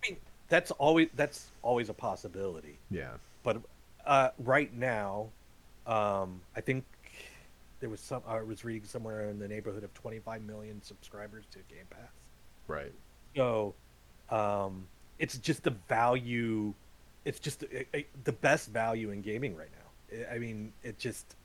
I 0.02 0.10
mean, 0.10 0.18
that's 0.48 0.70
always 0.72 1.08
that's 1.14 1.46
always 1.62 1.88
a 1.88 1.94
possibility. 1.94 2.78
yeah. 2.90 3.14
But 3.42 3.58
uh, 4.04 4.30
right 4.38 4.72
now, 4.74 5.28
um, 5.86 6.40
I 6.56 6.60
think 6.60 6.84
there 7.80 7.88
was 7.90 8.00
some. 8.00 8.22
I 8.26 8.40
was 8.42 8.64
reading 8.64 8.84
somewhere 8.88 9.28
in 9.28 9.38
the 9.38 9.48
neighborhood 9.48 9.84
of 9.84 9.92
25 9.94 10.42
million 10.42 10.82
subscribers 10.82 11.44
to 11.52 11.58
Game 11.72 11.84
Pass. 11.90 12.00
right 12.68 12.92
So, 13.36 13.74
um, 14.30 14.86
it's 15.18 15.38
just 15.38 15.62
the 15.62 15.70
value. 15.88 16.72
It's 17.24 17.38
just 17.38 17.62
a, 17.64 17.96
a- 17.96 18.06
the 18.24 18.32
best 18.32 18.70
value 18.70 19.10
in 19.10 19.20
gaming 19.22 19.56
right 19.56 19.68
now. 19.72 20.18
I- 20.30 20.34
I 20.34 20.38
mean, 20.38 20.72
it 20.82 20.98
just. 20.98 21.36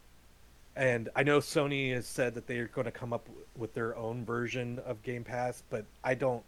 And 0.78 1.10
I 1.18 1.24
know 1.24 1.40
Sony 1.40 1.94
has 1.94 2.08
said 2.08 2.34
that 2.36 2.48
they're 2.48 2.68
going 2.68 2.86
to 2.86 2.92
come 2.92 3.12
up 3.12 3.28
with 3.58 3.74
their 3.74 3.94
own 3.98 4.24
version 4.24 4.80
of 4.86 5.04
Game 5.04 5.24
Pass, 5.26 5.64
but 5.70 5.86
I 6.04 6.14
don't. 6.16 6.44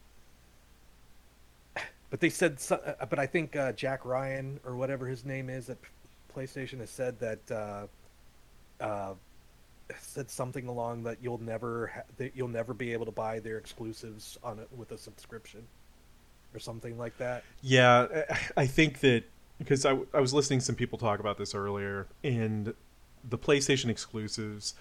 But 2.09 2.19
they 2.19 2.30
said, 2.30 2.59
uh, 2.69 3.05
but 3.09 3.18
I 3.18 3.26
think 3.26 3.55
uh, 3.55 3.72
Jack 3.72 4.05
Ryan 4.05 4.59
or 4.63 4.76
whatever 4.76 5.07
his 5.07 5.26
name 5.26 5.49
is 5.49 5.69
at 5.72 5.77
PlayStation 6.35 6.80
has 6.80 6.89
said 6.89 7.19
that 7.19 7.51
uh, 7.51 8.84
uh, 8.84 9.14
said 9.99 10.30
something 10.30 10.68
along 10.68 11.03
that 11.03 11.18
you'll 11.22 11.41
never 11.41 11.88
ha- 11.88 12.01
that 12.18 12.35
you'll 12.35 12.47
never 12.47 12.73
be 12.73 12.93
able 12.93 13.05
to 13.05 13.11
buy 13.11 13.39
their 13.39 13.57
exclusives 13.57 14.38
on 14.43 14.60
it 14.60 14.68
with 14.76 14.91
a 14.91 14.97
subscription 14.97 15.65
or 16.53 16.60
something 16.60 16.97
like 16.97 17.18
that. 17.18 17.43
Yeah, 17.61 18.23
I 18.57 18.65
think 18.65 18.99
that 19.01 19.23
because 19.60 19.85
I, 19.85 19.97
I 20.14 20.19
was 20.19 20.34
listening 20.34 20.60
to 20.60 20.65
some 20.65 20.76
people 20.76 20.97
talk 20.97 21.19
about 21.19 21.38
this 21.38 21.55
earlier, 21.55 22.07
and 22.23 22.73
the 23.27 23.38
PlayStation 23.38 23.89
exclusives, 23.89 24.73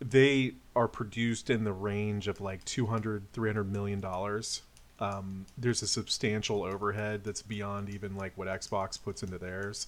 they 0.00 0.54
are 0.74 0.88
produced 0.88 1.50
in 1.50 1.64
the 1.64 1.72
range 1.72 2.28
of 2.28 2.40
like 2.40 2.64
200, 2.64 3.32
300 3.32 3.70
million 3.70 4.00
dollars. 4.00 4.62
Um, 4.98 5.46
there's 5.56 5.82
a 5.82 5.86
substantial 5.86 6.62
overhead 6.62 7.24
that's 7.24 7.40
beyond 7.40 7.88
even 7.88 8.16
like 8.16 8.36
what 8.36 8.48
Xbox 8.48 9.02
puts 9.02 9.22
into 9.22 9.38
theirs, 9.38 9.86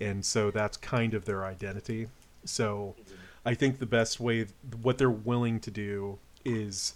and 0.00 0.24
so 0.24 0.50
that's 0.50 0.76
kind 0.76 1.14
of 1.14 1.24
their 1.24 1.44
identity. 1.44 2.08
So 2.44 2.94
I 3.44 3.54
think 3.54 3.78
the 3.78 3.86
best 3.86 4.20
way, 4.20 4.46
what 4.82 4.98
they're 4.98 5.10
willing 5.10 5.60
to 5.60 5.70
do 5.70 6.18
is 6.44 6.94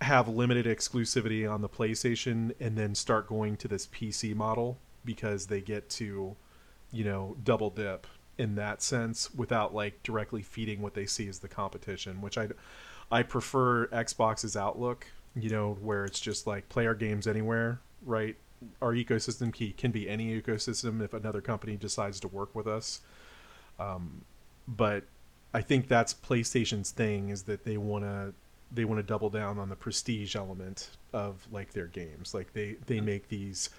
have 0.00 0.28
limited 0.28 0.66
exclusivity 0.66 1.50
on 1.50 1.60
the 1.60 1.68
PlayStation 1.68 2.54
and 2.58 2.76
then 2.76 2.94
start 2.94 3.26
going 3.26 3.56
to 3.58 3.68
this 3.68 3.86
PC 3.86 4.34
model 4.34 4.78
because 5.04 5.46
they 5.46 5.60
get 5.60 5.88
to, 5.90 6.36
you 6.90 7.04
know, 7.04 7.36
double 7.44 7.70
dip 7.70 8.06
in 8.38 8.54
that 8.54 8.80
sense 8.80 9.32
without 9.34 9.74
like 9.74 10.02
directly 10.02 10.40
feeding 10.40 10.80
what 10.80 10.94
they 10.94 11.04
see 11.04 11.28
as 11.28 11.40
the 11.40 11.48
competition, 11.48 12.20
which 12.22 12.38
I 12.38 12.48
I 13.12 13.22
prefer 13.22 13.86
Xbox's 13.88 14.56
outlook, 14.56 15.06
you 15.34 15.50
know, 15.50 15.76
where 15.80 16.04
it's 16.04 16.20
just 16.20 16.46
like 16.46 16.68
play 16.68 16.86
our 16.86 16.94
games 16.94 17.26
anywhere, 17.26 17.80
right? 18.04 18.36
Our 18.82 18.92
ecosystem 18.92 19.52
key 19.52 19.72
can 19.72 19.90
be 19.90 20.08
any 20.08 20.40
ecosystem 20.40 21.02
if 21.02 21.14
another 21.14 21.40
company 21.40 21.76
decides 21.76 22.20
to 22.20 22.28
work 22.28 22.54
with 22.54 22.66
us. 22.66 23.00
Um, 23.78 24.22
but 24.68 25.04
I 25.52 25.62
think 25.62 25.88
that's 25.88 26.14
PlayStation's 26.14 26.90
thing 26.90 27.30
is 27.30 27.44
that 27.44 27.64
they 27.64 27.76
want 27.76 28.04
to 28.04 28.34
they 28.72 28.84
want 28.84 28.98
to 28.98 29.02
double 29.02 29.30
down 29.30 29.58
on 29.58 29.68
the 29.68 29.74
prestige 29.74 30.36
element 30.36 30.90
of 31.12 31.46
like 31.50 31.72
their 31.72 31.86
games. 31.86 32.34
Like 32.34 32.52
they 32.52 32.76
they 32.86 33.00
make 33.00 33.28
these 33.28 33.70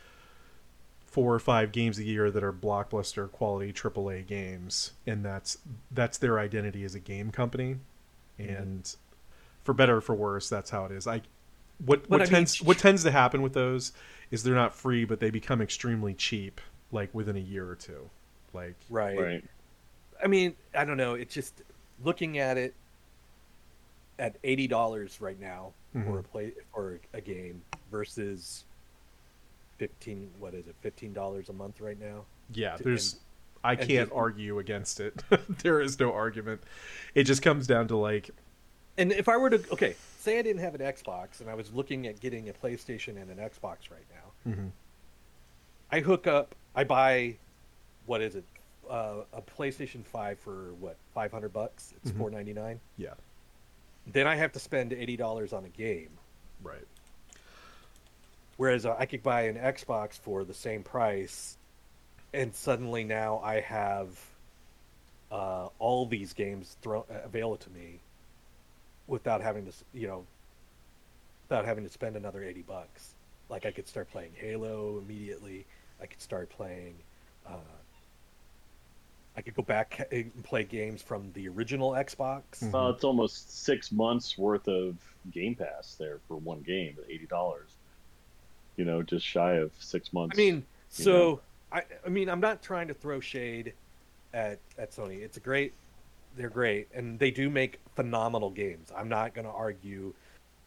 four 1.05 1.33
or 1.33 1.39
five 1.39 1.71
games 1.71 1.97
a 1.99 2.03
year 2.03 2.31
that 2.31 2.43
are 2.43 2.53
blockbuster 2.53 3.31
quality 3.31 3.71
AAA 3.71 4.25
games, 4.25 4.91
and 5.05 5.23
that's 5.23 5.57
that's 5.91 6.17
their 6.17 6.39
identity 6.39 6.83
as 6.83 6.95
a 6.95 6.99
game 6.99 7.31
company. 7.31 7.77
And 8.37 8.93
for 9.63 9.73
better 9.73 9.97
or 9.97 10.01
for 10.01 10.15
worse, 10.15 10.49
that's 10.49 10.69
how 10.69 10.85
it 10.85 10.91
is. 10.91 11.07
I 11.07 11.21
what 11.85 12.01
But 12.03 12.09
what 12.09 12.21
I 12.21 12.23
mean- 12.25 12.31
tends 12.31 12.61
what 12.61 12.77
tends 12.77 13.03
to 13.03 13.11
happen 13.11 13.41
with 13.41 13.53
those 13.53 13.91
is 14.31 14.43
they're 14.43 14.55
not 14.55 14.73
free, 14.73 15.03
but 15.05 15.19
they 15.19 15.29
become 15.29 15.61
extremely 15.61 16.13
cheap, 16.13 16.61
like 16.91 17.13
within 17.13 17.35
a 17.35 17.39
year 17.39 17.67
or 17.69 17.75
two. 17.75 18.09
Like 18.53 18.75
Right. 18.89 19.17
Right. 19.19 19.43
I 20.23 20.27
mean, 20.27 20.55
I 20.75 20.85
don't 20.85 20.97
know. 20.97 21.15
It's 21.15 21.33
just 21.33 21.61
looking 22.03 22.37
at 22.37 22.57
it 22.57 22.73
at 24.19 24.37
eighty 24.43 24.67
dollars 24.67 25.19
right 25.19 25.39
now 25.39 25.73
for 25.93 25.99
Mhm. 25.99 26.19
a 26.19 26.23
play 26.23 26.53
for 26.73 26.99
a 27.13 27.21
game 27.21 27.61
versus 27.89 28.65
fifteen. 29.77 30.29
What 30.39 30.53
is 30.53 30.67
it? 30.67 30.75
Fifteen 30.81 31.13
dollars 31.13 31.49
a 31.49 31.53
month 31.53 31.81
right 31.81 31.99
now. 31.99 32.25
Yeah, 32.53 32.77
to- 32.77 32.83
there's. 32.83 33.13
and- 33.13 33.21
I 33.63 33.75
can't 33.75 34.09
just- 34.09 34.11
argue 34.11 34.57
against 34.59 34.99
it. 34.99 35.21
there 35.63 35.81
is 35.81 35.99
no 35.99 36.11
argument. 36.13 36.61
It 37.13 37.23
just 37.25 37.41
comes 37.43 37.67
down 37.67 37.87
to 37.89 37.95
like, 37.95 38.31
And 39.01 39.11
if 39.11 39.27
I 39.27 39.35
were 39.37 39.49
to, 39.49 39.59
okay, 39.73 39.95
say 40.19 40.37
I 40.37 40.43
didn't 40.43 40.61
have 40.61 40.75
an 40.75 40.81
Xbox 40.81 41.41
and 41.41 41.49
I 41.49 41.55
was 41.55 41.73
looking 41.73 42.05
at 42.05 42.19
getting 42.19 42.49
a 42.49 42.53
PlayStation 42.53 43.19
and 43.19 43.31
an 43.31 43.37
Xbox 43.37 43.89
right 43.89 44.05
now, 44.13 44.51
mhm, 44.51 44.71
I 45.91 46.01
hook 46.01 46.27
up, 46.27 46.53
I 46.75 46.83
buy, 46.83 47.37
what 48.05 48.21
is 48.21 48.35
it, 48.35 48.43
uh, 48.87 49.23
a 49.33 49.41
PlayStation 49.41 50.05
Five 50.05 50.37
for 50.37 50.73
what, 50.79 50.97
five 51.15 51.31
hundred 51.31 51.51
bucks? 51.51 51.93
It's 51.97 52.11
Mhm. 52.11 52.17
four 52.19 52.29
ninety 52.29 52.53
nine. 52.53 52.79
yeah, 52.97 53.15
Then 54.05 54.27
I 54.27 54.35
have 54.35 54.51
to 54.51 54.59
spend 54.59 54.93
eighty 54.93 55.17
dollars 55.17 55.51
on 55.51 55.65
a 55.65 55.69
game. 55.69 56.11
right, 56.61 56.85
Whereas 58.57 58.85
uh, 58.85 58.95
I 58.99 59.07
could 59.07 59.23
buy 59.23 59.43
an 59.47 59.55
Xbox 59.55 60.13
for 60.19 60.43
the 60.43 60.53
same 60.53 60.83
price, 60.83 61.57
and 62.33 62.53
suddenly 62.53 63.03
now 63.03 63.39
I 63.39 63.61
have 63.61 64.09
uh, 65.31 65.69
all 65.79 66.05
these 66.05 66.33
games 66.33 66.77
thrown 66.83 67.03
available 67.09 67.57
to 67.57 67.69
me 67.71 67.99
without 69.11 69.41
having 69.41 69.65
to, 69.65 69.71
you 69.93 70.07
know, 70.07 70.25
without 71.49 71.65
having 71.65 71.83
to 71.83 71.89
spend 71.89 72.15
another 72.15 72.43
eighty 72.43 72.61
bucks. 72.61 73.13
Like 73.49 73.65
I 73.65 73.71
could 73.71 73.87
start 73.87 74.09
playing 74.09 74.31
Halo 74.35 74.97
immediately. 74.97 75.65
I 76.01 76.05
could 76.05 76.21
start 76.21 76.49
playing. 76.49 76.95
Uh, 77.45 77.57
I 79.35 79.41
could 79.41 79.55
go 79.55 79.61
back 79.63 80.07
and 80.11 80.31
play 80.43 80.63
games 80.63 81.01
from 81.01 81.31
the 81.33 81.47
original 81.49 81.91
Xbox. 81.91 82.41
Mhm. 82.61 82.71
Well, 82.71 82.89
it's 82.89 83.03
almost 83.03 83.63
six 83.63 83.91
months 83.91 84.37
worth 84.37 84.67
of 84.67 84.95
Game 85.31 85.55
Pass 85.55 85.95
there 85.95 86.19
for 86.27 86.37
one 86.37 86.61
game 86.61 86.95
at 87.03 87.09
eighty 87.11 87.27
dollars. 87.27 87.69
You 88.77 88.85
know, 88.85 89.03
just 89.03 89.25
shy 89.25 89.53
of 89.53 89.71
six 89.79 90.13
months. 90.13 90.35
I 90.35 90.37
mean, 90.37 90.65
so 90.89 91.11
know. 91.11 91.41
I, 91.73 91.83
I 92.05 92.09
mean, 92.09 92.29
I'm 92.29 92.39
not 92.39 92.61
trying 92.61 92.87
to 92.87 92.93
throw 92.93 93.19
shade 93.19 93.73
at 94.33 94.59
at 94.77 94.91
Sony. 94.91 95.21
It's 95.21 95.35
a 95.37 95.41
great, 95.41 95.73
they're 96.35 96.49
great, 96.49 96.87
and 96.93 97.19
they 97.19 97.31
do 97.31 97.49
make 97.49 97.79
phenomenal 97.95 98.49
games. 98.49 98.91
I'm 98.95 99.09
not 99.09 99.33
going 99.33 99.45
to 99.45 99.53
argue 99.53 100.13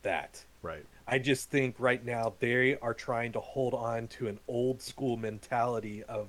that. 0.02 0.42
right. 0.62 0.84
I 1.06 1.18
just 1.18 1.50
think 1.50 1.76
right 1.78 2.02
now 2.04 2.34
they 2.38 2.76
are 2.76 2.94
trying 2.94 3.32
to 3.32 3.40
hold 3.40 3.74
on 3.74 4.08
to 4.08 4.28
an 4.28 4.38
old 4.48 4.80
school 4.80 5.16
mentality 5.16 6.02
of 6.04 6.28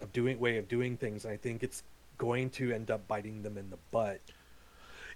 of 0.00 0.12
doing 0.12 0.38
way 0.38 0.58
of 0.58 0.68
doing 0.68 0.96
things. 0.96 1.24
And 1.24 1.32
I 1.32 1.36
think 1.36 1.62
it's 1.62 1.82
going 2.18 2.50
to 2.50 2.72
end 2.72 2.90
up 2.90 3.06
biting 3.08 3.42
them 3.42 3.56
in 3.56 3.70
the 3.70 3.78
butt. 3.90 4.20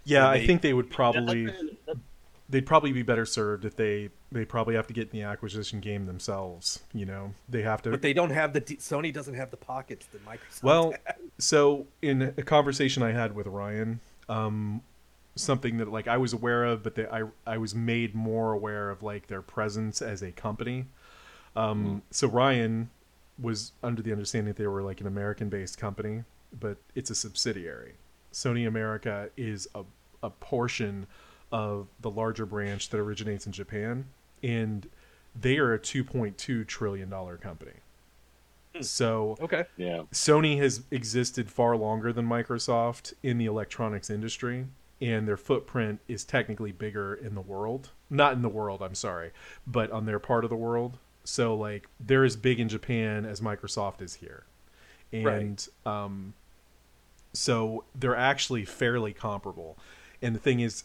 Yeah, 0.05 0.31
When 0.31 0.41
I 0.41 0.47
think 0.47 0.63
they 0.63 0.73
would 0.73 0.91
probably 0.91 1.49
they'd 2.49 2.67
probably 2.67 2.93
be 2.93 3.03
better 3.03 3.27
served 3.27 3.65
if 3.65 3.77
they 3.77 4.11
they 4.37 4.45
probably 4.45 4.75
have 4.75 4.87
to 4.87 4.93
get 4.93 5.11
in 5.13 5.19
the 5.19 5.23
acquisition 5.23 5.81
game 5.81 6.07
themselves. 6.07 6.81
You 6.93 7.07
know, 7.07 7.35
they 7.49 7.63
have 7.63 7.83
to. 7.83 7.91
But 7.91 8.03
they 8.03 8.13
don't 8.13 8.31
have 8.31 8.53
the 8.53 8.61
Sony 8.61 9.13
doesn't 9.13 9.35
have 9.35 9.51
the 9.51 9.57
pockets 9.57 10.07
that 10.07 10.25
Microsoft. 10.27 10.63
Well, 10.63 10.95
so 11.39 11.87
in 12.03 12.23
a 12.23 12.43
conversation 12.43 13.03
I 13.03 13.13
had 13.13 13.35
with 13.35 13.47
Ryan, 13.47 14.01
um, 14.29 14.83
something 15.35 15.79
that 15.79 15.89
like 15.89 16.09
I 16.09 16.17
was 16.19 16.33
aware 16.33 16.65
of, 16.65 16.83
but 16.83 16.99
I 16.99 17.23
I 17.47 17.59
was 17.59 17.75
made 17.75 18.15
more 18.15 18.53
aware 18.53 18.91
of 18.91 19.03
like 19.03 19.27
their 19.27 19.43
presence 19.43 20.03
as 20.03 20.23
a 20.23 20.33
company. 20.33 20.87
Um, 21.55 22.03
So 22.11 22.29
Ryan 22.29 22.91
was 23.39 23.73
under 23.83 24.03
the 24.03 24.13
understanding 24.13 24.53
that 24.53 24.57
they 24.61 24.67
were 24.67 24.83
like 24.83 25.01
an 25.01 25.07
American-based 25.07 25.79
company, 25.79 26.25
but 26.59 26.79
it's 26.95 27.11
a 27.11 27.15
subsidiary. 27.15 27.95
Sony 28.33 28.67
America 28.67 29.31
is 29.37 29.69
a 29.75 29.85
a 30.23 30.31
portion 30.31 31.07
of 31.53 31.87
the 32.01 32.11
larger 32.11 32.45
branch 32.45 32.89
that 32.91 32.99
originates 32.99 33.47
in 33.47 33.53
Japan, 33.53 34.07
and 34.43 34.89
they 35.39 35.59
are 35.59 35.75
a 35.75 35.79
2.2 35.79 36.67
trillion 36.67 37.11
dollar 37.11 37.37
company. 37.37 37.73
So 38.81 39.37
okay. 39.41 39.65
yeah, 39.77 40.03
Sony 40.13 40.59
has 40.59 40.83
existed 40.91 41.51
far 41.51 41.77
longer 41.77 42.13
than 42.13 42.27
Microsoft 42.27 43.15
in 43.23 43.39
the 43.39 43.47
electronics 43.47 44.11
industry, 44.11 44.67
and 45.01 45.27
their 45.27 45.39
footprint 45.39 46.01
is 46.09 46.25
technically 46.25 46.73
bigger 46.73 47.15
in 47.15 47.35
the 47.35 47.41
world. 47.41 47.91
Not 48.11 48.35
in 48.35 48.43
the 48.43 48.49
world, 48.49 48.83
I'm 48.83 48.95
sorry, 48.95 49.31
but 49.67 49.91
on 49.91 50.05
their 50.05 50.19
part 50.19 50.45
of 50.45 50.51
the 50.51 50.57
world. 50.57 50.99
So, 51.25 51.57
like, 51.57 51.89
they're 51.99 52.25
as 52.25 52.37
big 52.37 52.61
in 52.61 52.69
Japan 52.69 53.25
as 53.25 53.41
Microsoft 53.41 54.01
is 54.01 54.15
here. 54.15 54.45
And 55.13 55.67
um, 55.85 56.35
so 57.33 57.85
they're 57.95 58.17
actually 58.17 58.65
fairly 58.65 59.13
comparable. 59.13 59.79
And 60.21 60.35
the 60.35 60.41
thing 60.41 60.61
is, 60.61 60.85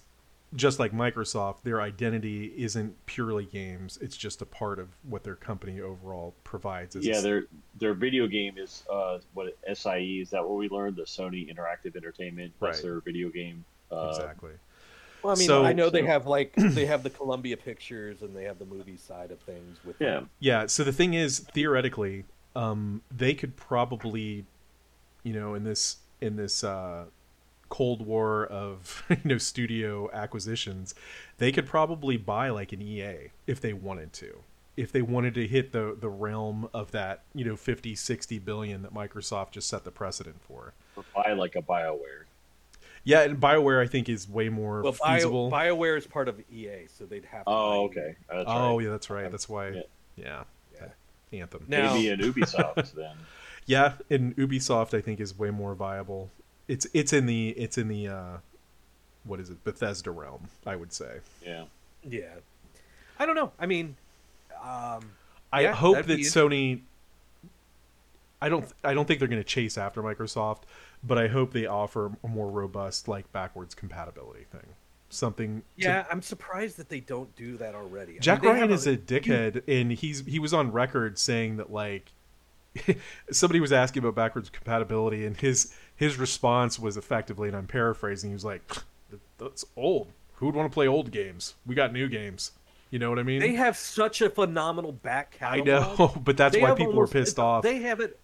just 0.55 0.79
like 0.79 0.91
Microsoft, 0.91 1.61
their 1.63 1.81
identity 1.81 2.53
isn't 2.57 3.05
purely 3.05 3.45
games. 3.45 3.97
It's 4.01 4.17
just 4.17 4.41
a 4.41 4.45
part 4.45 4.79
of 4.79 4.89
what 5.03 5.23
their 5.23 5.35
company 5.35 5.79
overall 5.79 6.33
provides. 6.43 6.95
as 6.95 7.05
yeah. 7.05 7.21
Their 7.21 7.43
their 7.79 7.93
video 7.93 8.27
game 8.27 8.57
is 8.57 8.83
uh, 8.91 9.19
what 9.33 9.57
SIE 9.73 10.19
is 10.21 10.29
that 10.31 10.43
what 10.47 10.57
we 10.57 10.67
learned? 10.69 10.97
The 10.97 11.03
Sony 11.03 11.53
Interactive 11.53 11.95
Entertainment. 11.95 12.51
That's 12.59 12.77
Right. 12.77 12.83
their 12.83 12.99
video 12.99 13.29
game. 13.29 13.63
Uh, 13.91 14.09
exactly. 14.09 14.51
Well, 15.23 15.33
I 15.33 15.37
mean, 15.37 15.47
So- 15.47 15.63
I 15.63 15.73
know 15.73 15.89
they 15.89 16.05
have 16.05 16.27
like 16.27 16.53
they 16.57 16.85
have 16.85 17.03
the 17.03 17.09
Columbia 17.09 17.55
Pictures 17.55 18.21
and 18.21 18.35
they 18.35 18.43
have 18.43 18.59
the 18.59 18.65
movie 18.65 18.97
side 18.97 19.31
of 19.31 19.39
things 19.41 19.77
with 19.85 19.95
Yeah. 19.99 20.21
Yeah. 20.39 20.65
So 20.67 20.83
the 20.83 20.91
thing 20.93 21.13
is, 21.13 21.39
theoretically, 21.39 22.25
um, 22.55 23.01
they 23.15 23.33
could 23.33 23.55
probably, 23.55 24.45
you 25.23 25.33
know, 25.33 25.53
in 25.53 25.63
this 25.63 25.97
in 26.19 26.35
this 26.35 26.63
uh, 26.63 27.05
cold 27.71 28.05
war 28.05 28.45
of 28.45 29.03
you 29.09 29.17
know 29.25 29.39
studio 29.39 30.11
acquisitions, 30.13 30.93
they 31.39 31.51
could 31.51 31.65
probably 31.65 32.17
buy 32.17 32.49
like 32.49 32.71
an 32.71 32.81
EA 32.83 33.31
if 33.47 33.59
they 33.59 33.73
wanted 33.73 34.13
to. 34.13 34.43
If 34.77 34.91
they 34.91 35.01
wanted 35.01 35.33
to 35.35 35.47
hit 35.47 35.71
the 35.71 35.97
the 35.99 36.09
realm 36.09 36.69
of 36.73 36.91
that, 36.91 37.23
you 37.33 37.43
know, 37.43 37.55
50, 37.55 37.95
60 37.95 38.39
billion 38.39 38.83
that 38.83 38.93
Microsoft 38.93 39.51
just 39.51 39.67
set 39.67 39.83
the 39.83 39.91
precedent 39.91 40.37
for. 40.41 40.73
or 40.95 41.03
buy 41.15 41.33
like 41.33 41.55
a 41.55 41.61
Bioware. 41.61 42.25
Yeah, 43.03 43.21
and 43.21 43.39
BioWare 43.39 43.81
I 43.83 43.87
think 43.87 44.09
is 44.09 44.29
way 44.29 44.49
more 44.49 44.83
Well, 44.83 44.95
Bio, 45.03 45.15
feasible. 45.15 45.49
BioWare 45.51 45.97
is 45.97 46.05
part 46.05 46.27
of 46.29 46.39
EA, 46.53 46.85
so 46.87 47.05
they'd 47.05 47.25
have. 47.25 47.45
To 47.45 47.51
Oh, 47.51 47.83
okay. 47.85 48.15
Oh, 48.29 48.37
that's 48.37 48.49
oh, 48.49 48.77
right. 48.77 48.83
yeah, 48.85 48.91
that's 48.91 49.09
right. 49.09 49.31
That's 49.31 49.49
why. 49.49 49.69
Yeah. 49.69 49.81
Yeah. 50.15 50.43
Yeah. 50.75 51.39
Anthem. 51.41 51.65
Now- 51.67 51.93
Maybe 51.95 52.09
an 52.09 52.19
Ubisoft 52.19 52.93
then. 52.93 53.15
Yeah, 53.67 53.93
and 54.09 54.35
Ubisoft 54.37 54.97
I 54.97 55.01
think 55.01 55.19
is 55.19 55.37
way 55.37 55.51
more 55.51 55.75
viable. 55.75 56.31
It's 56.71 56.87
it's 56.93 57.11
in 57.11 57.25
the 57.25 57.49
it's 57.49 57.77
in 57.77 57.89
the 57.89 58.07
uh 58.07 58.37
what 59.25 59.39
is 59.41 59.49
it? 59.49 59.61
Bethesda 59.63 60.09
realm, 60.09 60.47
I 60.65 60.75
would 60.77 60.93
say. 60.93 61.19
Yeah. 61.45 61.65
Yeah, 62.07 62.33
I 63.19 63.25
don't 63.25 63.35
know. 63.35 63.51
I 63.59 63.65
mean, 63.67 63.95
um, 64.63 65.11
I 65.53 65.61
Yeah, 65.61 65.73
hope 65.73 65.95
that'd 65.95 66.09
that 66.09 66.17
be 66.17 66.23
Sony 66.23 66.81
I 68.41 68.49
don't 68.49 68.65
I 68.83 68.93
don't 68.93 69.05
think 69.05 69.19
they're 69.19 69.27
going 69.27 69.41
to 69.41 69.47
chase 69.47 69.77
after 69.77 70.01
Microsoft, 70.01 70.61
but 71.03 71.17
I 71.17 71.27
hope 71.27 71.53
they 71.53 71.65
offer 71.65 72.11
a 72.23 72.27
more 72.27 72.49
robust 72.49 73.07
like 73.07 73.31
backwards 73.31 73.75
compatibility 73.75 74.45
thing. 74.45 74.65
Something 75.09 75.59
to- 75.77 75.83
yeah, 75.87 76.05
I'm 76.09 76.21
surprised 76.21 76.77
that 76.77 76.87
they 76.87 77.01
don't 77.01 77.35
do 77.35 77.57
that 77.57 77.75
already. 77.75 78.11
I 78.11 78.13
mean, 78.13 78.21
Jack 78.21 78.43
Ryan 78.43 78.59
have 78.59 78.71
is 78.71 78.87
a 78.87 78.95
dickhead, 78.97 79.61
and 79.67 79.91
he's 79.91 80.25
he 80.25 80.39
was 80.39 80.53
on 80.53 80.71
record 80.71 81.19
saying 81.19 81.57
that 81.57 81.71
like 81.71 82.13
somebody 83.31 83.59
was 83.59 83.73
asking 83.73 84.01
about 84.03 84.15
backwards 84.15 84.49
compatibility, 84.49 85.25
and 85.25 85.35
his 85.37 85.73
his 86.01 86.17
response 86.17 86.79
was 86.79 86.97
effectively, 86.97 87.47
and 87.47 87.55
I'm 87.55 87.67
paraphrasing, 87.67 88.31
he 88.31 88.33
was 88.33 88.43
like, 88.43 88.63
"That's 89.37 89.63
old. 89.77 90.07
who 90.35 90.47
would 90.47 90.55
want 90.55 90.71
to 90.71 90.73
play 90.73 90.87
old 90.87 91.11
games? 91.11 91.53
We 91.65 91.75
got 91.75 91.93
new 91.93 92.09
games. 92.09 92.53
You 92.89 92.97
know 92.99 93.09
what 93.11 93.19
I 93.19 93.23
mean? 93.23 93.39
They 93.39 93.53
have 93.53 93.77
such 93.77 94.19
a 94.21 94.29
phenomenal 94.29 94.91
back 94.91 95.37
catalog. 95.37 95.69
I 95.69 95.95
know, 95.97 96.13
but 96.25 96.35
that's 96.37 96.55
They 96.55 96.61
why 96.63 96.71
people 96.71 96.93
almost- 96.93 97.11
are 97.15 97.19
pissed 97.19 97.37
off. 97.39 97.63
They 97.63 97.77
have 97.83 97.99
it. 97.99 98.19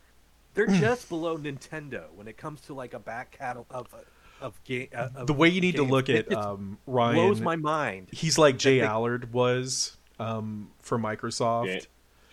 They're 0.56 0.66
just 0.66 1.08
below 1.08 1.38
Nintendo 1.38 2.06
when 2.16 2.28
it 2.28 2.36
comes 2.36 2.62
to 2.62 2.74
like 2.74 2.96
a 2.96 3.00
back 3.00 3.38
catalog 3.38 3.68
of 3.72 3.94
of 4.42 4.64
game. 4.64 4.88
Uh, 4.96 5.24
the 5.26 5.34
way 5.34 5.50
you 5.50 5.62
need 5.62 5.76
to 5.76 5.84
look 5.84 6.10
at 6.10 6.30
just 6.30 6.36
um, 6.46 6.80
Ryan, 6.88 7.16
blows 7.16 7.42
my 7.42 7.56
mind. 7.58 8.08
he's 8.12 8.38
like 8.40 8.58
Jay 8.58 8.80
they- 8.80 8.86
Allard 8.86 9.32
was 9.32 9.96
um, 10.20 10.72
for 10.80 10.98
Microsoft. 10.98 11.66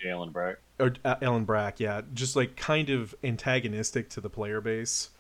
J- 0.00 0.08
Jalen 0.08 0.32
Brack. 0.32 0.56
or 0.80 0.94
uh, 1.04 1.16
Alan 1.22 1.44
Brack, 1.44 1.80
yeah, 1.80 2.00
just 2.14 2.34
like 2.34 2.56
kind 2.56 2.88
of 2.90 3.14
antagonistic 3.22 4.08
to 4.10 4.20
the 4.22 4.30
player 4.30 4.60
base. 4.62 5.10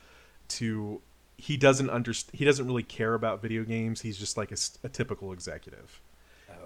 To 0.48 1.00
he 1.36 1.56
doesn't 1.56 1.90
understand. 1.90 2.38
He 2.38 2.44
doesn't 2.44 2.66
really 2.66 2.82
care 2.82 3.14
about 3.14 3.42
video 3.42 3.64
games. 3.64 4.00
He's 4.02 4.18
just 4.18 4.36
like 4.36 4.52
a 4.52 4.88
typical 4.88 5.32
executive, 5.32 6.00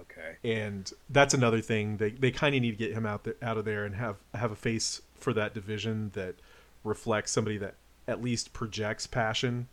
Okay. 0.01 0.35
and 0.43 0.91
that's 1.09 1.33
another 1.33 1.61
thing. 1.61 1.97
They 1.97 2.11
they 2.11 2.31
kind 2.31 2.55
of 2.55 2.61
need 2.61 2.71
to 2.71 2.77
get 2.77 2.93
him 2.93 3.05
out 3.05 3.23
there, 3.23 3.35
out 3.41 3.57
of 3.57 3.65
there 3.65 3.85
and 3.85 3.95
have 3.95 4.17
have 4.35 4.51
a 4.51 4.55
face 4.55 5.01
for 5.15 5.33
that 5.33 5.53
division 5.53 6.11
that 6.13 6.35
reflects 6.83 7.31
somebody 7.31 7.57
that 7.57 7.75
at 8.07 8.21
least 8.21 8.53
projects 8.53 9.07
passion. 9.07 9.67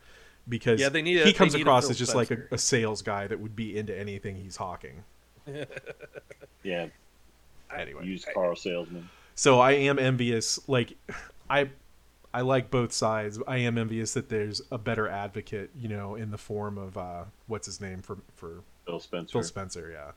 Because 0.48 0.80
Yeah, 0.80 0.88
they 0.90 1.02
need 1.02 1.16
a- 1.16 1.24
he 1.24 1.24
they 1.26 1.32
comes 1.32 1.54
need 1.54 1.62
across 1.62 1.90
as 1.90 1.98
just 1.98 2.14
like 2.14 2.30
a, 2.30 2.38
a 2.52 2.58
sales 2.58 3.02
guy 3.02 3.26
that 3.26 3.40
would 3.40 3.56
be 3.56 3.76
into 3.76 3.96
anything 3.96 4.36
he's 4.36 4.56
hawking. 4.56 5.02
Yeah, 6.62 6.86
Anyway, 7.76 8.04
used 8.06 8.26
car 8.34 8.56
salesman. 8.56 9.08
so 9.34 9.60
I 9.60 9.72
am 9.72 9.98
envious. 9.98 10.58
Like, 10.68 10.94
I, 11.48 11.68
I 12.36 12.42
like 12.42 12.70
both 12.70 12.92
sides. 12.92 13.38
I 13.48 13.56
am 13.56 13.78
envious 13.78 14.12
that 14.12 14.28
there's 14.28 14.60
a 14.70 14.76
better 14.76 15.08
advocate, 15.08 15.70
you 15.74 15.88
know, 15.88 16.16
in 16.16 16.30
the 16.30 16.36
form 16.36 16.76
of 16.76 16.98
uh, 16.98 17.24
what's 17.46 17.64
his 17.64 17.80
name 17.80 18.02
for 18.02 18.18
for 18.34 18.60
Phil 18.84 19.00
Spencer. 19.00 19.32
Phil 19.32 19.42
Spencer. 19.42 19.90
Yeah, 19.90 20.10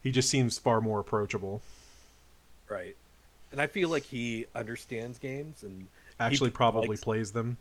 he 0.00 0.12
just 0.12 0.30
seems 0.30 0.56
far 0.56 0.80
more 0.80 1.00
approachable. 1.00 1.60
Right. 2.68 2.94
And 3.50 3.60
I 3.60 3.66
feel 3.66 3.88
like 3.88 4.04
he 4.04 4.46
understands 4.54 5.18
games 5.18 5.64
and 5.64 5.88
Actually, 6.20 6.50
probably 6.50 6.90
likes- 6.90 7.00
plays 7.02 7.32
them. 7.32 7.56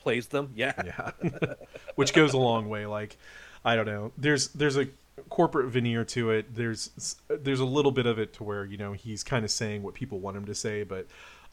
plays 0.00 0.26
them. 0.26 0.50
Yeah. 0.54 0.74
Yeah, 0.84 1.12
which 1.94 2.12
goes 2.12 2.34
a 2.34 2.38
long 2.38 2.68
way. 2.68 2.84
Like, 2.84 3.16
I 3.64 3.74
don't 3.74 3.86
know. 3.86 4.12
There's 4.18 4.48
there's 4.48 4.76
a 4.76 4.86
corporate 5.30 5.68
veneer 5.70 6.04
to 6.04 6.30
it. 6.32 6.54
There's 6.54 7.16
there's 7.28 7.60
a 7.60 7.64
little 7.64 7.92
bit 7.92 8.04
of 8.04 8.18
it 8.18 8.34
to 8.34 8.44
where 8.44 8.66
you 8.66 8.76
know 8.76 8.92
he's 8.92 9.24
kind 9.24 9.46
of 9.46 9.50
saying 9.50 9.82
what 9.82 9.94
people 9.94 10.18
want 10.18 10.36
him 10.36 10.44
to 10.44 10.54
say, 10.54 10.82
but 10.82 11.06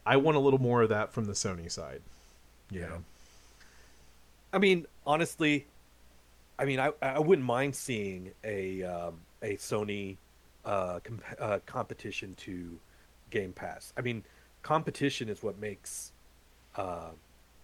I 0.08 0.16
want 0.18 0.38
a 0.38 0.40
little 0.40 0.62
more 0.62 0.82
of 0.84 0.90
that 0.90 1.12
from 1.12 1.26
the 1.26 1.34
Sony 1.34 1.70
side. 1.70 2.02
You 2.72 2.80
Yeah. 2.82 2.88
know? 2.88 3.04
I 4.54 4.58
mean, 4.60 4.88
honestly, 5.06 5.68
I 6.58 6.66
mean, 6.66 6.80
I 6.80 6.92
I 7.02 7.20
wouldn't 7.20 7.46
mind 7.46 7.76
seeing 7.76 8.32
a 8.44 8.84
um, 8.84 9.20
a 9.42 9.58
Sony 9.58 10.16
uh, 10.66 11.00
comp- 11.04 11.36
uh, 11.40 11.60
competition 11.66 12.36
to 12.36 12.80
Game 13.30 13.52
Pass. 13.52 13.94
I 13.98 14.02
mean, 14.02 14.24
competition 14.64 15.28
is 15.30 15.44
what 15.44 15.60
makes 15.60 16.12
uh, 16.76 17.10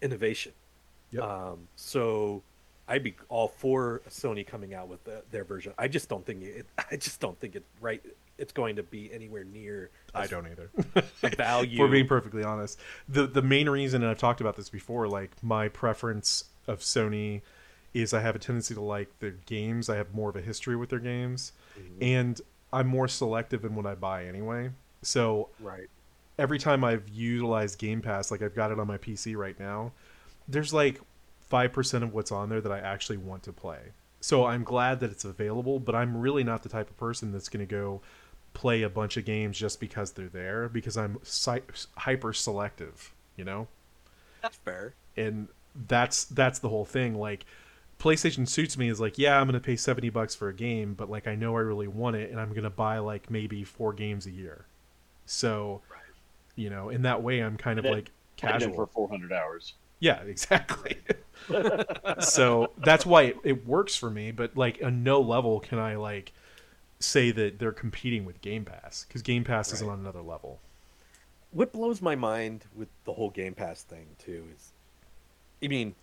innovation. 0.02 0.52
Yep. 1.12 1.24
Um, 1.24 1.68
so 1.78 2.44
I'd 2.88 3.04
be 3.04 3.16
all 3.30 3.48
for 3.48 4.02
Sony 4.10 4.46
coming 4.46 4.74
out 4.74 4.90
with 4.90 5.04
the, 5.06 5.24
their 5.32 5.46
version. 5.46 5.74
I 5.78 5.88
just 5.88 6.10
don't 6.10 6.26
think 6.26 6.44
it. 6.44 6.66
I 6.92 6.98
just 6.98 7.20
don't 7.22 7.40
think 7.40 7.56
it 7.56 7.64
right. 7.80 8.04
It's 8.44 8.52
going 8.52 8.76
to 8.76 8.84
be 8.84 9.10
anywhere 9.14 9.46
near. 9.46 9.90
I 10.14 10.28
don't 10.28 10.46
either. 10.48 10.70
value. 11.38 11.78
For 11.78 11.88
being 11.88 12.08
perfectly 12.08 12.44
honest, 12.44 12.78
the 13.08 13.26
the 13.26 13.42
main 13.42 13.70
reason, 13.70 14.02
and 14.02 14.12
I've 14.12 14.18
talked 14.18 14.42
about 14.42 14.58
this 14.58 14.68
before, 14.68 15.08
like 15.08 15.32
my 15.42 15.70
preference 15.70 16.44
of 16.68 16.80
Sony 16.80 17.42
is 17.94 18.14
I 18.14 18.20
have 18.20 18.36
a 18.36 18.40
tendency 18.40 18.74
to 18.74 18.82
like 18.82 19.18
their 19.20 19.36
games. 19.46 19.90
I 19.90 19.96
have 19.96 20.14
more 20.14 20.30
of 20.30 20.36
a 20.36 20.42
history 20.42 20.76
with 20.76 20.90
their 20.90 21.00
games, 21.00 21.54
mm-hmm. 21.80 22.04
and 22.04 22.42
I'm 22.74 22.88
more 22.88 23.08
selective 23.08 23.64
in 23.64 23.76
what 23.76 23.86
I 23.86 23.96
buy 23.96 24.26
anyway. 24.26 24.72
So 25.04 25.48
right. 25.62 25.88
every 26.38 26.60
time 26.60 26.84
I've 26.84 27.08
utilized 27.08 27.80
Game 27.80 28.02
Pass, 28.02 28.30
like 28.30 28.42
I've 28.42 28.56
got 28.56 28.72
it 28.72 28.80
on 28.80 28.88
my 28.88 28.98
PC 28.98 29.38
right 29.38 29.58
now, 29.58 29.94
there's 30.50 30.74
like 30.74 31.00
five 31.48 31.72
percent 31.72 32.04
of 32.04 32.14
what's 32.14 32.34
on 32.34 32.50
there 32.50 32.60
that 32.60 32.74
I 32.74 32.80
actually 32.80 33.18
want 33.18 33.44
to 33.44 33.54
play. 33.54 33.94
So 34.20 34.46
I'm 34.46 34.64
glad 34.64 35.02
that 35.02 35.12
it's 35.12 35.26
available, 35.26 35.80
but 35.80 35.96
I'm 35.96 36.16
really 36.16 36.46
not 36.46 36.64
the 36.64 36.70
type 36.70 36.90
of 36.90 36.98
person 36.98 37.34
that's 37.34 37.50
going 37.50 37.66
to 37.66 37.70
go 37.70 38.02
play 38.54 38.82
a 38.84 38.90
bunch 38.90 39.18
of 39.18 39.26
games 39.26 39.58
just 39.58 39.80
because 39.80 40.12
they're 40.14 40.30
there 40.30 40.70
because 40.70 40.98
I'm 40.98 41.20
si- 41.24 41.62
hyper 41.98 42.34
selective, 42.34 43.14
you 43.36 43.44
know? 43.46 43.68
That's 44.42 44.58
fair. 44.58 44.96
And 45.18 45.48
that's 45.88 46.26
that's 46.26 46.60
the 46.60 46.70
whole 46.70 46.86
thing 46.86 47.16
like 47.16 47.46
PlayStation 48.00 48.48
suits 48.48 48.78
me 48.78 48.90
is 48.90 49.00
like, 49.00 49.18
yeah, 49.18 49.40
I'm 49.40 49.48
going 49.48 49.54
to 49.60 49.66
pay 49.66 49.76
70 49.76 50.10
bucks 50.10 50.36
for 50.36 50.50
a 50.50 50.54
game, 50.54 50.94
but 50.94 51.10
like 51.10 51.28
I 51.28 51.36
know 51.36 51.56
I 51.58 51.62
really 51.62 51.88
want 51.88 52.16
it 52.16 52.32
and 52.32 52.40
I'm 52.40 52.50
going 52.50 52.64
to 52.64 52.70
buy 52.70 53.00
like 53.00 53.30
maybe 53.32 53.64
4 53.64 53.94
games 53.94 54.26
a 54.28 54.32
year. 54.32 54.66
So, 55.26 55.84
you 56.56 56.70
know, 56.70 56.90
in 56.90 57.04
that 57.04 57.24
way 57.24 57.42
I'm 57.42 57.58
kind 57.58 57.80
of 57.80 57.86
And 57.86 57.92
like 57.92 58.12
Played 58.38 58.62
casual. 58.62 58.74
for 58.74 58.88
400 58.88 59.32
hours. 59.34 59.74
Yeah, 60.00 60.22
exactly. 60.24 60.98
so 62.20 62.72
that's 62.78 63.06
why 63.06 63.24
it, 63.24 63.38
it 63.44 63.68
works 63.68 63.96
for 63.96 64.10
me. 64.10 64.32
But 64.32 64.56
like, 64.58 64.80
on 64.84 65.04
no 65.04 65.22
level 65.22 65.60
can 65.60 65.80
I 65.80 65.96
like 65.96 66.34
say 67.04 67.32
that 67.32 67.60
they're 67.60 67.72
competing 67.72 68.26
with 68.26 68.42
Game 68.42 68.66
Pass 68.66 69.06
because 69.08 69.22
Game 69.22 69.44
Pass 69.44 69.72
isn't 69.74 69.88
on 69.88 70.00
another 70.00 70.22
level. 70.22 70.60
what 71.52 71.72
blows 71.72 72.02
my 72.02 72.16
mind 72.16 72.66
with 72.76 72.90
the 73.06 73.14
whole 73.14 73.30
Game 73.30 73.54
Pass 73.54 73.84
thing 73.84 74.08
too 74.18 74.46
is, 74.56 74.72
I 75.64 75.68
mean, 75.68 75.96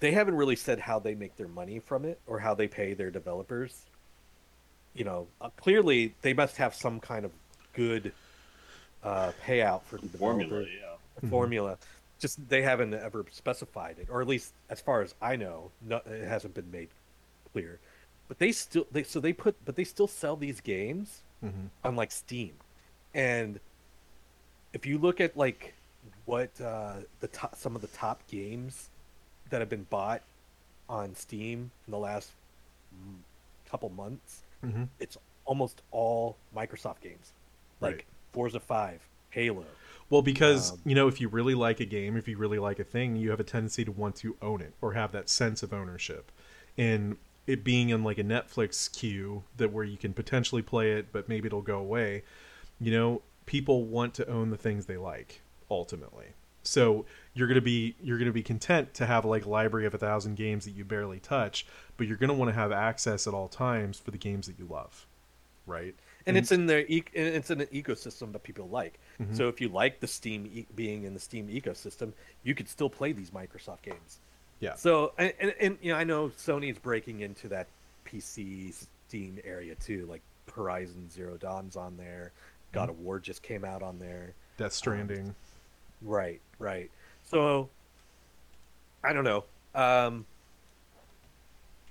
they 0.00 0.10
haven't 0.12 0.34
really 0.36 0.56
said 0.56 0.80
how 0.80 0.98
they 0.98 1.14
make 1.14 1.36
their 1.36 1.48
money 1.48 1.78
from 1.78 2.04
it 2.04 2.20
or 2.26 2.40
how 2.40 2.54
they 2.54 2.66
pay 2.66 2.92
their 2.94 3.10
developers. 3.10 3.82
You 4.94 5.04
know, 5.04 5.28
uh, 5.40 5.50
clearly 5.56 6.14
they 6.22 6.34
must 6.34 6.56
have 6.56 6.74
some 6.74 7.00
kind 7.00 7.24
of 7.24 7.30
good 7.72 8.12
uh, 9.02 9.32
payout 9.46 9.82
for 9.84 9.98
the 9.98 10.18
Formula, 10.18 10.62
yeah. 10.62 11.30
formula. 11.30 11.78
Just 12.18 12.46
they 12.48 12.62
haven't 12.62 12.92
ever 12.94 13.24
specified 13.32 13.98
it, 13.98 14.08
or 14.10 14.20
at 14.20 14.28
least 14.28 14.52
as 14.68 14.80
far 14.80 15.02
as 15.02 15.14
I 15.22 15.36
know, 15.36 15.70
no, 15.80 16.00
it 16.06 16.26
hasn't 16.26 16.54
been 16.54 16.70
made 16.70 16.88
clear. 17.52 17.78
But 18.32 18.38
they 18.38 18.50
still 18.52 18.86
they 18.90 19.02
so 19.02 19.20
they 19.20 19.34
put 19.34 19.62
but 19.62 19.76
they 19.76 19.84
still 19.84 20.08
sell 20.08 20.36
these 20.36 20.62
games 20.62 21.20
Mm-hmm. 21.44 21.66
on 21.84 21.96
like 21.96 22.10
Steam, 22.10 22.54
and 23.12 23.60
if 24.72 24.86
you 24.86 24.96
look 24.96 25.20
at 25.20 25.36
like 25.36 25.74
what 26.24 26.48
uh, 26.58 26.94
the 27.20 27.28
top 27.28 27.54
some 27.56 27.76
of 27.76 27.82
the 27.82 27.88
top 27.88 28.26
games 28.28 28.88
that 29.50 29.60
have 29.60 29.68
been 29.68 29.86
bought 29.90 30.22
on 30.88 31.14
Steam 31.14 31.70
in 31.86 31.90
the 31.90 31.98
last 31.98 32.30
couple 33.70 33.90
months, 33.90 34.42
Mm-hmm. 34.64 34.84
it's 35.00 35.18
almost 35.44 35.82
all 35.90 36.36
Microsoft 36.56 37.00
games, 37.02 37.32
like 37.80 37.96
Right. 37.96 38.04
Forza 38.32 38.60
Five, 38.60 39.00
Halo. 39.30 39.64
Well, 40.08 40.22
because 40.22 40.72
Um, 40.72 40.78
you 40.84 40.94
know, 40.94 41.08
if 41.08 41.20
you 41.20 41.28
really 41.28 41.54
like 41.54 41.80
a 41.80 41.84
game, 41.84 42.16
if 42.16 42.28
you 42.28 42.36
really 42.38 42.58
like 42.60 42.78
a 42.78 42.84
thing, 42.84 43.16
you 43.16 43.30
have 43.30 43.40
a 43.40 43.44
tendency 43.44 43.84
to 43.84 43.92
want 43.92 44.16
to 44.16 44.36
own 44.40 44.60
it 44.62 44.72
or 44.80 44.92
have 44.92 45.12
that 45.12 45.28
sense 45.28 45.62
of 45.62 45.72
ownership. 45.72 46.30
And 46.78 47.16
it 47.46 47.64
being 47.64 47.88
in 47.90 48.04
like 48.04 48.18
a 48.18 48.24
Netflix 48.24 48.90
queue 48.92 49.42
that 49.56 49.72
where 49.72 49.84
you 49.84 49.96
can 49.96 50.12
potentially 50.12 50.62
play 50.62 50.92
it, 50.92 51.12
but 51.12 51.28
maybe 51.28 51.46
it'll 51.46 51.62
go 51.62 51.78
away. 51.78 52.22
You 52.80 52.92
know, 52.92 53.22
people 53.46 53.84
want 53.84 54.14
to 54.14 54.28
own 54.28 54.50
the 54.50 54.56
things 54.56 54.86
they 54.86 54.96
like 54.96 55.40
ultimately. 55.70 56.26
So 56.64 57.04
you're 57.34 57.48
gonna 57.48 57.60
be 57.60 57.96
you're 58.00 58.18
gonna 58.18 58.30
be 58.32 58.42
content 58.44 58.94
to 58.94 59.06
have 59.06 59.24
like 59.24 59.44
a 59.44 59.48
library 59.48 59.84
of 59.86 59.94
a 59.94 59.98
thousand 59.98 60.36
games 60.36 60.64
that 60.64 60.70
you 60.72 60.84
barely 60.84 61.18
touch, 61.18 61.66
but 61.96 62.06
you're 62.06 62.16
gonna 62.16 62.34
want 62.34 62.50
to 62.50 62.54
have 62.54 62.70
access 62.70 63.26
at 63.26 63.34
all 63.34 63.48
times 63.48 63.98
for 63.98 64.12
the 64.12 64.18
games 64.18 64.46
that 64.46 64.58
you 64.58 64.66
love, 64.66 65.06
right? 65.66 65.94
and 66.24 66.36
it's 66.36 66.52
in 66.52 66.66
their 66.66 66.86
e- 66.86 67.02
it's 67.12 67.50
in 67.50 67.60
an 67.60 67.66
ecosystem 67.72 68.32
that 68.32 68.44
people 68.44 68.68
like. 68.68 69.00
Mhm. 69.20 69.36
So 69.36 69.48
if 69.48 69.60
you 69.60 69.68
like 69.68 69.98
the 69.98 70.06
Steam 70.06 70.46
e- 70.46 70.66
being 70.72 71.02
in 71.02 71.14
the 71.14 71.20
Steam 71.20 71.48
ecosystem, 71.48 72.12
you 72.44 72.54
could 72.54 72.68
still 72.68 72.88
play 72.88 73.10
these 73.10 73.30
Microsoft 73.32 73.82
games. 73.82 74.20
Yeah. 74.62 74.76
So 74.76 75.12
and, 75.18 75.32
and, 75.40 75.54
and 75.60 75.78
you 75.82 75.92
know 75.92 75.98
I 75.98 76.04
know 76.04 76.28
Sony's 76.38 76.78
breaking 76.78 77.20
into 77.20 77.48
that 77.48 77.66
PC 78.06 78.72
Steam 79.08 79.38
area 79.44 79.74
too, 79.74 80.06
like 80.08 80.22
Horizon 80.54 81.10
Zero 81.10 81.36
Dawn's 81.36 81.74
on 81.74 81.96
there, 81.96 82.30
God 82.70 82.88
of 82.88 83.00
War 83.00 83.18
just 83.18 83.42
came 83.42 83.64
out 83.64 83.82
on 83.82 83.98
there. 83.98 84.34
Death 84.56 84.72
Stranding. 84.72 85.34
Right, 86.00 86.40
right. 86.60 86.90
So 87.24 87.68
I 89.02 89.12
don't 89.12 89.24
know. 89.24 89.44
Um 89.74 90.24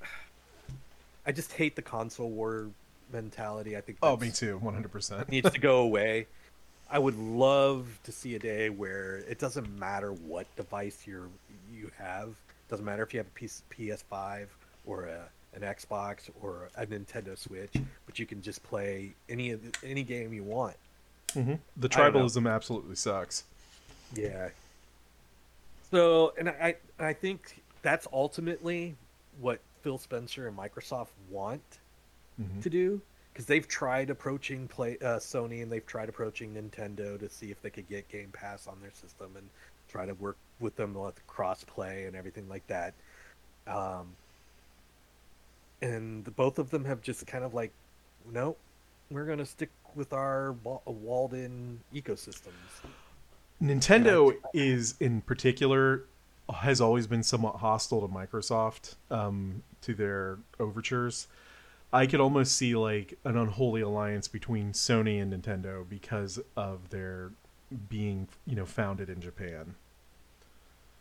I 1.26 1.34
just 1.34 1.52
hate 1.52 1.76
the 1.76 1.82
console 1.82 2.30
war 2.30 2.68
mentality. 3.12 3.76
I 3.76 3.82
think 3.82 3.98
oh, 4.02 4.16
me 4.16 4.32
too, 4.32 4.58
one 4.60 4.74
hundred 4.74 4.94
percent. 4.94 5.28
needs 5.28 5.52
to 5.52 5.60
go 5.60 5.80
away. 5.82 6.28
I 6.90 7.00
would 7.00 7.18
love 7.18 8.00
to 8.04 8.14
see 8.14 8.36
a 8.36 8.40
day 8.40 8.70
where 8.70 9.18
it 9.30 9.40
doesn't 9.40 9.78
matter 9.78 10.14
what 10.14 10.54
device 10.56 11.04
you're 11.06 11.28
you 11.74 11.92
have. 11.98 12.30
Doesn't 12.72 12.86
matter 12.86 13.04
if 13.04 13.14
you 13.14 13.20
have 13.20 13.28
a 13.28 13.32
PS, 13.48 13.64
PS5 13.70 14.48
or 14.86 15.04
a, 15.04 15.28
an 15.54 15.62
Xbox 15.62 16.30
or 16.42 16.70
a 16.78 16.86
Nintendo 16.86 17.38
Switch, 17.38 17.74
but 18.06 18.18
you 18.18 18.26
can 18.26 18.42
just 18.42 18.64
play 18.64 19.12
any 19.28 19.52
of 19.52 19.62
the- 19.62 19.88
any 19.88 20.04
game 20.04 20.32
you 20.32 20.44
want. 20.44 20.78
hmm 21.34 21.56
The 21.76 21.90
I 21.94 22.10
don't 22.10 22.14
know. 22.14 22.20
tribalism 22.26 22.50
absolutely 22.50 22.96
sucks. 22.96 23.44
Yeah. 24.14 24.50
So, 25.92 26.34
and 26.40 26.48
I 26.50 26.78
I 26.98 27.12
think 27.12 27.62
that's 27.82 28.08
ultimately 28.14 28.96
what 29.42 29.60
Phil 29.82 29.98
Spencer 29.98 30.48
and 30.48 30.58
Microsoft 30.58 31.10
want 31.30 31.62
Mhm. 32.42 32.64
to 32.64 32.70
do 32.70 33.02
because 33.34 33.46
they've 33.46 33.68
tried 33.68 34.10
approaching 34.10 34.70
play 34.70 34.98
uh, 35.00 35.18
Sony 35.20 35.62
and 35.62 35.70
they've 35.70 35.86
tried 35.86 36.08
approaching 36.08 36.54
Nintendo 36.54 37.20
to 37.20 37.28
see 37.30 37.52
if 37.52 37.62
they 37.62 37.70
could 37.70 37.90
get 37.90 38.08
Game 38.08 38.30
Pass 38.32 38.66
on 38.68 38.80
their 38.82 38.92
system 38.94 39.36
and 39.36 39.50
try 39.92 40.06
to 40.06 40.14
work 40.14 40.38
with 40.60 40.76
them 40.76 40.94
with 40.94 41.26
cross 41.28 41.64
play 41.64 42.06
and 42.06 42.16
everything 42.16 42.48
like 42.48 42.66
that. 42.68 42.94
Um, 43.68 44.08
and 45.82 46.36
both 46.36 46.60
of 46.60 46.70
them 46.70 46.86
have 46.86 47.02
just 47.02 47.26
kind 47.28 47.44
of 47.44 47.54
like, 47.54 47.72
no, 48.32 48.56
we're 49.10 49.26
going 49.26 49.40
to 49.40 49.46
stick 49.46 49.70
with 49.96 50.14
our 50.14 50.54
wa- 50.64 50.80
walled-in 50.86 51.80
ecosystems. 51.94 52.52
Nintendo 53.62 54.34
is 54.54 54.96
in 55.00 55.22
particular 55.22 56.04
has 56.54 56.82
always 56.82 57.08
been 57.08 57.24
somewhat 57.24 57.56
hostile 57.58 58.02
to 58.02 58.14
Microsoft 58.14 58.96
um, 59.10 59.64
to 59.82 59.94
their 59.94 60.38
overtures. 60.60 61.28
I 61.94 62.08
could 62.08 62.20
almost 62.20 62.56
see 62.58 62.76
like 62.76 63.18
an 63.24 63.38
unholy 63.38 63.82
alliance 63.82 64.28
between 64.28 64.72
Sony 64.72 65.22
and 65.22 65.32
Nintendo 65.34 65.88
because 65.88 66.40
of 66.56 66.90
their 66.90 67.32
being, 67.90 68.28
you 68.46 68.56
know, 68.56 68.66
founded 68.66 69.10
in 69.10 69.22
Japan. 69.22 69.76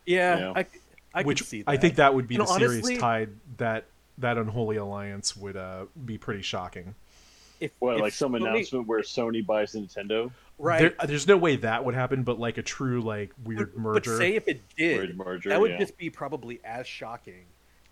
Yeah, 0.06 0.38
Yeah. 0.38 0.52
I, 0.56 0.66
I 1.14 1.22
Which 1.22 1.38
could 1.38 1.46
see 1.48 1.62
that. 1.62 1.70
I 1.70 1.76
think 1.76 1.96
that 1.96 2.14
would 2.14 2.28
be 2.28 2.34
You 2.34 2.38
know, 2.40 2.46
the 2.46 2.54
serious 2.58 2.72
honestly- 2.84 2.96
tide 2.98 3.30
that 3.58 3.84
that 4.18 4.36
unholy 4.36 4.76
alliance 4.76 5.34
would 5.36 5.56
uh, 5.56 5.86
be 6.04 6.18
pretty 6.18 6.42
shocking. 6.42 6.94
if, 7.58 7.70
What, 7.78 7.96
if 7.96 8.00
like 8.02 8.12
some 8.12 8.32
Sony- 8.32 8.48
announcement 8.50 8.86
where 8.86 9.00
Sony 9.00 9.44
buys 9.44 9.72
Nintendo? 9.74 10.30
right? 10.58 10.94
There, 10.98 11.06
there's 11.06 11.26
no 11.26 11.38
way 11.38 11.56
that 11.56 11.84
would 11.84 11.94
happen, 11.94 12.22
but 12.22 12.38
like 12.38 12.58
a 12.58 12.62
true 12.62 13.00
like 13.00 13.32
weird 13.44 13.72
But- 13.74 13.80
merger. 13.80 14.10
But 14.12 14.18
say 14.18 14.34
if 14.36 14.46
it 14.46 14.60
did, 14.76 14.98
Weird 14.98 15.16
merger, 15.16 15.48
that 15.48 15.60
would 15.60 15.70
yeah. 15.72 15.78
just 15.78 15.96
be 15.96 16.10
probably 16.10 16.60
as 16.64 16.86
shocking. 16.86 17.46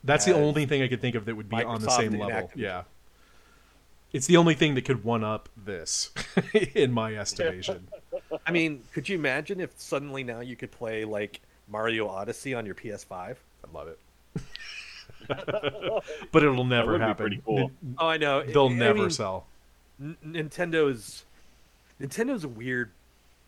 That's 0.04 0.24
the 0.26 0.34
only 0.34 0.64
thing 0.66 0.82
I 0.82 0.88
could 0.88 1.00
think 1.00 1.14
of 1.16 1.24
that 1.24 1.34
would 1.34 1.48
be 1.48 1.62
on 1.64 1.80
the 1.80 1.90
same 1.90 2.12
level. 2.12 2.28
Activision. 2.48 2.50
Yeah. 2.56 2.82
It's 4.12 4.26
the 4.26 4.36
only 4.38 4.54
thing 4.54 4.74
that 4.76 4.84
could 4.84 5.04
one 5.04 5.22
up 5.24 5.48
this, 5.56 6.10
in 6.74 6.92
my 6.92 7.14
estimation. 7.16 7.88
I 8.46 8.50
mean, 8.50 8.82
could 8.92 9.08
you 9.08 9.16
imagine 9.18 9.60
if 9.60 9.70
suddenly 9.78 10.22
now 10.24 10.40
you 10.40 10.56
could 10.56 10.70
play 10.70 11.04
like 11.04 11.40
Mario 11.68 12.08
Odyssey 12.08 12.54
on 12.54 12.66
your 12.66 12.74
PS5? 12.74 13.10
I 13.12 13.36
love 13.72 13.88
it. 13.88 13.98
but 16.32 16.42
it'll 16.42 16.64
never 16.64 16.92
would 16.92 16.98
be 16.98 17.04
happen. 17.04 17.24
pretty 17.26 17.42
cool. 17.44 17.56
Nin- 17.82 17.96
Oh, 17.98 18.06
I 18.08 18.16
know. 18.16 18.42
They'll 18.42 18.68
I 18.68 18.72
never 18.74 18.98
mean, 19.00 19.10
sell. 19.10 19.46
N- 20.00 20.16
Nintendo's 20.26 21.24
Nintendo's 22.00 22.44
a 22.44 22.48
weird. 22.48 22.90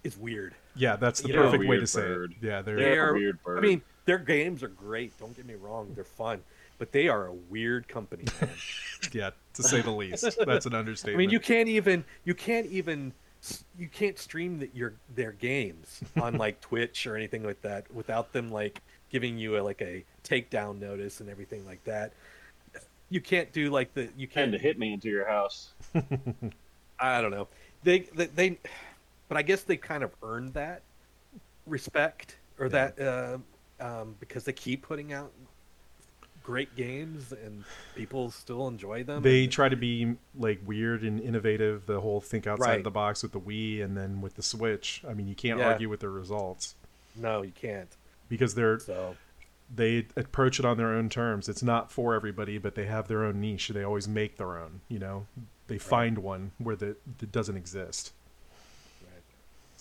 Is 0.02 0.16
weird. 0.16 0.54
Yeah, 0.76 0.96
that's 0.96 1.20
the 1.20 1.28
you 1.28 1.34
know, 1.36 1.42
perfect 1.42 1.60
way 1.62 1.68
weird 1.68 1.80
to 1.82 1.86
say 1.86 2.00
bird. 2.00 2.34
it. 2.40 2.46
Yeah, 2.46 2.62
they're, 2.62 2.76
They 2.76 2.82
They're 2.84 3.10
a 3.10 3.14
weird 3.14 3.42
bird. 3.42 3.58
I 3.58 3.60
mean, 3.60 3.82
their 4.06 4.18
games 4.18 4.62
are 4.62 4.68
great. 4.68 5.16
Don't 5.18 5.36
get 5.36 5.44
me 5.46 5.54
wrong; 5.54 5.92
they're 5.94 6.04
fun, 6.04 6.40
but 6.78 6.90
they 6.90 7.06
are 7.08 7.26
a 7.26 7.32
weird 7.32 7.86
company. 7.86 8.24
Man. 8.40 8.50
yeah, 9.12 9.30
to 9.54 9.62
say 9.62 9.82
the 9.82 9.90
least. 9.90 10.38
That's 10.46 10.64
an 10.64 10.74
understatement. 10.74 11.16
I 11.16 11.18
mean, 11.18 11.30
you 11.30 11.38
can't 11.38 11.68
even 11.68 12.02
you 12.24 12.34
can't 12.34 12.66
even 12.66 13.12
you 13.78 13.88
can't 13.88 14.18
stream 14.18 14.58
the, 14.58 14.70
your 14.74 14.94
their 15.14 15.32
games 15.32 16.00
on 16.20 16.34
like 16.36 16.60
Twitch 16.60 17.06
or 17.06 17.16
anything 17.16 17.42
like 17.44 17.60
that 17.62 17.92
without 17.94 18.32
them 18.32 18.50
like 18.50 18.80
giving 19.10 19.38
you 19.38 19.58
a, 19.58 19.62
like 19.62 19.80
a 19.82 20.04
takedown 20.24 20.78
notice 20.78 21.20
and 21.20 21.28
everything 21.30 21.64
like 21.66 21.82
that. 21.84 22.12
You 23.08 23.20
can't 23.20 23.52
do 23.52 23.70
like 23.70 23.92
the 23.94 24.08
you 24.16 24.28
can't 24.28 24.54
and 24.54 24.62
a 24.62 24.64
hitman 24.74 25.00
to 25.02 25.08
your 25.08 25.26
house. 25.26 25.70
I 27.00 27.20
don't 27.20 27.30
know. 27.30 27.48
They, 27.82 28.00
they 28.14 28.26
they 28.26 28.58
but 29.28 29.36
I 29.38 29.42
guess 29.42 29.62
they 29.62 29.76
kind 29.76 30.02
of 30.02 30.10
earned 30.22 30.54
that 30.54 30.82
respect 31.66 32.36
or 32.58 32.66
Yeah. 32.66 32.90
that 32.96 33.00
uh, 33.00 33.38
um, 33.84 34.14
because 34.20 34.44
they 34.44 34.52
keep 34.52 34.82
putting 34.82 35.12
out 35.12 35.32
great 36.42 36.74
games 36.76 37.32
and 37.32 37.64
people 37.94 38.30
still 38.30 38.66
enjoy 38.68 39.02
them. 39.04 39.22
they 39.22 39.44
and- 39.44 39.52
try 39.52 39.68
to 39.68 39.76
be 39.76 40.16
like 40.34 40.60
weird 40.66 41.02
and 41.02 41.20
innovative. 41.20 41.86
The 41.86 42.00
whole 42.00 42.20
think 42.20 42.46
outside 42.46 42.66
Right. 42.76 42.84
the 42.84 42.90
box 42.90 43.22
with 43.22 43.32
the 43.32 43.40
Wii 43.40 43.82
and 43.82 43.96
then 43.96 44.20
with 44.20 44.34
the 44.34 44.42
Switch. 44.42 45.02
I 45.08 45.14
mean, 45.14 45.28
you 45.28 45.34
can't 45.34 45.58
Yeah. 45.58 45.72
argue 45.72 45.88
with 45.88 46.00
their 46.00 46.10
results 46.10 46.74
no, 47.16 47.42
you 47.42 47.52
can't. 47.52 47.94
because 48.28 48.54
they're 48.54 48.78
So 48.80 49.16
they 49.74 50.06
approach 50.16 50.58
it 50.58 50.64
on 50.64 50.76
their 50.76 50.88
own 50.94 51.08
terms. 51.08 51.48
It's 51.48 51.62
not 51.62 51.92
for 51.92 52.14
everybody, 52.14 52.58
but 52.58 52.74
they 52.74 52.86
have 52.86 53.06
their 53.08 53.22
own 53.24 53.40
niche. 53.40 53.68
They 53.68 53.84
always 53.84 54.08
make 54.08 54.36
their 54.36 54.58
own. 54.58 54.80
You 54.88 54.98
know, 54.98 55.26
they 55.68 55.78
find 55.78 56.18
one 56.18 56.52
where 56.58 56.74
the 56.74 56.96
that 57.18 57.30
doesn't 57.30 57.56
exist. 57.56 58.12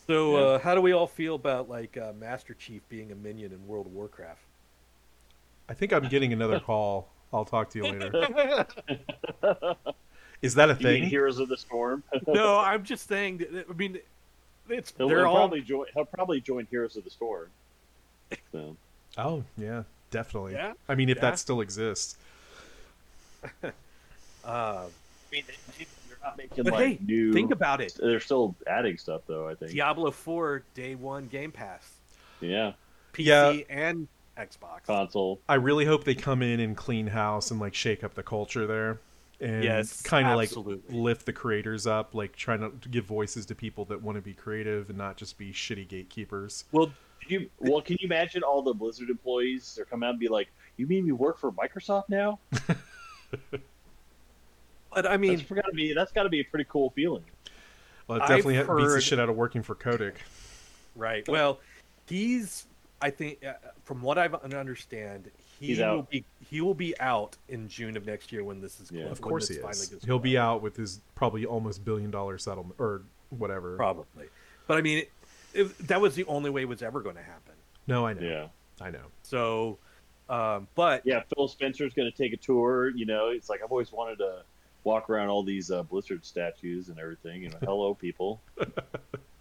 So, 0.08 0.32
Yeah. 0.32 0.44
uh, 0.56 0.60
how 0.60 0.74
do 0.76 0.82
we 0.82 0.92
all 0.92 1.08
feel 1.08 1.36
about 1.36 1.70
like 1.70 1.96
uh, 1.98 2.14
Master 2.14 2.54
Chief 2.56 2.82
being 2.90 3.12
a 3.12 3.16
minion 3.16 3.52
in 3.52 3.68
World 3.68 3.86
of 3.88 3.94
Warcraft? 3.94 4.42
I 5.70 5.74
think 5.74 5.94
I'm 5.94 6.10
getting 6.10 6.34
another 6.34 6.60
call. 6.66 7.08
I'll 7.32 7.46
talk 7.46 7.70
to 7.72 7.78
you 7.80 7.86
later. 7.86 8.12
Is 10.42 10.56
that 10.56 10.70
a 10.70 10.74
You 10.74 10.80
mean 10.80 11.02
thing? 11.02 11.04
Heroes 11.10 11.38
of 11.40 11.48
the 11.50 11.58
Storm? 11.58 12.02
no, 12.28 12.58
I'm 12.58 12.84
just 12.84 13.08
saying. 13.08 13.38
That, 13.52 13.66
I 13.70 13.74
mean, 13.74 14.00
it's 14.70 14.94
He'll, 14.98 15.08
they're 15.10 15.20
he'll 15.20 15.28
all 15.28 15.36
probably 15.36 15.62
join. 15.62 15.86
He'll 15.94 16.06
probably 16.06 16.42
join 16.42 16.66
Heroes 16.72 16.96
of 16.96 17.04
the 17.04 17.10
Storm. 17.10 17.50
So, 18.52 18.76
Oh 19.18 19.44
yeah, 19.58 19.84
definitely. 20.12 20.54
Yeah? 20.54 20.74
I 20.88 20.96
mean, 20.96 21.10
if 21.10 21.18
Yeah. 21.18 21.22
that 21.22 21.40
still 21.40 21.62
exists. 21.62 22.16
Uh, 23.64 23.66
I 24.46 24.88
mean, 25.32 25.44
they, 25.48 25.86
they're 26.08 26.18
not 26.24 26.38
making 26.38 26.64
but 26.64 26.74
like 26.74 26.86
hey, 26.86 27.00
new. 27.06 27.34
think 27.34 27.52
about 27.52 27.82
it. 27.82 27.98
They're 28.02 28.20
still 28.20 28.56
adding 28.68 28.98
stuff 28.98 29.22
though. 29.28 29.48
I 29.48 29.56
think. 29.56 29.72
Diablo 29.72 30.12
4 30.12 30.64
day 30.74 30.96
one 30.96 31.28
Game 31.28 31.52
Pass, 31.52 31.92
Yeah. 32.40 32.74
PC 33.14 33.26
Yeah. 33.26 33.52
and 33.70 34.08
Xbox. 34.40 34.86
Console. 34.86 35.42
I 35.48 35.56
really 35.56 35.86
hope 35.86 36.04
they 36.04 36.16
come 36.16 36.42
in 36.42 36.60
and 36.60 36.76
clean 36.76 37.08
house 37.08 37.52
and 37.52 37.60
like 37.60 37.74
shake 37.74 38.04
up 38.04 38.14
the 38.14 38.24
culture 38.24 38.66
there, 38.66 39.00
and 39.40 39.64
Yes, 39.64 40.02
kind 40.02 40.28
of 40.28 40.36
like 40.36 40.52
lift 40.90 41.26
the 41.26 41.34
creators 41.34 41.86
up, 41.88 42.16
like 42.16 42.36
trying 42.36 42.60
to 42.60 42.90
give 42.90 43.06
voices 43.06 43.46
to 43.48 43.56
people 43.56 43.86
that 43.86 44.02
want 44.02 44.18
to 44.18 44.22
be 44.22 44.34
creative 44.34 44.90
and 44.90 44.98
not 44.98 45.18
just 45.18 45.38
be 45.38 45.52
shitty 45.52 45.88
gatekeepers. 45.88 46.66
Well, 46.72 46.92
you, 47.28 47.50
well, 47.60 47.82
can 47.82 47.98
you 48.00 48.06
imagine 48.06 48.44
all 48.44 48.62
the 48.62 48.74
Blizzard 48.74 49.10
employees? 49.10 49.74
They're 49.76 49.86
coming 49.86 50.08
out 50.08 50.12
and 50.12 50.20
be 50.20 50.30
like, 50.30 50.50
"You 50.78 50.88
mean 50.88 51.06
we 51.06 51.12
work 51.12 51.38
for 51.38 51.52
Microsoft 51.52 52.10
now?" 52.10 52.40
but 54.94 55.06
I 55.06 55.18
mean, 55.18 55.38
That's 55.38 55.50
gotta 55.50 55.74
be. 55.74 55.94
That's 55.94 56.12
got 56.12 56.24
to 56.24 56.30
be 56.30 56.40
a 56.40 56.44
pretty 56.44 56.66
cool 56.70 56.92
feeling. 56.92 57.24
Well, 58.08 58.18
it 58.18 58.24
I've 58.24 58.30
definitely 58.44 58.58
beats 58.58 58.94
the 58.96 59.02
shit 59.02 59.20
out 59.20 59.30
of 59.30 59.36
working 59.36 59.62
for 59.62 59.76
Kotick. 59.76 60.16
right? 60.96 61.28
Well, 61.28 61.60
he's. 62.08 62.66
I 63.02 63.10
think, 63.10 63.44
uh, 63.46 63.54
from 63.86 64.02
what 64.02 64.18
I 64.18 64.28
understand, 64.28 65.32
he 65.60 65.68
He's 65.68 65.80
will 65.80 65.86
out. 65.86 66.10
be 66.10 66.26
he 66.50 66.62
will 66.62 66.74
be 66.74 66.98
out 67.00 67.38
in 67.48 67.68
June 67.68 67.98
of 67.98 68.06
next 68.06 68.32
year 68.32 68.44
when 68.44 68.62
this 68.62 68.80
is 68.80 68.92
Yeah. 68.92 69.06
Of 69.06 69.22
course 69.22 69.48
he 69.48 69.56
is. 69.56 69.96
He'll 70.06 70.20
be 70.20 70.38
out 70.38 70.62
with 70.62 70.76
his 70.76 71.02
probably 71.16 71.46
almost 71.46 71.84
billion 71.84 72.12
dollar 72.12 72.38
settlement 72.38 72.76
or 72.80 73.02
whatever. 73.30 73.76
probably. 73.76 74.28
But 74.68 74.78
I 74.78 74.82
mean, 74.82 75.00
it, 75.00 75.10
it, 75.54 75.88
that 75.88 76.00
was 76.02 76.16
the 76.16 76.26
only 76.26 76.50
way 76.50 76.62
it 76.62 76.68
was 76.68 76.82
ever 76.82 77.02
going 77.02 77.16
to 77.16 77.24
happen. 77.24 77.54
No, 77.88 78.06
I 78.06 78.14
know. 78.14 78.22
Yeah. 78.22 78.48
I 78.82 78.92
know. 78.92 79.06
So, 79.24 79.78
um, 80.30 80.68
but 80.76 81.02
Yeah. 81.06 81.24
Phil 81.36 81.48
Spencer's 81.48 81.94
going 81.94 82.10
to 82.10 82.18
take 82.18 82.34
a 82.34 82.38
tour. 82.38 82.90
You 82.90 83.06
know, 83.06 83.30
it's 83.30 83.50
like 83.50 83.62
I've 83.64 83.72
always 83.72 83.92
wanted 83.92 84.20
to 84.20 84.44
walk 84.84 85.10
around 85.10 85.28
all 85.30 85.44
these 85.44 85.72
uh, 85.72 85.84
Blizzard 85.84 86.24
statues 86.26 86.88
and 86.90 86.98
everything. 87.00 87.44
You 87.44 87.50
know, 87.50 87.58
hello 87.62 87.94
people. 87.94 88.42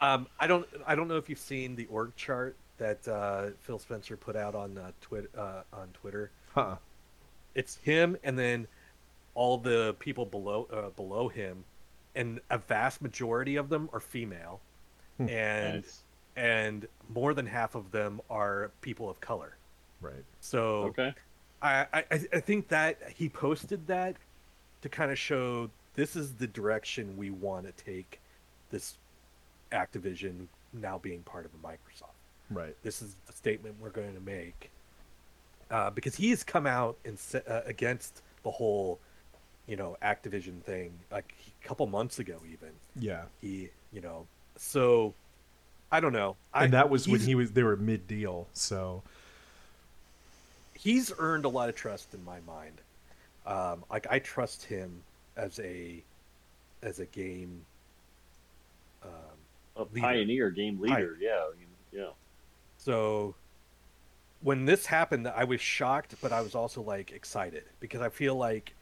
Um, 0.00 0.28
I 0.38 0.46
don't. 0.46 0.64
I 0.86 0.94
don't 0.94 1.08
know 1.08 1.16
if 1.16 1.28
you've 1.28 1.40
seen 1.40 1.74
the 1.74 1.86
org 1.86 2.14
chart 2.14 2.54
that 2.78 3.06
uh, 3.08 3.50
Phil 3.60 3.78
Spencer 3.78 4.16
put 4.16 4.36
out 4.36 4.54
on 4.54 4.78
uh, 4.78 4.92
Twitter. 5.00 5.28
Uh, 5.36 5.62
on 5.72 5.88
Twitter, 5.94 6.30
Huh. 6.54 6.76
it's 7.54 7.76
him, 7.76 8.16
and 8.24 8.38
then 8.38 8.66
all 9.34 9.58
the 9.58 9.94
people 9.98 10.26
below 10.26 10.66
uh, 10.72 10.90
below 10.90 11.28
him, 11.28 11.64
and 12.14 12.40
a 12.50 12.58
vast 12.58 13.02
majority 13.02 13.56
of 13.56 13.68
them 13.68 13.88
are 13.92 14.00
female, 14.00 14.60
Hmm. 15.18 15.28
and 15.28 15.74
Nice. 15.82 16.02
and 16.36 16.88
more 17.12 17.34
than 17.34 17.46
half 17.46 17.74
of 17.74 17.90
them 17.90 18.20
are 18.30 18.70
people 18.80 19.08
of 19.10 19.20
color. 19.20 19.56
Right. 20.00 20.24
So 20.40 20.84
Okay. 20.84 21.12
I, 21.60 21.86
I 21.92 22.04
I 22.10 22.40
think 22.40 22.68
that 22.68 22.98
he 23.16 23.28
posted 23.28 23.86
that 23.88 24.16
to 24.82 24.88
kind 24.88 25.10
of 25.10 25.18
show 25.18 25.70
this 25.94 26.14
is 26.14 26.34
the 26.34 26.46
direction 26.46 27.16
we 27.16 27.30
want 27.30 27.66
to 27.66 27.84
take 27.84 28.20
this 28.70 28.96
Activision 29.72 30.46
now 30.72 30.98
being 30.98 31.22
part 31.22 31.44
of 31.44 31.50
Microsoft. 31.62 32.14
Right. 32.50 32.74
This 32.82 33.02
is 33.02 33.14
the 33.26 33.32
statement 33.32 33.76
we're 33.80 33.90
going 33.90 34.14
to 34.14 34.20
make 34.20 34.70
uh, 35.70 35.90
because 35.90 36.14
he's 36.14 36.42
come 36.44 36.66
out 36.66 36.96
and 37.04 37.18
se- 37.18 37.42
uh, 37.48 37.60
against 37.66 38.22
the 38.42 38.50
whole, 38.50 38.98
you 39.66 39.76
know, 39.76 39.96
Activision 40.02 40.60
thing 40.62 40.92
like 41.10 41.34
a 41.62 41.66
couple 41.66 41.86
months 41.86 42.18
ago. 42.18 42.38
Even 42.50 42.70
Yeah. 42.98 43.24
he, 43.40 43.68
you 43.92 44.00
know, 44.00 44.26
so 44.56 45.12
I 45.92 46.00
don't 46.00 46.12
know. 46.12 46.36
I, 46.54 46.64
And 46.64 46.72
that 46.72 46.88
was 46.88 47.06
when 47.08 47.20
he 47.20 47.34
was 47.34 47.52
they 47.52 47.62
were 47.62 47.76
mid 47.76 48.06
deal. 48.08 48.46
So 48.54 49.02
he's 50.74 51.12
earned 51.18 51.44
a 51.44 51.48
lot 51.48 51.68
of 51.68 51.74
trust 51.74 52.14
in 52.14 52.24
my 52.24 52.38
mind. 52.46 52.80
Um, 53.46 53.84
like 53.90 54.06
I 54.10 54.18
trust 54.20 54.64
him 54.64 55.02
as 55.36 55.58
a 55.60 56.02
as 56.82 56.98
a 57.00 57.06
game. 57.06 57.62
Um, 59.02 59.10
A 59.76 59.82
Leader. 59.84 60.00
pioneer 60.00 60.50
game 60.50 60.80
leader. 60.80 61.16
Yeah. 61.20 61.44
I 61.46 61.50
mean, 61.58 61.66
Yeah. 61.92 62.10
So 62.88 63.34
when 64.40 64.64
this 64.64 64.86
happened, 64.86 65.28
I 65.28 65.44
was 65.44 65.60
shocked, 65.60 66.14
but 66.22 66.32
I 66.32 66.40
was 66.40 66.54
also 66.54 66.80
like 66.80 67.12
excited 67.12 67.64
because 67.80 68.00
I 68.00 68.08
feel 68.08 68.34
like 68.34 68.72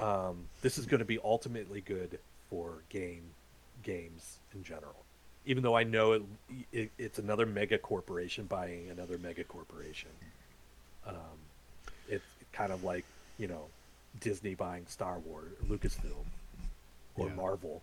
um, 0.00 0.46
this 0.62 0.78
is 0.78 0.86
going 0.86 1.00
to 1.00 1.04
be 1.04 1.18
ultimately 1.22 1.82
good 1.82 2.18
for 2.48 2.78
game 2.88 3.24
games 3.82 4.38
in 4.54 4.64
general. 4.64 5.04
Even 5.44 5.62
though 5.62 5.76
I 5.76 5.84
know 5.84 6.12
it, 6.12 6.22
it 6.72 6.90
it's 6.96 7.18
another 7.18 7.44
mega 7.44 7.76
corporation 7.76 8.46
buying 8.46 8.88
another 8.88 9.18
mega 9.18 9.44
corporation. 9.44 10.08
Um, 11.06 11.36
it's 12.08 12.24
kind 12.54 12.72
of 12.72 12.82
like 12.82 13.04
you 13.36 13.46
know 13.46 13.66
Disney 14.20 14.54
buying 14.54 14.86
Star 14.86 15.18
Wars, 15.18 15.52
Lucasfilm, 15.68 16.24
or 17.16 17.28
Yeah. 17.28 17.34
Marvel. 17.34 17.82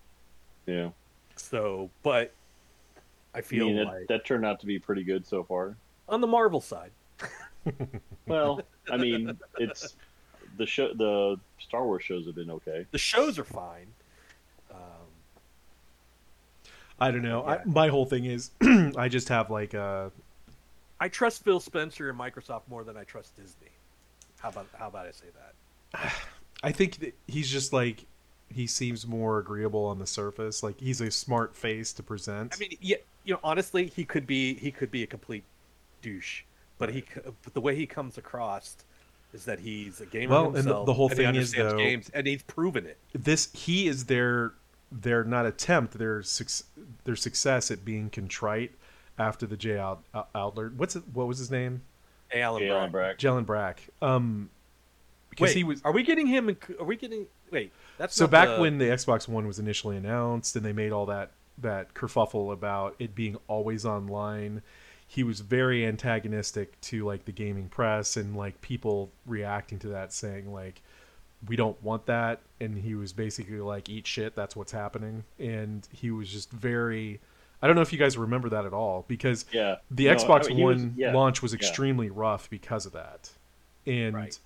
Yeah. 0.65 0.89
So, 1.35 1.91
but 2.01 2.33
I 3.33 3.39
I 3.39 3.41
feel 3.41 3.67
mean, 3.67 3.75
that, 3.77 3.85
like 3.85 4.07
that 4.07 4.25
turned 4.25 4.45
out 4.45 4.59
to 4.61 4.65
be 4.65 4.79
pretty 4.79 5.03
good 5.03 5.25
so 5.25 5.43
far. 5.43 5.75
on 6.09 6.21
the 6.21 6.27
Marvel 6.27 6.61
side, 6.61 6.91
Well, 8.27 8.61
I 8.89 8.97
mean, 8.97 9.37
it's 9.57 9.95
the 10.57 10.65
show. 10.65 10.93
The 10.93 11.39
Star 11.59 11.85
Wars 11.85 12.03
shows 12.03 12.25
have 12.25 12.35
been 12.35 12.51
okay. 12.51 12.85
the 12.91 12.97
shows 12.97 13.39
are 13.39 13.43
fine. 13.45 13.87
Um, 14.71 14.77
I 16.99 17.11
don't 17.11 17.21
know. 17.23 17.43
I, 17.45 17.61
my 17.65 17.87
whole 17.87 18.05
thing 18.05 18.25
is, 18.25 18.51
I 18.97 19.07
just 19.09 19.29
have 19.29 19.49
like 19.49 19.73
a 19.73 20.11
I 20.99 21.07
trust 21.09 21.43
Phil 21.43 21.59
Spencer 21.59 22.09
and 22.09 22.19
Microsoft 22.19 22.63
more 22.69 22.83
than 22.83 22.95
I 22.97 23.03
trust 23.03 23.35
Disney. 23.35 23.71
How 24.39 24.49
about 24.49 24.67
how 24.77 24.87
about 24.87 25.07
I 25.07 25.11
say 25.11 25.27
that? 25.93 26.11
I 26.63 26.71
think 26.71 26.99
that 26.99 27.15
he's 27.27 27.49
just 27.49 27.73
like 27.73 28.05
he 28.53 28.67
seems 28.67 29.05
more 29.07 29.39
agreeable 29.39 29.85
on 29.85 29.99
the 29.99 30.07
surface. 30.07 30.61
Like 30.63 30.79
he's 30.79 31.01
a 31.01 31.11
smart 31.11 31.55
face 31.55 31.93
to 31.93 32.03
present. 32.03 32.53
I 32.55 32.59
mean, 32.59 32.77
yeah, 32.81 32.97
you 33.23 33.33
know, 33.33 33.39
honestly, 33.43 33.87
he 33.87 34.03
could 34.05 34.25
be 34.27 34.55
he 34.55 34.71
could 34.71 34.91
be 34.91 35.03
a 35.03 35.07
complete 35.07 35.43
douche, 36.01 36.43
but 36.77 36.89
he 36.93 37.03
but 37.43 37.53
the 37.53 37.61
way 37.61 37.75
he 37.75 37.85
comes 37.85 38.17
across 38.17 38.77
is 39.33 39.45
that 39.45 39.59
he's 39.59 40.01
a 40.01 40.05
gamer 40.05 40.31
Well, 40.31 40.55
and 40.55 40.65
the- 40.67 40.83
the 40.83 40.93
whole 40.93 41.07
he 41.09 41.15
thing 41.15 41.35
is, 41.35 41.53
understands 41.53 41.71
though- 41.73 41.77
games, 41.77 42.11
and 42.13 42.27
he's 42.27 42.43
proven 42.43 42.85
it. 42.85 42.97
this 43.13 43.49
he 43.53 43.87
is 43.87 44.05
their 44.05 44.53
their 44.91 45.23
not 45.23 45.45
attempt 45.45 45.97
their 45.97 46.21
suc- 46.21 46.65
their 47.05 47.15
success 47.15 47.71
at 47.71 47.85
being 47.85 48.09
contrite 48.09 48.73
after 49.17 49.45
the 49.45 49.55
Jay 49.55 49.77
Al- 49.77 50.03
Al- 50.35 50.51
What's 50.75 50.95
it, 50.97 51.03
what 51.13 51.27
was 51.27 51.37
his 51.37 51.49
name? 51.49 51.81
Hey, 52.29 52.41
Alan 52.41 52.63
Alan 52.63 52.91
Brack. 52.91 53.17
Brack. 53.17 53.19
Jalen 53.19 53.45
Brack. 53.45 53.81
Um, 54.01 54.49
because 55.29 55.49
Wait, 55.49 55.55
he 55.57 55.63
was 55.63 55.81
are 55.83 55.93
we 55.93 56.03
getting 56.03 56.27
him? 56.27 56.49
In, 56.49 56.57
are 56.79 56.85
we 56.85 56.97
getting? 56.97 57.27
Wait, 57.51 57.71
that's 57.97 58.15
so 58.15 58.23
not 58.25 58.31
back 58.31 58.47
the- 58.49 58.61
when 58.61 58.77
the 58.79 58.85
Xbox 58.85 59.27
One 59.27 59.45
was 59.45 59.59
initially 59.59 59.97
announced 59.97 60.55
and 60.55 60.65
they 60.65 60.73
made 60.73 60.91
all 60.91 61.05
that 61.07 61.31
that 61.57 61.93
kerfuffle 61.93 62.51
about 62.51 62.95
it 62.97 63.13
being 63.13 63.37
always 63.47 63.85
online, 63.85 64.63
he 65.07 65.23
was 65.23 65.41
very 65.41 65.85
antagonistic 65.85 66.79
to 66.81 67.05
like 67.05 67.25
the 67.25 67.31
gaming 67.31 67.67
press 67.69 68.17
and 68.17 68.35
like 68.35 68.59
people 68.61 69.11
reacting 69.27 69.77
to 69.79 69.87
that 69.89 70.11
saying 70.13 70.51
like 70.51 70.81
we 71.47 71.55
don't 71.55 71.81
want 71.83 72.05
that 72.05 72.39
and 72.59 72.77
he 72.77 72.95
was 72.95 73.13
basically 73.13 73.59
like 73.59 73.89
eat 73.89 74.07
shit 74.07 74.35
that's 74.35 74.55
what's 74.55 74.71
happening 74.71 75.23
and 75.39 75.87
he 75.91 76.09
was 76.11 76.29
just 76.29 76.51
very 76.51 77.19
I 77.61 77.67
don't 77.67 77.75
know 77.75 77.81
if 77.81 77.91
you 77.93 77.99
guys 77.99 78.17
remember 78.17 78.49
that 78.49 78.65
at 78.65 78.73
all 78.73 79.05
because 79.07 79.45
Yeah. 79.51 79.75
the 79.91 80.05
No, 80.05 80.15
Xbox 80.15 80.45
I 80.45 80.47
mean, 80.49 80.57
he 80.57 80.63
was- 80.63 80.77
One 80.81 80.93
yeah. 80.97 81.13
launch 81.13 81.41
was 81.43 81.51
yeah. 81.51 81.57
extremely 81.57 82.09
rough 82.09 82.49
because 82.49 82.85
of 82.87 82.93
that. 82.93 83.29
And 83.85 84.15
Right. 84.15 84.39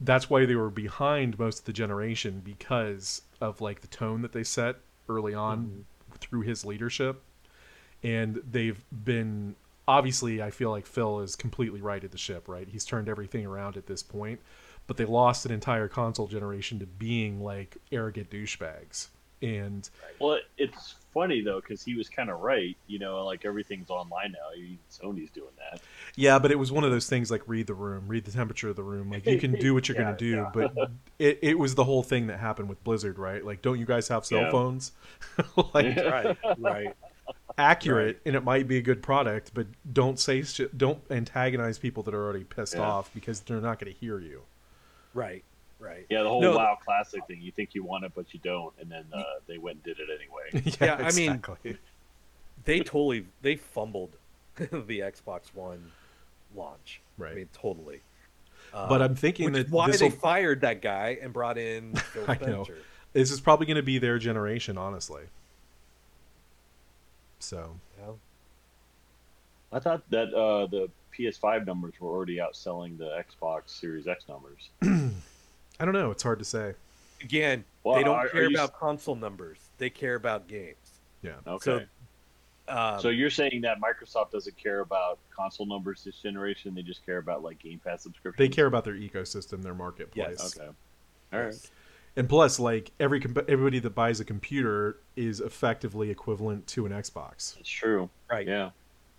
That's 0.00 0.28
why 0.28 0.44
they 0.46 0.54
were 0.56 0.70
behind 0.70 1.38
most 1.38 1.60
of 1.60 1.64
the 1.64 1.72
generation 1.72 2.42
because 2.44 3.22
of 3.40 3.60
like 3.60 3.80
the 3.80 3.86
tone 3.86 4.22
that 4.22 4.32
they 4.32 4.44
set 4.44 4.76
early 5.08 5.34
on 5.34 5.58
Mm-hmm. 5.66 5.80
through 6.18 6.42
his 6.42 6.64
leadership. 6.64 7.22
And 8.02 8.42
they've 8.50 8.82
been 8.92 9.56
obviously 9.86 10.42
I 10.42 10.50
feel 10.50 10.70
like 10.70 10.86
Phil 10.86 11.20
is 11.20 11.36
completely 11.36 11.80
righted 11.80 12.10
the 12.12 12.18
ship, 12.18 12.48
right? 12.48 12.68
He's 12.68 12.84
turned 12.84 13.08
everything 13.08 13.46
around 13.46 13.76
at 13.76 13.86
this 13.86 14.02
point, 14.02 14.40
but 14.86 14.96
they 14.96 15.04
lost 15.04 15.46
an 15.46 15.52
entire 15.52 15.88
console 15.88 16.26
generation 16.26 16.78
to 16.80 16.86
being 16.86 17.42
like 17.42 17.76
arrogant 17.92 18.30
douchebags. 18.30 19.08
And 19.42 19.88
Well, 20.18 20.38
it's 20.58 20.94
funny 21.14 21.40
though 21.40 21.60
because 21.60 21.82
he 21.82 21.94
was 21.94 22.08
kind 22.10 22.28
of 22.28 22.40
right. 22.40 22.76
You 22.88 22.98
know, 22.98 23.24
like 23.24 23.44
everything's 23.46 23.88
online 23.88 24.32
now. 24.32 24.54
Even 24.56 24.78
Sony's 24.90 25.30
doing 25.30 25.48
that. 25.58 25.80
Yeah, 26.16 26.38
but 26.38 26.50
it 26.50 26.58
was 26.58 26.70
one 26.70 26.84
of 26.84 26.90
those 26.90 27.08
things 27.08 27.30
like 27.30 27.42
read 27.46 27.66
the 27.66 27.74
room, 27.74 28.04
read 28.08 28.24
the 28.24 28.32
temperature 28.32 28.68
of 28.68 28.76
the 28.76 28.82
room. 28.82 29.10
Like 29.10 29.24
you 29.24 29.38
can 29.38 29.52
do 29.52 29.72
what 29.72 29.88
you're 29.88 29.96
Yeah, 29.98 30.04
gonna 30.04 30.16
do, 30.16 30.26
yeah. 30.26 30.50
but 30.52 30.74
it, 31.18 31.38
it 31.40 31.58
was 31.58 31.74
the 31.76 31.84
whole 31.84 32.02
thing 32.02 32.26
that 32.26 32.38
happened 32.40 32.68
with 32.68 32.82
Blizzard, 32.84 33.18
right? 33.18 33.42
Like, 33.44 33.62
don't 33.62 33.78
you 33.78 33.86
guys 33.86 34.08
have 34.08 34.26
cell 34.26 34.40
Yeah. 34.42 34.50
phones? 34.50 34.92
like 35.74 35.96
right, 35.96 36.36
right. 36.58 36.94
accurate, 37.56 38.20
and 38.26 38.34
it 38.34 38.44
might 38.44 38.66
be 38.68 38.76
a 38.78 38.82
good 38.82 39.02
product, 39.02 39.52
but 39.54 39.66
don't 39.92 40.18
say 40.18 40.42
sh- 40.42 40.60
don't 40.76 41.00
antagonize 41.10 41.78
people 41.78 42.02
that 42.02 42.14
are 42.14 42.22
already 42.24 42.44
pissed 42.44 42.74
Yeah. 42.74 42.82
off 42.82 43.12
because 43.14 43.40
they're 43.40 43.60
not 43.60 43.78
going 43.78 43.92
to 43.92 43.98
hear 43.98 44.18
you. 44.18 44.42
Right, 45.14 45.44
right. 45.84 46.06
Yeah, 46.08 46.22
the 46.22 46.28
whole 46.28 46.40
No. 46.40 46.56
WoW 46.56 46.78
Classic 46.84 47.24
thing. 47.26 47.40
You 47.40 47.52
think 47.52 47.74
you 47.74 47.84
want 47.84 48.04
it, 48.04 48.12
but 48.14 48.32
you 48.32 48.40
don't, 48.42 48.72
and 48.80 48.90
then 48.90 49.04
uh, 49.12 49.22
they 49.46 49.58
went 49.58 49.78
and 49.84 49.96
did 49.96 49.98
it 50.00 50.08
anyway. 50.10 50.72
Yeah, 50.80 50.96
I 50.96 51.12
mean- 51.12 51.78
They 52.64 52.80
totally 52.80 53.26
they 53.42 53.56
fumbled 53.56 54.16
the 54.56 55.00
Xbox 55.00 55.54
One 55.54 55.92
launch. 56.56 57.00
Right. 57.18 57.32
I 57.32 57.34
mean, 57.34 57.48
totally. 57.52 58.00
Um, 58.72 58.88
but 58.88 59.02
I'm 59.02 59.14
thinking 59.14 59.52
that 59.52 59.70
why 59.70 59.88
this 59.90 60.00
they 60.00 60.10
fired 60.10 60.62
that 60.62 60.80
guy 60.82 61.18
and 61.22 61.32
brought 61.32 61.58
in 61.58 61.94
Phil 62.12 62.24
I 62.26 62.38
know. 62.38 62.66
This 63.12 63.30
is 63.30 63.40
probably 63.40 63.66
going 63.66 63.76
to 63.76 63.82
be 63.82 63.98
their 63.98 64.18
generation, 64.18 64.76
honestly. 64.78 65.22
So 67.38 67.76
You 68.00 68.06
know? 68.06 68.18
I 69.72 69.78
thought 69.78 70.02
that 70.10 70.32
uh, 70.34 70.66
the 70.66 70.88
PS5 71.16 71.66
numbers 71.66 71.94
were 72.00 72.10
already 72.10 72.38
outselling 72.38 72.96
the 72.98 73.22
Xbox 73.22 73.62
Series 73.68 74.08
X 74.08 74.24
numbers. 74.28 74.70
I 75.80 75.84
don't 75.84 75.94
know. 75.94 76.10
It's 76.10 76.22
hard 76.22 76.38
to 76.38 76.44
say. 76.44 76.74
Again, 77.22 77.64
Well, 77.82 77.96
they 77.96 78.04
don't 78.04 78.16
are- 78.16 78.26
are 78.26 78.28
care 78.28 78.50
you- 78.50 78.56
about 78.56 78.74
console 78.74 79.16
numbers. 79.16 79.58
They 79.78 79.90
care 79.90 80.14
about 80.14 80.46
games. 80.46 80.76
Yeah. 81.22 81.36
Okay. 81.46 81.86
Um, 82.68 82.98
So 83.00 83.08
you're 83.10 83.30
saying 83.30 83.60
that 83.62 83.78
Microsoft 83.80 84.30
doesn't 84.30 84.56
care 84.56 84.80
about 84.80 85.18
console 85.30 85.66
numbers 85.66 86.04
this 86.04 86.16
generation; 86.22 86.74
they 86.74 86.82
just 86.82 87.04
care 87.04 87.18
about 87.18 87.42
like 87.42 87.58
Game 87.58 87.78
Pass 87.84 88.02
subscriptions. 88.02 88.38
They 88.38 88.54
care 88.54 88.66
about 88.66 88.84
their 88.84 88.94
ecosystem, 88.94 89.62
their 89.62 89.74
marketplace. 89.74 90.36
Yes. 90.40 90.58
Okay. 90.58 90.70
All 91.32 91.40
right. 91.40 91.70
And 92.16 92.28
plus, 92.28 92.58
like 92.60 92.92
every 93.00 93.20
comp- 93.20 93.48
everybody 93.50 93.80
that 93.80 93.90
buys 93.94 94.20
a 94.20 94.24
computer 94.24 94.98
is 95.16 95.40
effectively 95.40 96.10
equivalent 96.10 96.66
to 96.68 96.86
an 96.86 96.92
Xbox. 96.92 97.58
It's 97.58 97.68
true. 97.68 98.08
right, 98.30 98.46
Yeah. 98.46 98.70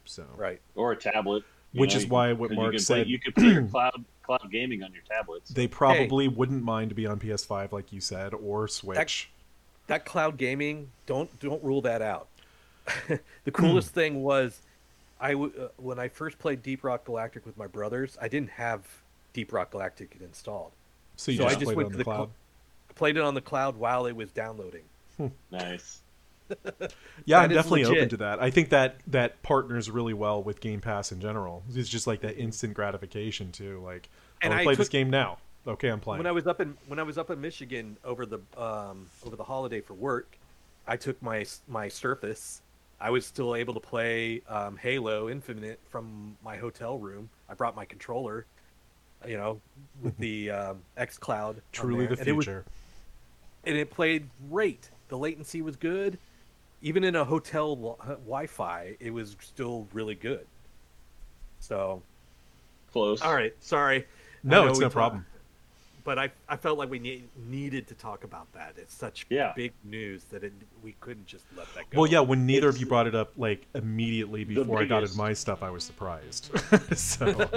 So, 0.05 0.25
right. 0.35 0.61
Or 0.75 0.91
a 0.93 0.95
tablet. 0.95 1.43
Which 1.73 1.93
know, 1.93 1.97
is 1.99 2.07
why 2.07 2.31
what 2.33 2.51
Mark 2.51 2.67
you 2.73 2.77
can 2.77 2.79
said- 2.85 3.03
Play, 3.03 3.11
you 3.11 3.19
could 3.19 3.35
play 3.35 3.47
your 3.49 3.63
cloud 3.67 4.05
cloud 4.25 4.49
gaming 4.51 4.83
on 4.83 4.91
your 4.93 5.03
tablets. 5.03 5.49
they 5.49 5.67
probably 5.67 6.27
wouldn't 6.27 6.63
mind 6.63 6.89
to 6.89 6.95
be 6.95 7.05
on 7.05 7.19
PS5, 7.19 7.71
like 7.71 7.91
you 7.93 8.01
said, 8.01 8.33
or 8.33 8.67
Switch. 8.67 9.29
That 9.87 10.03
cloud 10.05 10.37
gaming, 10.37 10.89
don't 11.05 11.39
don't 11.39 11.63
rule 11.63 11.81
that 11.81 12.01
out. 12.01 12.27
the 13.07 13.19
Hmm. 13.45 13.51
coolest 13.51 13.89
thing 13.93 14.23
was, 14.23 14.61
I 15.19 15.31
w- 15.33 15.53
uh, 15.59 15.67
when 15.77 15.99
I 15.99 16.07
first 16.07 16.37
played 16.39 16.61
Deep 16.63 16.83
Rock 16.83 17.05
Galactic 17.05 17.45
with 17.45 17.57
my 17.57 17.67
brothers, 17.67 18.17
I 18.21 18.27
didn't 18.27 18.49
have 18.51 18.81
Deep 19.33 19.53
Rock 19.53 19.71
Galactic 19.71 20.17
installed. 20.21 20.71
so 21.15 21.31
you 21.31 21.37
so 21.37 21.45
I 21.45 21.49
just, 21.49 21.59
just 21.61 21.65
played 21.73 21.73
it 21.73 21.77
went 21.77 21.85
on 21.87 21.91
to 21.91 21.97
the 21.97 22.03
the 22.03 22.03
cloud. 22.03 22.29
I 22.89 22.93
played 22.93 23.17
it 23.17 23.21
on 23.23 23.33
the 23.35 23.41
cloud 23.41 23.75
while 23.77 24.05
it 24.07 24.15
was 24.15 24.31
downloading. 24.31 24.83
Nice. 25.51 26.01
Yeah, 27.25 27.39
I'm 27.39 27.49
definitely 27.49 27.85
open 27.85 28.09
to 28.09 28.17
that. 28.17 28.41
I 28.41 28.51
think 28.51 28.69
that 28.69 28.97
that 29.07 29.41
partners 29.41 29.89
really 29.89 30.13
well 30.13 30.43
with 30.43 30.59
Game 30.59 30.79
Pass 30.79 31.11
in 31.11 31.19
general. 31.19 31.63
It's 31.73 31.89
just 31.89 32.05
like 32.05 32.21
that 32.21 32.37
instant 32.37 32.75
gratification 32.75 33.51
too. 33.51 33.81
Like, 33.83 34.09
And 34.41 34.53
I 34.53 34.59
I 34.59 34.63
play 34.63 34.75
this 34.75 34.89
game 34.89 35.09
now. 35.09 35.39
Okay, 35.67 35.89
I'm 35.89 35.99
playing. 35.99 36.19
When 36.19 36.27
I 36.27 36.31
was 36.31 36.45
up 36.45 36.61
in 36.61 36.77
when 36.87 36.99
I 36.99 37.03
was 37.03 37.17
up 37.17 37.31
in 37.31 37.41
Michigan 37.41 37.97
over 38.03 38.25
the 38.25 38.39
um, 38.57 39.07
over 39.25 39.35
the 39.35 39.43
holiday 39.43 39.81
for 39.81 39.95
work, 39.95 40.37
I 40.87 40.97
took 40.97 41.19
my 41.21 41.45
my 41.67 41.87
Surface. 41.87 42.61
I 42.99 43.09
was 43.09 43.25
still 43.25 43.55
able 43.55 43.73
to 43.73 43.79
play 43.79 44.41
um, 44.47 44.77
Halo 44.77 45.29
Infinite 45.29 45.79
from 45.89 46.37
my 46.43 46.57
hotel 46.57 46.97
room. 46.97 47.29
I 47.49 47.53
brought 47.55 47.75
my 47.75 47.85
controller, 47.85 48.45
you 49.27 49.37
know, 49.37 49.59
with 50.01 50.17
the 50.17 50.51
um, 50.51 50.81
xCloud. 50.97 51.57
Truly 51.71 52.05
the 52.05 52.19
and 52.19 52.27
it, 52.27 52.31
was, 52.33 52.45
future. 52.45 52.65
and 53.65 53.75
it 53.75 53.89
played 53.89 54.29
great. 54.49 54.89
The 55.09 55.17
latency 55.17 55.61
was 55.61 55.75
good. 55.75 56.17
Even 56.85 57.03
in 57.03 57.15
a 57.15 57.23
hotel 57.25 57.75
Wi-Fi, 58.05 58.95
it 58.99 59.09
was 59.11 59.35
still 59.41 59.87
really 59.91 60.13
good. 60.13 60.45
So, 61.59 62.03
Close. 62.93 63.23
all 63.23 63.33
right, 63.33 63.55
sorry. 63.59 64.05
No, 64.43 64.67
it's 64.67 64.77
we 64.77 64.83
no 64.83 64.89
talk- 64.89 64.93
problem. 64.93 65.25
but 66.03 66.19
I, 66.19 66.29
I 66.47 66.57
felt 66.57 66.77
like 66.77 66.91
we 66.91 66.99
need, 66.99 67.27
needed 67.49 67.87
to 67.87 67.95
talk 67.95 68.23
about 68.23 68.45
that. 68.53 68.75
It's 68.77 68.93
such 68.93 69.25
Yeah. 69.31 69.53
big 69.55 69.73
news 69.83 70.25
that 70.25 70.43
it, 70.43 70.53
we 70.83 70.91
couldn't 70.99 71.25
just 71.25 71.45
let 71.57 71.65
that 71.73 71.89
go. 71.89 72.01
Well, 72.01 72.11
yeah, 72.11 72.19
when 72.19 72.45
neither 72.45 72.69
of 72.69 72.77
you 72.77 72.85
brought 72.85 73.07
it 73.07 73.15
up 73.15 73.31
like 73.35 73.65
immediately 73.73 74.43
before 74.43 74.79
I 74.79 74.85
got 74.85 74.97
biggest. 74.99 75.13
into 75.13 75.23
my 75.23 75.33
stuff, 75.33 75.63
I 75.63 75.71
was 75.71 75.83
surprised. 75.83 76.51
so, 76.95 77.25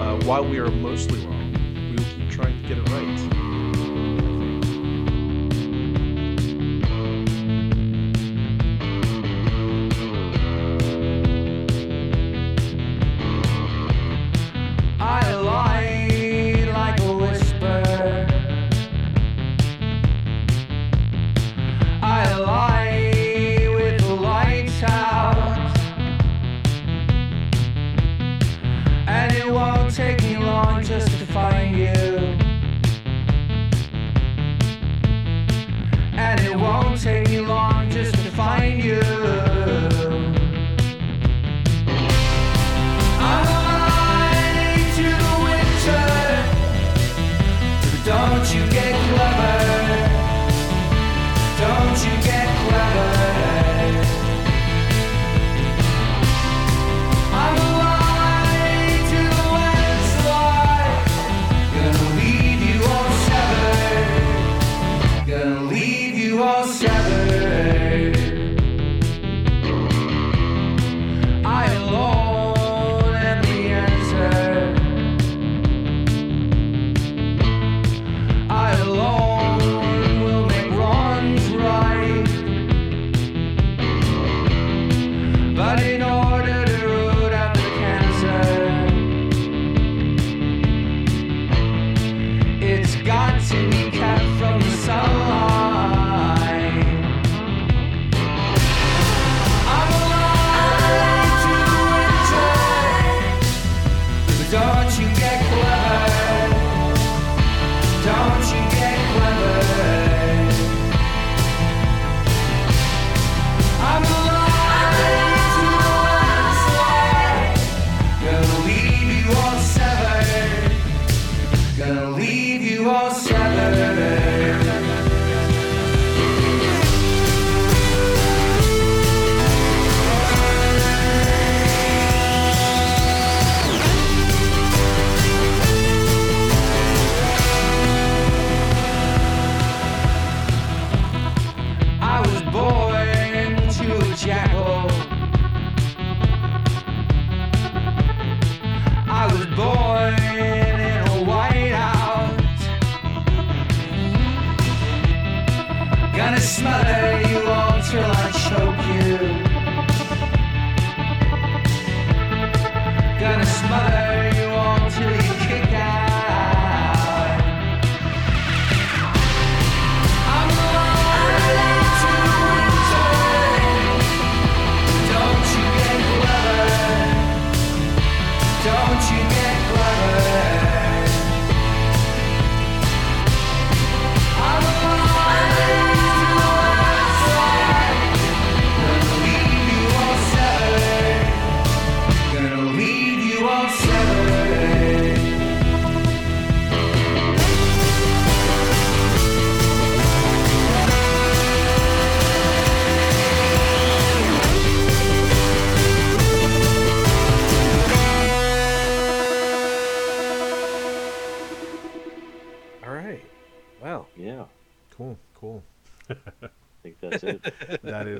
Uh, 0.00 0.16
while 0.24 0.42
we 0.44 0.58
are 0.58 0.70
mostly 0.70 1.22
wrong, 1.26 1.52
we 1.52 1.96
will 1.96 2.04
keep 2.16 2.30
trying 2.30 2.62
to 2.62 2.68
get 2.68 2.78
it 2.78 2.88
right. 2.88 3.41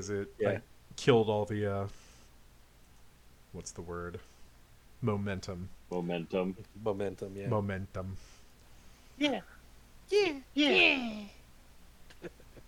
because 0.07 0.21
it 0.21 0.33
yeah. 0.39 0.49
like, 0.49 0.61
killed 0.95 1.29
all 1.29 1.45
the 1.45 1.71
uh, 1.71 1.87
what's 3.51 3.71
the 3.71 3.81
word 3.81 4.19
momentum. 5.01 5.69
Momentum. 5.91 6.55
Momentum. 6.83 7.33
Yeah. 7.35 7.47
Momentum. 7.47 8.17
Yeah. 9.17 9.41